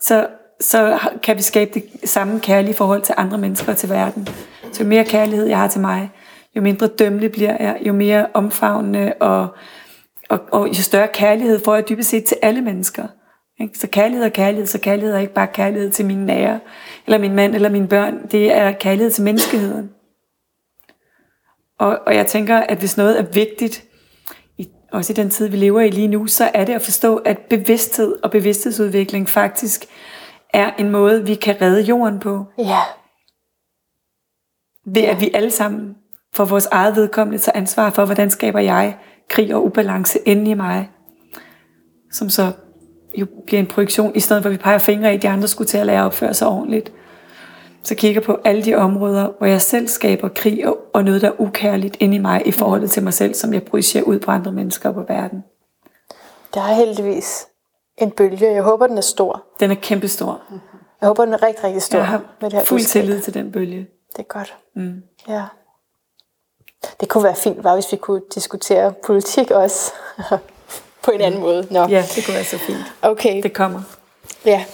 så, 0.00 0.26
så 0.60 0.98
kan 1.22 1.36
vi 1.36 1.42
skabe 1.42 1.70
det 1.74 2.10
samme 2.10 2.40
kærlige 2.40 2.74
forhold 2.74 3.02
til 3.02 3.14
andre 3.18 3.38
mennesker 3.38 3.72
og 3.72 3.78
til 3.78 3.88
verden. 3.88 4.28
Så 4.72 4.82
jo 4.82 4.88
mere 4.88 5.04
kærlighed 5.04 5.46
jeg 5.46 5.58
har 5.58 5.68
til 5.68 5.80
mig, 5.80 6.10
jo 6.56 6.62
mindre 6.62 6.86
dømmelig 6.86 7.32
bliver 7.32 7.56
jeg, 7.60 7.78
jo 7.86 7.92
mere 7.92 8.26
omfavnende 8.34 9.12
og, 9.20 9.48
og, 10.28 10.40
og 10.52 10.68
jo 10.68 10.82
større 10.82 11.08
kærlighed 11.08 11.64
får 11.64 11.74
jeg 11.74 11.88
dybest 11.88 12.10
set 12.10 12.24
til 12.24 12.36
alle 12.42 12.60
mennesker. 12.62 13.06
Ikke? 13.60 13.78
Så 13.78 13.86
kærlighed 13.86 14.24
er 14.24 14.30
kærlighed, 14.30 14.66
så 14.66 14.80
kærlighed 14.80 15.14
er 15.14 15.18
ikke 15.18 15.34
bare 15.34 15.46
kærlighed 15.46 15.90
til 15.90 16.06
mine 16.06 16.26
nære, 16.26 16.60
eller 17.06 17.18
min 17.18 17.34
mand, 17.34 17.54
eller 17.54 17.68
mine 17.68 17.88
børn. 17.88 18.26
Det 18.30 18.52
er 18.52 18.72
kærlighed 18.72 19.10
til 19.10 19.24
menneskeheden. 19.24 19.90
Og, 21.78 21.98
og 22.06 22.14
jeg 22.14 22.26
tænker, 22.26 22.56
at 22.56 22.78
hvis 22.78 22.96
noget 22.96 23.18
er 23.18 23.22
vigtigt, 23.22 23.84
i, 24.58 24.68
også 24.92 25.12
i 25.12 25.16
den 25.16 25.30
tid, 25.30 25.48
vi 25.48 25.56
lever 25.56 25.80
i 25.80 25.90
lige 25.90 26.08
nu, 26.08 26.26
så 26.26 26.50
er 26.54 26.64
det 26.64 26.72
at 26.72 26.82
forstå, 26.82 27.16
at 27.16 27.38
bevidsthed 27.38 28.18
og 28.22 28.30
bevidsthedsudvikling 28.30 29.28
faktisk 29.28 29.84
er 30.52 30.70
en 30.78 30.90
måde, 30.90 31.26
vi 31.26 31.34
kan 31.34 31.62
redde 31.62 31.82
jorden 31.82 32.20
på. 32.20 32.44
Ja, 32.58 32.80
Ved 34.86 35.02
at 35.02 35.20
vi 35.20 35.30
alle 35.34 35.50
sammen 35.50 35.96
for 36.34 36.44
vores 36.44 36.66
eget 36.66 36.96
vedkommende 36.96 37.38
tager 37.38 37.58
ansvar 37.58 37.90
for, 37.90 38.04
hvordan 38.04 38.30
skaber 38.30 38.60
jeg 38.60 38.98
krig 39.28 39.54
og 39.54 39.64
ubalance 39.64 40.18
inde 40.26 40.50
i 40.50 40.54
mig. 40.54 40.90
Som 42.12 42.30
så 42.30 42.52
jo 43.14 43.26
bliver 43.46 43.60
en 43.60 43.66
projektion, 43.66 44.12
i 44.14 44.20
stedet 44.20 44.42
for 44.42 44.48
at 44.48 44.52
vi 44.52 44.58
peger 44.58 44.78
fingre 44.78 45.12
i, 45.12 45.16
at 45.16 45.22
de 45.22 45.28
andre 45.28 45.48
skulle 45.48 45.68
til 45.68 45.78
at 45.78 45.86
lære 45.86 46.00
at 46.00 46.04
opføre 46.06 46.34
sig 46.34 46.48
ordentligt. 46.48 46.92
Så 47.82 47.94
kigger 47.94 48.20
på 48.20 48.38
alle 48.44 48.64
de 48.64 48.74
områder, 48.74 49.28
hvor 49.38 49.46
jeg 49.46 49.60
selv 49.62 49.88
skaber 49.88 50.28
krig 50.28 50.66
og, 50.68 50.78
og 50.94 51.04
noget, 51.04 51.22
der 51.22 51.28
er 51.28 51.40
ukærligt 51.40 51.96
inde 52.00 52.16
i 52.16 52.18
mig 52.18 52.46
i 52.46 52.52
forhold 52.52 52.88
til 52.88 53.02
mig 53.02 53.14
selv, 53.14 53.34
som 53.34 53.54
jeg 53.54 53.62
projicerer 53.62 54.04
ud 54.04 54.18
på 54.18 54.30
andre 54.30 54.52
mennesker 54.52 54.88
og 54.88 54.94
på 54.94 55.02
verden. 55.08 55.44
der 56.54 56.60
er 56.60 56.74
heldigvis 56.74 57.46
en 57.98 58.10
bølge. 58.10 58.52
Jeg 58.52 58.62
håber, 58.62 58.86
den 58.86 58.98
er 58.98 59.02
stor. 59.02 59.44
Den 59.60 59.70
er 59.70 59.74
kæmpestor. 59.74 60.42
Jeg 61.00 61.06
håber, 61.06 61.24
den 61.24 61.34
er 61.34 61.42
rigtig, 61.42 61.64
rigtig 61.64 61.82
stor. 61.82 61.98
Jeg 61.98 62.06
har 62.06 62.22
med 62.40 62.50
det 62.50 62.58
her 62.58 62.64
fuld 62.64 62.80
budskab. 62.80 63.02
tillid 63.02 63.20
til 63.20 63.34
den 63.34 63.52
bølge. 63.52 63.86
Det 64.16 64.18
er 64.18 64.22
godt. 64.22 64.56
Mm. 64.76 65.02
Ja. 65.28 65.44
Det 67.00 67.08
kunne 67.08 67.24
være 67.24 67.34
fint, 67.34 67.62
bare 67.62 67.74
hvis 67.74 67.92
vi 67.92 67.96
kunne 67.96 68.22
diskutere 68.34 68.92
politik 69.06 69.50
også. 69.50 69.92
på 71.02 71.10
en 71.10 71.20
anden 71.20 71.40
måde. 71.40 71.66
Nå. 71.70 71.86
Ja, 71.88 72.04
det 72.14 72.24
kunne 72.24 72.34
være 72.34 72.44
så 72.44 72.58
fint. 72.58 72.78
Okay. 73.02 73.42
Det 73.42 73.52
kommer. 73.52 73.82
Ja. 74.44 74.64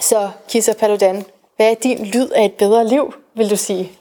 Så 0.00 0.30
Kisa 0.48 0.72
Paludan, 0.72 1.24
hvad 1.56 1.70
er 1.70 1.74
din 1.74 2.06
lyd 2.06 2.28
af 2.28 2.44
et 2.44 2.52
bedre 2.54 2.88
liv, 2.88 3.14
vil 3.34 3.50
du 3.50 3.56
sige? 3.56 3.92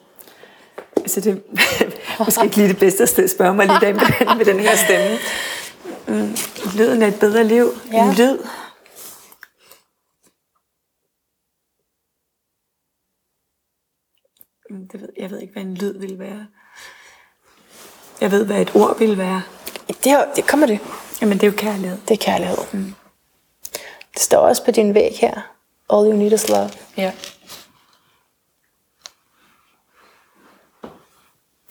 Altså 0.98 1.22
det 1.22 1.44
er 1.80 2.20
måske 2.26 2.44
ikke 2.44 2.56
lige 2.56 2.70
det 2.70 2.80
bedste 2.80 3.08
sted 3.08 3.24
at 3.24 3.30
spørge 3.30 3.54
mig 3.54 3.66
lige 3.68 3.80
dag 3.82 3.96
med, 3.96 4.02
den, 4.20 4.38
med 4.38 4.46
den 4.46 4.60
her 4.60 4.76
stemme. 4.76 5.18
Mm, 6.08 6.36
lyden 6.78 7.02
af 7.04 7.08
et 7.08 7.20
bedre 7.20 7.44
liv. 7.44 7.72
Ja. 7.94 8.04
En 8.10 8.14
lyd. 8.14 8.38
Mm, 14.70 14.88
Det 14.88 15.02
ved, 15.02 15.10
jeg 15.18 15.32
ved 15.32 15.40
ikke, 15.40 15.54
hvad 15.54 15.64
en 15.64 15.76
lyd 15.76 16.00
vil 16.00 16.20
være. 16.20 16.48
Jeg 18.22 18.32
ved, 18.32 18.46
hvad 18.46 18.62
et 18.62 18.76
ord 18.76 19.00
vil 19.00 19.18
være. 19.18 19.42
Det, 20.04 20.12
er, 20.12 20.34
det 20.34 20.48
kommer 20.48 20.68
det. 20.68 20.80
Jamen, 21.22 21.38
det 21.38 21.44
er 21.48 21.52
jo 21.52 21.58
kærlighed. 21.58 21.98
Det 22.08 22.12
er 22.12 22.24
kærlighed. 22.26 22.58
Mm. 22.74 22.96
Det 24.14 24.22
står 24.22 24.38
også 24.40 24.66
på 24.66 24.72
din 24.72 24.94
væg 24.94 25.18
her. 25.22 25.34
All 25.90 26.12
you 26.12 26.18
need 26.18 26.32
is 26.34 26.50
love. 26.50 26.70
Ja. 26.98 27.14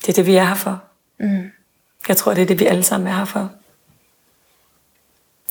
Det 0.01 0.09
er 0.09 0.13
det, 0.13 0.27
vi 0.27 0.37
er 0.37 0.45
her 0.45 0.55
for. 0.55 0.83
Mm. 1.21 1.51
Jeg 2.09 2.17
tror, 2.17 2.35
det 2.35 2.43
er 2.43 2.47
det, 2.47 2.61
vi 2.61 2.67
alle 2.67 2.83
sammen 2.83 3.07
er 3.13 3.17
her 3.17 3.25
for. 3.25 3.41
Jeg 3.41 3.49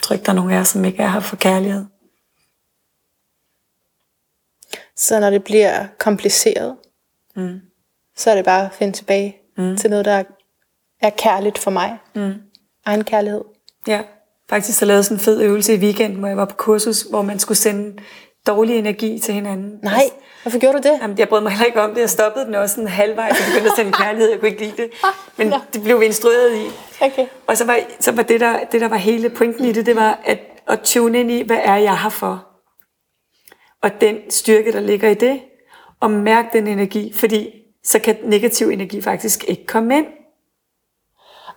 tror 0.02 0.14
ikke, 0.14 0.26
der 0.26 0.32
er 0.32 0.36
nogen 0.36 0.52
af 0.52 0.60
os, 0.60 0.68
som 0.68 0.86
ikke 0.86 1.04
er 1.04 1.08
her 1.10 1.20
for 1.20 1.36
kærlighed. 1.36 1.86
Så 4.96 5.20
når 5.20 5.30
det 5.30 5.44
bliver 5.44 5.88
kompliceret, 6.00 6.78
Mm. 7.36 7.62
så 8.16 8.32
er 8.32 8.36
det 8.36 8.46
bare 8.46 8.66
at 8.66 8.74
finde 8.74 8.94
tilbage 8.94 9.38
mm. 9.58 9.78
til 9.78 9.90
noget, 9.90 10.06
der 10.06 10.24
er 11.00 11.10
kærligt 11.10 11.58
for 11.58 11.72
mig. 11.72 11.98
Mm. 12.16 12.34
Egen 12.86 13.04
kærlighed. 13.04 13.42
Ja, 13.88 14.02
faktisk 14.50 14.80
så 14.80 14.86
lavede 14.86 15.04
sådan 15.04 15.18
en 15.18 15.22
fed 15.22 15.42
øvelse 15.42 15.74
i 15.74 15.78
weekenden, 15.78 16.20
hvor 16.20 16.28
jeg 16.28 16.38
var 16.38 16.46
på 16.46 16.56
kursus, 16.56 17.02
hvor 17.02 17.22
man 17.22 17.40
skulle 17.40 17.58
sende 17.58 17.98
dårlig 18.48 18.78
energi 18.78 19.20
til 19.20 19.34
hinanden. 19.34 19.80
Nej, 19.84 20.04
hvorfor 20.42 20.60
gjorde 20.60 20.78
du 20.78 20.90
det? 20.90 21.00
Jamen, 21.02 21.18
jeg 21.18 21.30
brød 21.30 21.42
mig 21.42 21.52
heller 21.52 21.66
ikke 21.66 21.82
om 21.82 21.94
det. 21.94 22.02
Jeg 22.02 22.10
stoppede 22.10 22.46
den 22.46 22.56
også 22.56 22.76
sådan 22.76 22.88
halvvejs, 22.88 23.40
og 23.40 23.46
begyndte 23.46 23.70
at 23.70 23.76
sende 23.76 23.92
kærlighed. 23.92 24.30
Jeg 24.30 24.40
kunne 24.40 24.50
ikke 24.50 24.62
lide 24.62 24.78
det. 24.78 24.90
Men 25.38 25.48
Nå. 25.48 25.56
det 25.74 25.84
blev 25.84 26.00
vi 26.00 26.06
instrueret 26.06 26.56
i. 26.56 26.66
Okay. 27.02 27.26
Og 27.48 27.58
så 27.58 27.66
var, 27.66 27.80
så 28.00 28.12
var 28.12 28.24
det, 28.24 28.40
der, 28.40 28.60
det, 28.72 28.82
der 28.82 28.88
var 28.88 28.98
hele 28.98 29.30
pointen 29.30 29.66
i 29.66 29.72
det, 29.72 29.86
det 29.86 29.96
var 29.96 30.20
at, 30.26 30.40
at 30.68 30.80
tune 30.80 31.20
ind 31.20 31.32
i, 31.32 31.42
hvad 31.42 31.60
er 31.64 31.76
jeg 31.76 32.00
her 32.00 32.10
for? 32.10 32.48
Og 33.84 34.02
den 34.02 34.18
styrke, 34.30 34.72
der 34.72 34.80
ligger 34.80 35.10
i 35.10 35.14
det, 35.14 35.40
og 36.00 36.12
mærke 36.12 36.50
den 36.54 36.68
energi, 36.68 37.14
fordi 37.14 37.50
så 37.84 38.00
kan 38.00 38.18
negativ 38.24 38.70
energi 38.70 39.02
faktisk 39.02 39.44
ikke 39.48 39.66
komme 39.66 39.98
ind. 39.98 40.06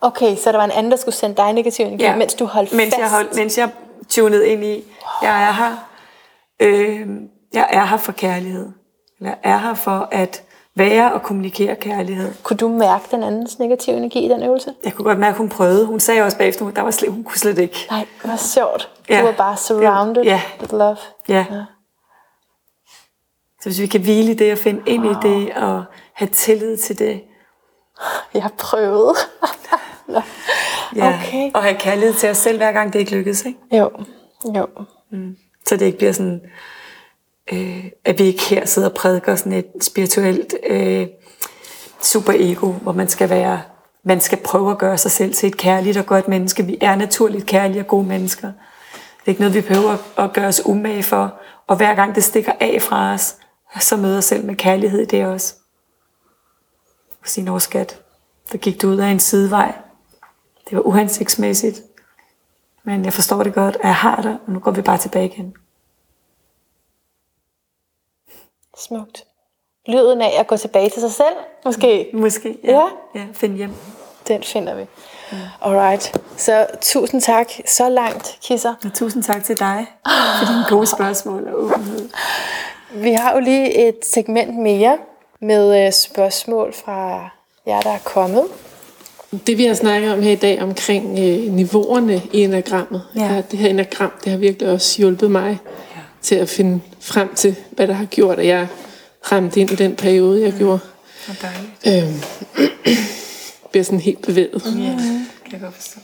Okay, 0.01 0.37
så 0.37 0.53
der 0.53 0.57
var 0.59 0.65
en 0.65 0.71
anden, 0.71 0.91
der 0.93 0.97
skulle 0.99 1.15
sende 1.15 1.37
dig 1.37 1.53
negativ 1.53 1.87
energi, 1.87 2.03
ja. 2.05 2.17
mens 2.17 2.35
du 2.35 2.45
holdt 2.45 2.73
mens 2.73 2.95
fast. 2.95 2.99
Jeg 3.01 3.11
holdt, 3.11 3.37
mens 3.37 3.59
jeg 3.59 3.71
tunede 4.09 4.49
ind 4.49 4.65
i, 4.65 4.85
jeg 5.23 5.43
er 5.43 5.53
her, 5.53 5.77
øh, 6.61 7.09
jeg 7.53 7.67
er 7.71 7.85
her 7.85 7.97
for 7.97 8.13
kærlighed. 8.13 8.69
Eller 9.19 9.35
jeg 9.45 9.53
er 9.53 9.59
her 9.59 9.75
for 9.75 10.09
at 10.11 10.43
være 10.75 11.13
og 11.13 11.23
kommunikere 11.23 11.77
kærlighed. 11.77 12.35
Kunne 12.43 12.57
du 12.57 12.69
mærke 12.69 13.05
den 13.11 13.23
andens 13.23 13.59
negative 13.59 13.97
energi 13.97 14.25
i 14.25 14.29
den 14.29 14.43
øvelse? 14.43 14.75
Jeg 14.85 14.93
kunne 14.93 15.05
godt 15.05 15.19
mærke, 15.19 15.31
at 15.35 15.39
hun 15.39 15.49
prøvede. 15.49 15.87
Hun 15.87 16.01
sagde 16.01 16.23
også 16.23 16.39
bagefter, 16.39 16.69
at 16.69 16.77
der 16.77 16.83
var 16.83 16.91
slet, 16.91 17.13
hun 17.13 17.25
kunne 17.25 17.39
slet 17.39 17.59
ikke. 17.59 17.87
Nej, 17.91 18.07
det 18.23 18.31
var 18.31 18.37
sjovt. 18.37 18.91
Du 19.09 19.15
Ja. 19.15 19.23
var 19.23 19.33
bare 19.33 19.57
surrounded 19.57 20.23
Ja. 20.23 20.41
with 20.61 20.73
love. 20.75 20.97
Ja. 21.29 21.47
Så 23.61 23.69
hvis 23.69 23.81
vi 23.81 23.87
kan 23.87 24.01
hvile 24.01 24.31
i 24.31 24.35
det 24.35 24.53
og 24.53 24.59
finde 24.59 24.83
ind 24.87 25.05
i 25.07 25.15
det 25.23 25.51
og 25.57 25.85
have 26.15 26.29
tillid 26.29 26.77
til 26.77 26.99
det. 26.99 27.23
Jeg 28.35 28.43
har 28.43 28.53
Nå. 30.13 31.07
Okay. 31.07 31.51
Og 31.55 31.63
have 31.63 31.75
kærlighed 31.75 32.15
til 32.15 32.31
os 32.31 32.37
selv, 32.37 32.57
hver 32.57 32.73
gang 32.73 32.93
det 32.93 32.99
ikke 32.99 33.17
lykkes. 33.17 33.45
Ikke? 33.45 33.59
Jo, 33.73 33.91
jo. 34.57 34.67
Så 35.67 35.77
det 35.77 35.83
ikke 35.87 35.99
bliver 35.99 36.13
sådan, 36.13 36.41
øh, 37.53 37.85
at 38.05 38.19
vi 38.19 38.25
ikke 38.25 38.43
her 38.43 38.67
sidder 38.67 38.89
og 38.89 38.95
prædiker 38.95 39.35
sådan 39.37 39.53
et 39.53 39.67
spirituelt 39.81 40.55
øh, 40.71 41.07
superego, 42.03 42.73
hvor 42.73 42.93
man 42.93 43.09
skal 43.09 43.31
være, 43.31 43.63
man 44.05 44.21
skal 44.21 44.39
prøve 44.39 44.71
at 44.71 44.79
gøre 44.79 44.99
sig 44.99 45.11
selv 45.11 45.35
til 45.35 45.47
et 45.47 45.57
kærligt 45.57 45.97
og 45.97 46.07
godt 46.07 46.29
menneske. 46.29 46.67
Vi 46.67 46.79
er 46.81 46.95
naturligt 46.95 47.47
kærlige 47.47 47.83
og 47.83 47.87
gode 47.87 48.07
mennesker. 48.07 48.47
Det 49.21 49.27
er 49.27 49.29
ikke 49.29 49.41
noget, 49.41 49.55
vi 49.55 49.61
behøver 49.61 49.97
at 50.17 50.33
gøre 50.33 50.47
os 50.47 50.67
umage 50.67 51.03
for. 51.03 51.35
Og 51.67 51.77
hver 51.77 51.95
gang 51.95 52.15
det 52.15 52.25
stikker 52.25 52.53
af 52.61 52.83
fra 52.83 53.13
os, 53.13 53.37
så 53.81 53.97
møder 53.97 54.19
os 54.19 54.25
selv 54.25 54.45
med 54.45 54.55
kærlighed 54.55 55.01
i 55.01 55.05
det 55.05 55.27
også. 55.27 55.55
Sige, 57.25 57.45
når 57.45 57.59
skat, 57.59 58.01
der 58.53 58.59
gik 58.59 58.83
du 58.83 58.89
ud 58.89 58.97
af 58.97 59.09
en 59.09 59.21
sidevej. 59.21 59.73
Det 60.71 60.77
var 60.77 60.83
uhensigtsmæssigt. 60.83 61.83
Men 62.83 63.05
jeg 63.05 63.13
forstår 63.13 63.43
det 63.43 63.55
godt, 63.55 63.77
at 63.77 63.85
jeg 63.85 63.95
har 63.95 64.23
det, 64.23 64.39
og 64.47 64.53
nu 64.53 64.59
går 64.59 64.71
vi 64.71 64.83
bare 64.83 64.99
tilbage 64.99 65.27
igen. 65.27 65.55
Smukt. 68.79 69.25
Lyden 69.87 70.23
af 70.23 70.41
at 70.41 70.47
gå 70.47 70.57
tilbage 70.57 70.91
til 70.91 71.01
sig 71.01 71.13
selv, 71.13 71.37
måske. 71.65 72.11
Måske, 72.15 72.59
ja. 72.65 72.71
Ja. 72.71 72.89
ja 73.15 73.27
find 73.33 73.57
hjem. 73.57 73.75
Den 74.29 74.43
finder 74.43 74.75
vi. 74.75 74.87
Alright. 75.61 76.21
Så 76.37 76.67
tusind 76.81 77.21
tak 77.21 77.47
så 77.67 77.89
langt, 77.89 78.39
Kisser. 78.43 78.75
Og 78.85 78.93
tusind 78.95 79.23
tak 79.23 79.45
til 79.45 79.59
dig 79.59 79.87
for 80.39 80.53
dine 80.53 80.65
gode 80.69 80.87
spørgsmål 80.87 81.49
og 81.49 81.63
åbenhed. 81.63 82.09
Vi 82.93 83.13
har 83.13 83.33
jo 83.33 83.41
lige 83.41 83.89
et 83.89 83.99
segment 84.03 84.59
mere 84.59 84.99
med 85.41 85.87
øh, 85.87 85.93
spørgsmål 85.93 86.73
fra 86.73 87.29
jer, 87.67 87.81
der 87.81 87.91
er 87.91 87.99
kommet. 88.05 88.45
Det 89.47 89.59
vi 89.59 89.65
har 89.65 89.75
snakket 89.75 90.13
om 90.13 90.23
her 90.23 90.33
i 90.33 90.37
dag 90.37 90.63
omkring 90.63 91.19
øh, 91.19 91.53
niveauerne 91.53 92.23
i 92.33 92.41
enagrammet, 92.45 93.03
Ja. 93.17 93.35
ja. 93.35 93.43
det 93.51 93.59
her 93.59 93.69
enagram, 93.69 94.13
det 94.25 94.33
har 94.33 94.39
virkelig 94.39 94.69
også 94.69 94.99
hjulpet 94.99 95.31
mig 95.31 95.59
ja. 95.97 96.01
til 96.23 96.35
at 96.35 96.49
finde 96.49 96.81
frem 97.01 97.35
til, 97.35 97.57
hvad 97.71 97.87
der 97.89 97.95
har 97.95 98.05
gjort, 98.05 98.39
at 98.39 98.47
jeg 98.47 98.67
ramte 99.33 99.61
ind 99.61 99.71
i 99.71 99.75
den 99.75 99.97
periode, 99.97 100.43
jeg 100.43 100.51
mm. 100.53 100.59
gjorde. 100.59 100.79
Hvor 101.27 101.37
dejligt. 101.43 102.09
Øhm, 102.09 102.21
bliver 103.71 103.85
sådan 103.85 104.01
helt 104.01 104.23
bevæget. 104.23 104.63
Ja, 104.67 104.71
kan 105.45 105.53
jeg 105.53 105.61
godt 105.61 105.75
forstå. 105.75 106.01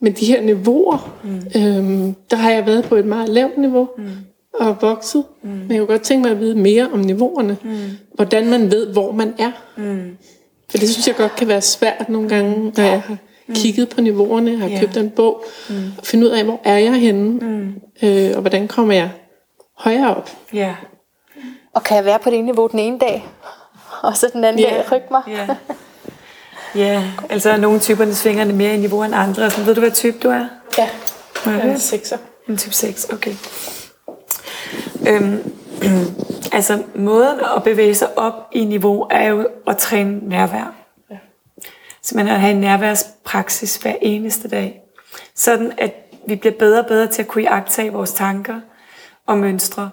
Men 0.00 0.12
de 0.12 0.26
her 0.26 0.42
niveauer, 0.42 1.18
mm. 1.24 1.60
øhm, 1.60 2.14
der 2.30 2.36
har 2.36 2.50
jeg 2.50 2.66
været 2.66 2.84
på 2.84 2.94
et 2.96 3.06
meget 3.06 3.28
lavt 3.28 3.58
niveau 3.58 3.88
mm. 3.98 4.04
og 4.54 4.76
vokset. 4.80 5.24
Mm. 5.42 5.48
Men 5.50 5.70
jeg 5.70 5.78
kunne 5.78 5.86
godt 5.86 6.02
tænke 6.02 6.22
mig 6.22 6.30
at 6.30 6.40
vide 6.40 6.54
mere 6.54 6.88
om 6.92 6.98
niveauerne. 6.98 7.56
Mm. 7.64 7.76
Hvordan 8.14 8.50
man 8.50 8.70
ved, 8.70 8.86
hvor 8.92 9.12
man 9.12 9.34
er. 9.38 9.52
Mm. 9.76 10.16
For 10.74 10.78
det 10.78 10.88
synes 10.90 11.06
jeg 11.08 11.16
godt 11.16 11.36
kan 11.36 11.48
være 11.48 11.62
svært 11.62 12.08
nogle 12.08 12.28
gange, 12.28 12.72
når 12.76 12.84
jeg 12.84 13.02
har 13.06 13.16
kigget 13.54 13.88
på 13.88 14.00
niveauerne, 14.00 14.56
har 14.58 14.68
Ja. 14.68 14.80
købt 14.80 14.96
en 14.96 15.10
bog, 15.10 15.44
mm. 15.68 15.92
og 15.98 16.06
finde 16.06 16.26
ud 16.26 16.30
af, 16.30 16.44
hvor 16.44 16.60
er 16.64 16.78
jeg 16.78 16.94
henne, 16.94 17.30
mm. 17.30 17.74
øh, 18.08 18.30
og 18.34 18.40
hvordan 18.40 18.68
kommer 18.68 18.94
jeg 18.94 19.10
højere 19.78 20.16
op. 20.16 20.30
Ja. 20.52 20.74
Og 21.74 21.82
kan 21.82 21.96
jeg 21.96 22.04
være 22.04 22.18
på 22.18 22.30
det 22.30 22.36
ene 22.38 22.46
niveau 22.46 22.66
den 22.66 22.78
ene 22.78 22.98
dag, 22.98 23.24
og 24.02 24.16
så 24.16 24.30
den 24.32 24.44
anden 24.44 24.62
Ja. 24.62 24.68
dag 24.70 24.92
rykke 24.92 25.06
mig? 25.10 25.22
Ja. 25.28 25.46
Ja, 26.74 27.02
altså 27.30 27.50
er 27.50 27.56
nogle 27.56 27.80
typerne 27.80 28.14
svinger 28.14 28.44
det 28.44 28.54
mere 28.54 28.74
i 28.74 28.78
niveau 28.78 29.02
end 29.02 29.14
andre. 29.14 29.50
Så 29.50 29.60
ved 29.60 29.74
du, 29.74 29.80
hvad 29.80 29.90
type 29.90 30.18
du 30.22 30.28
er? 30.28 30.46
Ja. 30.78 30.88
Jeg 31.46 31.54
er 31.54 31.60
høre? 31.62 31.78
sekser. 31.78 32.16
En 32.48 32.56
type 32.56 32.74
6, 32.74 33.06
okay. 33.12 33.34
Øhm, 35.08 35.52
altså, 36.56 36.82
måden 36.94 37.40
at 37.56 37.62
bevæge 37.64 37.94
sig 37.94 38.18
op 38.18 38.48
i 38.52 38.64
niveau 38.64 39.06
er 39.10 39.28
jo 39.28 39.48
at 39.66 39.76
træne 39.76 40.28
nærvær. 40.28 40.74
Ja. 41.10 41.16
Så 42.02 42.16
man 42.16 42.28
at 42.28 42.40
have 42.40 42.52
en 42.52 42.60
nærværspraksis 42.60 43.76
hver 43.76 43.94
eneste 44.02 44.48
dag. 44.48 44.80
Sådan 45.34 45.72
at 45.78 45.94
vi 46.26 46.36
bliver 46.36 46.54
bedre 46.58 46.80
og 46.80 46.86
bedre 46.86 47.06
til 47.06 47.22
at 47.22 47.28
kunne 47.28 47.42
iagttage 47.42 47.92
vores 47.92 48.12
tanker 48.12 48.60
og 49.26 49.38
mønstre. 49.38 49.90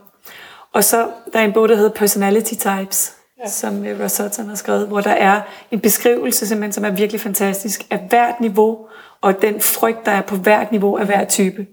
Og 0.73 0.83
så 0.83 1.07
der 1.33 1.39
er 1.39 1.43
en 1.43 1.53
bog, 1.53 1.69
der 1.69 1.75
hedder 1.75 1.89
Personality 1.89 2.53
Types, 2.53 3.15
ja. 3.43 3.49
som 3.49 3.85
øh, 3.85 4.03
Ross 4.03 4.15
Sutton 4.15 4.47
har 4.47 4.55
skrevet, 4.55 4.87
hvor 4.87 5.01
der 5.01 5.11
er 5.11 5.41
en 5.71 5.79
beskrivelse, 5.79 6.47
simpelthen, 6.47 6.73
som 6.73 6.85
er 6.85 6.89
virkelig 6.89 7.21
fantastisk, 7.21 7.87
af 7.89 7.99
hvert 8.09 8.39
niveau, 8.39 8.87
og 9.21 9.41
den 9.41 9.61
frygt, 9.61 10.05
der 10.05 10.11
er 10.11 10.21
på 10.21 10.35
hvert 10.35 10.71
niveau 10.71 10.97
af 10.97 11.05
hver 11.05 11.25
type. 11.25 11.67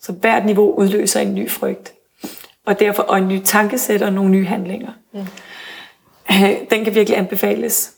Så 0.00 0.12
hvert 0.12 0.46
niveau 0.46 0.74
udløser 0.74 1.20
en 1.20 1.34
ny 1.34 1.50
frygt. 1.50 1.92
Og 2.66 2.80
derfor 2.80 3.02
og 3.02 3.18
en 3.18 3.28
ny 3.28 3.40
tankesæt 3.44 4.02
og 4.02 4.12
nogle 4.12 4.30
nye 4.30 4.46
handlinger. 4.46 4.92
Mm. 5.12 5.26
Den 6.70 6.84
kan 6.84 6.94
virkelig 6.94 7.18
anbefales. 7.18 7.92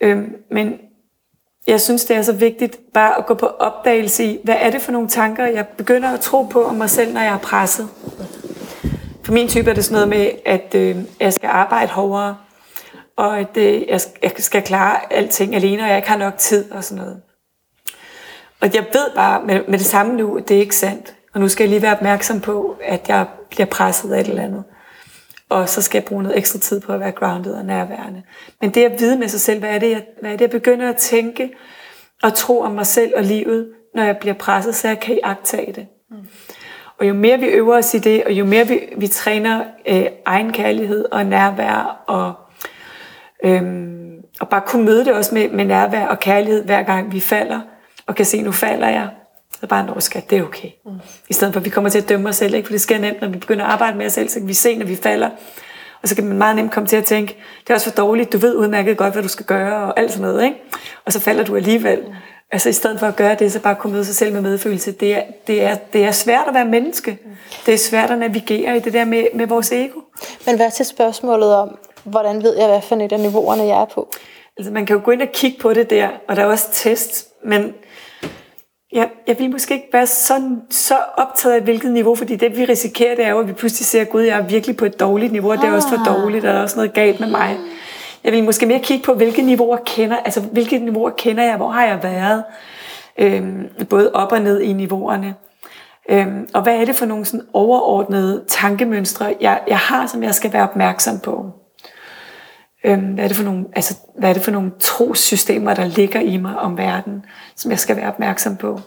Øhm, 0.00 0.34
men 0.50 0.78
jeg 1.66 1.80
synes, 1.80 2.04
det 2.04 2.16
er 2.16 2.22
så 2.22 2.32
vigtigt 2.32 2.92
bare 2.94 3.18
at 3.18 3.26
gå 3.26 3.34
på 3.34 3.46
opdagelse 3.46 4.24
i, 4.24 4.38
hvad 4.44 4.56
er 4.58 4.70
det 4.70 4.82
for 4.82 4.92
nogle 4.92 5.08
tanker, 5.08 5.46
jeg 5.46 5.68
begynder 5.68 6.10
at 6.10 6.20
tro 6.20 6.42
på 6.42 6.64
om 6.64 6.74
mig 6.74 6.90
selv, 6.90 7.12
når 7.12 7.20
jeg 7.20 7.34
er 7.34 7.38
presset. 7.38 7.88
For 9.24 9.32
min 9.32 9.48
type 9.48 9.70
er 9.70 9.74
det 9.74 9.84
sådan 9.84 9.94
noget 9.94 10.08
med, 10.08 10.30
at 10.46 10.74
øh, 10.74 10.96
jeg 11.20 11.32
skal 11.32 11.48
arbejde 11.48 11.92
hårdere, 11.92 12.36
og 13.16 13.38
at 13.38 13.56
øh, 13.56 13.88
jeg, 13.88 14.00
skal, 14.00 14.12
jeg 14.22 14.32
skal 14.38 14.62
klare 14.62 15.12
alting 15.12 15.54
alene, 15.54 15.82
og 15.82 15.88
jeg 15.88 15.96
ikke 15.96 16.08
har 16.08 16.18
nok 16.18 16.38
tid 16.38 16.70
og 16.70 16.84
sådan 16.84 17.04
noget. 17.04 17.22
Og 18.60 18.74
jeg 18.74 18.86
ved 18.92 19.10
bare 19.14 19.42
med, 19.42 19.60
med 19.68 19.78
det 19.78 19.86
samme 19.86 20.16
nu, 20.16 20.36
at 20.36 20.48
det 20.48 20.56
er 20.56 20.60
ikke 20.60 20.76
sandt. 20.76 21.13
Og 21.34 21.40
nu 21.40 21.48
skal 21.48 21.64
jeg 21.64 21.70
lige 21.70 21.82
være 21.82 21.96
opmærksom 21.96 22.40
på, 22.40 22.76
at 22.84 23.08
jeg 23.08 23.26
bliver 23.50 23.66
presset 23.66 24.12
af 24.12 24.20
et 24.20 24.28
eller 24.28 24.42
andet. 24.42 24.64
Og 25.48 25.68
så 25.68 25.82
skal 25.82 25.98
jeg 25.98 26.04
bruge 26.04 26.22
noget 26.22 26.38
ekstra 26.38 26.58
tid 26.58 26.80
på 26.80 26.92
at 26.92 27.00
være 27.00 27.12
grounded 27.12 27.52
og 27.52 27.64
nærværende. 27.64 28.22
Men 28.60 28.70
det 28.70 28.84
at 28.84 29.00
vide 29.00 29.18
med 29.18 29.28
sig 29.28 29.40
selv, 29.40 29.58
hvad 29.60 29.70
er 29.70 29.78
det, 29.78 29.90
jeg, 29.90 30.04
hvad 30.20 30.30
er 30.30 30.36
det, 30.36 30.40
jeg 30.40 30.50
begynder 30.50 30.88
at 30.88 30.96
tænke 30.96 31.50
og 32.22 32.34
tro 32.34 32.60
om 32.60 32.72
mig 32.72 32.86
selv 32.86 33.12
og 33.16 33.22
livet, 33.22 33.68
når 33.94 34.02
jeg 34.02 34.18
bliver 34.18 34.34
presset, 34.34 34.74
så 34.74 34.88
jeg 34.88 35.00
kan 35.00 35.18
iagtage 35.24 35.72
det. 35.72 35.86
Mm. 36.10 36.16
Og 36.98 37.08
jo 37.08 37.14
mere 37.14 37.38
vi 37.38 37.46
øver 37.46 37.78
os 37.78 37.94
i 37.94 37.98
det, 37.98 38.24
og 38.24 38.32
jo 38.32 38.44
mere 38.44 38.66
vi, 38.66 38.80
vi 38.96 39.06
træner 39.06 39.64
øh, 39.88 40.06
egen 40.26 40.52
kærlighed 40.52 41.04
og 41.12 41.26
nærvær, 41.26 42.04
og, 42.06 42.32
øhm, 43.44 44.14
og 44.40 44.48
bare 44.48 44.62
kunne 44.66 44.84
møde 44.84 45.04
det 45.04 45.12
også 45.12 45.34
med, 45.34 45.48
med 45.48 45.64
nærvær 45.64 46.06
og 46.06 46.20
kærlighed, 46.20 46.64
hver 46.64 46.82
gang 46.82 47.12
vi 47.12 47.20
falder, 47.20 47.60
og 48.06 48.14
kan 48.14 48.24
se, 48.24 48.42
nu 48.42 48.52
falder 48.52 48.88
jeg, 48.88 49.08
så 49.60 49.66
bare, 49.66 49.86
når 49.86 50.00
skat, 50.00 50.30
det 50.30 50.38
er 50.38 50.42
okay. 50.42 50.68
Mm. 50.86 50.92
I 51.28 51.32
stedet 51.32 51.54
for, 51.54 51.60
at 51.60 51.64
vi 51.64 51.70
kommer 51.70 51.90
til 51.90 51.98
at 51.98 52.08
dømme 52.08 52.28
os 52.28 52.36
selv, 52.36 52.54
ikke? 52.54 52.66
for 52.66 52.72
det 52.72 52.80
sker 52.80 52.98
nemt, 52.98 53.20
når 53.20 53.28
vi 53.28 53.38
begynder 53.38 53.64
at 53.64 53.72
arbejde 53.72 53.98
med 53.98 54.06
os 54.06 54.12
selv, 54.12 54.28
så 54.28 54.38
kan 54.38 54.48
vi 54.48 54.54
se, 54.54 54.76
når 54.76 54.86
vi 54.86 54.96
falder, 54.96 55.30
og 56.02 56.08
så 56.08 56.14
kan 56.14 56.24
man 56.24 56.38
meget 56.38 56.56
nemt 56.56 56.72
komme 56.72 56.86
til 56.86 56.96
at 56.96 57.04
tænke, 57.04 57.36
det 57.60 57.70
er 57.70 57.74
også 57.74 57.90
for 57.90 57.96
dårligt, 57.96 58.32
du 58.32 58.38
ved 58.38 58.56
udmærket 58.56 58.96
godt, 58.96 59.12
hvad 59.12 59.22
du 59.22 59.28
skal 59.28 59.46
gøre, 59.46 59.84
og 59.84 60.00
alt 60.00 60.12
sådan 60.12 60.22
noget, 60.22 60.44
ikke? 60.44 60.56
Og 61.04 61.12
så 61.12 61.20
falder 61.20 61.44
du 61.44 61.56
alligevel. 61.56 62.00
Mm. 62.00 62.14
Altså 62.50 62.68
i 62.68 62.72
stedet 62.72 63.00
for 63.00 63.06
at 63.06 63.16
gøre 63.16 63.34
det, 63.34 63.52
så 63.52 63.60
bare 63.60 63.74
kunne 63.74 63.92
møde 63.92 64.04
sig 64.04 64.14
selv 64.14 64.32
med 64.32 64.40
medfølelse. 64.40 64.92
Det 64.92 65.16
er, 65.16 65.22
det 65.46 65.62
er, 65.62 65.74
det 65.74 66.04
er 66.04 66.12
svært 66.12 66.48
at 66.48 66.54
være 66.54 66.64
menneske. 66.64 67.18
Det 67.66 67.74
er 67.74 67.78
svært 67.78 68.10
at 68.10 68.18
navigere 68.18 68.76
i 68.76 68.80
det 68.80 68.92
der 68.92 69.04
med, 69.04 69.24
med 69.34 69.46
vores 69.46 69.72
ego. 69.72 70.00
Men 70.46 70.56
hvad 70.56 70.70
til 70.70 70.86
spørgsmålet 70.86 71.54
om, 71.54 71.78
hvordan 72.04 72.42
ved 72.42 72.56
jeg, 72.56 72.66
hvad 72.66 72.80
for 72.82 72.96
et 72.96 73.12
af 73.12 73.20
niveauerne 73.20 73.62
jeg 73.62 73.80
er 73.80 73.84
på? 73.84 74.08
Altså 74.56 74.72
man 74.72 74.86
kan 74.86 74.96
jo 74.96 75.02
gå 75.04 75.10
ind 75.10 75.22
og 75.22 75.28
kigge 75.34 75.58
på 75.60 75.74
det 75.74 75.90
der, 75.90 76.08
og 76.28 76.36
der 76.36 76.42
er 76.42 76.46
også 76.46 76.68
test, 76.72 77.28
men 77.44 77.74
jeg, 78.94 79.10
jeg 79.26 79.38
vil 79.38 79.50
måske 79.50 79.74
ikke 79.74 79.88
være 79.92 80.06
så, 80.06 80.56
så 80.70 80.94
optaget 81.16 81.54
af 81.54 81.62
hvilket 81.62 81.92
niveau, 81.92 82.14
fordi 82.14 82.36
det 82.36 82.56
vi 82.56 82.64
risikerer, 82.64 83.16
det 83.16 83.24
er 83.24 83.30
jo, 83.30 83.38
at 83.38 83.48
vi 83.48 83.52
pludselig 83.52 83.86
ser, 83.86 84.04
Gud, 84.04 84.22
jeg 84.22 84.38
er 84.38 84.42
virkelig 84.42 84.76
på 84.76 84.84
et 84.84 85.00
dårligt 85.00 85.32
niveau, 85.32 85.50
og 85.50 85.58
det 85.58 85.64
er 85.64 85.72
også 85.72 85.88
for 85.88 86.10
ah. 86.10 86.16
dårligt, 86.16 86.44
og 86.44 86.52
der 86.52 86.58
er 86.58 86.62
også 86.62 86.76
noget 86.76 86.92
galt 86.92 87.20
med 87.20 87.28
mig. 87.28 87.56
Jeg 88.24 88.32
vil 88.32 88.44
måske 88.44 88.66
mere 88.66 88.78
kigge 88.78 89.04
på, 89.04 89.14
hvilke 89.14 89.42
niveauer 89.42 89.76
kender, 89.76 90.16
altså 90.16 90.40
hvilke 90.40 90.78
niveauer 90.78 91.10
kender 91.10 91.44
jeg, 91.44 91.56
hvor 91.56 91.68
har 91.68 91.84
jeg 91.84 91.98
været, 92.02 92.44
øhm, 93.18 93.68
både 93.90 94.12
op 94.12 94.32
og 94.32 94.40
ned 94.40 94.60
i 94.60 94.72
niveauerne. 94.72 95.34
Øhm, 96.08 96.48
og 96.54 96.62
hvad 96.62 96.76
er 96.76 96.84
det 96.84 96.94
for 96.94 97.06
nogle 97.06 97.24
sådan 97.24 97.46
overordnede 97.52 98.44
tankemønstre, 98.48 99.34
jeg, 99.40 99.60
jeg 99.68 99.78
har, 99.78 100.06
som 100.06 100.22
jeg 100.22 100.34
skal 100.34 100.52
være 100.52 100.62
opmærksom 100.62 101.18
på? 101.18 101.50
Øhm, 102.84 103.02
hvad, 103.02 103.24
er 103.24 103.28
det 103.28 103.36
for 103.36 103.44
nogle, 103.44 103.64
altså, 103.76 103.96
hvad 104.18 104.28
er 104.28 104.32
det 104.32 104.42
for 104.42 104.50
nogle 104.50 104.72
trosystemer, 104.80 105.74
der 105.74 105.84
ligger 105.84 106.20
i 106.20 106.36
mig 106.36 106.58
om 106.58 106.78
verden, 106.78 107.24
som 107.56 107.70
jeg 107.70 107.78
skal 107.78 107.96
være 107.96 108.08
opmærksom 108.08 108.56
på? 108.56 108.80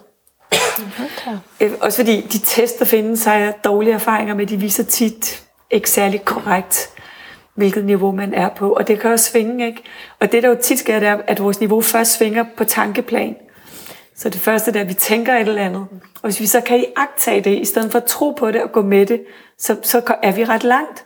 Okay. 0.80 1.38
Øh, 1.62 1.72
også 1.82 1.98
fordi 1.98 2.22
de 2.22 2.38
tester 2.38 2.86
findes, 2.86 3.26
har 3.26 3.36
jeg 3.36 3.54
dårlige 3.64 3.94
erfaringer 3.94 4.36
med, 4.36 4.48
de 4.48 4.58
viser 4.58 4.84
tit 4.84 5.44
ikke 5.72 5.90
særlig 5.90 6.26
korrekt, 6.26 6.90
hvilket 7.56 7.86
niveau 7.86 8.12
man 8.12 8.34
er 8.34 8.50
på. 8.50 8.74
Og 8.74 8.88
det 8.88 9.00
kan 9.00 9.12
også 9.12 9.32
svinge, 9.32 9.68
ikke? 9.68 9.84
Og 10.20 10.32
det, 10.32 10.44
der 10.44 10.50
jo 10.50 10.58
tit 10.62 10.80
sker, 10.80 11.00
det 11.00 11.08
er, 11.08 11.18
at 11.28 11.44
vores 11.44 11.60
niveau 11.60 11.82
først 11.82 12.14
svinger 12.14 12.46
på 12.58 12.64
tankeplan. 12.64 13.36
Så 14.16 14.30
det 14.30 14.42
første 14.42 14.72
er, 14.72 14.82
at 14.82 14.90
vi 14.90 14.94
tænker 14.94 15.36
et 15.36 15.48
eller 15.48 15.62
andet. 15.62 15.88
Og 16.16 16.24
hvis 16.24 16.40
vi 16.40 16.46
så 16.46 16.62
kan 16.62 16.78
iagtage 16.80 17.42
det, 17.42 17.60
i 17.60 17.66
stedet 17.66 17.92
for 17.92 18.00
at 18.00 18.06
tro 18.06 18.32
på 18.32 18.52
det 18.52 18.64
og 18.64 18.72
gå 18.72 18.82
med 18.82 19.06
det, 19.06 19.22
så, 19.60 19.76
så 19.84 20.16
er 20.24 20.32
vi 20.32 20.46
ret 20.46 20.64
langt. 20.64 21.06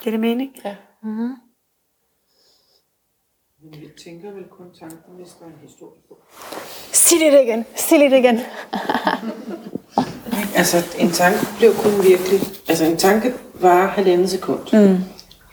Giver 0.00 0.10
det 0.10 0.20
mening? 0.20 0.56
Ja. 0.64 0.76
Mm-hmm. 1.02 1.34
Men 3.62 3.80
vi 3.80 3.88
tænker 4.04 4.30
vel 4.30 4.44
kun 4.44 4.66
tanken, 4.80 5.14
hvis 5.16 5.28
der 5.28 5.44
er 5.44 5.48
en 5.48 5.58
historie 5.62 6.00
på. 6.08 6.18
Sig 6.92 7.18
det 7.20 7.42
igen. 7.42 7.64
Sig 7.76 7.98
det 7.98 8.18
igen. 8.18 8.40
altså, 10.60 10.76
en 10.98 11.10
tanke 11.10 11.38
blev 11.58 11.74
kun 11.74 11.92
virkelig... 12.10 12.40
Altså, 12.68 12.84
en 12.84 12.96
tanke 12.96 13.32
var 13.60 13.86
halvandet 13.86 14.30
sekund. 14.30 14.60
Mm. 14.72 14.98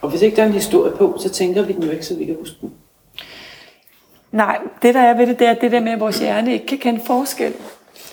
Og 0.02 0.10
hvis 0.10 0.22
ikke 0.22 0.36
der 0.36 0.44
er 0.44 0.48
en 0.48 0.54
historie 0.54 0.96
på, 0.98 1.18
så 1.20 1.30
tænker 1.30 1.62
vi 1.66 1.74
den 1.74 1.84
jo 1.84 1.92
ikke, 1.92 2.06
så 2.06 2.16
vi 2.16 2.26
kan 2.26 2.36
huske 2.40 2.58
den. 2.62 2.74
Nej, 4.32 4.60
det 4.82 4.94
der 4.94 5.02
er 5.02 5.18
ved 5.18 5.28
det, 5.28 5.40
det 5.40 5.48
er 5.48 5.54
det 5.54 5.72
der 5.72 5.80
med, 5.80 5.92
at 5.92 6.00
vores 6.00 6.20
hjerne 6.20 6.54
ikke 6.54 6.66
kan 6.66 6.78
kende 6.78 7.02
forskel. 7.06 7.54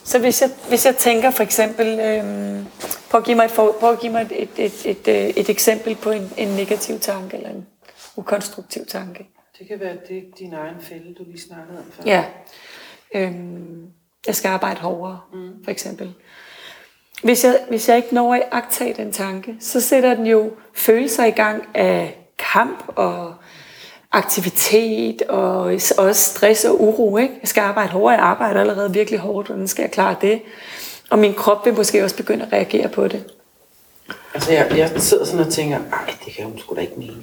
Så 0.04 0.18
hvis 0.18 0.42
jeg, 0.42 0.50
hvis 0.68 0.86
jeg 0.86 0.96
tænker 0.96 1.30
for 1.30 1.42
eksempel, 1.42 2.00
øhm, 2.00 2.66
prøv 3.10 3.18
at 3.18 3.24
give 3.24 3.36
mig, 3.36 3.44
et, 3.44 3.50
for, 3.50 3.76
prøv 3.80 3.92
at 3.92 4.00
give 4.00 4.12
mig 4.12 4.22
et, 4.22 4.42
et, 4.42 4.50
et, 4.58 4.86
et, 4.86 5.08
øh, 5.08 5.28
et 5.28 5.48
eksempel 5.48 5.96
på 5.96 6.10
en, 6.10 6.32
en 6.36 6.48
negativ 6.48 6.98
tanke, 6.98 7.36
eller 7.36 7.50
en 7.50 7.66
ukonstruktiv 8.16 8.86
tanke. 8.86 9.28
Det 9.58 9.68
kan 9.68 9.80
være 9.80 9.96
det, 10.08 10.24
din 10.38 10.52
egen 10.52 10.80
fælde, 10.80 11.14
du 11.14 11.24
lige 11.26 11.40
snakkede 11.40 11.78
om 11.78 11.84
før. 11.92 12.02
Ja. 12.06 12.24
Øhm, 13.14 13.86
jeg 14.26 14.34
skal 14.34 14.48
arbejde 14.48 14.80
hårdere, 14.80 15.20
mm. 15.32 15.64
for 15.64 15.70
eksempel. 15.70 16.14
Hvis 17.22 17.44
jeg, 17.44 17.60
hvis 17.68 17.88
jeg 17.88 17.96
ikke 17.96 18.14
når 18.14 18.34
at 18.34 18.42
agtage 18.50 18.94
den 18.94 19.12
tanke, 19.12 19.56
så 19.60 19.80
sætter 19.80 20.14
den 20.14 20.26
jo 20.26 20.52
følelser 20.74 21.24
i 21.24 21.30
gang 21.30 21.68
af 21.74 22.18
kamp 22.38 22.84
og 22.88 23.34
aktivitet 24.12 25.22
og 25.22 25.62
også 25.98 26.14
stress 26.14 26.64
og 26.64 26.82
uro. 26.82 27.16
Ikke? 27.16 27.34
Jeg 27.40 27.48
skal 27.48 27.60
arbejde 27.60 27.88
hårdere, 27.88 28.10
jeg 28.10 28.22
arbejder 28.22 28.60
allerede 28.60 28.92
virkelig 28.92 29.20
hårdt, 29.20 29.48
hvordan 29.48 29.68
skal 29.68 29.82
jeg 29.82 29.90
klare 29.90 30.16
det? 30.20 30.42
Og 31.10 31.18
min 31.18 31.34
krop 31.34 31.66
vil 31.66 31.74
måske 31.74 32.04
også 32.04 32.16
begynde 32.16 32.44
at 32.44 32.52
reagere 32.52 32.88
på 32.88 33.08
det. 33.08 33.24
Altså 34.34 34.52
jeg, 34.52 34.72
jeg 34.76 34.90
sidder 34.96 35.24
sådan 35.24 35.46
og 35.46 35.52
tænker, 35.52 35.78
nej, 35.78 36.14
det 36.24 36.34
kan 36.34 36.44
hun 36.44 36.58
sgu 36.58 36.74
da 36.74 36.80
ikke 36.80 36.94
mene. 36.96 37.22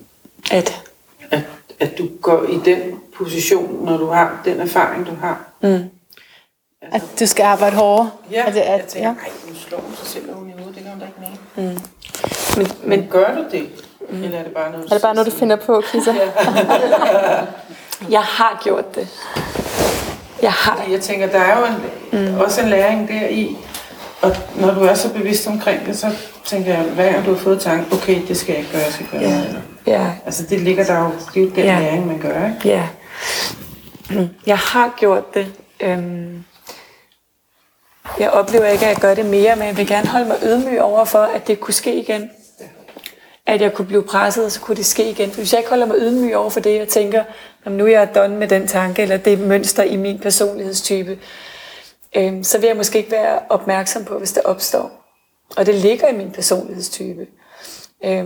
At? 0.51 0.83
At, 1.31 1.41
at 1.79 1.97
du 1.97 2.09
går 2.21 2.43
i 2.43 2.59
den 2.65 2.99
position, 3.17 3.85
når 3.85 3.97
du 3.97 4.05
har 4.05 4.41
den 4.45 4.59
erfaring, 4.59 5.05
du 5.05 5.15
har. 5.21 5.49
Mm. 5.61 5.83
Altså, 6.81 7.09
at 7.13 7.19
du 7.19 7.25
skal 7.25 7.43
arbejde 7.43 7.75
hårdere? 7.75 8.11
Ja, 8.31 8.47
at, 8.47 8.57
at, 8.57 8.79
jeg 8.79 8.85
tænker, 8.87 9.09
ja. 9.09 9.13
nej, 9.13 9.29
nu 9.47 9.55
slår 9.55 9.79
hun 9.79 9.95
sig 9.95 10.07
selv 10.07 10.35
oven 10.35 10.49
i 10.49 10.51
hovedet, 10.51 10.75
det 10.75 10.83
kan 10.83 10.91
hun 10.91 10.99
da 10.99 11.05
ikke 11.05 11.19
mene. 11.19 11.69
Mm. 11.69 11.79
Men, 12.57 12.67
men, 12.83 12.99
men 12.99 13.09
gør 13.09 13.35
du 13.35 13.45
det? 13.51 13.69
Mm. 14.11 14.23
Eller 14.23 14.39
er 14.39 14.43
det 14.43 14.53
bare 14.53 14.71
noget, 14.71 14.85
er 14.85 14.93
det 14.93 15.01
bare 15.01 15.15
noget, 15.15 15.31
du 15.31 15.37
finder 15.37 15.55
på, 15.55 15.83
Kisa? 15.91 16.13
jeg 18.15 18.21
har 18.21 18.59
gjort 18.63 18.95
det. 18.95 19.07
Jeg 20.41 20.51
har. 20.51 20.83
Jeg 20.91 21.01
tænker, 21.01 21.27
der 21.27 21.39
er 21.39 21.59
jo 21.59 21.65
en, 21.65 22.33
mm. 22.33 22.39
også 22.39 22.61
en 22.61 22.69
læring 22.69 23.07
der 23.07 23.27
i, 23.27 23.57
og 24.21 24.35
når 24.55 24.73
du 24.73 24.83
er 24.83 24.93
så 24.93 25.13
bevidst 25.13 25.47
omkring 25.47 25.85
det, 25.85 25.97
så 25.97 26.07
tænker 26.45 26.73
jeg, 26.73 26.83
hver 26.83 27.11
gang 27.11 27.25
du 27.25 27.33
har 27.33 27.39
fået 27.39 27.61
tanke, 27.61 27.95
okay, 27.95 28.21
det 28.27 28.37
skal 28.37 28.51
jeg 28.51 28.59
ikke 28.59 28.71
gøre, 28.71 28.81
jeg 28.81 28.93
skal 28.93 29.07
gøre 29.11 29.21
ja. 29.21 29.29
noget 29.29 29.61
Ja. 29.87 30.11
Altså 30.25 30.43
det 30.49 30.59
ligger 30.59 30.83
der 30.83 30.99
jo, 30.99 31.11
det 31.33 31.37
er 31.37 31.41
jo 31.41 31.49
den 31.49 31.65
ja. 31.65 31.79
læring, 31.79 32.07
man 32.07 32.19
gør, 32.19 32.47
ikke? 32.47 32.59
Ja. 32.69 32.87
Jeg 34.45 34.57
har 34.57 34.93
gjort 34.97 35.33
det. 35.33 35.47
Øhm, 35.79 36.43
jeg 38.19 38.29
oplever 38.29 38.65
ikke, 38.65 38.85
at 38.85 38.89
jeg 38.89 39.01
gør 39.01 39.13
det 39.13 39.25
mere, 39.25 39.55
men 39.55 39.67
jeg 39.67 39.77
vil 39.77 39.87
gerne 39.87 40.07
holde 40.07 40.27
mig 40.27 40.37
ydmyg 40.43 40.81
over 40.81 41.05
for, 41.05 41.19
at 41.19 41.47
det 41.47 41.59
kunne 41.59 41.73
ske 41.73 41.95
igen 41.95 42.29
at 43.49 43.61
jeg 43.61 43.73
kunne 43.73 43.87
blive 43.87 44.03
presset, 44.03 44.45
og 44.45 44.51
så 44.51 44.61
kunne 44.61 44.77
det 44.77 44.85
ske 44.85 45.09
igen. 45.09 45.31
For 45.31 45.37
hvis 45.37 45.53
jeg 45.53 45.59
ikke 45.59 45.69
holder 45.69 45.85
mig 45.85 45.97
ydmyg 45.99 46.35
over 46.35 46.49
for 46.49 46.59
det, 46.59 46.75
jeg 46.75 46.87
tænker, 46.87 47.23
at 47.65 47.71
nu 47.71 47.85
er 47.85 47.89
jeg 47.89 48.15
done 48.15 48.37
med 48.37 48.47
den 48.47 48.67
tanke, 48.67 49.01
eller 49.01 49.17
det 49.17 49.39
mønster 49.39 49.83
i 49.83 49.95
min 49.95 50.19
personlighedstype, 50.19 51.19
øh, 52.15 52.43
så 52.43 52.59
vil 52.59 52.67
jeg 52.67 52.77
måske 52.77 52.97
ikke 52.97 53.11
være 53.11 53.39
opmærksom 53.49 54.05
på, 54.05 54.17
hvis 54.17 54.31
det 54.31 54.43
opstår. 54.43 54.91
Og 55.57 55.65
det 55.65 55.75
ligger 55.75 56.07
i 56.07 56.15
min 56.15 56.31
personlighedstype. 56.31 57.27
Øh, 58.03 58.25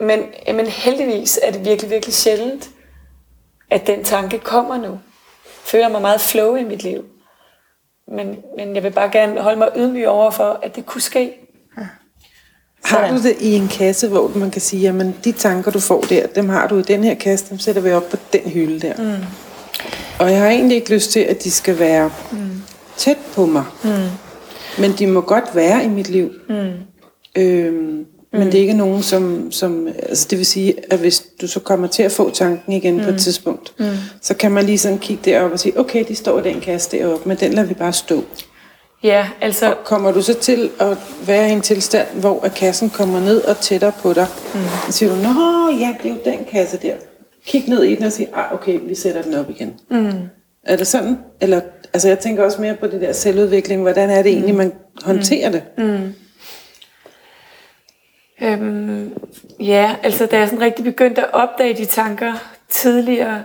men, 0.00 0.22
men 0.54 0.66
heldigvis 0.66 1.40
er 1.42 1.52
det 1.52 1.64
virkelig, 1.64 1.90
virkelig 1.90 2.14
sjældent, 2.14 2.70
at 3.70 3.86
den 3.86 4.04
tanke 4.04 4.38
kommer 4.38 4.76
nu. 4.76 4.90
Jeg 4.90 5.00
føler 5.44 5.88
mig 5.88 6.00
meget 6.00 6.20
flow 6.20 6.56
i 6.56 6.64
mit 6.64 6.82
liv. 6.82 7.04
Men, 8.06 8.44
men 8.56 8.74
jeg 8.74 8.82
vil 8.82 8.90
bare 8.90 9.10
gerne 9.10 9.40
holde 9.40 9.58
mig 9.58 9.70
ydmyg 9.76 10.08
over 10.08 10.30
for, 10.30 10.60
at 10.62 10.76
det 10.76 10.86
kunne 10.86 11.00
ske. 11.00 11.37
Har 12.84 13.10
du 13.10 13.22
det 13.22 13.36
i 13.40 13.54
en 13.54 13.68
kasse, 13.68 14.08
hvor 14.08 14.32
man 14.34 14.50
kan 14.50 14.60
sige, 14.60 14.82
jamen 14.82 15.14
de 15.24 15.32
tanker, 15.32 15.70
du 15.70 15.80
får 15.80 16.00
der, 16.00 16.26
dem 16.26 16.48
har 16.48 16.68
du 16.68 16.78
i 16.78 16.82
den 16.82 17.04
her 17.04 17.14
kasse, 17.14 17.46
dem 17.50 17.58
sætter 17.58 17.82
vi 17.82 17.92
op 17.92 18.10
på 18.10 18.16
den 18.32 18.40
hylde 18.40 18.80
der. 18.80 18.94
Mm. 18.98 19.24
Og 20.18 20.30
jeg 20.30 20.40
har 20.40 20.48
egentlig 20.48 20.76
ikke 20.76 20.94
lyst 20.94 21.10
til, 21.10 21.20
at 21.20 21.44
de 21.44 21.50
skal 21.50 21.78
være 21.78 22.10
mm. 22.32 22.62
tæt 22.96 23.16
på 23.34 23.46
mig. 23.46 23.64
Mm. 23.84 23.90
Men 24.78 24.92
de 24.98 25.06
må 25.06 25.20
godt 25.20 25.44
være 25.54 25.84
i 25.84 25.88
mit 25.88 26.08
liv. 26.08 26.30
Mm. 26.48 26.70
Øhm, 27.36 28.06
men 28.32 28.44
mm. 28.44 28.50
det 28.50 28.54
er 28.54 28.60
ikke 28.60 28.72
nogen, 28.72 29.02
som, 29.02 29.52
som... 29.52 29.88
Altså 30.08 30.26
det 30.30 30.38
vil 30.38 30.46
sige, 30.46 30.74
at 30.92 30.98
hvis 30.98 31.22
du 31.40 31.46
så 31.46 31.60
kommer 31.60 31.86
til 31.88 32.02
at 32.02 32.12
få 32.12 32.30
tanken 32.30 32.72
igen 32.72 32.96
mm. 32.96 33.02
på 33.02 33.08
et 33.08 33.14
mm. 33.14 33.18
tidspunkt, 33.18 33.74
mm. 33.78 33.86
så 34.22 34.34
kan 34.34 34.52
man 34.52 34.66
lige 34.66 34.78
sådan 34.78 34.98
kigge 34.98 35.30
derop 35.30 35.52
og 35.52 35.60
sige, 35.60 35.80
okay, 35.80 36.04
de 36.08 36.14
står 36.14 36.40
i 36.40 36.42
den 36.42 36.60
kasse 36.60 36.90
deroppe, 36.90 37.28
men 37.28 37.36
den 37.40 37.52
lader 37.52 37.68
vi 37.68 37.74
bare 37.74 37.92
stå. 37.92 38.24
Ja, 39.02 39.28
altså... 39.40 39.70
Og 39.70 39.84
kommer 39.84 40.12
du 40.12 40.22
så 40.22 40.34
til 40.34 40.70
at 40.80 40.98
være 41.26 41.48
i 41.48 41.52
en 41.52 41.60
tilstand, 41.60 42.08
hvor 42.20 42.44
at 42.44 42.54
kassen 42.54 42.90
kommer 42.90 43.20
ned 43.20 43.44
og 43.44 43.56
tættere 43.56 43.92
på 44.02 44.12
dig, 44.12 44.26
mm. 44.54 44.60
så 44.86 44.92
siger 44.92 45.14
du, 45.14 45.16
nå 45.16 45.68
ja, 45.78 45.96
det 46.02 46.10
er 46.10 46.14
jo 46.14 46.20
den 46.24 46.44
kasse 46.44 46.78
der. 46.82 46.94
Kig 47.46 47.68
ned 47.68 47.82
i 47.82 47.94
den 47.94 48.04
og 48.04 48.12
sig, 48.12 48.28
ah, 48.34 48.52
okay, 48.52 48.80
vi 48.82 48.94
sætter 48.94 49.22
den 49.22 49.34
op 49.34 49.50
igen. 49.50 49.74
Mm. 49.90 50.28
Er 50.64 50.76
det 50.76 50.86
sådan? 50.86 51.18
Eller, 51.40 51.60
altså 51.92 52.08
jeg 52.08 52.18
tænker 52.18 52.44
også 52.44 52.60
mere 52.60 52.74
på 52.74 52.86
det 52.86 53.00
der 53.00 53.12
selvudvikling. 53.12 53.82
Hvordan 53.82 54.10
er 54.10 54.22
det 54.22 54.32
egentlig, 54.32 54.54
man 54.54 54.72
håndterer 55.02 55.50
det? 55.50 55.62
Mm. 55.78 56.14
Øhm, 58.42 59.12
ja, 59.60 59.96
altså 60.02 60.26
da 60.26 60.38
jeg 60.38 60.48
sådan 60.48 60.64
rigtig 60.64 60.84
begyndte 60.84 61.22
at 61.22 61.32
opdage 61.32 61.76
de 61.76 61.84
tanker 61.84 62.32
tidligere, 62.68 63.42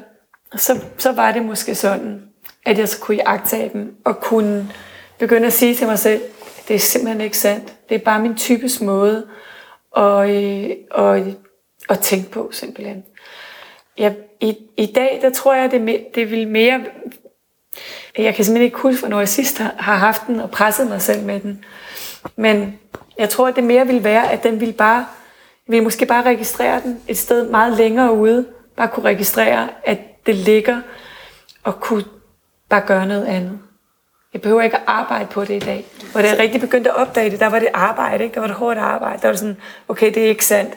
så, 0.56 0.80
så 0.98 1.12
var 1.12 1.32
det 1.32 1.46
måske 1.46 1.76
sådan, 1.76 2.22
at 2.66 2.80
jeg 2.80 2.90
så 2.90 3.00
kunne 3.00 3.18
jagtage 3.18 3.70
dem 3.74 3.96
og 4.06 4.20
kunne 4.20 4.70
begynde 5.20 5.48
at 5.48 5.54
sige 5.54 5.76
til 5.76 5.88
mig 5.88 6.00
selv, 6.00 6.22
det 6.68 6.76
er 6.76 6.80
simpelthen 6.80 7.22
ikke 7.22 7.38
sandt. 7.38 7.74
Det 7.90 7.96
er 7.96 8.00
bare 8.00 8.20
min 8.20 8.36
types 8.36 8.82
måde 8.82 9.28
at, 9.98 10.30
øh, 10.30 10.70
at, 10.98 11.24
at 11.90 12.00
tænke 12.00 12.32
på, 12.32 12.50
simpelthen. 12.52 13.04
Jeg, 13.98 14.16
i, 14.42 14.58
I 14.78 14.86
dag, 14.86 15.20
der 15.22 15.30
tror 15.30 15.54
jeg, 15.54 15.72
det, 15.72 16.06
det 16.16 16.32
vil 16.32 16.48
mere... 16.48 16.82
Jeg 18.18 18.36
kan 18.36 18.46
simpelthen 18.46 18.66
ikke 18.66 18.78
huske, 18.78 19.00
hvornår 19.00 19.20
jeg 19.20 19.30
sidst 19.30 19.58
har 19.58 19.76
har 19.78 19.96
haft 19.96 20.22
den 20.28 20.40
og 20.40 20.52
presset 20.52 20.88
mig 20.88 21.02
selv 21.02 21.24
med 21.24 21.40
den. 21.40 21.66
Men 22.36 22.80
jeg 23.18 23.30
tror, 23.30 23.48
at 23.48 23.56
det 23.56 23.64
mere 23.64 23.88
vil 23.88 24.04
være, 24.04 24.32
at 24.32 24.44
den 24.44 24.60
vil 24.60 24.74
bare, 24.74 25.06
vil 25.68 25.84
måske 25.84 26.06
bare 26.06 26.24
registrere 26.24 26.82
den 26.82 27.02
et 27.08 27.18
sted 27.18 27.50
meget 27.50 27.78
længere 27.78 28.14
ude. 28.14 28.46
Bare 28.76 28.88
kunne 28.88 29.06
registrere, 29.06 29.70
at 29.84 30.26
det 30.26 30.36
ligger 30.36 30.82
og 31.64 31.80
kunne 31.80 32.04
bare 32.70 32.82
gøre 32.88 33.06
noget 33.06 33.26
andet. 33.26 33.60
Jeg 34.34 34.42
behøver 34.42 34.62
ikke 34.62 34.76
at 34.78 34.84
arbejde 34.88 35.28
på 35.32 35.46
det 35.46 35.54
i 35.56 35.60
dag. 35.60 35.86
Hvor 36.12 36.22
da 36.22 36.28
jeg 36.28 36.40
rigtig 36.40 36.62
begyndte 36.62 36.90
at 36.92 36.96
opdage 36.96 37.30
det, 37.30 37.40
der 37.40 37.48
var 37.48 37.60
det 37.60 37.68
arbejde, 37.74 38.24
ikke? 38.24 38.34
der 38.34 38.40
var 38.40 38.48
det 38.48 38.56
hårdt 38.56 38.80
arbejde. 38.80 39.22
Der 39.22 39.28
var 39.28 39.32
det 39.32 39.40
sådan, 39.40 39.58
okay, 39.88 40.14
det 40.14 40.24
er 40.24 40.28
ikke 40.28 40.46
sandt. 40.46 40.74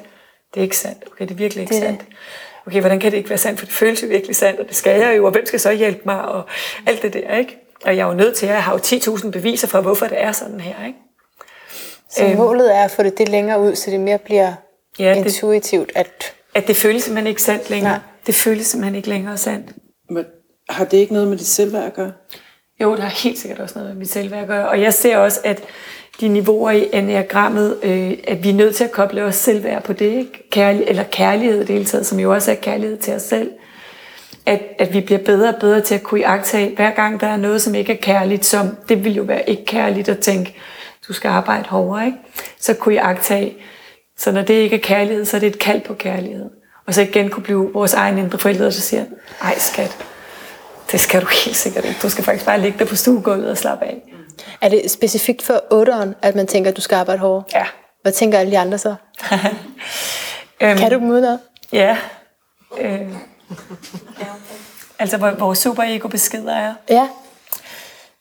Det 0.54 0.60
er 0.60 0.62
ikke 0.64 0.76
sandt. 0.78 1.04
Okay, 1.12 1.24
det 1.24 1.30
er 1.30 1.34
virkelig 1.34 1.62
ikke 1.62 1.74
Det 1.74 1.82
sandt. 1.82 2.00
Okay, 2.66 2.80
hvordan 2.80 3.00
kan 3.00 3.10
det 3.12 3.16
ikke 3.18 3.30
være 3.30 3.38
sandt? 3.38 3.58
For 3.58 3.66
det 3.66 3.74
føles 3.74 4.02
jo 4.02 4.08
virkelig 4.08 4.36
sandt, 4.36 4.60
og 4.60 4.68
det 4.68 4.76
skal 4.76 5.00
jeg 5.00 5.16
jo, 5.16 5.24
og 5.24 5.30
hvem 5.32 5.46
skal 5.46 5.60
så 5.60 5.72
hjælpe 5.72 6.00
mig, 6.04 6.22
og 6.22 6.42
alt 6.86 7.02
det 7.02 7.12
der, 7.12 7.36
ikke? 7.36 7.58
Og 7.84 7.96
jeg 7.96 8.02
er 8.02 8.06
jo 8.08 8.14
nødt 8.14 8.36
til, 8.36 8.46
at 8.46 8.52
jeg 8.52 8.62
har 8.62 8.72
jo 8.72 8.78
10.000 8.78 9.30
beviser 9.30 9.68
for, 9.68 9.80
hvorfor 9.80 10.06
det 10.06 10.22
er 10.22 10.32
sådan 10.32 10.60
her, 10.60 10.86
ikke? 10.86 10.98
Så 12.10 12.24
Øhm. 12.24 12.36
målet 12.36 12.74
er 12.76 12.84
at 12.84 12.90
få 12.90 13.02
det 13.02 13.18
det 13.18 13.28
længere 13.28 13.60
ud, 13.60 13.74
så 13.74 13.90
det 13.90 14.00
mere 14.00 14.18
bliver 14.18 14.52
Ja, 14.98 15.04
ja, 15.04 15.10
det- 15.14 15.16
intuitivt, 15.26 15.92
at 15.94 16.32
At 16.54 16.66
det 16.68 16.76
føles 16.76 17.02
simpelthen 17.02 17.26
ikke 17.26 17.42
sandt 17.42 17.70
længere. 17.70 17.92
Nej. 17.92 18.00
Det 18.26 18.34
føles 18.34 18.66
simpelthen 18.66 18.94
ikke 18.94 19.08
længere 19.08 19.36
sandt. 19.36 19.72
Men 20.10 20.24
har 20.68 20.84
det 20.84 20.96
ikke 20.96 21.12
noget 21.12 21.28
med 21.28 21.38
dit 21.38 21.46
selvværd 21.46 21.84
at 21.84 21.94
gøre? 21.94 22.12
Jo, 22.80 22.96
der 22.96 23.02
er 23.02 23.22
helt 23.22 23.38
sikkert 23.38 23.60
også 23.60 23.78
noget 23.78 23.90
med 23.90 23.98
mit 23.98 24.10
selvværd 24.10 24.42
at 24.42 24.48
gøre. 24.48 24.68
Og 24.68 24.80
jeg 24.80 24.94
ser 24.94 25.16
også, 25.18 25.40
at 25.44 25.62
de 26.20 26.28
niveauer 26.28 26.70
i 26.70 26.88
enagrammet, 26.92 27.78
øh, 27.82 28.12
at 28.28 28.44
vi 28.44 28.50
er 28.50 28.54
nødt 28.54 28.76
til 28.76 28.84
at 28.84 28.92
koble 28.92 29.22
os 29.22 29.34
selvværd 29.34 29.82
på 29.82 29.92
det, 29.92 30.12
ikke? 30.12 30.50
Kærlig, 30.50 30.84
eller 30.86 31.02
kærlighed 31.02 31.56
i 31.56 31.60
det 31.60 31.68
hele 31.68 31.84
taget, 31.84 32.06
som 32.06 32.20
jo 32.20 32.34
også 32.34 32.50
er 32.50 32.54
kærlighed 32.54 32.96
til 32.96 33.14
os 33.14 33.22
selv. 33.22 33.50
At, 34.46 34.62
at 34.78 34.92
vi 34.94 35.00
bliver 35.00 35.18
bedre 35.18 35.48
og 35.48 35.60
bedre 35.60 35.80
til 35.80 35.94
at 35.94 36.02
kunne 36.02 36.20
iagtage, 36.20 36.74
hver 36.76 36.90
gang 36.90 37.20
der 37.20 37.26
er 37.26 37.36
noget, 37.36 37.62
som 37.62 37.74
ikke 37.74 37.92
er 37.92 37.96
kærligt, 38.02 38.44
som 38.44 38.76
det 38.88 39.04
vil 39.04 39.14
jo 39.14 39.22
være 39.22 39.50
ikke 39.50 39.64
kærligt 39.64 40.08
at 40.08 40.18
tænke, 40.18 40.56
du 41.08 41.12
skal 41.12 41.28
arbejde 41.28 41.68
hårdere, 41.68 42.06
ikke? 42.06 42.18
Så 42.60 42.74
kunne 42.74 42.94
iagtage, 42.94 43.56
så 44.18 44.32
når 44.32 44.42
det 44.42 44.54
ikke 44.54 44.76
er 44.76 44.80
kærlighed, 44.80 45.24
så 45.24 45.36
er 45.36 45.40
det 45.40 45.46
et 45.46 45.58
kald 45.58 45.80
på 45.80 45.94
kærlighed. 45.94 46.50
Og 46.86 46.94
så 46.94 47.02
igen 47.02 47.28
kunne 47.28 47.42
blive 47.42 47.72
vores 47.72 47.94
egen 47.94 48.18
indre 48.18 48.38
forældre, 48.38 48.64
der 48.64 48.70
siger, 48.70 49.04
ej 49.42 49.58
skat, 49.58 49.96
det 50.92 51.00
skal 51.00 51.20
du 51.22 51.26
helt 51.44 51.56
sikkert 51.56 51.84
ikke. 51.84 51.98
Du 52.02 52.08
skal 52.08 52.24
faktisk 52.24 52.46
bare 52.46 52.60
ligge 52.60 52.78
der 52.78 52.84
på 52.84 52.96
stuegulvet 52.96 53.50
og 53.50 53.58
slappe 53.58 53.84
af. 53.84 54.02
er 54.60 54.68
det 54.68 54.90
specifikt 54.90 55.42
for 55.42 55.60
otteren, 55.70 56.14
at 56.22 56.34
man 56.34 56.46
tænker, 56.46 56.70
at 56.70 56.76
du 56.76 56.80
skal 56.82 56.96
arbejde 56.96 57.18
hårdere? 57.20 57.44
Ja. 57.54 57.64
Hvad 58.02 58.12
tænker 58.12 58.38
alle 58.38 58.52
de 58.52 58.58
andre 58.58 58.78
så? 58.78 58.94
Øhm, 60.60 60.78
Kan 60.78 60.90
du 60.90 60.98
dem 60.98 61.10
udenad? 61.10 61.38
Ja. 61.72 61.96
Øh, 62.78 63.00
altså, 64.98 65.16
hvor 65.16 65.30
vores 65.30 65.58
superego 65.58 66.08
beskeder 66.08 66.54
er. 66.56 66.74
Ja. 66.90 67.08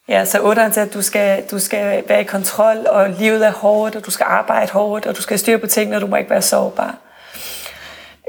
Ja, 0.07 0.25
så 0.25 0.39
otteren 0.41 0.71
til, 0.71 0.79
at 0.79 0.93
du 0.93 1.01
skal, 1.01 1.43
du 1.51 1.59
skal 1.59 2.03
være 2.07 2.21
i 2.21 2.23
kontrol, 2.23 2.87
og 2.87 3.09
livet 3.09 3.45
er 3.47 3.51
hårdt, 3.51 3.95
og 3.95 4.05
du 4.05 4.11
skal 4.11 4.25
arbejde 4.29 4.71
hårdt, 4.71 5.05
og 5.05 5.17
du 5.17 5.21
skal 5.21 5.39
styre 5.39 5.57
på 5.57 5.67
tingene, 5.67 5.95
og 5.95 6.01
du 6.01 6.07
må 6.07 6.15
ikke 6.15 6.29
være 6.29 6.41
sårbar. 6.41 6.95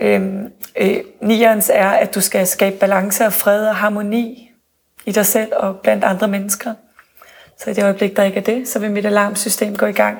Øhm, 0.00 0.52
øh, 0.76 0.96
nierens 1.20 1.70
er, 1.74 1.88
at 1.88 2.14
du 2.14 2.20
skal 2.20 2.46
skabe 2.46 2.76
balance 2.76 3.26
og 3.26 3.32
fred 3.32 3.68
og 3.68 3.76
harmoni 3.76 4.50
i 5.04 5.12
dig 5.12 5.26
selv 5.26 5.52
og 5.56 5.76
blandt 5.76 6.04
andre 6.04 6.28
mennesker. 6.28 6.74
Så 7.58 7.70
i 7.70 7.74
det 7.74 7.84
øjeblik, 7.84 8.16
der 8.16 8.22
ikke 8.22 8.36
er 8.36 8.44
det, 8.44 8.68
så 8.68 8.78
vil 8.78 8.90
mit 8.90 9.06
alarmsystem 9.06 9.76
gå 9.76 9.86
i 9.86 9.92
gang. 9.92 10.18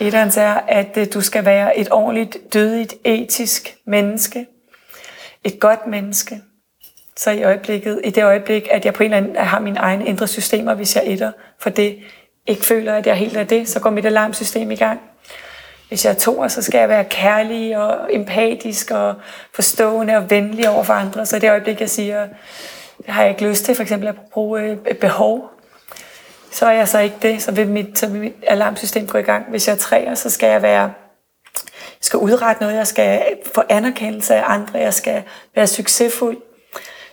Etterens 0.00 0.36
er, 0.36 0.54
at 0.68 0.96
øh, 0.96 1.06
du 1.14 1.20
skal 1.20 1.44
være 1.44 1.78
et 1.78 1.88
ordentligt, 1.90 2.36
dødigt, 2.54 2.94
etisk 3.04 3.76
menneske. 3.84 4.46
Et 5.44 5.60
godt 5.60 5.86
menneske. 5.86 6.40
Så 7.16 7.30
i 7.30 7.42
øjeblikket, 7.42 8.00
i 8.04 8.10
det 8.10 8.24
øjeblik, 8.24 8.68
at 8.70 8.84
jeg 8.84 8.94
på 8.94 9.02
en 9.02 9.14
eller 9.14 9.28
anden 9.28 9.36
har 9.36 9.60
mine 9.60 9.78
egne 9.78 10.06
indre 10.06 10.26
systemer, 10.26 10.74
hvis 10.74 10.96
jeg 10.96 11.04
etter 11.06 11.32
for 11.58 11.70
det, 11.70 11.98
ikke 12.46 12.64
føler, 12.64 12.94
at 12.94 13.06
jeg 13.06 13.16
helt 13.16 13.36
er 13.36 13.44
det, 13.44 13.68
så 13.68 13.80
går 13.80 13.90
mit 13.90 14.06
alarmsystem 14.06 14.70
i 14.70 14.76
gang. 14.76 15.00
Hvis 15.90 16.04
jeg 16.04 16.10
er 16.10 16.18
toer, 16.18 16.48
så 16.48 16.62
skal 16.62 16.78
jeg 16.78 16.88
være 16.88 17.04
kærlig 17.04 17.78
og 17.78 18.14
empatisk 18.14 18.90
og 18.90 19.14
forstående 19.54 20.16
og 20.16 20.30
venlig 20.30 20.68
over 20.68 20.82
for 20.82 20.92
andre. 20.92 21.26
Så 21.26 21.36
i 21.36 21.38
det 21.38 21.50
øjeblik, 21.50 21.80
jeg 21.80 21.90
siger, 21.90 22.28
det 22.98 23.08
har 23.08 23.22
jeg 23.22 23.30
ikke 23.30 23.48
lyst 23.48 23.64
til, 23.64 23.74
for 23.74 23.82
eksempel 23.82 24.08
at 24.08 24.14
bruge 24.32 24.60
øh, 24.60 24.76
et 24.90 24.98
behov, 24.98 25.50
så 26.50 26.66
er 26.66 26.70
jeg 26.72 26.88
så 26.88 26.98
ikke 26.98 27.16
det, 27.22 27.42
så 27.42 27.52
vil 27.52 27.68
mit, 27.68 27.98
så 27.98 28.06
vil 28.06 28.20
mit 28.20 28.34
alarmsystem 28.46 29.06
gå 29.06 29.18
i 29.18 29.22
gang. 29.22 29.50
Hvis 29.50 29.68
jeg 29.68 29.74
er 29.74 29.78
træer, 29.78 30.14
så 30.14 30.30
skal 30.30 30.48
jeg 30.48 30.62
være 30.62 30.92
jeg 32.00 32.04
skal 32.04 32.18
udrette 32.18 32.62
noget, 32.62 32.76
jeg 32.76 32.86
skal 32.86 33.22
få 33.54 33.62
anerkendelse 33.68 34.34
af 34.34 34.42
andre, 34.46 34.78
jeg 34.78 34.94
skal 34.94 35.22
være 35.54 35.66
succesfuld. 35.66 36.36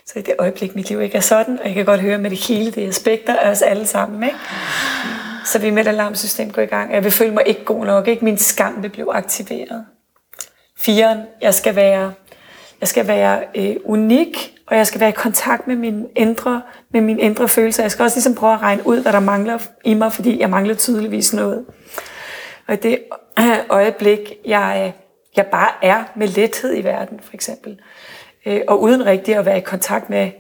Så 0.05 0.19
i 0.19 0.21
det 0.21 0.33
øjeblik, 0.39 0.75
mit 0.75 0.89
liv 0.89 1.01
ikke 1.01 1.17
er 1.17 1.21
sådan, 1.21 1.59
og 1.59 1.65
jeg 1.65 1.73
kan 1.73 1.85
godt 1.85 2.01
høre 2.01 2.17
med 2.17 2.29
det 2.29 2.47
hele, 2.47 2.71
det 2.71 2.87
aspekter 2.87 3.35
af 3.35 3.51
os 3.51 3.61
alle 3.61 3.87
sammen, 3.87 4.23
ikke? 4.23 4.37
Så 5.47 5.59
vil 5.59 5.73
mit 5.73 5.87
alarmsystem 5.87 6.51
gå 6.51 6.61
i 6.61 6.65
gang. 6.65 6.93
Jeg 6.93 7.03
vil 7.03 7.11
føle 7.11 7.33
mig 7.33 7.43
ikke 7.45 7.65
god 7.65 7.85
nok, 7.85 8.07
ikke? 8.07 8.25
min 8.25 8.37
skam 8.37 8.83
vil 8.83 8.89
blive 8.89 9.13
aktiveret. 9.13 9.85
Firen, 10.77 11.17
jeg 11.41 11.53
skal 11.53 11.75
være, 11.75 12.13
jeg 12.81 12.87
skal 12.87 13.07
være 13.07 13.43
øh, 13.55 13.75
unik, 13.83 14.53
og 14.67 14.77
jeg 14.77 14.87
skal 14.87 14.99
være 14.99 15.09
i 15.09 15.13
kontakt 15.13 15.67
med 15.67 15.75
min 15.75 16.07
indre, 16.15 16.61
med 16.93 17.01
mine 17.01 17.21
indre 17.21 17.47
følelser. 17.47 17.83
Jeg 17.83 17.91
skal 17.91 18.03
også 18.03 18.17
ligesom 18.17 18.35
prøve 18.35 18.53
at 18.53 18.61
regne 18.61 18.87
ud, 18.87 19.01
hvad 19.01 19.13
der 19.13 19.19
mangler 19.19 19.57
i 19.85 19.93
mig, 19.93 20.13
fordi 20.13 20.39
jeg 20.39 20.49
mangler 20.49 20.75
tydeligvis 20.75 21.33
noget. 21.33 21.65
Og 22.67 22.73
i 22.73 22.77
det 22.77 22.99
øjeblik, 23.69 24.33
jeg, 24.45 24.93
jeg 25.35 25.45
bare 25.45 25.69
er 25.81 26.03
med 26.15 26.27
lethed 26.27 26.77
i 26.77 26.83
verden, 26.83 27.19
for 27.23 27.33
eksempel, 27.33 27.79
øh, 28.45 28.61
og 28.67 28.81
uden 28.81 29.05
rigtig 29.05 29.35
at 29.35 29.45
være 29.45 29.57
i 29.57 29.61
kontakt 29.61 30.09
med, 30.09 30.31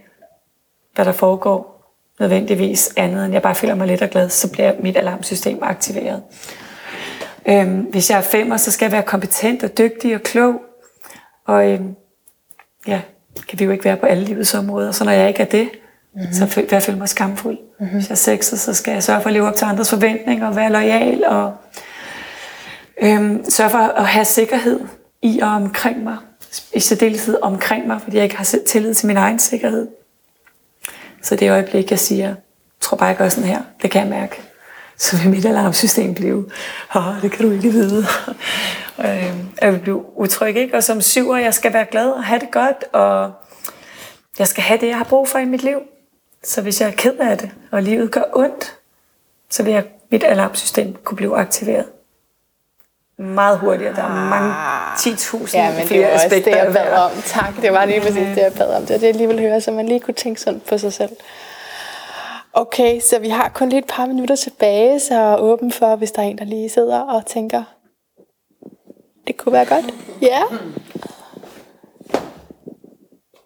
hvad 0.95 1.05
der 1.05 1.11
foregår, 1.11 1.76
nødvendigvis 2.19 2.93
andet, 2.97 3.25
end 3.25 3.33
jeg 3.33 3.41
bare 3.41 3.55
føler 3.55 3.75
mig 3.75 3.87
let 3.87 4.01
og 4.01 4.09
glad, 4.09 4.29
så 4.29 4.51
bliver 4.51 4.73
mit 4.79 4.97
alarmsystem 4.97 5.59
aktiveret. 5.61 6.21
Øhm, 7.49 7.79
hvis 7.79 8.09
jeg 8.09 8.17
er 8.17 8.21
femmer, 8.21 8.57
så 8.57 8.71
skal 8.71 8.85
jeg 8.85 8.91
være 8.91 9.03
kompetent 9.03 9.63
og 9.63 9.77
dygtig 9.77 10.15
og 10.15 10.21
klog. 10.21 10.61
Og 11.47 11.69
øhm, 11.69 11.95
ja, 12.87 13.01
kan 13.47 13.59
vi 13.59 13.65
jo 13.65 13.71
ikke 13.71 13.85
være 13.85 13.97
på 13.97 14.05
alle 14.05 14.23
livets 14.23 14.53
områder. 14.53 14.91
Så 14.91 15.03
når 15.03 15.11
jeg 15.11 15.27
ikke 15.27 15.41
er 15.41 15.45
det, 15.45 15.69
mm-hmm. 16.13 16.33
så 16.33 16.55
vil 16.55 16.67
jeg 16.71 16.83
føle 16.83 16.97
mig 16.97 17.09
skamfuld. 17.09 17.57
Mm-hmm. 17.79 17.95
Hvis 17.95 18.09
jeg 18.09 18.13
er 18.13 18.15
sekser, 18.15 18.57
så 18.57 18.73
skal 18.73 18.91
jeg 18.91 19.03
sørge 19.03 19.21
for 19.21 19.27
at 19.27 19.33
leve 19.33 19.47
op 19.47 19.55
til 19.55 19.65
andres 19.65 19.89
forventninger 19.89 20.47
og 20.47 20.55
være 20.55 20.71
lojal 20.71 21.23
og 21.25 21.53
øhm, 23.01 23.49
sørge 23.49 23.69
for 23.69 23.77
at 23.77 24.05
have 24.05 24.25
sikkerhed 24.25 24.79
i 25.21 25.39
og 25.39 25.49
omkring 25.49 26.03
mig. 26.03 26.17
I 26.73 26.79
særdeleshed 26.79 27.37
omkring 27.41 27.87
mig, 27.87 28.01
fordi 28.01 28.15
jeg 28.15 28.23
ikke 28.23 28.37
har 28.37 28.55
tillid 28.67 28.93
til 28.93 29.07
min 29.07 29.17
egen 29.17 29.39
sikkerhed. 29.39 29.87
Så 31.27 31.35
det 31.35 31.51
øjeblik, 31.51 31.91
jeg 31.91 31.99
siger, 31.99 32.35
tror 32.81 32.97
bare, 32.97 33.07
jeg 33.07 33.17
gør 33.17 33.29
sådan 33.29 33.49
her, 33.49 33.61
det 33.81 33.91
kan 33.91 34.01
jeg 34.01 34.09
mærke. 34.09 34.41
Så 34.97 35.17
vil 35.17 35.29
mit 35.29 35.45
alarmsystem 35.45 36.13
blive, 36.13 36.49
oh, 36.95 37.21
det 37.21 37.31
kan 37.31 37.45
du 37.45 37.51
ikke 37.51 37.69
vide. 37.69 38.05
øh, 39.05 39.33
jeg 39.61 39.73
vil 39.73 39.79
blive 39.79 40.19
utryg, 40.19 40.55
ikke? 40.55 40.75
Og 40.75 40.83
som 40.83 41.01
syver, 41.01 41.37
jeg 41.37 41.53
skal 41.53 41.73
være 41.73 41.85
glad 41.85 42.09
og 42.09 42.23
have 42.23 42.39
det 42.39 42.51
godt, 42.51 42.85
og 42.93 43.31
jeg 44.39 44.47
skal 44.47 44.63
have 44.63 44.79
det, 44.79 44.87
jeg 44.87 44.97
har 44.97 45.03
brug 45.03 45.27
for 45.27 45.39
i 45.39 45.45
mit 45.45 45.63
liv. 45.63 45.79
Så 46.43 46.61
hvis 46.61 46.81
jeg 46.81 46.87
er 46.87 46.93
ked 46.93 47.17
af 47.19 47.37
det, 47.37 47.51
og 47.71 47.83
livet 47.83 48.11
gør 48.11 48.23
ondt, 48.33 48.77
så 49.49 49.63
vil 49.63 49.73
jeg, 49.73 49.85
mit 50.11 50.23
alarmsystem 50.23 50.95
kunne 51.03 51.15
blive 51.15 51.37
aktiveret 51.37 51.85
meget 53.19 53.59
hurtigere. 53.59 53.95
Der 53.95 54.03
er 54.03 54.29
mange 54.29 54.53
10.000 54.95 55.57
Ja, 55.57 55.69
men 55.69 55.79
det 55.79 55.87
flere 55.87 56.07
var 56.07 56.13
også 56.13 56.25
det, 56.29 56.35
aspekter. 56.35 56.63
jeg 56.63 56.73
bad 56.73 56.91
om. 56.99 57.11
Tak, 57.25 57.61
det 57.61 57.73
var 57.73 57.85
lige 57.85 58.01
præcis 58.01 58.27
det, 58.35 58.37
jeg 58.37 58.53
bad 58.53 58.75
om. 58.75 58.81
Det 58.81 58.89
var 58.89 58.97
det, 58.97 59.07
jeg 59.07 59.15
lige 59.15 59.27
ville 59.27 59.41
høre, 59.41 59.61
så 59.61 59.71
man 59.71 59.87
lige 59.87 59.99
kunne 59.99 60.13
tænke 60.13 60.41
sådan 60.41 60.61
på 60.69 60.77
sig 60.77 60.93
selv. 60.93 61.11
Okay, 62.53 62.99
så 62.99 63.19
vi 63.19 63.29
har 63.29 63.49
kun 63.49 63.69
lige 63.69 63.79
et 63.79 63.85
par 63.89 64.05
minutter 64.05 64.35
tilbage, 64.35 64.99
så 64.99 65.35
åben 65.39 65.71
for, 65.71 65.95
hvis 65.95 66.11
der 66.11 66.21
er 66.21 66.25
en, 66.25 66.37
der 66.37 66.45
lige 66.45 66.69
sidder 66.69 66.99
og 66.99 67.25
tænker, 67.25 67.63
det 69.27 69.37
kunne 69.37 69.53
være 69.53 69.65
godt. 69.65 69.85
Ja. 70.21 70.41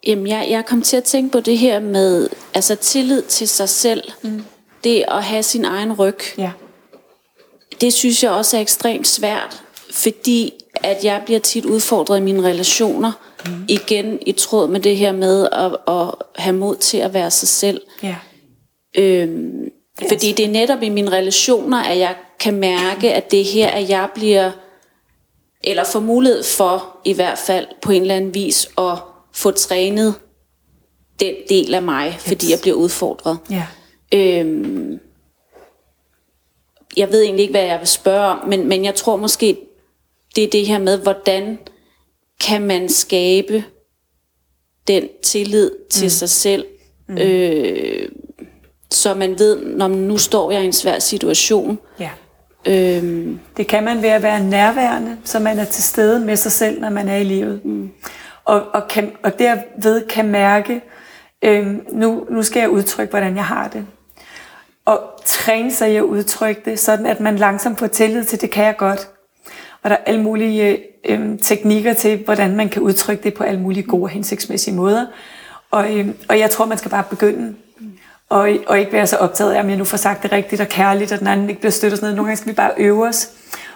Jamen, 0.06 0.26
jeg, 0.26 0.46
jeg 0.50 0.64
kom 0.66 0.82
til 0.82 0.96
at 0.96 1.04
tænke 1.04 1.32
på 1.32 1.40
det 1.40 1.58
her 1.58 1.80
med 1.80 2.28
altså 2.54 2.76
tillid 2.76 3.22
til 3.22 3.48
sig 3.48 3.68
selv. 3.68 4.02
Mm. 4.22 4.44
Det 4.84 5.04
at 5.08 5.22
have 5.22 5.42
sin 5.42 5.64
egen 5.64 5.92
ryg. 5.92 6.18
Ja. 6.38 6.50
Det 7.82 7.92
synes 7.92 8.22
jeg 8.22 8.30
også 8.30 8.56
er 8.56 8.60
ekstremt 8.60 9.08
svært, 9.08 9.62
fordi 9.90 10.52
at 10.74 11.04
jeg 11.04 11.22
bliver 11.24 11.40
tit 11.40 11.64
udfordret 11.64 12.18
i 12.18 12.22
mine 12.22 12.42
relationer. 12.42 13.12
Mm. 13.46 13.64
Igen 13.68 14.18
i 14.26 14.32
tråd 14.32 14.68
med 14.68 14.80
det 14.80 14.96
her 14.96 15.12
med 15.12 15.48
at, 15.52 15.76
at 15.88 16.14
have 16.36 16.56
mod 16.56 16.76
til 16.76 16.98
at 16.98 17.14
være 17.14 17.30
sig 17.30 17.48
selv. 17.48 17.80
ja. 18.02 18.16
Øhm, 18.96 19.70
fordi 20.08 20.32
det 20.32 20.44
er 20.44 20.50
netop 20.50 20.82
i 20.82 20.88
mine 20.88 21.10
relationer, 21.10 21.82
at 21.82 21.98
jeg 21.98 22.14
kan 22.40 22.54
mærke, 22.54 23.14
at 23.14 23.30
det 23.30 23.40
er 23.40 23.44
her, 23.44 23.68
at 23.68 23.88
jeg 23.88 24.08
bliver, 24.14 24.50
eller 25.64 25.84
får 25.84 26.00
mulighed 26.00 26.42
for 26.42 26.96
i 27.04 27.12
hvert 27.12 27.38
fald 27.38 27.66
på 27.82 27.92
en 27.92 28.02
eller 28.02 28.14
anden 28.14 28.34
vis, 28.34 28.68
at 28.78 28.98
få 29.32 29.50
trænet 29.50 30.14
den 31.20 31.34
del 31.48 31.74
af 31.74 31.82
mig, 31.82 32.16
fordi 32.18 32.50
jeg 32.50 32.58
bliver 32.62 32.76
udfordret. 32.76 33.38
Ja. 33.50 33.66
Øhm, 34.14 35.00
jeg 36.96 37.12
ved 37.12 37.22
egentlig 37.22 37.42
ikke, 37.42 37.52
hvad 37.52 37.64
jeg 37.64 37.78
vil 37.78 37.88
spørge 37.88 38.26
om, 38.26 38.48
men, 38.48 38.68
men 38.68 38.84
jeg 38.84 38.94
tror 38.94 39.16
måske, 39.16 39.56
det 40.36 40.44
er 40.44 40.48
det 40.48 40.66
her 40.66 40.78
med, 40.78 40.98
hvordan 40.98 41.58
kan 42.40 42.62
man 42.62 42.88
skabe 42.88 43.64
den 44.88 45.08
tillid 45.22 45.70
til 45.90 46.04
mm. 46.04 46.10
sig 46.10 46.28
selv, 46.28 46.66
mm. 47.08 47.18
øh, 47.18 48.08
så 48.90 49.14
man 49.14 49.38
ved, 49.38 49.64
når 49.64 49.88
nu 49.88 50.18
står 50.18 50.50
jeg 50.50 50.62
i 50.62 50.66
en 50.66 50.72
svær 50.72 50.98
situation. 50.98 51.78
Ja. 52.00 52.10
Øhm, 52.66 53.40
Det 53.56 53.66
kan 53.66 53.84
man 53.84 54.02
ved 54.02 54.08
at 54.08 54.22
være 54.22 54.44
nærværende, 54.44 55.16
så 55.24 55.38
man 55.38 55.58
er 55.58 55.64
til 55.64 55.84
stede 55.84 56.20
med 56.20 56.36
sig 56.36 56.52
selv, 56.52 56.80
når 56.80 56.90
man 56.90 57.08
er 57.08 57.16
i 57.16 57.24
livet. 57.24 57.64
Mm. 57.64 57.90
Og, 58.44 58.62
og, 58.72 58.88
kan, 58.88 59.12
og 59.22 59.38
derved 59.38 60.08
kan 60.08 60.28
mærke, 60.28 60.80
øhm, 61.42 61.86
nu, 61.92 62.26
nu 62.30 62.42
skal 62.42 62.60
jeg 62.60 62.70
udtrykke, 62.70 63.10
hvordan 63.10 63.36
jeg 63.36 63.44
har 63.44 63.68
det. 63.68 63.86
Og 64.84 65.00
træne 65.24 65.72
sig 65.72 65.92
i 65.92 65.96
at 65.96 66.02
udtrykke 66.02 66.62
det, 66.64 66.78
sådan 66.78 67.06
at 67.06 67.20
man 67.20 67.36
langsomt 67.36 67.78
får 67.78 67.86
tillid 67.86 68.24
til, 68.24 68.40
det 68.40 68.50
kan 68.50 68.64
jeg 68.64 68.76
godt. 68.76 69.08
Og 69.82 69.90
der 69.90 69.96
er 69.96 70.04
alle 70.06 70.22
mulige 70.22 70.82
øhm, 71.04 71.38
teknikker 71.38 71.94
til, 71.94 72.24
hvordan 72.24 72.56
man 72.56 72.68
kan 72.68 72.82
udtrykke 72.82 73.24
det 73.24 73.34
på 73.34 73.44
alle 73.44 73.60
mulige 73.60 73.82
gode 73.82 74.02
og 74.02 74.08
hensigtsmæssige 74.08 74.74
måder. 74.74 75.06
Og, 75.70 75.98
øhm, 75.98 76.16
og 76.28 76.38
jeg 76.38 76.50
tror, 76.50 76.64
man 76.64 76.78
skal 76.78 76.90
bare 76.90 77.04
begynde 77.10 77.54
og, 78.28 78.50
og 78.66 78.80
ikke 78.80 78.92
være 78.92 79.06
så 79.06 79.16
optaget 79.16 79.52
af, 79.52 79.60
om 79.60 79.68
jeg 79.68 79.76
nu 79.76 79.84
får 79.84 79.96
sagt 79.96 80.22
det 80.22 80.32
rigtigt 80.32 80.60
og 80.60 80.68
kærligt, 80.68 81.12
og 81.12 81.18
den 81.18 81.26
anden 81.26 81.48
ikke 81.48 81.60
bliver 81.60 81.72
støttet 81.72 81.92
og 81.92 81.96
sådan 81.96 82.06
noget. 82.06 82.16
Nogle 82.16 82.28
gange 82.28 82.36
skal 82.36 82.50
vi 82.50 82.56
bare 82.56 82.72
øve 82.76 83.08
os, 83.08 83.30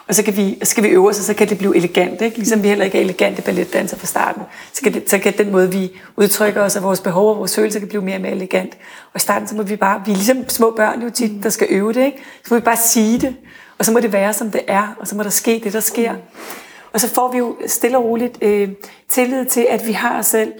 og 0.08 0.14
så 0.14 0.22
kan 0.22 0.36
vi, 0.36 0.58
skal 0.62 0.84
vi 0.84 0.88
øve 0.88 1.08
os, 1.08 1.18
og 1.18 1.24
så 1.24 1.34
kan 1.34 1.48
det 1.48 1.58
blive 1.58 1.76
elegant. 1.76 2.20
Ikke? 2.20 2.36
Ligesom 2.36 2.62
vi 2.62 2.68
heller 2.68 2.84
ikke 2.84 2.98
er 2.98 3.02
elegante 3.02 3.42
balletdanser 3.42 3.96
fra 3.96 4.06
starten. 4.06 4.42
Så 4.72 4.82
kan, 4.82 4.94
det, 4.94 5.10
så 5.10 5.18
kan 5.18 5.38
den 5.38 5.52
måde, 5.52 5.72
vi 5.72 5.90
udtrykker 6.16 6.62
os, 6.62 6.76
og 6.76 6.82
vores 6.82 7.00
behov 7.00 7.30
og 7.30 7.38
vores 7.38 7.54
følelser 7.54 7.78
kan 7.78 7.88
blive 7.88 8.02
mere 8.02 8.16
og 8.16 8.20
mere 8.20 8.32
elegant. 8.32 8.74
Og 9.12 9.16
i 9.16 9.18
starten, 9.18 9.48
så 9.48 9.56
må 9.56 9.62
vi 9.62 9.76
bare, 9.76 10.02
vi 10.06 10.12
er 10.12 10.16
ligesom 10.16 10.48
små 10.48 10.70
børn 10.70 11.02
jo 11.02 11.10
tit, 11.10 11.42
der 11.42 11.50
skal 11.50 11.66
øve 11.70 11.92
det. 11.92 12.04
Ikke? 12.04 12.18
Så 12.44 12.54
må 12.54 12.60
vi 12.60 12.64
bare 12.64 12.76
sige 12.76 13.20
det, 13.20 13.36
og 13.78 13.84
så 13.84 13.92
må 13.92 14.00
det 14.00 14.12
være, 14.12 14.32
som 14.32 14.50
det 14.50 14.60
er, 14.66 14.96
og 15.00 15.08
så 15.08 15.16
må 15.16 15.22
der 15.22 15.30
ske 15.30 15.60
det, 15.64 15.72
der 15.72 15.80
sker. 15.80 16.14
Og 16.92 17.00
så 17.00 17.08
får 17.08 17.32
vi 17.32 17.38
jo 17.38 17.56
stille 17.66 17.98
og 17.98 18.04
roligt 18.04 18.38
øh, 18.42 18.68
tillid 19.08 19.44
til, 19.44 19.66
at 19.70 19.86
vi 19.86 19.92
har 19.92 20.18
os 20.18 20.26
selv, 20.26 20.52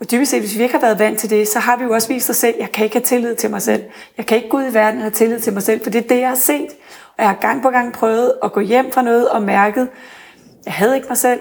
og 0.00 0.10
dybest 0.10 0.30
set, 0.30 0.40
hvis 0.40 0.58
vi 0.58 0.62
ikke 0.62 0.74
har 0.74 0.80
været 0.80 0.98
vant 0.98 1.18
til 1.18 1.30
det, 1.30 1.48
så 1.48 1.58
har 1.58 1.76
vi 1.76 1.84
jo 1.84 1.92
også 1.92 2.08
vist 2.08 2.30
os 2.30 2.36
selv, 2.36 2.54
jeg 2.58 2.72
kan 2.72 2.84
ikke 2.84 2.96
have 2.96 3.04
tillid 3.04 3.34
til 3.34 3.50
mig 3.50 3.62
selv. 3.62 3.82
Jeg 4.18 4.26
kan 4.26 4.36
ikke 4.36 4.48
gå 4.48 4.56
ud 4.56 4.70
i 4.70 4.74
verden 4.74 4.98
og 4.98 5.04
have 5.04 5.10
tillid 5.10 5.40
til 5.40 5.52
mig 5.52 5.62
selv, 5.62 5.82
for 5.82 5.90
det 5.90 6.04
er 6.04 6.08
det, 6.08 6.20
jeg 6.20 6.28
har 6.28 6.36
set. 6.36 6.68
Og 7.18 7.24
jeg 7.24 7.28
har 7.28 7.38
gang 7.40 7.62
på 7.62 7.70
gang 7.70 7.92
prøvet 7.92 8.32
at 8.42 8.52
gå 8.52 8.60
hjem 8.60 8.92
fra 8.92 9.02
noget 9.02 9.28
og 9.28 9.42
mærket, 9.42 9.88
jeg 10.64 10.72
havde 10.72 10.96
ikke 10.96 11.08
mig 11.08 11.18
selv, 11.18 11.40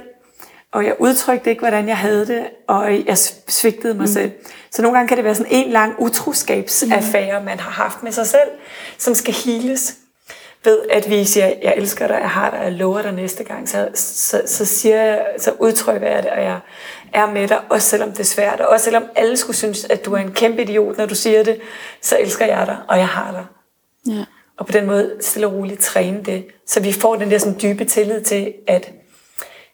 og 0.72 0.86
jeg 0.86 0.96
udtrykte 1.00 1.50
ikke, 1.50 1.60
hvordan 1.60 1.88
jeg 1.88 1.98
havde 1.98 2.28
det, 2.28 2.46
og 2.68 3.06
jeg 3.06 3.18
svigtede 3.48 3.94
mig 3.94 4.02
mm. 4.02 4.08
selv. 4.08 4.32
Så 4.72 4.82
nogle 4.82 4.98
gange 4.98 5.08
kan 5.08 5.18
det 5.18 5.26
være 5.26 5.36
sådan 5.36 5.52
en 5.52 5.72
lang 5.72 5.96
utroskabsaffære, 6.00 7.44
man 7.44 7.60
har 7.60 7.72
haft 7.72 8.04
med 8.04 8.12
sig 8.12 8.28
selv, 8.28 8.50
som 8.98 9.14
skal 9.14 9.34
heales 9.34 9.96
ved, 10.64 10.80
at 10.92 11.10
vi 11.10 11.26
siger, 11.26 11.46
jeg 11.64 11.74
elsker 11.78 12.08
dig, 12.08 12.18
jeg 12.22 12.30
har 12.30 12.50
dig, 12.50 12.60
jeg 12.64 12.72
lover 12.72 13.02
dig 13.02 13.12
næste 13.12 13.44
gang, 13.44 13.70
så, 13.70 13.90
så, 13.94 14.42
så, 14.46 14.66
siger 14.66 15.02
jeg, 15.02 15.26
så 15.38 15.52
udtrykker 15.60 16.08
jeg 16.08 16.24
det, 16.24 16.32
og 16.32 16.44
jeg 16.44 16.60
er 17.14 17.32
med 17.32 17.48
dig, 17.48 17.60
også 17.70 17.90
selvom 17.90 18.12
det 18.12 18.20
er 18.20 18.24
svært, 18.24 18.60
og 18.60 18.68
også 18.68 18.84
selvom 18.84 19.04
alle 19.16 19.38
skulle 19.38 19.58
synes, 19.58 19.86
at 19.86 20.06
du 20.06 20.14
er 20.14 20.18
en 20.18 20.32
kæmpe 20.32 20.62
idiot, 20.62 20.98
når 20.98 21.06
du 21.06 21.16
siger 21.16 21.44
det, 21.44 21.62
så 22.02 22.18
elsker 22.20 22.46
jeg 22.46 22.68
dig, 22.68 22.78
og 22.88 22.98
jeg 22.98 23.08
har 23.08 23.32
dig. 23.32 23.46
ja. 24.14 24.26
Og 24.58 24.66
på 24.66 24.72
den 24.72 24.86
måde 24.86 25.18
stille 25.22 25.48
og 25.48 25.54
roligt 25.54 25.82
træne 25.82 26.24
det, 26.24 26.46
så 26.68 26.82
vi 26.82 26.92
får 26.92 27.16
den 27.16 27.32
der 27.32 27.38
sådan 27.38 27.60
dybe 27.62 27.86
tillid 27.86 28.22
til, 28.22 28.54
at, 28.68 28.92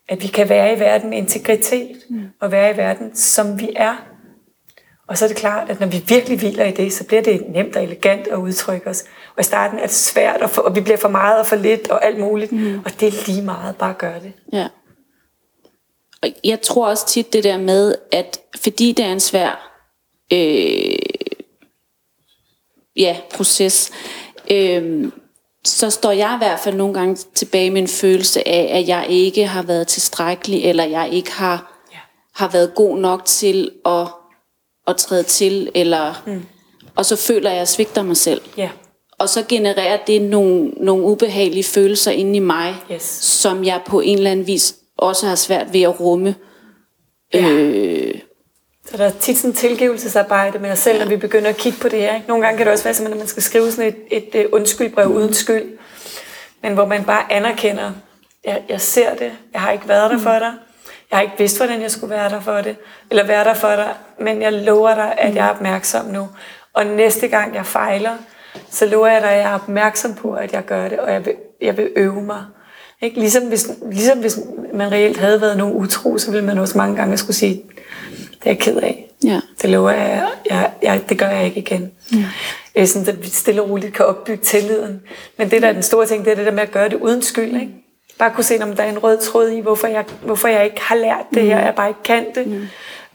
at 0.07 0.23
vi 0.23 0.27
kan 0.27 0.49
være 0.49 0.75
i 0.75 0.79
verden 0.79 1.09
med 1.09 1.17
integritet, 1.17 1.97
mm. 2.09 2.21
og 2.41 2.51
være 2.51 2.73
i 2.73 2.77
verden, 2.77 3.15
som 3.15 3.59
vi 3.59 3.69
er. 3.75 3.95
Og 5.07 5.17
så 5.17 5.25
er 5.25 5.27
det 5.29 5.37
klart, 5.37 5.69
at 5.69 5.79
når 5.79 5.87
vi 5.87 6.03
virkelig 6.07 6.39
hviler 6.39 6.65
i 6.65 6.71
det, 6.71 6.93
så 6.93 7.03
bliver 7.03 7.21
det 7.21 7.43
nemt 7.49 7.75
og 7.75 7.83
elegant 7.83 8.27
at 8.27 8.35
udtrykke 8.35 8.89
os. 8.89 9.03
Og 9.35 9.41
i 9.41 9.43
starten 9.43 9.79
er 9.79 9.85
det 9.85 9.95
svært, 9.95 10.41
og, 10.41 10.49
for, 10.49 10.61
og 10.61 10.75
vi 10.75 10.81
bliver 10.81 10.97
for 10.97 11.09
meget 11.09 11.39
og 11.39 11.45
for 11.45 11.55
lidt 11.55 11.89
og 11.91 12.05
alt 12.05 12.19
muligt. 12.19 12.51
Mm. 12.51 12.79
Og 12.85 12.99
det 12.99 13.07
er 13.07 13.27
lige 13.27 13.41
meget, 13.41 13.75
bare 13.75 13.93
gør 13.93 14.19
det. 14.19 14.33
Ja. 14.53 14.67
Og 16.21 16.29
jeg 16.43 16.61
tror 16.61 16.87
også 16.87 17.07
tit 17.07 17.33
det 17.33 17.43
der 17.43 17.57
med, 17.57 17.95
at 18.11 18.39
fordi 18.61 18.91
det 18.91 19.05
er 19.05 19.11
en 19.11 19.19
svær 19.19 19.81
øh, 20.33 20.99
ja, 22.95 23.17
proces, 23.33 23.91
øh, 24.51 25.11
så 25.65 25.89
står 25.89 26.11
jeg 26.11 26.33
i 26.35 26.37
hvert 26.45 26.59
fald 26.59 26.75
nogle 26.75 26.93
gange 26.93 27.15
tilbage 27.35 27.69
med 27.71 27.81
en 27.81 27.87
følelse 27.87 28.47
af, 28.47 28.77
at 28.79 28.87
jeg 28.87 29.05
ikke 29.09 29.47
har 29.47 29.61
været 29.63 29.87
tilstrækkelig, 29.87 30.65
eller 30.65 30.83
jeg 30.83 31.09
ikke 31.11 31.31
har, 31.31 31.83
Ja. 31.91 31.97
har 32.35 32.47
været 32.51 32.75
god 32.75 32.97
nok 32.97 33.25
til 33.25 33.71
at, 33.85 34.07
at 34.87 34.95
træde 34.97 35.23
til, 35.23 35.71
eller, 35.75 36.23
mm. 36.27 36.45
og 36.95 37.05
så 37.05 37.15
føler 37.15 37.49
jeg, 37.49 37.55
at 37.57 37.59
jeg 37.59 37.67
svigter 37.67 38.03
mig 38.03 38.17
selv. 38.17 38.41
Ja. 38.57 38.69
Og 39.17 39.29
så 39.29 39.43
genererer 39.49 39.97
det 40.07 40.21
nogle, 40.21 40.67
nogle 40.69 41.03
ubehagelige 41.03 41.63
følelser 41.63 42.11
inde 42.11 42.35
i 42.35 42.39
mig, 42.39 42.75
Yes. 42.91 43.01
som 43.21 43.63
jeg 43.63 43.81
på 43.85 43.99
en 43.99 44.17
eller 44.17 44.31
anden 44.31 44.47
vis 44.47 44.75
også 44.97 45.27
har 45.27 45.35
svært 45.35 45.73
ved 45.73 45.81
at 45.81 45.99
rumme. 45.99 46.35
Ja. 47.33 47.49
Øh, 47.49 48.13
Så 48.91 48.97
der 48.97 49.05
er 49.05 49.11
tit 49.19 49.37
sådan 49.37 49.53
tilgivelsesarbejde 49.53 50.59
med 50.59 50.71
os 50.71 50.79
selv, 50.79 50.99
når 50.99 51.05
vi 51.05 51.15
begynder 51.15 51.49
at 51.49 51.57
kigge 51.57 51.79
på 51.81 51.89
det 51.89 51.99
her. 51.99 52.15
Ikke? 52.15 52.27
Nogle 52.27 52.43
gange 52.43 52.57
kan 52.57 52.65
det 52.65 52.73
også 52.73 52.83
være 52.83 52.93
sådan, 52.93 53.11
at 53.11 53.17
man 53.17 53.27
skal 53.27 53.43
skrive 53.43 53.71
sådan 53.71 53.87
et, 53.87 53.95
et, 54.11 54.41
et 54.41 54.47
undskyldbrev 54.51 55.07
uden 55.07 55.33
skyld. 55.33 55.63
Men 56.63 56.73
hvor 56.73 56.85
man 56.85 57.03
bare 57.03 57.31
anerkender, 57.31 57.91
jeg, 58.45 58.61
jeg 58.69 58.81
ser 58.81 59.15
det, 59.15 59.31
jeg 59.53 59.61
har 59.61 59.71
ikke 59.71 59.87
været 59.87 60.11
der 60.11 60.17
for 60.17 60.39
dig, 60.39 60.51
jeg 61.11 61.17
har 61.17 61.21
ikke 61.21 61.35
vidst, 61.37 61.57
hvordan 61.57 61.81
jeg 61.81 61.91
skulle 61.91 62.15
være 62.15 62.29
der 62.29 62.39
for 62.41 62.61
det, 62.61 62.75
eller 63.09 63.27
være 63.27 63.43
der 63.43 63.53
for 63.53 63.75
dig, 63.75 63.93
men 64.19 64.41
jeg 64.41 64.53
lover 64.53 64.95
dig, 64.95 65.15
at 65.17 65.35
jeg 65.35 65.45
er 65.45 65.49
opmærksom 65.49 66.05
nu. 66.05 66.29
Og 66.73 66.85
næste 66.85 67.27
gang 67.27 67.55
jeg 67.55 67.65
fejler, 67.65 68.17
så 68.71 68.85
lover 68.85 69.07
jeg 69.07 69.21
dig, 69.21 69.29
at 69.29 69.37
jeg 69.37 69.49
er 69.51 69.55
opmærksom 69.55 70.15
på, 70.15 70.33
at 70.33 70.53
jeg 70.53 70.65
gør 70.65 70.89
det, 70.89 70.99
og 70.99 71.13
jeg 71.13 71.25
vil, 71.25 71.33
jeg 71.61 71.77
vil 71.77 71.89
øve 71.95 72.21
mig. 72.21 72.43
Ikke? 73.01 73.19
Ligesom, 73.19 73.43
hvis, 73.43 73.69
ligesom 73.91 74.19
hvis 74.19 74.39
man 74.73 74.91
reelt 74.91 75.17
havde 75.17 75.41
været 75.41 75.57
nogen 75.57 75.75
utro, 75.75 76.17
så 76.17 76.31
ville 76.31 76.45
man 76.45 76.57
også 76.57 76.77
mange 76.77 76.95
gange 76.95 77.17
skulle 77.17 77.35
sige, 77.35 77.63
det 78.43 78.45
er 78.45 78.49
jeg 78.49 78.59
ked 78.59 78.77
af. 78.77 79.09
ja. 79.23 79.39
Det 79.61 79.69
lover 79.69 79.91
jeg, 79.91 80.27
jeg, 80.49 80.71
jeg, 80.81 81.01
det 81.09 81.17
gør 81.19 81.27
jeg 81.29 81.45
ikke 81.45 81.59
igen. 81.59 81.91
Ja. 82.75 82.85
Sådan, 82.85 83.07
at 83.07 83.23
vi 83.23 83.27
stille 83.29 83.61
og 83.61 83.69
roligt 83.69 83.93
kan 83.93 84.05
opbygge 84.05 84.43
tilliden. 84.43 85.01
Men 85.37 85.51
det, 85.51 85.61
der 85.61 85.67
er 85.67 85.73
den 85.73 85.83
store 85.83 86.05
ting, 86.05 86.25
det 86.25 86.31
er 86.31 86.35
det 86.35 86.45
der 86.45 86.51
med 86.51 86.63
at 86.63 86.71
gøre 86.71 86.89
det 86.89 86.97
uden 86.97 87.21
skyld. 87.21 87.53
Ikke? 87.61 87.73
Bare 88.19 88.31
kunne 88.35 88.43
se, 88.43 88.63
om 88.63 88.75
der 88.75 88.83
er 88.83 88.89
en 88.89 88.97
rød 89.03 89.17
tråd 89.17 89.49
i, 89.49 89.59
hvorfor 89.59 89.87
jeg, 89.87 90.05
hvorfor 90.25 90.47
jeg 90.47 90.65
ikke 90.65 90.81
har 90.81 90.95
lært 90.95 91.25
det 91.33 91.43
her, 91.43 91.59
jeg 91.59 91.75
bare 91.75 91.87
ikke 91.87 92.03
kan 92.03 92.25
det. 92.35 92.47
Mm. 92.47 92.67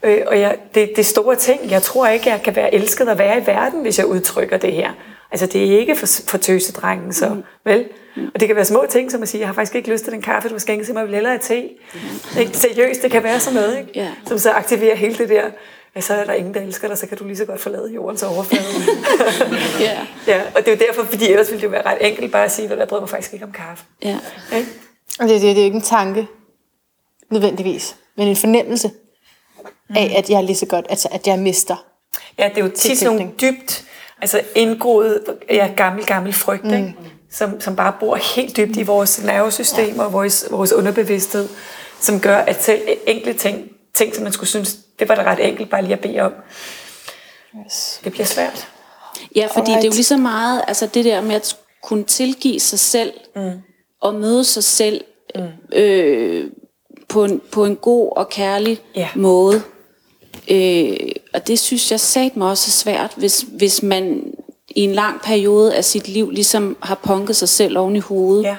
Øh, 0.03 0.21
og 0.27 0.39
jeg, 0.39 0.57
det, 0.75 0.91
det 0.95 1.05
store 1.05 1.35
ting. 1.35 1.71
Jeg 1.71 1.81
tror 1.81 2.07
ikke, 2.07 2.29
jeg 2.29 2.41
kan 2.41 2.55
være 2.55 2.73
elsket 2.73 3.09
og 3.09 3.17
være 3.17 3.41
i 3.41 3.47
verden, 3.47 3.81
hvis 3.81 3.99
jeg 3.99 4.05
udtrykker 4.05 4.57
det 4.57 4.73
her. 4.73 4.91
Altså, 5.35 5.45
det 5.45 5.73
er 5.73 5.79
ikke 5.79 5.95
for, 5.95 6.07
for 6.27 6.37
tøsedrengen, 6.37 7.13
så 7.13 7.29
mm. 7.29 7.43
vel? 7.65 7.85
Og 8.33 8.39
det 8.39 8.47
kan 8.47 8.55
være 8.55 8.65
små 8.65 8.85
ting, 8.89 9.11
som 9.11 9.21
at 9.21 9.29
sige, 9.29 9.39
jeg 9.39 9.47
har 9.47 9.53
faktisk 9.53 9.75
ikke 9.75 9.91
lyst 9.91 10.03
til 10.03 10.13
den 10.13 10.21
kaffe, 10.21 10.49
du 10.49 10.53
har 10.53 10.59
skænket 10.59 10.85
til 10.85 10.93
mig, 10.93 11.01
jeg 11.01 11.07
vil 11.07 11.15
hellere 11.15 11.37
te. 11.37 11.69
Ikke? 12.39 12.57
Seriøst, 12.57 13.01
det 13.03 13.11
kan 13.11 13.23
være 13.23 13.39
sådan 13.39 13.61
noget, 13.61 13.79
ikke? 13.79 13.91
Ja. 13.95 14.11
som 14.27 14.37
så 14.37 14.51
aktiverer 14.51 14.95
hele 14.95 15.15
det 15.17 15.29
der, 15.29 15.43
ja, 15.95 16.01
så 16.01 16.13
er 16.13 16.25
der 16.25 16.33
ingen, 16.33 16.53
der 16.53 16.61
elsker 16.61 16.87
dig, 16.87 16.97
så 16.97 17.07
kan 17.07 17.17
du 17.17 17.23
lige 17.25 17.37
så 17.37 17.45
godt 17.45 17.61
forlade 17.61 17.91
jordens 17.93 18.23
overflade. 18.23 18.63
Ja. 19.79 19.99
ja, 20.27 20.41
og 20.55 20.65
det 20.65 20.67
er 20.67 20.71
jo 20.71 20.77
derfor, 20.87 21.03
fordi 21.03 21.31
ellers 21.31 21.47
ville 21.47 21.61
det 21.61 21.65
jo 21.65 21.71
være 21.71 21.85
ret 21.85 21.97
enkelt 22.01 22.31
bare 22.31 22.45
at 22.45 22.51
sige, 22.51 22.69
at 22.71 22.79
jeg 22.79 22.87
bryder 22.87 23.01
mig 23.01 23.09
faktisk 23.09 23.33
ikke 23.33 23.45
om 23.45 23.51
kaffe. 23.51 23.83
ja. 24.03 24.19
Ikke? 24.55 24.69
Og 25.19 25.27
det, 25.27 25.41
det, 25.41 25.41
det 25.41 25.49
er 25.51 25.55
jo 25.55 25.65
ikke 25.65 25.75
en 25.75 25.81
tanke, 25.81 26.27
nødvendigvis, 27.31 27.95
men 28.17 28.27
en 28.27 28.35
fornemmelse 28.35 28.91
af, 29.95 30.15
at 30.17 30.29
jeg 30.29 30.37
er 30.37 30.41
lige 30.41 30.55
så 30.55 30.65
godt, 30.65 30.85
altså 30.89 31.07
at 31.11 31.27
jeg 31.27 31.39
mister. 31.39 31.85
Ja, 32.37 32.49
det 32.49 32.57
er 32.57 32.65
jo 32.65 32.71
tit 32.75 32.97
sådan 32.97 33.15
nogle 33.15 33.31
dybt, 33.41 33.85
altså 34.25 34.41
indgroet, 34.55 35.21
ja, 35.49 35.69
gammel, 35.77 36.05
gammel 36.05 36.33
frygt, 36.33 36.63
mm. 36.63 36.73
ikke? 36.73 36.95
Som, 37.31 37.61
som 37.61 37.75
bare 37.75 37.93
bor 37.99 38.15
helt 38.15 38.57
dybt 38.57 38.77
i 38.77 38.83
vores 38.83 39.23
nervesystem 39.23 39.99
og 39.99 40.13
vores, 40.13 40.47
vores 40.51 40.73
underbevidsthed, 40.73 41.49
som 41.99 42.19
gør, 42.19 42.37
at 42.37 42.63
selv 42.63 42.81
enkle 43.07 43.33
ting, 43.33 43.69
ting, 43.93 44.15
som 44.15 44.23
man 44.23 44.31
skulle 44.33 44.49
synes, 44.49 44.77
det 44.99 45.09
var 45.09 45.15
da 45.15 45.23
ret 45.23 45.47
enkelt 45.47 45.69
bare 45.69 45.81
lige 45.81 45.93
at 45.93 45.99
bede 45.99 46.19
om, 46.19 46.33
Yes. 47.65 47.99
det 48.03 48.11
bliver 48.11 48.25
svært. 48.25 48.67
Ja, 49.35 49.45
fordi 49.45 49.59
Alright. 49.59 49.67
det 49.81 49.87
er 49.87 49.91
jo 49.91 49.95
lige 49.95 50.03
så 50.03 50.17
meget, 50.17 50.61
altså 50.67 50.87
det 50.93 51.05
der 51.05 51.21
med 51.21 51.35
at 51.35 51.57
kunne 51.83 52.03
tilgive 52.03 52.59
sig 52.59 52.79
selv, 52.79 53.13
mm. 53.35 53.51
og 54.01 54.15
møde 54.15 54.43
sig 54.43 54.63
selv 54.63 55.03
mm. 55.35 55.41
øh, 55.77 56.51
på, 57.07 57.23
en, 57.23 57.41
på 57.51 57.65
en 57.65 57.75
god 57.75 58.13
og 58.17 58.29
kærlig 58.29 58.81
Ja. 58.95 59.09
måde. 59.15 59.61
Øh, 60.51 60.97
og 61.33 61.47
det 61.47 61.59
synes 61.59 61.91
jeg 61.91 61.99
sat 61.99 62.37
mig 62.37 62.49
også 62.49 62.67
er 62.69 62.71
svært, 62.71 63.13
hvis, 63.17 63.45
hvis 63.51 63.83
man 63.83 64.23
i 64.69 64.81
en 64.81 64.91
lang 64.93 65.21
periode 65.21 65.75
af 65.75 65.85
sit 65.85 66.07
liv 66.07 66.29
ligesom 66.31 66.77
har 66.83 66.95
punket 66.95 67.35
sig 67.35 67.49
selv 67.49 67.77
oven 67.77 67.95
i 67.95 67.99
hovedet. 67.99 68.43
Ja. 68.43 68.55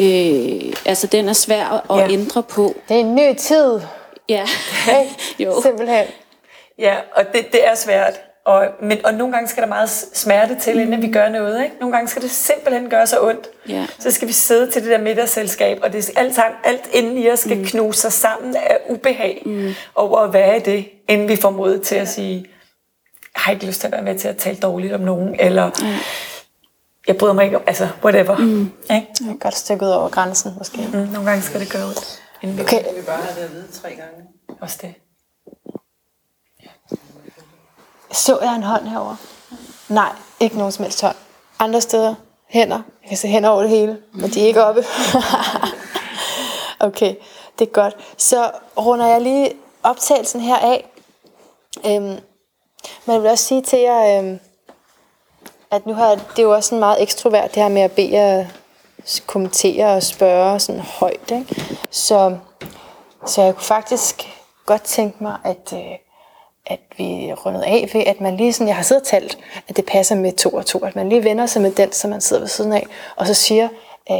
Øh, 0.00 0.72
altså 0.84 1.06
den 1.06 1.28
er 1.28 1.32
svær 1.32 1.90
at 1.90 1.98
Ja. 1.98 2.12
ændre 2.12 2.42
på. 2.42 2.74
Det 2.88 2.94
er 2.96 3.00
en 3.00 3.14
ny 3.14 3.34
tid, 3.38 3.80
Ja, 4.28 4.46
ikke? 5.00 5.16
jo. 5.44 5.62
Simpelthen. 5.62 6.04
Ja, 6.78 6.94
og 7.16 7.24
det, 7.32 7.52
det 7.52 7.66
er 7.66 7.74
svært. 7.74 8.20
Og, 8.48 8.68
men, 8.82 9.06
og 9.06 9.14
nogle 9.14 9.32
gange 9.32 9.48
skal 9.48 9.62
der 9.62 9.68
meget 9.68 9.90
smerte 10.12 10.56
til, 10.60 10.78
inden 10.80 11.02
vi 11.02 11.10
gør 11.10 11.28
noget. 11.28 11.64
Ikke? 11.64 11.76
Nogle 11.80 11.96
gange 11.96 12.08
skal 12.08 12.22
det 12.22 12.30
simpelthen 12.30 12.90
gøre 12.90 13.06
så 13.06 13.22
ondt. 13.22 13.48
Ja. 13.68 13.86
Så 13.98 14.10
skal 14.10 14.28
vi 14.28 14.32
sidde 14.32 14.70
til 14.70 14.82
det 14.82 14.90
der 14.90 14.98
middagsselskab, 14.98 15.78
og 15.82 15.92
det 15.92 16.08
er 16.08 16.20
alt, 16.20 16.34
sammen, 16.34 16.58
alt 16.64 16.88
inden 16.92 17.18
i 17.18 17.30
os 17.30 17.38
skal 17.40 17.58
mm. 17.58 17.64
knuse 17.64 18.00
sig 18.00 18.12
sammen 18.12 18.56
af 18.56 18.78
ubehag 18.88 19.42
mm. 19.46 19.74
over 19.94 20.18
at 20.18 20.32
være 20.32 20.56
i 20.56 20.60
det, 20.60 20.88
inden 21.08 21.28
vi 21.28 21.36
får 21.36 21.50
mod 21.50 21.78
til 21.78 21.94
at 21.94 22.08
sige, 22.08 22.36
jeg 23.34 23.42
har 23.42 23.52
ikke 23.52 23.66
lyst 23.66 23.80
til 23.80 23.86
at 23.86 23.92
være 23.92 24.02
med 24.02 24.18
til 24.18 24.28
at 24.28 24.36
tale 24.36 24.56
dårligt 24.56 24.92
om 24.92 25.00
nogen, 25.00 25.36
eller 25.40 25.66
mm. 25.66 25.86
jeg 27.06 27.16
bryder 27.16 27.34
mig 27.34 27.44
ikke 27.44 27.56
om, 27.56 27.62
altså 27.66 27.88
whatever. 28.04 28.36
Mm. 28.36 28.60
Ikke? 28.60 29.06
Jeg 29.20 29.28
er 29.30 29.38
godt 29.40 29.56
stykket 29.56 29.94
over 29.94 30.08
grænsen, 30.08 30.52
måske. 30.58 30.78
Mm, 30.92 30.98
nogle 30.98 31.28
gange 31.30 31.42
skal 31.42 31.60
det 31.60 31.72
gøre 31.72 31.84
ondt. 31.84 32.22
Inden 32.42 32.56
vi 32.58 32.62
Okay, 32.62 32.82
vil 32.94 33.02
bare 33.06 33.16
have 33.22 33.40
det 33.40 33.44
at 33.48 33.52
vide 33.54 33.66
tre 33.82 33.88
gange. 33.88 34.28
også 34.60 34.78
det 34.82 34.94
så 38.12 38.38
jeg 38.42 38.54
en 38.54 38.62
hånd 38.62 38.88
herover. 38.88 39.16
Nej, 39.88 40.12
ikke 40.40 40.56
nogen 40.56 40.72
som 40.72 40.82
helst 40.82 41.02
hånd. 41.02 41.16
Andre 41.58 41.80
steder, 41.80 42.14
hænder. 42.48 42.80
Jeg 43.02 43.08
kan 43.08 43.16
se 43.16 43.28
hænder 43.28 43.48
over 43.48 43.60
det 43.60 43.70
hele, 43.70 43.98
men 44.12 44.30
de 44.30 44.42
er 44.42 44.46
ikke 44.46 44.64
oppe. 44.64 44.84
okay, 46.88 47.14
det 47.58 47.68
er 47.68 47.72
godt. 47.72 47.96
Så 48.16 48.50
runder 48.78 49.06
jeg 49.06 49.20
lige 49.20 49.52
optagelsen 49.82 50.40
her 50.40 50.56
af. 50.56 50.90
Øhm, 51.86 52.18
men 53.04 53.14
jeg 53.14 53.22
vil 53.22 53.30
også 53.30 53.44
sige 53.44 53.62
til 53.62 53.78
jer, 53.78 54.18
øhm, 54.18 54.40
at 55.70 55.86
nu 55.86 55.94
har 55.94 56.14
det 56.14 56.38
er 56.38 56.42
jo 56.42 56.54
også 56.54 56.68
sådan 56.68 56.80
meget 56.80 57.02
ekstrovert, 57.02 57.54
det 57.54 57.62
her 57.62 57.68
med 57.68 57.82
at 57.82 57.92
bede 57.92 58.12
jer 58.12 58.46
kommentere 59.26 59.86
og 59.86 60.02
spørge 60.02 60.60
sådan 60.60 60.80
højt. 60.80 61.30
Ikke? 61.30 61.64
Så, 61.90 62.36
så 63.26 63.42
jeg 63.42 63.54
kunne 63.54 63.64
faktisk 63.64 64.28
godt 64.66 64.82
tænke 64.82 65.22
mig, 65.22 65.36
at, 65.44 65.72
øh, 65.72 66.07
at 66.68 66.80
vi 66.96 67.32
rundede 67.32 67.66
af 67.66 67.90
ved, 67.92 68.02
at 68.06 68.20
man 68.20 68.36
lige 68.36 68.52
sådan, 68.52 68.66
jeg 68.68 68.76
har 68.76 68.82
siddet 68.82 69.02
og 69.02 69.06
talt, 69.06 69.38
at 69.68 69.76
det 69.76 69.84
passer 69.84 70.14
med 70.14 70.32
to 70.32 70.50
og 70.50 70.66
to, 70.66 70.78
at 70.78 70.96
man 70.96 71.08
lige 71.08 71.24
vender 71.24 71.46
sig 71.46 71.62
med 71.62 71.70
den, 71.70 71.92
som 71.92 72.10
man 72.10 72.20
sidder 72.20 72.42
ved 72.42 72.48
siden 72.48 72.72
af, 72.72 72.86
og 73.16 73.26
så 73.26 73.34
siger, 73.34 73.68
øh, 74.10 74.16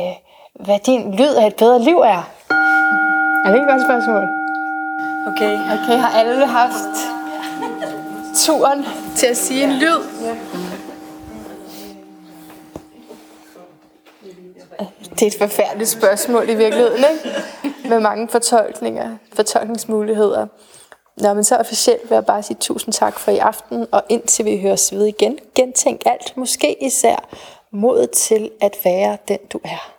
hvad 0.65 0.79
din 0.87 1.15
lyd 1.15 1.35
af 1.35 1.47
et 1.47 1.57
bedre 1.57 1.83
liv 1.83 1.97
er. 1.97 2.31
Er 3.45 3.51
det 3.51 3.55
ikke 3.55 3.65
et 3.65 3.70
godt 3.70 3.83
spørgsmål? 3.83 4.23
Okay. 5.27 5.55
Okay, 5.55 5.99
har 5.99 6.19
alle 6.19 6.47
haft 6.47 6.95
turen 8.35 8.85
til 9.16 9.27
at 9.27 9.37
sige 9.37 9.65
en 9.65 9.70
lyd? 9.70 9.99
Det 15.11 15.23
er 15.23 15.27
et 15.27 15.39
forfærdeligt 15.39 15.91
spørgsmål 15.91 16.49
i 16.49 16.55
virkeligheden, 16.55 17.05
ikke? 17.15 17.89
Med 17.89 18.01
mange 18.01 18.29
fortolkninger, 18.29 19.16
fortolkningsmuligheder. 19.33 20.47
Nå, 21.20 21.35
men 21.35 21.45
så 21.45 21.57
officielt 21.57 22.11
vil 22.11 22.15
jeg 22.15 22.27
bare 22.27 22.43
sige 22.43 22.57
tusind 22.61 22.95
tak 22.95 23.19
for 23.19 23.31
i 23.31 23.39
aften, 23.39 23.86
og 23.93 24.03
indtil 24.09 24.45
vi 24.45 24.61
høres 24.61 24.93
ved 24.93 25.07
igen, 25.07 25.39
gentænk 25.55 26.03
alt, 26.07 26.36
måske 26.36 26.82
især 26.85 27.28
modet 27.70 28.11
til 28.11 28.51
at 28.61 28.77
være 28.85 29.19
den, 29.28 29.39
du 29.53 29.61
er. 29.65 29.98